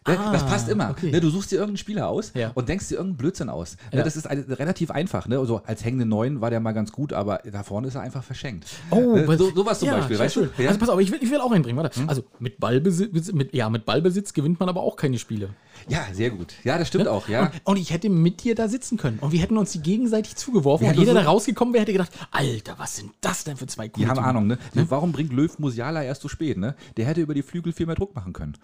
Ne? 0.08 0.18
Ah, 0.20 0.32
das 0.32 0.44
passt 0.48 0.68
immer. 0.68 0.90
okay. 0.90 1.12
Ne? 1.12 1.22
Du 1.22 1.30
suchst 1.30 1.52
dir 1.52 1.58
irgendeinen 1.58 1.78
Spieler 1.78 2.08
aus 2.08 2.32
Ja. 2.34 2.50
und 2.56 2.68
denkst 2.68 2.88
dir 2.88 2.96
irgendeinen 2.96 3.18
Blödsinn 3.18 3.50
aus. 3.50 3.78
Ne? 3.92 4.00
Ja. 4.00 4.04
Das 4.04 4.16
ist 4.16 4.26
eine, 4.26 4.58
relativ 4.58 4.90
einfach. 4.90 5.28
Ne? 5.28 5.38
Also 5.38 5.62
als 5.66 5.86
hängende 5.86 6.08
Neun 6.08 6.42
war 6.42 6.50
der 6.50 6.60
mal 6.60 6.72
ganz 6.72 6.92
gut, 6.92 7.14
aber 7.14 7.40
da 7.52 7.62
vorne 7.62 7.88
ist 7.88 7.94
er 7.94 8.02
einfach 8.02 8.24
verschenkt. 8.24 8.66
Oh, 8.90 9.16
ne? 9.16 9.38
so, 9.38 9.52
sowas 9.54 9.78
zum 9.78 9.90
ja, 9.90 9.98
Beispiel, 9.98 10.18
weißt 10.18 10.34
schön. 10.34 10.50
du? 10.56 10.58
Hm? 10.58 10.68
Also 10.68 10.80
pass 10.80 10.90
auf, 10.90 11.00
ich 11.00 11.12
will, 11.12 11.20
ich 11.22 11.30
will 11.30 11.40
auch 11.40 11.52
einbringen. 11.52 11.78
Warte. 11.78 12.02
Also 12.08 12.24
mit 12.40 12.60
Ballbesitz, 12.60 13.32
mit, 13.32 13.54
ja, 13.54 13.70
mit 13.70 13.86
Ballbesitz 13.86 14.34
gewinnt 14.34 14.60
man 14.60 14.70
aber 14.70 14.82
auch 14.82 14.96
keine 14.96 15.20
Spiele. 15.20 15.50
ja, 15.88 16.04
sehr 16.14 16.32
gut. 16.32 16.56
Ja, 16.64 16.80
das 16.80 16.88
stimmt 16.88 17.08
auch, 17.08 17.28
ja. 17.28 17.42
Und, 17.44 17.52
und 17.66 17.78
ich 17.78 17.92
hätte 17.94 18.10
mit 18.10 18.44
dir 18.44 18.56
da 18.56 18.68
sitzen 18.68 18.98
können. 18.98 19.20
Und 19.20 19.34
wir 19.34 19.40
hätten 19.40 19.58
uns 19.58 19.72
die 19.72 19.82
gegenseitig 19.84 20.36
zugeworfen. 20.36 20.86
Wir 20.88 20.94
Und 20.94 21.00
jeder, 21.00 21.12
so- 21.12 21.18
der 21.20 21.28
rausgekommen 21.28 21.76
wäre, 21.76 21.82
hätte 21.84 21.92
gedacht, 21.94 22.12
Alter, 22.32 22.74
was 22.80 22.96
sind 22.96 23.12
das 23.22 23.44
denn 23.44 23.56
für 23.56 23.68
zwei 23.68 23.88
Die 23.90 24.08
haben? 24.08 24.18
Ahnung, 24.18 24.48
ne? 24.48 24.58
Warum 24.74 25.12
bringt 25.12 25.32
Löw 25.32 25.60
Musiala 25.60 26.02
erst 26.04 26.24
so 26.24 26.28
spät, 26.28 26.58
ne? 26.58 26.76
Der 26.98 27.06
hätte 27.06 27.22
über 27.22 27.36
die 27.36 27.44
Flügel 27.44 27.72
viel 27.72 27.86
mehr 27.86 27.94
Druck 27.96 28.16
machen 28.16 28.34
können. 28.34 28.58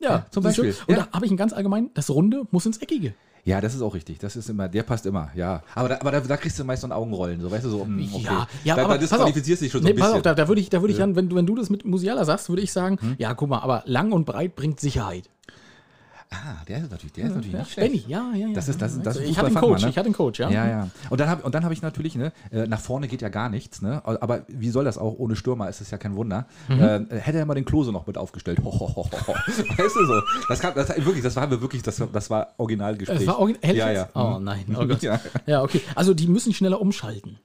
Ja, 0.00 0.26
zum? 0.30 0.42
Beispiel. 0.42 0.74
Und 0.86 0.96
Ja. 0.96 1.04
da 1.04 1.12
habe 1.12 1.24
ich 1.26 1.30
ein 1.32 1.36
ganz 1.36 1.52
allgemein, 1.52 1.90
das 1.94 2.10
Runde 2.10 2.42
muss 2.50 2.66
ins 2.66 2.78
Eckige. 2.78 3.14
Ja, 3.46 3.60
das 3.60 3.74
ist 3.74 3.82
auch 3.82 3.94
richtig. 3.94 4.18
Das 4.18 4.36
ist 4.36 4.48
immer, 4.48 4.68
der 4.68 4.82
passt 4.84 5.04
immer, 5.04 5.30
ja. 5.34 5.62
Aber 5.74 5.90
da, 5.90 5.96
aber 6.00 6.10
da, 6.12 6.20
da 6.20 6.36
kriegst 6.38 6.58
du 6.58 6.64
meist 6.64 6.80
so 6.80 6.88
ein 6.88 6.92
Augenrollen, 6.92 7.42
so 7.42 7.50
weißt 7.50 7.64
du, 7.66 7.70
so, 7.70 7.78
um, 7.82 7.98
okay. 8.14 8.22
Ja, 8.24 8.48
ja, 8.64 8.74
da, 8.74 8.84
aber 8.84 8.94
da 8.94 9.00
disqualifizierst 9.00 9.60
du 9.60 9.64
dich 9.66 9.72
schon 9.72 9.82
so 9.82 9.86
Nee, 9.86 9.92
ein 9.92 9.96
pass 9.98 10.06
bisschen. 10.08 10.16
auf, 10.16 10.22
da, 10.22 10.34
da 10.34 10.48
würde 10.48 10.62
ich, 10.62 10.70
da 10.70 10.80
würde 10.80 10.92
ich 10.92 10.98
dann, 10.98 11.14
wenn 11.14 11.28
du, 11.28 11.36
wenn 11.36 11.44
du 11.46 11.54
das 11.54 11.68
mit 11.68 11.84
Musiala 11.84 12.24
sagst, 12.24 12.48
würde 12.48 12.62
ich 12.62 12.72
sagen, 12.72 12.98
ja, 13.18 13.34
guck 13.34 13.50
mal, 13.50 13.58
aber 13.60 13.82
lang 13.86 14.12
und 14.12 14.24
breit 14.24 14.56
bringt 14.56 14.80
Sicherheit. 14.80 15.28
Ah, 16.34 16.62
der 16.66 16.78
ist 16.78 16.90
natürlich, 16.90 17.12
der 17.12 17.24
ist 17.26 17.30
natürlich 17.34 17.52
Ja, 17.52 17.58
nicht 17.60 17.72
schlecht. 17.72 17.92
Benny, 17.92 18.04
ja, 18.08 18.32
ja, 18.34 18.46
ja. 18.48 18.54
Das 18.54 18.68
ist, 18.68 18.82
das, 18.82 19.00
das 19.00 19.18
ich 19.18 19.36
hatte 19.38 19.46
einen 19.46 19.56
Coach, 19.56 19.82
ne? 19.82 19.88
ich 19.90 19.96
hatte 19.96 20.06
einen 20.06 20.14
Coach, 20.14 20.40
ja. 20.40 20.50
Ja, 20.50 20.66
ja. 20.68 20.88
Und 21.10 21.20
dann 21.20 21.28
habe 21.28 21.42
hab 21.64 21.72
ich 21.72 21.82
natürlich, 21.82 22.14
ne, 22.16 22.32
äh, 22.50 22.66
nach 22.66 22.80
vorne 22.80 23.08
geht 23.08 23.22
ja 23.22 23.28
gar 23.28 23.48
nichts, 23.48 23.82
ne? 23.82 24.02
Aber 24.04 24.42
wie 24.48 24.70
soll 24.70 24.84
das 24.84 24.98
auch? 24.98 25.14
Ohne 25.18 25.36
Stürmer 25.36 25.68
ist 25.68 25.80
es 25.80 25.90
ja 25.90 25.98
kein 25.98 26.16
Wunder. 26.16 26.46
Mhm. 26.68 26.80
Äh, 26.80 27.06
hätte 27.20 27.38
er 27.38 27.46
mal 27.46 27.54
den 27.54 27.64
Klose 27.64 27.92
noch 27.92 28.06
mit 28.06 28.18
aufgestellt. 28.18 28.58
Ho, 28.64 28.70
ho, 28.70 28.94
ho, 28.96 29.08
ho. 29.26 29.32
Weißt 29.34 29.96
du 29.96 30.06
so? 30.06 30.22
Das, 30.48 30.60
kam, 30.60 30.74
das, 30.74 30.88
wirklich, 30.88 31.22
das 31.22 31.36
war 31.36 31.50
wirklich, 31.50 31.82
das, 31.82 32.02
das 32.12 32.30
war 32.30 32.54
Originalgespräch. 32.58 33.20
Es 33.20 33.26
war 33.26 33.38
original. 33.38 33.76
Ja, 33.76 33.90
ja. 33.90 34.08
Oh 34.14 34.38
Mhm. 34.38 34.44
nein, 34.44 34.64
oh 34.78 34.86
Gott. 34.88 35.02
Ja. 35.02 35.20
Ja, 35.46 35.62
okay. 35.62 35.80
Also 35.94 36.14
die 36.14 36.26
müssen 36.26 36.52
schneller 36.52 36.80
umschalten. 36.80 37.38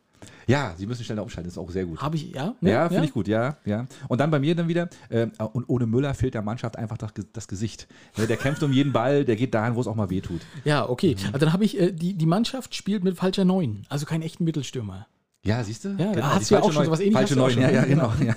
Ja, 0.49 0.73
sie 0.75 0.87
müssen 0.87 1.03
schneller 1.03 1.21
umschalten, 1.21 1.47
das 1.47 1.53
ist 1.53 1.57
auch 1.59 1.69
sehr 1.69 1.85
gut. 1.85 2.01
Habe 2.01 2.15
ich, 2.15 2.33
ja? 2.33 2.55
ne? 2.59 2.71
Ja, 2.71 2.89
finde 2.89 3.05
ich 3.05 3.13
gut, 3.13 3.27
ja, 3.27 3.57
ja. 3.65 3.85
Und 4.07 4.19
dann 4.19 4.31
bei 4.31 4.39
mir 4.39 4.55
dann 4.55 4.67
wieder, 4.67 4.89
äh, 5.09 5.27
und 5.53 5.69
ohne 5.69 5.85
Müller 5.85 6.15
fehlt 6.15 6.33
der 6.33 6.41
Mannschaft 6.41 6.75
einfach 6.75 6.97
das, 6.97 7.11
das 7.31 7.47
Gesicht. 7.47 7.87
Ne, 8.17 8.25
der 8.25 8.35
kämpft 8.35 8.63
um 8.63 8.73
jeden 8.73 8.91
Ball, 8.91 9.25
der 9.25 9.35
geht 9.35 9.53
dahin, 9.53 9.75
wo 9.75 9.81
es 9.81 9.85
auch 9.85 9.93
mal 9.93 10.09
weh 10.09 10.21
tut. 10.21 10.41
Ja, 10.65 10.89
okay. 10.89 11.15
Mhm. 11.19 11.25
Also 11.27 11.37
dann 11.45 11.53
habe 11.53 11.65
ich, 11.65 11.79
äh, 11.79 11.91
die, 11.91 12.15
die 12.15 12.25
Mannschaft 12.25 12.73
spielt 12.73 13.03
mit 13.03 13.15
falscher 13.15 13.45
Neun, 13.45 13.85
also 13.89 14.07
keinen 14.07 14.23
echten 14.23 14.43
Mittelstürmer. 14.43 15.05
Ja, 15.43 15.63
siehst 15.63 15.85
du? 15.85 15.89
Ja, 15.97 16.13
da 16.13 16.35
hast 16.35 16.49
du 16.49 16.55
ja 16.55 16.61
auch 16.61 16.73
schon 16.73 16.85
sowas 16.85 16.99
Ähnliches 16.99 17.29
Falsche 17.29 17.35
Neun, 17.35 17.61
ja, 17.61 17.69
ja, 17.69 17.85
genau. 17.85 18.11
Ja. 18.25 18.35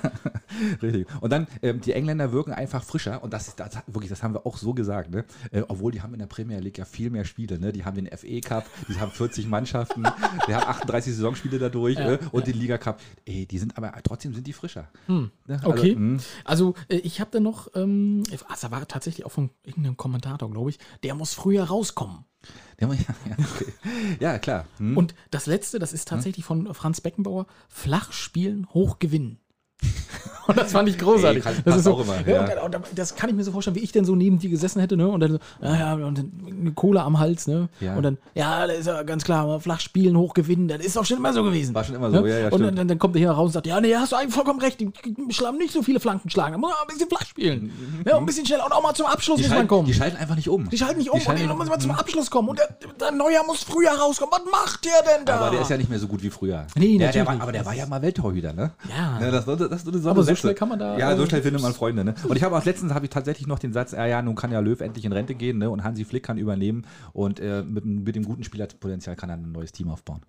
Richtig. 0.82 1.07
Und 1.20 1.30
dann, 1.30 1.46
ähm, 1.62 1.80
die 1.80 1.92
Engländer 1.92 2.32
wirken 2.32 2.53
einfach 2.53 2.82
frischer 2.82 3.22
und 3.22 3.32
das 3.32 3.48
ist 3.48 3.61
das, 3.61 3.78
wirklich, 3.86 4.11
das 4.11 4.22
haben 4.22 4.34
wir 4.34 4.46
auch 4.46 4.57
so 4.57 4.74
gesagt, 4.74 5.11
ne? 5.11 5.24
Äh, 5.50 5.62
obwohl 5.68 5.92
die 5.92 6.03
haben 6.03 6.12
in 6.12 6.18
der 6.20 6.26
Premier 6.26 6.59
League 6.59 6.78
ja 6.78 6.84
viel 6.84 7.11
mehr 7.11 7.24
Spiele, 7.24 7.59
ne? 7.59 7.72
Die 7.72 7.84
haben 7.84 7.96
den 7.96 8.07
FA 8.07 8.40
Cup, 8.40 8.66
die 8.88 8.98
haben 9.00 9.11
40 9.11 9.46
Mannschaften, 9.48 10.03
die 10.48 10.55
haben 10.55 10.66
38 10.68 11.14
Saisonspiele 11.14 11.59
dadurch 11.59 11.98
Ja, 11.98 12.07
ne? 12.07 12.18
und 12.32 12.46
den 12.46 12.59
Liga 12.59 12.78
Cup. 12.78 13.00
Ey, 13.24 13.46
die 13.46 13.59
sind 13.59 13.76
aber 13.76 13.92
trotzdem 14.03 14.34
sind 14.34 14.46
die 14.46 14.53
frischer. 14.53 14.88
Ne? 15.07 15.30
Also, 15.48 15.68
Okay. 15.70 15.94
mh. 15.94 16.20
Also, 16.44 16.74
äh, 16.88 16.96
ich 16.96 17.20
habe 17.20 17.30
da 17.30 17.40
noch, 17.40 17.68
ähm, 17.74 18.22
da 18.61 18.70
war 18.70 18.86
tatsächlich 18.86 19.26
auch 19.26 19.32
von 19.32 19.50
irgendeinem 19.64 19.96
Kommentator, 19.96 20.50
glaube 20.50 20.70
ich, 20.70 20.78
der 21.03 21.14
muss 21.14 21.34
früher 21.34 21.64
rauskommen. 21.64 22.24
Ja, 22.80 22.88
ja, 22.92 22.96
ja, 23.28 23.36
okay. 23.38 23.72
ja, 24.20 24.38
klar. 24.38 24.66
Hm? 24.78 24.96
Und 24.96 25.14
das 25.30 25.46
letzte, 25.46 25.78
das 25.78 25.92
ist 25.92 26.09
tatsächlich 26.09 26.44
von 26.44 26.74
Franz 26.74 27.00
Beckenbauer, 27.00 27.46
flach 27.68 28.12
spielen, 28.12 28.66
hoch 28.74 28.98
gewinnen. 28.98 29.38
Und 30.49 30.59
das 30.59 30.72
fand 30.72 30.89
ich 30.89 30.99
großartig. 30.99 31.47
Ey, 31.47 31.53
kann- 31.55 31.62
das 31.64 31.76
ist 31.76 31.85
so, 31.85 31.95
auch 31.95 32.01
immer, 32.03 32.16
ja, 32.26 32.35
ja. 32.35 32.41
und 32.43 32.49
dann- 32.49 32.59
und 32.64 32.74
dann- 32.74 32.83
das 32.97 33.14
kann 33.14 33.30
ich 33.30 33.37
mir 33.37 33.45
so 33.45 33.53
vorstellen, 33.53 33.76
wie 33.76 33.80
ich 33.80 33.93
denn 33.93 34.05
so 34.05 34.16
neben 34.16 34.41
dir 34.41 34.51
gesessen 34.51 34.80
hätte, 34.80 34.97
ne? 34.97 35.07
Und 35.09 35.20
dann 35.20 35.30
so, 35.33 35.39
ja, 35.62 35.76
ja, 35.76 35.93
und 35.95 36.18
dann 36.18 36.33
eine 36.61 36.72
Cola 36.72 37.05
am 37.05 37.20
Hals, 37.20 37.47
ne? 37.47 37.68
Ja. 37.78 37.95
Und 37.95 38.03
dann, 38.03 38.18
ja, 38.35 38.66
das 38.66 38.78
ist 38.78 38.87
ja 38.89 39.05
ganz 39.05 39.22
klar, 39.22 39.61
flach 39.61 39.78
spielen, 39.78 40.16
hoch 40.18 40.35
gewinnen, 40.35 40.66
das 40.66 40.85
ist 40.85 40.97
doch 40.97 41.05
schon 41.07 41.18
immer 41.18 41.33
so 41.33 41.45
gewesen. 41.45 41.76
War 41.76 41.85
schon 41.85 41.95
immer 41.95 42.11
so, 42.11 42.26
ja, 42.26 42.39
ja, 42.41 42.49
Und 42.51 42.76
dann, 42.76 42.89
dann 42.89 42.99
kommt 42.99 43.14
er 43.14 43.20
hier 43.20 43.30
raus 43.30 43.47
und 43.47 43.53
sagt, 43.53 43.68
ja, 43.68 43.80
nee, 43.80 43.95
hast 43.95 44.11
du 44.11 44.16
eigentlich 44.16 44.35
vollkommen 44.35 44.61
recht, 44.61 44.80
die 44.80 44.91
schlagen 45.30 45.59
nicht 45.59 45.72
so 45.72 45.80
viele 45.80 46.01
Flanken 46.01 46.28
schlagen, 46.28 46.53
da 46.55 46.59
muss 46.59 46.70
man 46.70 46.78
ein 46.83 46.93
bisschen 46.93 47.09
flach 47.09 47.24
spielen. 47.24 47.70
Ja, 48.05 48.18
ein 48.18 48.26
bisschen 48.26 48.45
schneller 48.45 48.66
und 48.66 48.72
auch 48.72 48.83
mal 48.83 48.95
zum 48.95 49.07
Abschluss 49.07 49.37
die, 49.37 49.43
muss 49.45 49.51
man 49.51 49.57
schalten, 49.59 49.68
kommen. 49.68 49.87
die 49.87 49.95
schalten 49.95 50.16
einfach 50.16 50.35
nicht 50.37 50.49
um. 50.49 50.68
Die 50.68 50.76
schalten 50.76 50.99
nicht 50.99 51.11
um 51.11 51.18
und 51.18 51.22
schalten 51.22 51.47
dann 51.47 51.57
muss 51.57 51.68
man 51.68 51.78
zum 51.78 51.93
Abschluss 51.93 52.28
kommen. 52.33 52.49
Und 52.49 52.59
der, 52.59 52.68
der 53.01 53.12
Neuer 53.12 53.45
muss 53.47 53.62
früher 53.62 53.93
rauskommen. 53.93 54.35
Was 54.35 54.51
macht 54.51 54.85
der 54.85 54.93
denn 55.16 55.24
da? 55.24 55.37
Aber 55.39 55.51
der 55.51 55.61
ist 55.61 55.70
ja 55.70 55.76
nicht 55.76 55.89
mehr 55.89 56.01
so 56.01 56.09
gut 56.09 56.20
wie 56.24 56.30
früher. 56.30 56.66
Nee, 56.74 56.99
der, 56.99 57.07
natürlich 57.07 57.12
der 57.14 57.26
war, 57.26 57.43
aber 57.43 57.53
der 57.53 57.64
war 57.64 57.74
ja 57.74 57.87
mal 57.87 58.03
Welttorhüter, 58.03 58.53
ne? 58.53 58.72
Ja. 58.91 59.20
Ne, 59.20 59.30
das, 59.30 59.45
das, 59.45 59.71
das, 59.72 59.84
das, 59.84 60.06
Aber 60.06 60.22
so 60.22 60.34
schnell 60.34 60.54
kann 60.54 60.68
man 60.68 60.78
da, 60.78 60.98
Ja, 60.98 61.16
so 61.16 61.26
schnell 61.26 61.42
findet 61.42 61.62
man 61.62 61.72
Freunde, 61.74 62.04
ne? 62.04 62.14
Und 62.28 62.36
ich 62.36 62.42
habe 62.42 62.56
auch 62.56 62.64
letztens 62.64 62.92
habe 62.92 63.06
ich 63.06 63.10
tatsächlich 63.10 63.46
noch 63.46 63.58
den 63.58 63.72
Satz, 63.72 63.92
ja, 63.92 64.06
ja, 64.06 64.22
nun 64.22 64.34
kann 64.34 64.52
ja 64.52 64.60
Löw 64.60 64.80
endlich 64.80 65.04
in 65.04 65.12
Rente 65.12 65.34
gehen, 65.34 65.58
ne? 65.58 65.70
Und 65.70 65.84
Hansi 65.84 66.04
Flick 66.04 66.22
kann 66.22 66.38
übernehmen 66.38 66.86
und 67.12 67.40
äh, 67.40 67.62
mit, 67.62 67.84
mit 67.84 68.14
dem 68.14 68.24
guten 68.24 68.44
Spielerpotenzial 68.44 69.16
kann 69.16 69.30
er 69.30 69.36
ein 69.36 69.52
neues 69.52 69.72
Team 69.72 69.88
aufbauen. 69.88 70.22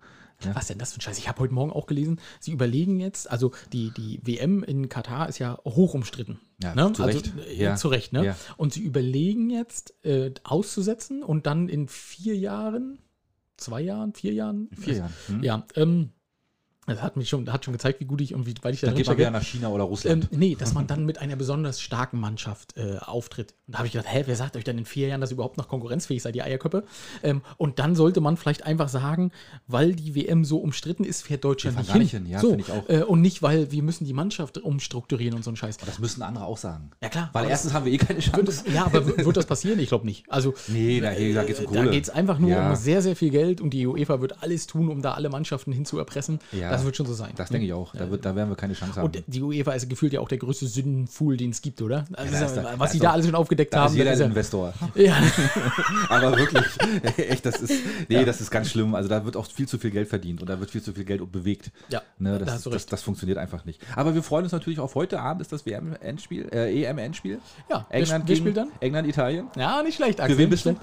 Was 0.52 0.66
denn 0.66 0.78
das 0.78 0.92
für 0.92 0.98
ein 0.98 1.00
Scheiß? 1.00 1.18
Ich 1.18 1.28
habe 1.28 1.40
heute 1.40 1.54
Morgen 1.54 1.72
auch 1.72 1.86
gelesen, 1.86 2.20
sie 2.40 2.52
überlegen 2.52 3.00
jetzt, 3.00 3.30
also 3.30 3.52
die, 3.72 3.90
die 3.90 4.20
WM 4.22 4.62
in 4.62 4.88
Katar 4.88 5.28
ist 5.28 5.38
ja 5.38 5.58
hoch 5.64 5.94
umstritten. 5.94 6.38
Ja, 6.62 6.74
ne? 6.74 6.92
zu 6.92 7.02
also, 7.02 7.18
Recht. 7.18 7.32
äh, 7.48 7.62
Ja. 7.62 7.76
Zu 7.76 7.88
Recht, 7.88 8.12
ne? 8.12 8.24
Ja. 8.24 8.36
Und 8.56 8.72
sie 8.72 8.82
überlegen 8.82 9.50
jetzt 9.50 9.94
äh, 10.04 10.32
auszusetzen 10.42 11.22
und 11.22 11.46
dann 11.46 11.68
in 11.68 11.88
vier 11.88 12.36
Jahren, 12.36 12.98
zwei 13.56 13.80
Jahren, 13.80 14.12
vier 14.12 14.32
Jahren? 14.32 14.68
vier 14.78 14.94
Jahren, 14.96 15.12
hm? 15.28 15.42
Ja, 15.42 15.66
ähm, 15.76 16.10
das 16.86 17.02
hat 17.02 17.16
mich 17.16 17.28
schon, 17.28 17.50
hat 17.52 17.64
schon 17.64 17.72
gezeigt, 17.72 18.00
wie 18.00 18.04
gut 18.04 18.20
ich 18.20 18.34
und 18.34 18.46
wie 18.46 18.54
weit 18.62 18.74
ich 18.74 18.80
da 18.80 18.88
Dann 18.88 18.96
geht 18.96 19.06
man 19.06 19.16
wieder 19.16 19.30
nach 19.30 19.42
China 19.42 19.68
oder 19.68 19.84
Russland. 19.84 20.28
Ähm, 20.32 20.38
nee, 20.38 20.54
dass 20.58 20.74
man 20.74 20.86
dann 20.86 21.04
mit 21.06 21.18
einer 21.18 21.36
besonders 21.36 21.80
starken 21.80 22.20
Mannschaft 22.20 22.76
äh, 22.76 22.96
auftritt. 22.98 23.54
Und 23.66 23.72
da 23.74 23.78
habe 23.78 23.86
ich 23.86 23.92
gedacht, 23.92 24.08
hä, 24.12 24.24
wer 24.26 24.36
sagt 24.36 24.56
euch 24.56 24.64
denn 24.64 24.76
in 24.78 24.84
vier 24.84 25.08
Jahren, 25.08 25.20
dass 25.20 25.30
ihr 25.30 25.34
überhaupt 25.34 25.56
noch 25.56 25.68
konkurrenzfähig 25.68 26.22
seid, 26.22 26.34
die 26.34 26.42
Eierköppe? 26.42 26.84
Ähm, 27.22 27.42
und 27.56 27.78
dann 27.78 27.94
sollte 27.94 28.20
man 28.20 28.36
vielleicht 28.36 28.64
einfach 28.66 28.88
sagen, 28.88 29.32
weil 29.66 29.94
die 29.94 30.14
WM 30.14 30.44
so 30.44 30.58
umstritten 30.58 31.04
ist, 31.04 31.22
fährt 31.22 31.44
Deutschland 31.44 31.78
nicht 31.78 31.90
hin. 31.92 32.02
nicht 32.02 32.10
hin, 32.10 32.26
ja, 32.26 32.40
so, 32.40 32.50
finde 32.50 32.64
ich 32.64 32.70
auch. 32.72 32.88
Äh, 32.88 33.02
und 33.04 33.20
nicht, 33.22 33.42
weil 33.42 33.70
wir 33.72 33.82
müssen 33.82 34.04
die 34.04 34.12
Mannschaft 34.12 34.58
umstrukturieren 34.58 35.34
und 35.34 35.42
so 35.44 35.50
ein 35.50 35.56
Scheiß. 35.56 35.78
das 35.78 35.98
müssen 35.98 36.22
andere 36.22 36.44
auch 36.44 36.58
sagen. 36.58 36.90
Ja, 37.02 37.08
klar. 37.08 37.30
Weil 37.32 37.42
aber 37.42 37.50
erstens 37.50 37.72
haben 37.72 37.84
wir 37.86 37.92
eh 37.92 37.98
keine 37.98 38.20
Chance. 38.20 38.64
es, 38.66 38.74
ja, 38.74 38.84
aber 38.86 39.06
wird 39.06 39.36
das 39.36 39.46
passieren? 39.54 39.78
Ich 39.78 39.88
glaube 39.88 40.04
nicht. 40.06 40.24
Also, 40.30 40.54
Nee, 40.68 41.00
da, 41.00 41.10
da 41.10 41.44
geht 41.44 41.58
es 41.58 41.60
um 41.64 41.72
da 41.72 41.80
Kohle. 41.80 41.90
geht 41.90 42.04
es 42.04 42.10
einfach 42.10 42.38
nur 42.38 42.50
Ja. 42.50 42.70
um 42.70 42.76
sehr, 42.76 43.00
sehr 43.02 43.16
viel 43.16 43.30
Geld 43.30 43.60
und 43.60 43.70
die 43.70 43.86
UEFA 43.86 44.20
wird 44.20 44.42
alles 44.42 44.66
tun, 44.66 44.88
um 44.88 45.02
da 45.02 45.12
alle 45.14 45.28
Mannschaften 45.28 45.72
hinzuerpressen. 45.72 46.40
Ja. 46.52 46.73
Das 46.74 46.84
wird 46.84 46.96
schon 46.96 47.06
so 47.06 47.14
sein. 47.14 47.30
Das 47.36 47.48
denke 47.48 47.66
ich 47.66 47.72
auch. 47.72 47.94
Da, 47.94 48.10
wird, 48.10 48.24
da 48.24 48.34
werden 48.36 48.48
wir 48.50 48.56
keine 48.56 48.74
Chance 48.74 48.96
haben. 48.96 49.06
Und 49.06 49.22
die 49.26 49.42
UEFA 49.42 49.72
ist 49.72 49.88
gefühlt 49.88 50.12
ja 50.12 50.20
auch 50.20 50.28
der 50.28 50.38
größte 50.38 50.66
Sündenfuhl, 50.66 51.36
den 51.36 51.50
es 51.50 51.62
gibt, 51.62 51.80
oder? 51.82 52.04
Also, 52.12 52.32
da 52.32 52.44
ist 52.44 52.56
da- 52.56 52.62
da 52.62 52.78
was 52.78 52.90
ist 52.90 52.92
sie 52.94 52.98
da 53.00 53.12
alles 53.12 53.26
schon 53.26 53.34
aufgedeckt 53.34 53.72
da 53.74 53.80
haben. 53.84 53.92
ist 53.92 53.96
jeder 53.98 54.10
das 54.10 54.20
ein 54.20 54.22
ja- 54.22 54.26
Investor. 54.28 54.74
ja, 54.94 55.16
Aber 56.08 56.36
wirklich, 56.36 56.64
echt, 57.16 57.46
das 57.46 57.56
ist, 57.60 57.72
nee, 58.08 58.24
das 58.24 58.40
ist 58.40 58.50
ganz 58.50 58.70
schlimm. 58.70 58.94
Also 58.94 59.08
da 59.08 59.24
wird 59.24 59.36
auch 59.36 59.46
viel 59.46 59.68
zu 59.68 59.78
viel 59.78 59.90
Geld 59.90 60.08
verdient 60.08 60.40
und 60.40 60.48
da 60.48 60.58
wird 60.60 60.70
viel 60.70 60.82
zu 60.82 60.92
viel 60.92 61.04
Geld 61.04 61.20
bewegt. 61.32 61.70
Ja, 61.88 62.02
ne, 62.18 62.38
da 62.38 62.44
das, 62.44 62.54
hast 62.54 62.66
du 62.66 62.70
das, 62.70 62.82
recht. 62.82 62.92
das 62.92 63.02
funktioniert 63.02 63.38
einfach 63.38 63.64
nicht. 63.64 63.80
Aber 63.96 64.14
wir 64.14 64.22
freuen 64.22 64.44
uns 64.44 64.52
natürlich 64.52 64.78
auf 64.80 64.94
heute 64.94 65.20
Abend 65.20 65.40
ist 65.42 65.52
das 65.52 65.66
WM-Endspiel, 65.66 66.48
äh, 66.52 66.82
EM-Endspiel. 66.84 67.38
Ja, 67.70 67.86
wer 67.88 67.98
England 68.00 68.24
wer 68.24 68.34
gegen 68.34 68.38
spielt 68.44 68.56
dann? 68.56 68.68
England, 68.80 69.08
Italien. 69.08 69.48
ja, 69.56 69.82
nicht 69.82 69.96
schlecht, 69.96 70.20
Axel. 70.20 70.36
Für 70.36 70.42
wen 70.42 70.50
bist 70.50 70.66
du? 70.66 70.76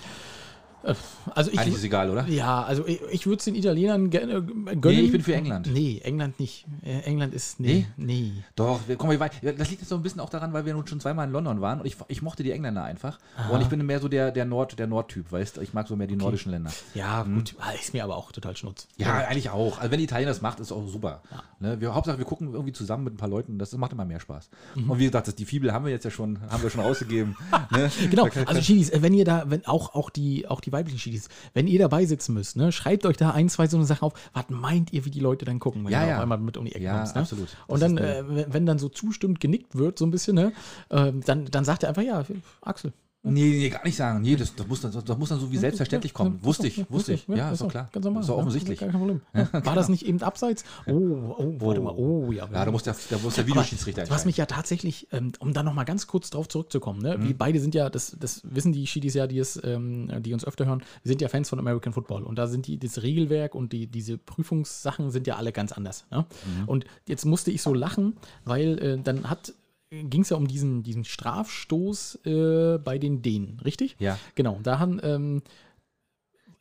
Äh, 0.84 0.94
Also 1.36 1.52
ich, 1.52 1.60
Eigentlich 1.60 1.76
ist 1.76 1.84
egal, 1.84 2.10
oder? 2.10 2.26
ja, 2.28 2.64
also 2.64 2.86
ich, 2.88 3.00
ich 3.12 3.26
würde 3.28 3.38
es 3.38 3.46
den 3.46 3.56
Italienern 3.56 4.10
gerne 4.10 4.34
äh, 4.34 4.42
gönnen. 4.42 4.80
Nee, 4.84 5.00
ich 5.02 5.12
bin 5.12 5.22
für 5.22 5.36
England. 5.36 5.70
Nee, 5.72 6.02
England 6.04 6.40
nicht. 6.40 6.66
Äh, 6.84 7.02
England 7.02 7.34
ist, 7.34 7.60
nee, 7.60 7.86
nee. 7.98 8.32
Doch, 8.56 8.80
wir, 8.88 8.96
komm, 8.96 9.10
wei- 9.20 9.30
das 9.30 9.70
liegt 9.70 9.82
jetzt 9.82 9.90
so 9.90 9.96
ein 9.96 10.02
bisschen 10.04 10.20
auch 10.22 10.30
daran, 10.30 10.54
weil 10.54 10.66
wir 10.66 10.74
nun 10.74 10.88
schon 10.88 11.00
zweimal 11.00 11.28
in 11.28 11.34
London 11.34 11.62
waren 11.62 11.80
und 11.80 11.86
ich, 11.86 11.96
ich 12.08 12.22
mochte 12.22 12.44
die 12.44 12.52
Engländer 12.52 12.84
einfach. 12.84 13.20
Und 13.52 13.62
ich 13.62 13.68
bin 13.68 13.86
mehr 13.86 14.00
so 14.00 14.08
der, 14.08 14.32
der 14.32 14.46
Nord, 14.46 14.80
der 14.80 14.88
Nordtyp, 14.88 15.32
weißt 15.32 15.58
du? 15.58 15.62
Ich 15.62 15.74
mag 15.74 15.88
so 15.88 15.96
mehr 15.96 16.08
die 16.08 16.16
nordischen 16.16 16.52
Länder. 16.52 16.72
Ja, 16.96 17.24
gut, 17.24 17.56
ah, 17.60 17.72
ist 17.72 17.94
mir 17.94 18.04
aber 18.04 18.16
auch 18.18 18.32
total 18.32 18.56
schnurz. 18.58 18.88
Hm. 18.98 19.06
Ja, 19.06 19.14
eigentlich 19.28 19.50
auch. 19.50 19.78
Also 19.80 19.92
wenn 19.92 19.98
die 20.00 20.06
Italiener 20.06 20.32
das 20.32 20.42
macht, 20.42 20.60
ist 20.60 20.72
auch 20.72 20.88
super. 20.88 21.22
Ne? 21.60 21.80
Wir, 21.80 21.94
Hauptsache, 21.94 22.18
wir 22.18 22.26
gucken 22.26 22.54
irgendwie 22.54 22.74
zusammen 22.74 23.04
mit 23.04 23.14
ein 23.14 23.18
paar 23.18 23.30
Leuten. 23.30 23.58
Das 23.60 23.72
macht 23.78 23.92
immer 23.94 24.06
mehr 24.06 24.20
Spaß. 24.20 24.50
Mhm. 24.76 24.90
Und 24.92 25.00
wie 25.00 25.06
gesagt, 25.06 25.28
das, 25.28 25.36
die 25.36 25.46
Fibel 25.46 25.72
haben 25.74 25.86
wir 25.86 25.92
jetzt 25.92 26.06
ja 26.06 26.12
schon, 26.12 26.40
haben 26.50 26.64
wir 26.64 26.70
schon 26.70 26.82
ausgegeben. 26.86 27.36
ne? 27.72 27.92
Genau, 28.10 28.28
also 28.46 28.62
Schiedis, 28.62 28.90
äh, 28.90 29.02
wenn 29.02 29.14
ihr 29.14 29.26
da, 29.26 29.44
wenn 29.48 29.66
auch, 29.66 29.94
auch, 29.96 30.10
die, 30.10 30.48
auch 30.48 30.62
die 30.62 30.71
weiblichen 30.72 31.00
Schiedis, 31.00 31.30
wenn 31.54 31.68
ihr 31.68 31.80
dabei 31.80 32.06
sitzen 32.06 32.34
müsst, 32.34 32.56
ne, 32.58 32.72
schreibt 32.72 33.06
euch 33.06 33.18
da 33.18 33.32
ein, 33.32 33.50
zwei 33.50 33.68
so 33.68 33.78
eine 33.78 33.86
Sachen 33.86 34.04
auf. 34.06 34.14
Was 34.34 34.46
meint 34.50 34.94
ihr, 34.94 35.06
wie 35.06 35.12
die 35.12 35.20
Leute 35.20 35.46
dann 35.46 35.60
gucken, 35.60 35.84
wenn 35.86 35.92
Ja, 35.92 36.02
ihr 36.04 36.10
ja. 36.10 36.16
auf 36.18 36.22
einmal 36.24 36.38
mit 36.40 36.58
um 36.58 36.66
die 36.66 36.74
Ecke 36.76 36.84
Ja, 36.84 36.98
kommst? 36.98 37.16
Ne? 37.16 37.22
absolut. 37.22 37.48
Das 37.50 37.60
Und 37.68 37.82
dann, 37.82 37.98
äh, 37.98 38.24
wenn, 38.54 38.66
dann 38.66 38.80
so 38.80 38.90
zustimmt 38.90 39.40
genickt 39.40 39.76
wird, 39.76 39.98
so 40.00 40.06
ein 40.06 40.12
bisschen, 40.12 40.36
ne, 40.36 40.54
ähm, 40.90 41.22
dann, 41.26 41.46
dann 41.46 41.66
sagt 41.66 41.84
er 41.84 41.90
einfach, 41.90 42.04
ja, 42.04 42.24
Axel. 42.62 42.94
Nee, 43.24 43.50
nee, 43.50 43.70
gar 43.70 43.84
nicht 43.86 43.96
sagen. 43.96 44.22
Nee, 44.22 44.36
das, 44.36 44.56
das, 44.56 44.68
muss, 44.68 44.82
dann, 44.82 44.92
das 44.92 45.18
muss 45.18 45.30
dann 45.30 45.40
so 45.40 45.52
wie 45.52 45.58
selbstverständlich 45.58 46.12
kommen. 46.12 46.40
Ja, 46.42 46.46
wusste 46.46 46.68
ich, 46.68 46.90
wusste 46.90 47.14
ich. 47.14 47.28
Ja, 47.28 47.52
ist 47.52 47.62
doch 47.62 47.70
klar. 47.70 47.88
Ganz 47.92 48.04
normal. 48.04 48.22
Ist 48.22 48.30
doch 48.30 48.36
ja, 48.36 48.42
offensichtlich. 48.42 48.80
Gar 48.80 48.90
kein 48.90 49.00
Problem. 49.00 49.22
Ja, 49.36 49.66
War 49.66 49.76
das 49.76 49.90
nicht 49.90 50.08
eben 50.08 50.20
abseits? 50.24 50.64
Oh, 50.88 51.36
oh, 51.38 51.56
warte 51.60 51.82
mal. 51.82 51.94
Oh, 51.96 52.32
ja. 52.32 52.50
Ja, 52.52 52.66
da 52.66 52.72
muss 52.72 52.82
der, 52.82 52.96
da 53.12 53.18
muss 53.20 53.36
der 53.36 53.46
Videoschiedsrichter 53.46 54.06
Du 54.06 54.12
hast 54.12 54.26
mich 54.26 54.38
ja 54.38 54.48
tatsächlich, 54.48 55.08
ähm, 55.12 55.34
um 55.40 55.54
da 55.54 55.62
nochmal 55.62 55.86
ganz 55.86 56.08
kurz 56.08 56.32
drauf 56.32 56.48
zurückzukommen, 56.48 57.00
ne? 57.02 57.18
Mhm. 57.18 57.28
wir 57.28 57.38
beide 57.38 57.60
sind 57.60 57.76
ja, 57.76 57.92
das, 57.92 58.18
das 58.20 58.42
wissen 58.44 58.74
die 58.74 58.88
Schiedis 58.88 59.14
ja, 59.14 59.28
die, 59.28 59.38
es, 59.38 59.60
ähm, 59.64 60.10
die 60.24 60.34
uns 60.34 60.44
öfter 60.44 60.66
hören, 60.66 60.84
wir 61.04 61.10
sind 61.10 61.22
ja 61.22 61.28
Fans 61.28 61.50
von 61.50 61.60
American 61.60 61.94
Football 61.94 62.24
und 62.24 62.38
da 62.38 62.48
sind 62.48 62.66
die, 62.66 62.80
das 62.80 63.04
Regelwerk 63.04 63.54
und 63.54 63.72
die, 63.72 63.86
diese 63.86 64.18
Prüfungssachen 64.18 65.12
sind 65.12 65.28
ja 65.28 65.36
alle 65.36 65.52
ganz 65.52 65.72
anders. 65.72 66.06
Ne? 66.10 66.26
Mhm. 66.46 66.68
Und 66.68 66.86
jetzt 67.08 67.26
musste 67.26 67.52
ich 67.52 67.62
so 67.62 67.74
lachen, 67.74 68.18
weil 68.46 68.80
äh, 68.80 68.98
dann 68.98 69.30
hat 69.30 69.54
ging 69.92 70.22
es 70.22 70.30
ja 70.30 70.38
um 70.38 70.48
diesen, 70.48 70.84
diesen 70.84 71.04
Strafstoß 71.04 72.20
äh, 72.26 72.78
bei 72.78 72.98
den 72.98 73.22
Dänen, 73.22 73.60
richtig? 73.64 73.96
Ja. 74.00 74.18
Genau, 74.36 74.60
da 74.64 74.80
haben 74.80 75.00
ähm, 75.04 75.42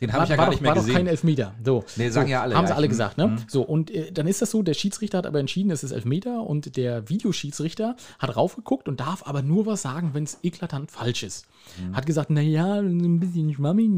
Den 0.01 0.12
habe 0.12 0.18
war, 0.18 0.24
ich 0.24 0.31
ja 0.31 0.37
war 0.37 0.37
gar 0.37 0.47
doch, 0.47 0.51
nicht 0.53 0.61
mehr 0.62 0.68
war 0.70 0.74
doch 0.74 0.83
kein 0.83 0.93
gesehen. 0.93 1.07
Elfmeter. 1.07 1.55
So. 1.64 1.85
Nee, 1.97 2.09
sagen 2.11 2.26
so, 2.26 2.33
ja 2.33 2.43
alle, 2.43 2.57
Haben 2.57 2.64
ja. 2.64 2.68
sie 2.68 2.74
alle 2.74 2.87
Mhm. 2.87 2.91
gesagt, 2.91 3.18
ne? 3.18 3.26
Mhm. 3.28 3.39
So, 3.47 3.62
und 3.62 3.91
äh, 3.93 4.11
dann 4.11 4.26
ist 4.26 4.43
das 4.43 4.51
so, 4.51 4.62
der 4.62 4.74
Schiedsrichter 4.74 5.18
hat 5.18 5.26
aber 5.26 5.39
entschieden, 5.39 5.70
es 5.70 5.85
ist 5.85 5.93
Elfmeter 5.93 6.43
und 6.43 6.76
der 6.76 7.09
Videoschiedsrichter 7.09 7.95
hat 8.18 8.37
raufgeguckt 8.37 8.89
und 8.89 8.99
darf 8.99 9.22
aber 9.26 9.43
nur 9.43 9.64
was 9.66 9.83
sagen, 9.83 10.11
wenn 10.12 10.24
es 10.24 10.39
eklatant 10.43 10.91
falsch 10.91 11.22
ist. 11.22 11.47
Mhm. 11.79 11.97
Hat 11.97 12.07
gesagt, 12.07 12.31
naja, 12.31 12.77
ein 12.77 13.21
bisschen 13.21 13.53
schwammig. 13.55 13.91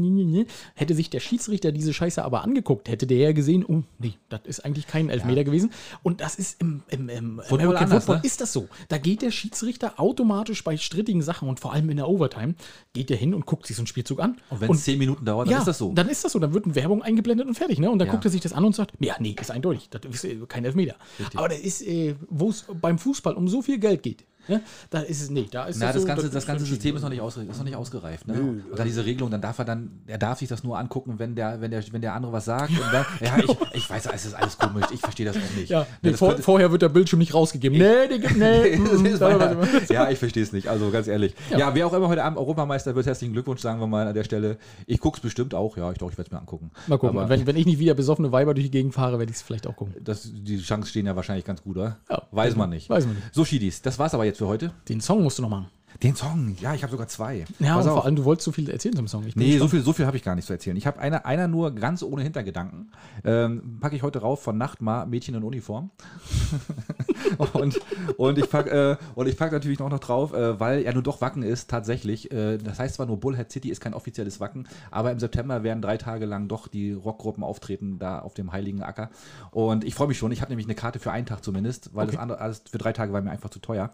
Hätte 0.75 0.95
sich 0.95 1.09
der 1.09 1.19
Schiedsrichter 1.19 1.71
diese 1.71 1.93
Scheiße 1.93 2.23
aber 2.23 2.43
angeguckt, 2.43 2.89
hätte 2.89 3.07
der 3.07 3.17
ja 3.17 3.31
gesehen, 3.31 3.65
oh, 3.65 3.83
nee, 3.99 4.13
das 4.29 4.41
ist 4.45 4.65
eigentlich 4.65 4.87
kein 4.87 5.09
Elfmeter 5.09 5.43
gewesen. 5.43 5.71
Und 6.03 6.21
das 6.21 6.35
ist 6.35 6.61
im, 6.61 6.83
im, 6.89 7.09
im 7.09 7.39
American 7.39 7.75
anders, 7.75 8.05
Football 8.05 8.17
ne? 8.17 8.21
ist 8.25 8.41
das 8.41 8.53
so. 8.53 8.67
Da 8.89 8.97
geht 8.97 9.21
der 9.21 9.31
Schiedsrichter 9.31 9.99
automatisch 9.99 10.63
bei 10.63 10.77
strittigen 10.77 11.21
Sachen 11.21 11.47
und 11.49 11.59
vor 11.59 11.73
allem 11.73 11.89
in 11.89 11.97
der 11.97 12.07
Overtime, 12.07 12.55
geht 12.93 13.09
der 13.09 13.17
hin 13.17 13.33
und 13.33 13.45
guckt 13.45 13.67
sich 13.67 13.75
so 13.75 13.81
einen 13.81 13.87
Spielzug 13.87 14.19
an. 14.19 14.37
Und 14.49 14.61
wenn 14.61 14.71
es 14.71 14.83
zehn 14.83 14.97
Minuten 14.97 15.25
dauert, 15.25 15.49
dann 15.49 15.59
ist 15.59 15.67
das 15.67 15.77
so. 15.77 15.93
Dann 15.93 16.09
ist 16.09 16.23
das 16.23 16.31
so. 16.31 16.39
Dann 16.39 16.53
wird 16.53 16.65
eine 16.65 16.75
Werbung 16.75 17.01
eingeblendet 17.01 17.47
und 17.47 17.55
fertig. 17.55 17.79
Ne? 17.79 17.89
Und 17.89 17.99
dann 17.99 18.07
Ja. 18.07 18.13
guckt 18.13 18.25
er 18.25 18.31
sich 18.31 18.41
das 18.41 18.53
an 18.53 18.65
und 18.65 18.75
sagt, 18.75 18.93
ja, 18.99 19.15
nee, 19.19 19.35
ist 19.39 19.51
eindeutig. 19.51 19.89
Das 19.89 20.01
ist 20.03 20.23
äh, 20.23 20.37
kein 20.47 20.65
Elfmeter. 20.65 20.95
Aber 21.35 21.49
das 21.49 21.59
ist, 21.59 21.81
äh, 21.85 22.15
wo 22.29 22.49
es 22.49 22.65
beim 22.81 22.97
Fußball 22.97 23.33
um 23.33 23.47
so 23.47 23.61
viel 23.61 23.79
Geld 23.79 24.03
geht, 24.03 24.25
Ne? 24.47 24.61
Da 24.89 24.99
ist 24.99 25.21
es, 25.21 25.29
nee, 25.29 25.47
da 25.49 25.65
ist 25.65 25.79
Na, 25.79 25.91
das 25.93 26.01
so, 26.01 26.07
ganze, 26.07 26.29
das 26.29 26.45
ganze. 26.45 26.65
System 26.65 26.95
ist 26.95 27.01
noch 27.01 27.09
nicht, 27.09 27.21
ausge, 27.21 27.41
ist 27.43 27.57
noch 27.57 27.63
nicht 27.63 27.75
ausgereift. 27.75 28.27
Ne? 28.27 28.33
Und 28.33 28.63
dann 28.77 28.85
diese 28.85 29.05
Regelung, 29.05 29.31
dann 29.31 29.41
darf 29.41 29.57
er 29.59 29.65
dann, 29.65 30.01
er 30.07 30.17
darf 30.17 30.39
sich 30.39 30.49
das 30.49 30.63
nur 30.63 30.77
angucken, 30.77 31.15
wenn 31.17 31.35
der, 31.35 31.61
wenn 31.61 31.71
der, 31.71 31.83
wenn 31.91 32.01
der 32.01 32.13
andere 32.13 32.33
was 32.33 32.45
sagt. 32.45 32.71
Dann, 32.91 33.05
ja, 33.21 33.37
ich, 33.37 33.57
ich 33.73 33.89
weiß, 33.89 34.07
es 34.13 34.25
ist 34.25 34.33
alles 34.33 34.57
komisch, 34.57 34.85
ich 34.93 34.99
verstehe 34.99 35.25
das 35.25 35.37
auch 35.37 35.57
nicht. 35.57 35.69
Ja, 35.69 35.81
Ne, 35.81 35.87
nee, 36.01 36.09
das 36.11 36.19
vor, 36.19 36.29
könnte- 36.29 36.43
vorher 36.43 36.71
wird 36.71 36.81
der 36.81 36.89
Bildschirm 36.89 37.19
nicht 37.19 37.33
rausgegeben. 37.33 37.77
Nee, 37.77 38.07
die 38.09 38.33
nee. 38.37 38.77
Mm, 38.77 39.17
da- 39.19 39.37
meine- 39.37 39.67
ja, 39.89 40.09
ich 40.09 40.19
verstehe 40.19 40.43
es 40.43 40.51
nicht. 40.51 40.67
Also 40.67 40.89
ganz 40.91 41.07
ehrlich. 41.07 41.33
Ja. 41.57 41.73
wer 41.73 41.87
auch 41.87 41.93
immer 41.93 42.07
heute 42.09 42.23
Abend 42.23 42.37
Europameister 42.37 42.95
wird, 42.95 43.05
herzlichen 43.05 43.33
Glückwunsch, 43.33 43.61
sagen 43.61 43.79
wir 43.79 43.87
mal 43.87 44.07
an 44.07 44.13
der 44.13 44.23
Stelle. 44.23 44.57
Ich 44.87 44.99
gucke 44.99 45.17
es 45.17 45.21
bestimmt 45.21 45.53
auch. 45.53 45.77
Ja, 45.77 45.91
ich 45.91 45.97
glaube, 45.97 46.11
ich 46.11 46.17
werde 46.17 46.27
es 46.27 46.31
mir 46.31 46.39
angucken. 46.39 46.71
Mal 46.87 46.97
gucken, 46.97 47.17
Aber 47.17 47.29
wenn, 47.29 47.45
wenn 47.47 47.55
ich 47.55 47.65
nicht 47.65 47.79
wieder 47.79 47.93
besoffene 47.93 48.31
Weiber 48.31 48.53
durch 48.53 48.65
die 48.65 48.71
Gegend 48.71 48.93
fahre, 48.93 49.19
werde 49.19 49.29
ich 49.31 49.37
es 49.37 49.41
vielleicht 49.41 49.67
auch 49.67 49.75
gucken. 49.75 49.95
das, 50.03 50.29
die 50.33 50.59
Chancen 50.59 50.87
stehen 50.89 51.05
ja 51.05 51.15
wahrscheinlich 51.15 51.45
ganz 51.45 51.61
gut, 51.63 51.77
oder? 51.77 51.97
Ja. 52.09 52.23
Weiß 52.31 52.55
man 52.55 52.69
nicht. 52.69 52.89
Weiß 52.89 53.05
man 53.05 53.15
nicht. 53.15 53.27
So, 53.33 53.45
Schiedis, 53.45 53.81
das 53.81 53.99
war's 53.99 54.13
aber 54.13 54.25
jetzt 54.25 54.32
für 54.37 54.47
heute. 54.47 54.73
Den 54.89 55.01
Song 55.01 55.23
musst 55.23 55.37
du 55.37 55.41
noch 55.43 55.49
machen. 55.49 55.67
Den 56.01 56.15
Song, 56.15 56.55
ja, 56.59 56.73
ich 56.73 56.81
habe 56.83 56.91
sogar 56.91 57.07
zwei. 57.07 57.45
Ja, 57.59 57.75
Pass 57.75 57.85
und 57.85 57.91
auf. 57.91 57.97
vor 57.97 58.05
allem, 58.05 58.15
du 58.15 58.25
wolltest 58.25 58.45
so 58.45 58.51
viel 58.51 58.69
erzählen 58.69 58.95
zum 58.95 59.07
Song. 59.07 59.25
Ich 59.27 59.35
Nee, 59.35 59.57
so 59.57 59.67
viel, 59.67 59.81
so 59.81 59.93
viel 59.93 60.05
habe 60.05 60.17
ich 60.17 60.23
gar 60.23 60.35
nicht 60.35 60.45
zu 60.45 60.53
erzählen. 60.53 60.75
Ich 60.75 60.87
habe 60.87 60.99
einer, 60.99 61.25
einer 61.25 61.47
nur 61.47 61.73
ganz 61.75 62.01
ohne 62.03 62.23
Hintergedanken. 62.23 62.91
Ähm, 63.23 63.77
packe 63.79 63.95
ich 63.95 64.01
heute 64.01 64.19
rauf 64.19 64.41
von 64.41 64.57
Nachtmar, 64.57 65.05
Mädchen 65.05 65.35
in 65.35 65.43
Uniform. 65.43 65.91
und, 67.53 67.79
und 68.17 68.37
ich 68.37 68.49
packe 68.49 68.69
äh, 68.69 68.97
und 69.15 69.27
ich 69.27 69.37
pack 69.37 69.51
natürlich 69.51 69.79
noch, 69.79 69.89
noch 69.89 69.99
drauf, 69.99 70.33
äh, 70.33 70.59
weil 70.59 70.83
er 70.83 70.93
nur 70.93 71.03
doch 71.03 71.21
Wacken 71.21 71.43
ist, 71.43 71.69
tatsächlich. 71.69 72.31
Äh, 72.31 72.57
das 72.57 72.79
heißt 72.79 72.95
zwar 72.95 73.05
nur 73.05 73.19
Bullhead 73.19 73.51
City, 73.51 73.69
ist 73.69 73.81
kein 73.81 73.93
offizielles 73.93 74.39
Wacken, 74.39 74.67
aber 74.91 75.11
im 75.11 75.19
September 75.19 75.63
werden 75.63 75.81
drei 75.81 75.97
Tage 75.97 76.25
lang 76.25 76.47
doch 76.47 76.67
die 76.67 76.93
Rockgruppen 76.93 77.43
auftreten, 77.43 77.99
da 77.99 78.19
auf 78.19 78.33
dem 78.33 78.51
Heiligen 78.51 78.83
Acker. 78.83 79.09
Und 79.51 79.83
ich 79.83 79.95
freue 79.95 80.07
mich 80.07 80.17
schon. 80.17 80.31
Ich 80.31 80.41
habe 80.41 80.51
nämlich 80.51 80.67
eine 80.67 80.75
Karte 80.75 80.99
für 80.99 81.11
einen 81.11 81.25
Tag 81.25 81.43
zumindest, 81.43 81.93
weil 81.93 82.07
das 82.07 82.17
andere 82.17 82.39
alles 82.39 82.63
für 82.69 82.77
drei 82.77 82.93
Tage 82.93 83.13
war 83.13 83.21
mir 83.21 83.31
einfach 83.31 83.49
zu 83.49 83.59
teuer. 83.59 83.93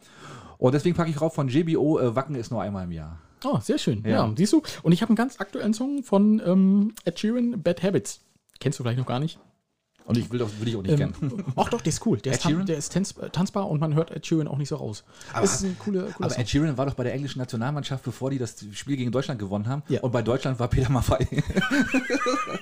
Und 0.57 0.73
deswegen 0.73 0.95
packe 0.95 1.09
ich 1.09 1.21
rauf 1.21 1.33
von 1.33 1.47
JBO, 1.47 1.99
äh, 1.99 2.15
Wacken 2.15 2.35
ist 2.35 2.51
nur 2.51 2.61
einmal 2.61 2.83
im 2.83 2.91
Jahr. 2.91 3.19
Oh, 3.45 3.59
sehr 3.61 3.77
schön. 3.77 4.03
Ja. 4.03 4.27
Ja. 4.27 4.33
siehst 4.35 4.53
du. 4.53 4.61
Und 4.83 4.91
ich 4.91 5.01
habe 5.01 5.09
einen 5.09 5.15
ganz 5.15 5.39
aktuellen 5.39 5.73
Song 5.73 6.03
von 6.03 6.41
ähm, 6.45 6.93
Ed 7.05 7.19
Sheeran, 7.19 7.61
Bad 7.61 7.81
Habits. 7.83 8.21
Kennst 8.59 8.79
du 8.79 8.83
vielleicht 8.83 8.99
noch 8.99 9.05
gar 9.05 9.19
nicht? 9.19 9.39
Und 10.09 10.17
ich 10.17 10.31
will, 10.31 10.39
doch, 10.39 10.49
will 10.59 10.67
ich 10.67 10.75
auch 10.75 10.81
nicht 10.81 10.99
Ähm, 10.99 11.13
kennen. 11.13 11.43
ach 11.55 11.69
doch, 11.69 11.81
der 11.81 11.93
ist 11.93 12.03
cool. 12.05 12.17
Der, 12.17 12.33
Ed 12.33 12.39
ist, 12.39 12.43
tan 12.43 12.65
der 12.65 12.77
ist 12.77 12.91
tanz 12.91 13.13
tanzbar 13.31 13.69
und 13.69 13.79
man 13.79 13.93
hört 13.93 14.09
Ed 14.09 14.25
Sheeran 14.25 14.47
auch 14.47 14.57
nicht 14.57 14.69
so 14.69 14.75
raus. 14.77 15.03
Aber- 15.33 15.43
ist 15.45 15.63
ein 15.63 15.77
cooler, 15.77 16.01
cooler 16.05 16.15
Aber 16.19 16.29
Song. 16.31 16.41
Ed 16.41 16.49
Sheeran 16.49 16.77
war 16.77 16.87
doch 16.87 16.95
bei 16.95 17.03
der 17.03 17.13
englischen 17.13 17.37
Nationalmannschaft, 17.37 18.03
bevor 18.03 18.31
die 18.31 18.39
das 18.39 18.55
Spiel 18.73 18.97
gegen 18.97 19.11
Deutschland 19.11 19.39
gewonnen 19.39 19.67
haben. 19.67 19.83
Ja. 19.87 20.01
Und 20.01 20.11
bei 20.11 20.23
Deutschland 20.23 20.59
war 20.59 20.67
Peter 20.67 20.89
Maffay. 20.91 21.27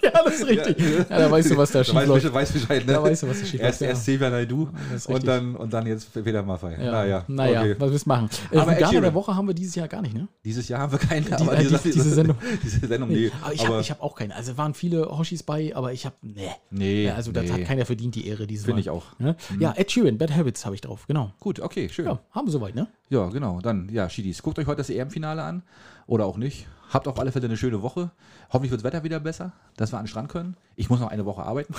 Ja, 0.02 0.24
das 0.24 0.36
ist 0.36 0.48
richtig. 0.48 0.78
Ja, 1.10 1.20
da 1.20 1.32
weißt 1.32 1.52
du, 1.52 1.58
was 1.58 1.72
da 1.72 1.84
schief 1.84 1.96
weiß, 1.96 2.08
läuft. 2.08 2.34
Weiß 2.34 2.52
Bescheid, 2.52 2.86
ne? 2.86 2.94
Da 2.94 3.04
weißt 3.04 3.24
du, 3.24 3.28
was 3.30 3.40
da 3.40 3.46
schief 3.46 3.60
Erst, 3.62 3.82
läuft, 3.82 3.90
erst 3.92 4.08
ja. 4.08 4.30
Das 4.30 5.02
ist 5.02 5.08
und 5.08 5.26
dann, 5.28 5.56
und 5.56 5.72
dann 5.74 5.86
jetzt 5.88 6.12
Peter 6.14 6.44
Maffay. 6.44 6.74
Ja. 6.84 6.92
Naja, 6.92 7.24
naja, 7.28 7.62
okay. 7.62 7.76
was 7.80 7.92
willst 7.92 8.06
du 8.06 8.10
machen? 8.10 8.30
Äh, 8.52 8.58
Aber 8.58 8.72
Veganer 8.72 9.02
der. 9.02 9.14
Woche 9.14 9.36
haben 9.36 9.48
wir 9.48 9.54
dieses 9.54 9.76
Jahr 9.76 9.88
gar 9.88 10.02
nicht, 10.02 10.14
ne? 10.14 10.28
Dieses 10.44 10.68
Jahr 10.68 10.82
haben 10.82 10.92
wir 10.92 11.00
keine, 11.00 11.26
Die- 11.26 11.34
aber 11.34 11.54
äh, 11.58 11.64
diese, 11.64 11.78
die- 11.80 11.92
diese 11.92 12.10
Sendung. 12.14 12.38
diese 12.64 12.86
Sendung, 12.88 13.10
nee. 13.10 13.32
aber 13.42 13.54
ich 13.54 13.66
habe 13.66 13.82
hab 13.82 14.02
auch 14.02 14.16
keine. 14.16 14.36
Also 14.36 14.58
waren 14.58 14.74
viele 14.74 15.06
Hoshis 15.18 15.44
bei, 15.44 15.76
aber 15.76 15.94
ich 15.94 16.06
habe, 16.06 16.16
nee. 16.22 16.50
Nee, 16.70 17.06
Ja, 17.06 17.16
also 17.16 17.32
das 17.42 17.52
hat 17.52 17.66
keiner 17.66 17.86
verdient, 17.86 18.16
die 18.16 18.28
Ehre 18.28 18.48
dieses 18.48 18.66
Finde 18.66 18.82
ich 18.82 18.90
auch. 18.90 19.18
Ne? 19.20 19.36
Ja, 19.60 19.74
Ed 19.76 19.92
Sheeran, 19.92 20.18
Bad 20.18 20.36
Habits 20.36 20.66
habe 20.66 20.76
ich 20.76 20.82
drauf, 20.82 21.06
genau. 21.08 21.32
Gut, 21.40 21.60
okay, 21.60 21.90
schön. 21.90 22.06
Ja, 22.06 22.12
Ja. 22.14 22.20
haben 22.32 22.48
wir 22.48 22.52
soweit, 22.52 22.76
ne? 22.76 22.88
genau. 23.30 23.62
Dann, 23.62 23.90
ja, 23.92 24.10
Schiedis, 24.10 24.42
guckt 24.44 24.60
euch 24.60 24.68
heute 24.68 24.78
das 24.78 24.90
EM-Finale 24.90 25.42
an. 25.44 25.64
Oder 26.08 26.26
auch 26.26 26.38
nicht. 26.38 26.68
Habt 26.90 27.08
auf 27.10 27.20
alle 27.20 27.34
Fälle 27.34 27.48
eine 27.48 27.58
schöne 27.58 27.82
Woche. 27.82 28.12
Hoffentlich 28.50 28.72
wird 28.72 28.80
das 28.80 28.86
Wetter 28.86 29.04
wieder 29.04 29.20
besser, 29.20 29.52
dass 29.76 29.92
wir 29.92 29.98
an 29.98 30.06
den 30.06 30.10
Strand 30.10 30.30
können. 30.30 30.56
Ich 30.78 30.90
muss 30.90 31.02
noch 31.02 31.10
eine 31.10 31.26
Woche 31.26 31.44
arbeiten. 31.44 31.76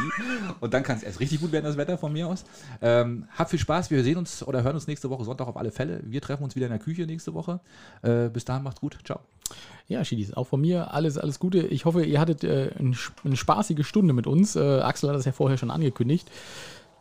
Und 0.60 0.72
dann 0.72 0.84
kann 0.84 0.96
es 0.96 1.02
erst 1.02 1.18
richtig 1.18 1.40
gut 1.40 1.50
werden, 1.50 1.64
das 1.64 1.76
Wetter 1.76 1.98
von 1.98 2.12
mir 2.12 2.28
aus. 2.28 2.44
Ähm, 2.80 3.26
habt 3.36 3.50
viel 3.50 3.58
Spaß. 3.58 3.90
Wir 3.90 4.04
sehen 4.04 4.16
uns 4.16 4.46
oder 4.46 4.62
hören 4.62 4.76
uns 4.76 4.86
nächste 4.86 5.10
Woche 5.10 5.24
Sonntag 5.24 5.48
auf 5.48 5.56
alle 5.56 5.72
Fälle. 5.72 6.00
Wir 6.04 6.20
treffen 6.20 6.44
uns 6.44 6.54
wieder 6.54 6.66
in 6.66 6.72
der 6.72 6.78
Küche 6.78 7.04
nächste 7.04 7.34
Woche. 7.34 7.58
Äh, 8.02 8.28
bis 8.28 8.44
dahin 8.44 8.62
macht's 8.62 8.80
gut. 8.80 8.96
Ciao. 9.04 9.18
Ja, 9.88 10.04
Schiedis, 10.04 10.32
auch 10.32 10.46
von 10.46 10.60
mir 10.60 10.94
alles, 10.94 11.18
alles 11.18 11.38
Gute. 11.38 11.58
Ich 11.58 11.84
hoffe, 11.84 12.04
ihr 12.04 12.20
hattet 12.20 12.44
äh, 12.44 12.70
ein, 12.78 12.96
eine 13.24 13.36
spaßige 13.36 13.84
Stunde 13.84 14.14
mit 14.14 14.26
uns. 14.26 14.56
Äh, 14.56 14.80
Axel 14.80 15.10
hat 15.10 15.16
das 15.16 15.26
ja 15.26 15.32
vorher 15.32 15.58
schon 15.58 15.70
angekündigt. 15.70 16.30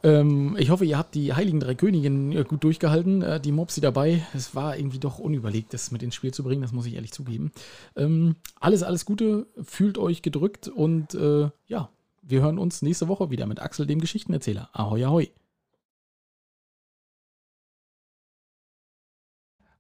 Ähm, 0.04 0.58
ich 0.60 0.70
hoffe, 0.70 0.84
ihr 0.84 0.97
habt 0.97 1.16
die 1.16 1.34
Heiligen 1.34 1.62
Drei 1.62 1.76
Königinnen 1.76 2.34
äh, 2.34 2.43
gut 2.43 2.64
durchgehalten. 2.64 3.22
Äh, 3.22 3.39
die 3.39 3.54
Mopsi 3.54 3.80
dabei. 3.80 4.22
Es 4.34 4.54
war 4.54 4.78
irgendwie 4.78 4.99
doch 4.99 5.18
unüberlegt, 5.18 5.74
das 5.74 5.91
mit 5.91 6.04
ins 6.04 6.16
Spiel 6.16 6.34
zu 6.34 6.43
bringen. 6.43 6.62
Das 6.62 6.74
muss 6.74 6.86
ich 6.86 6.95
ehrlich 6.95 7.14
zugeben. 7.14 7.51
Ähm, 7.95 8.36
alles, 8.60 8.84
alles 8.84 9.06
Gute. 9.06 9.47
Fühlt 9.62 9.97
euch 9.97 10.22
gedrückt 10.22 10.68
und 10.68 11.16
äh, 11.16 11.49
ja, 11.68 11.89
wir 12.22 12.41
hören 12.41 12.60
uns 12.60 12.82
nächste 12.82 13.08
Woche 13.08 13.30
wieder 13.30 13.45
mit 13.45 13.62
Axel, 13.62 13.86
dem 13.86 13.99
Geschichtenerzähler. 13.99 14.70
Ahoi, 14.74 15.06
ahoi. 15.06 15.32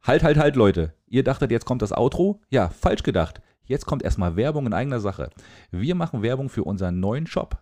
Halt, 0.01 0.23
halt, 0.23 0.37
halt, 0.37 0.55
Leute. 0.55 0.93
Ihr 1.07 1.23
dachtet, 1.23 1.51
jetzt 1.51 1.65
kommt 1.65 1.81
das 1.81 1.93
Outro? 1.93 2.41
Ja, 2.49 2.69
falsch 2.69 3.03
gedacht. 3.03 3.41
Jetzt 3.65 3.85
kommt 3.85 4.03
erstmal 4.03 4.35
Werbung 4.35 4.65
in 4.65 4.73
eigener 4.73 4.99
Sache. 4.99 5.29
Wir 5.71 5.95
machen 5.95 6.21
Werbung 6.21 6.49
für 6.49 6.65
unseren 6.65 6.99
neuen 6.99 7.27
Shop. 7.27 7.61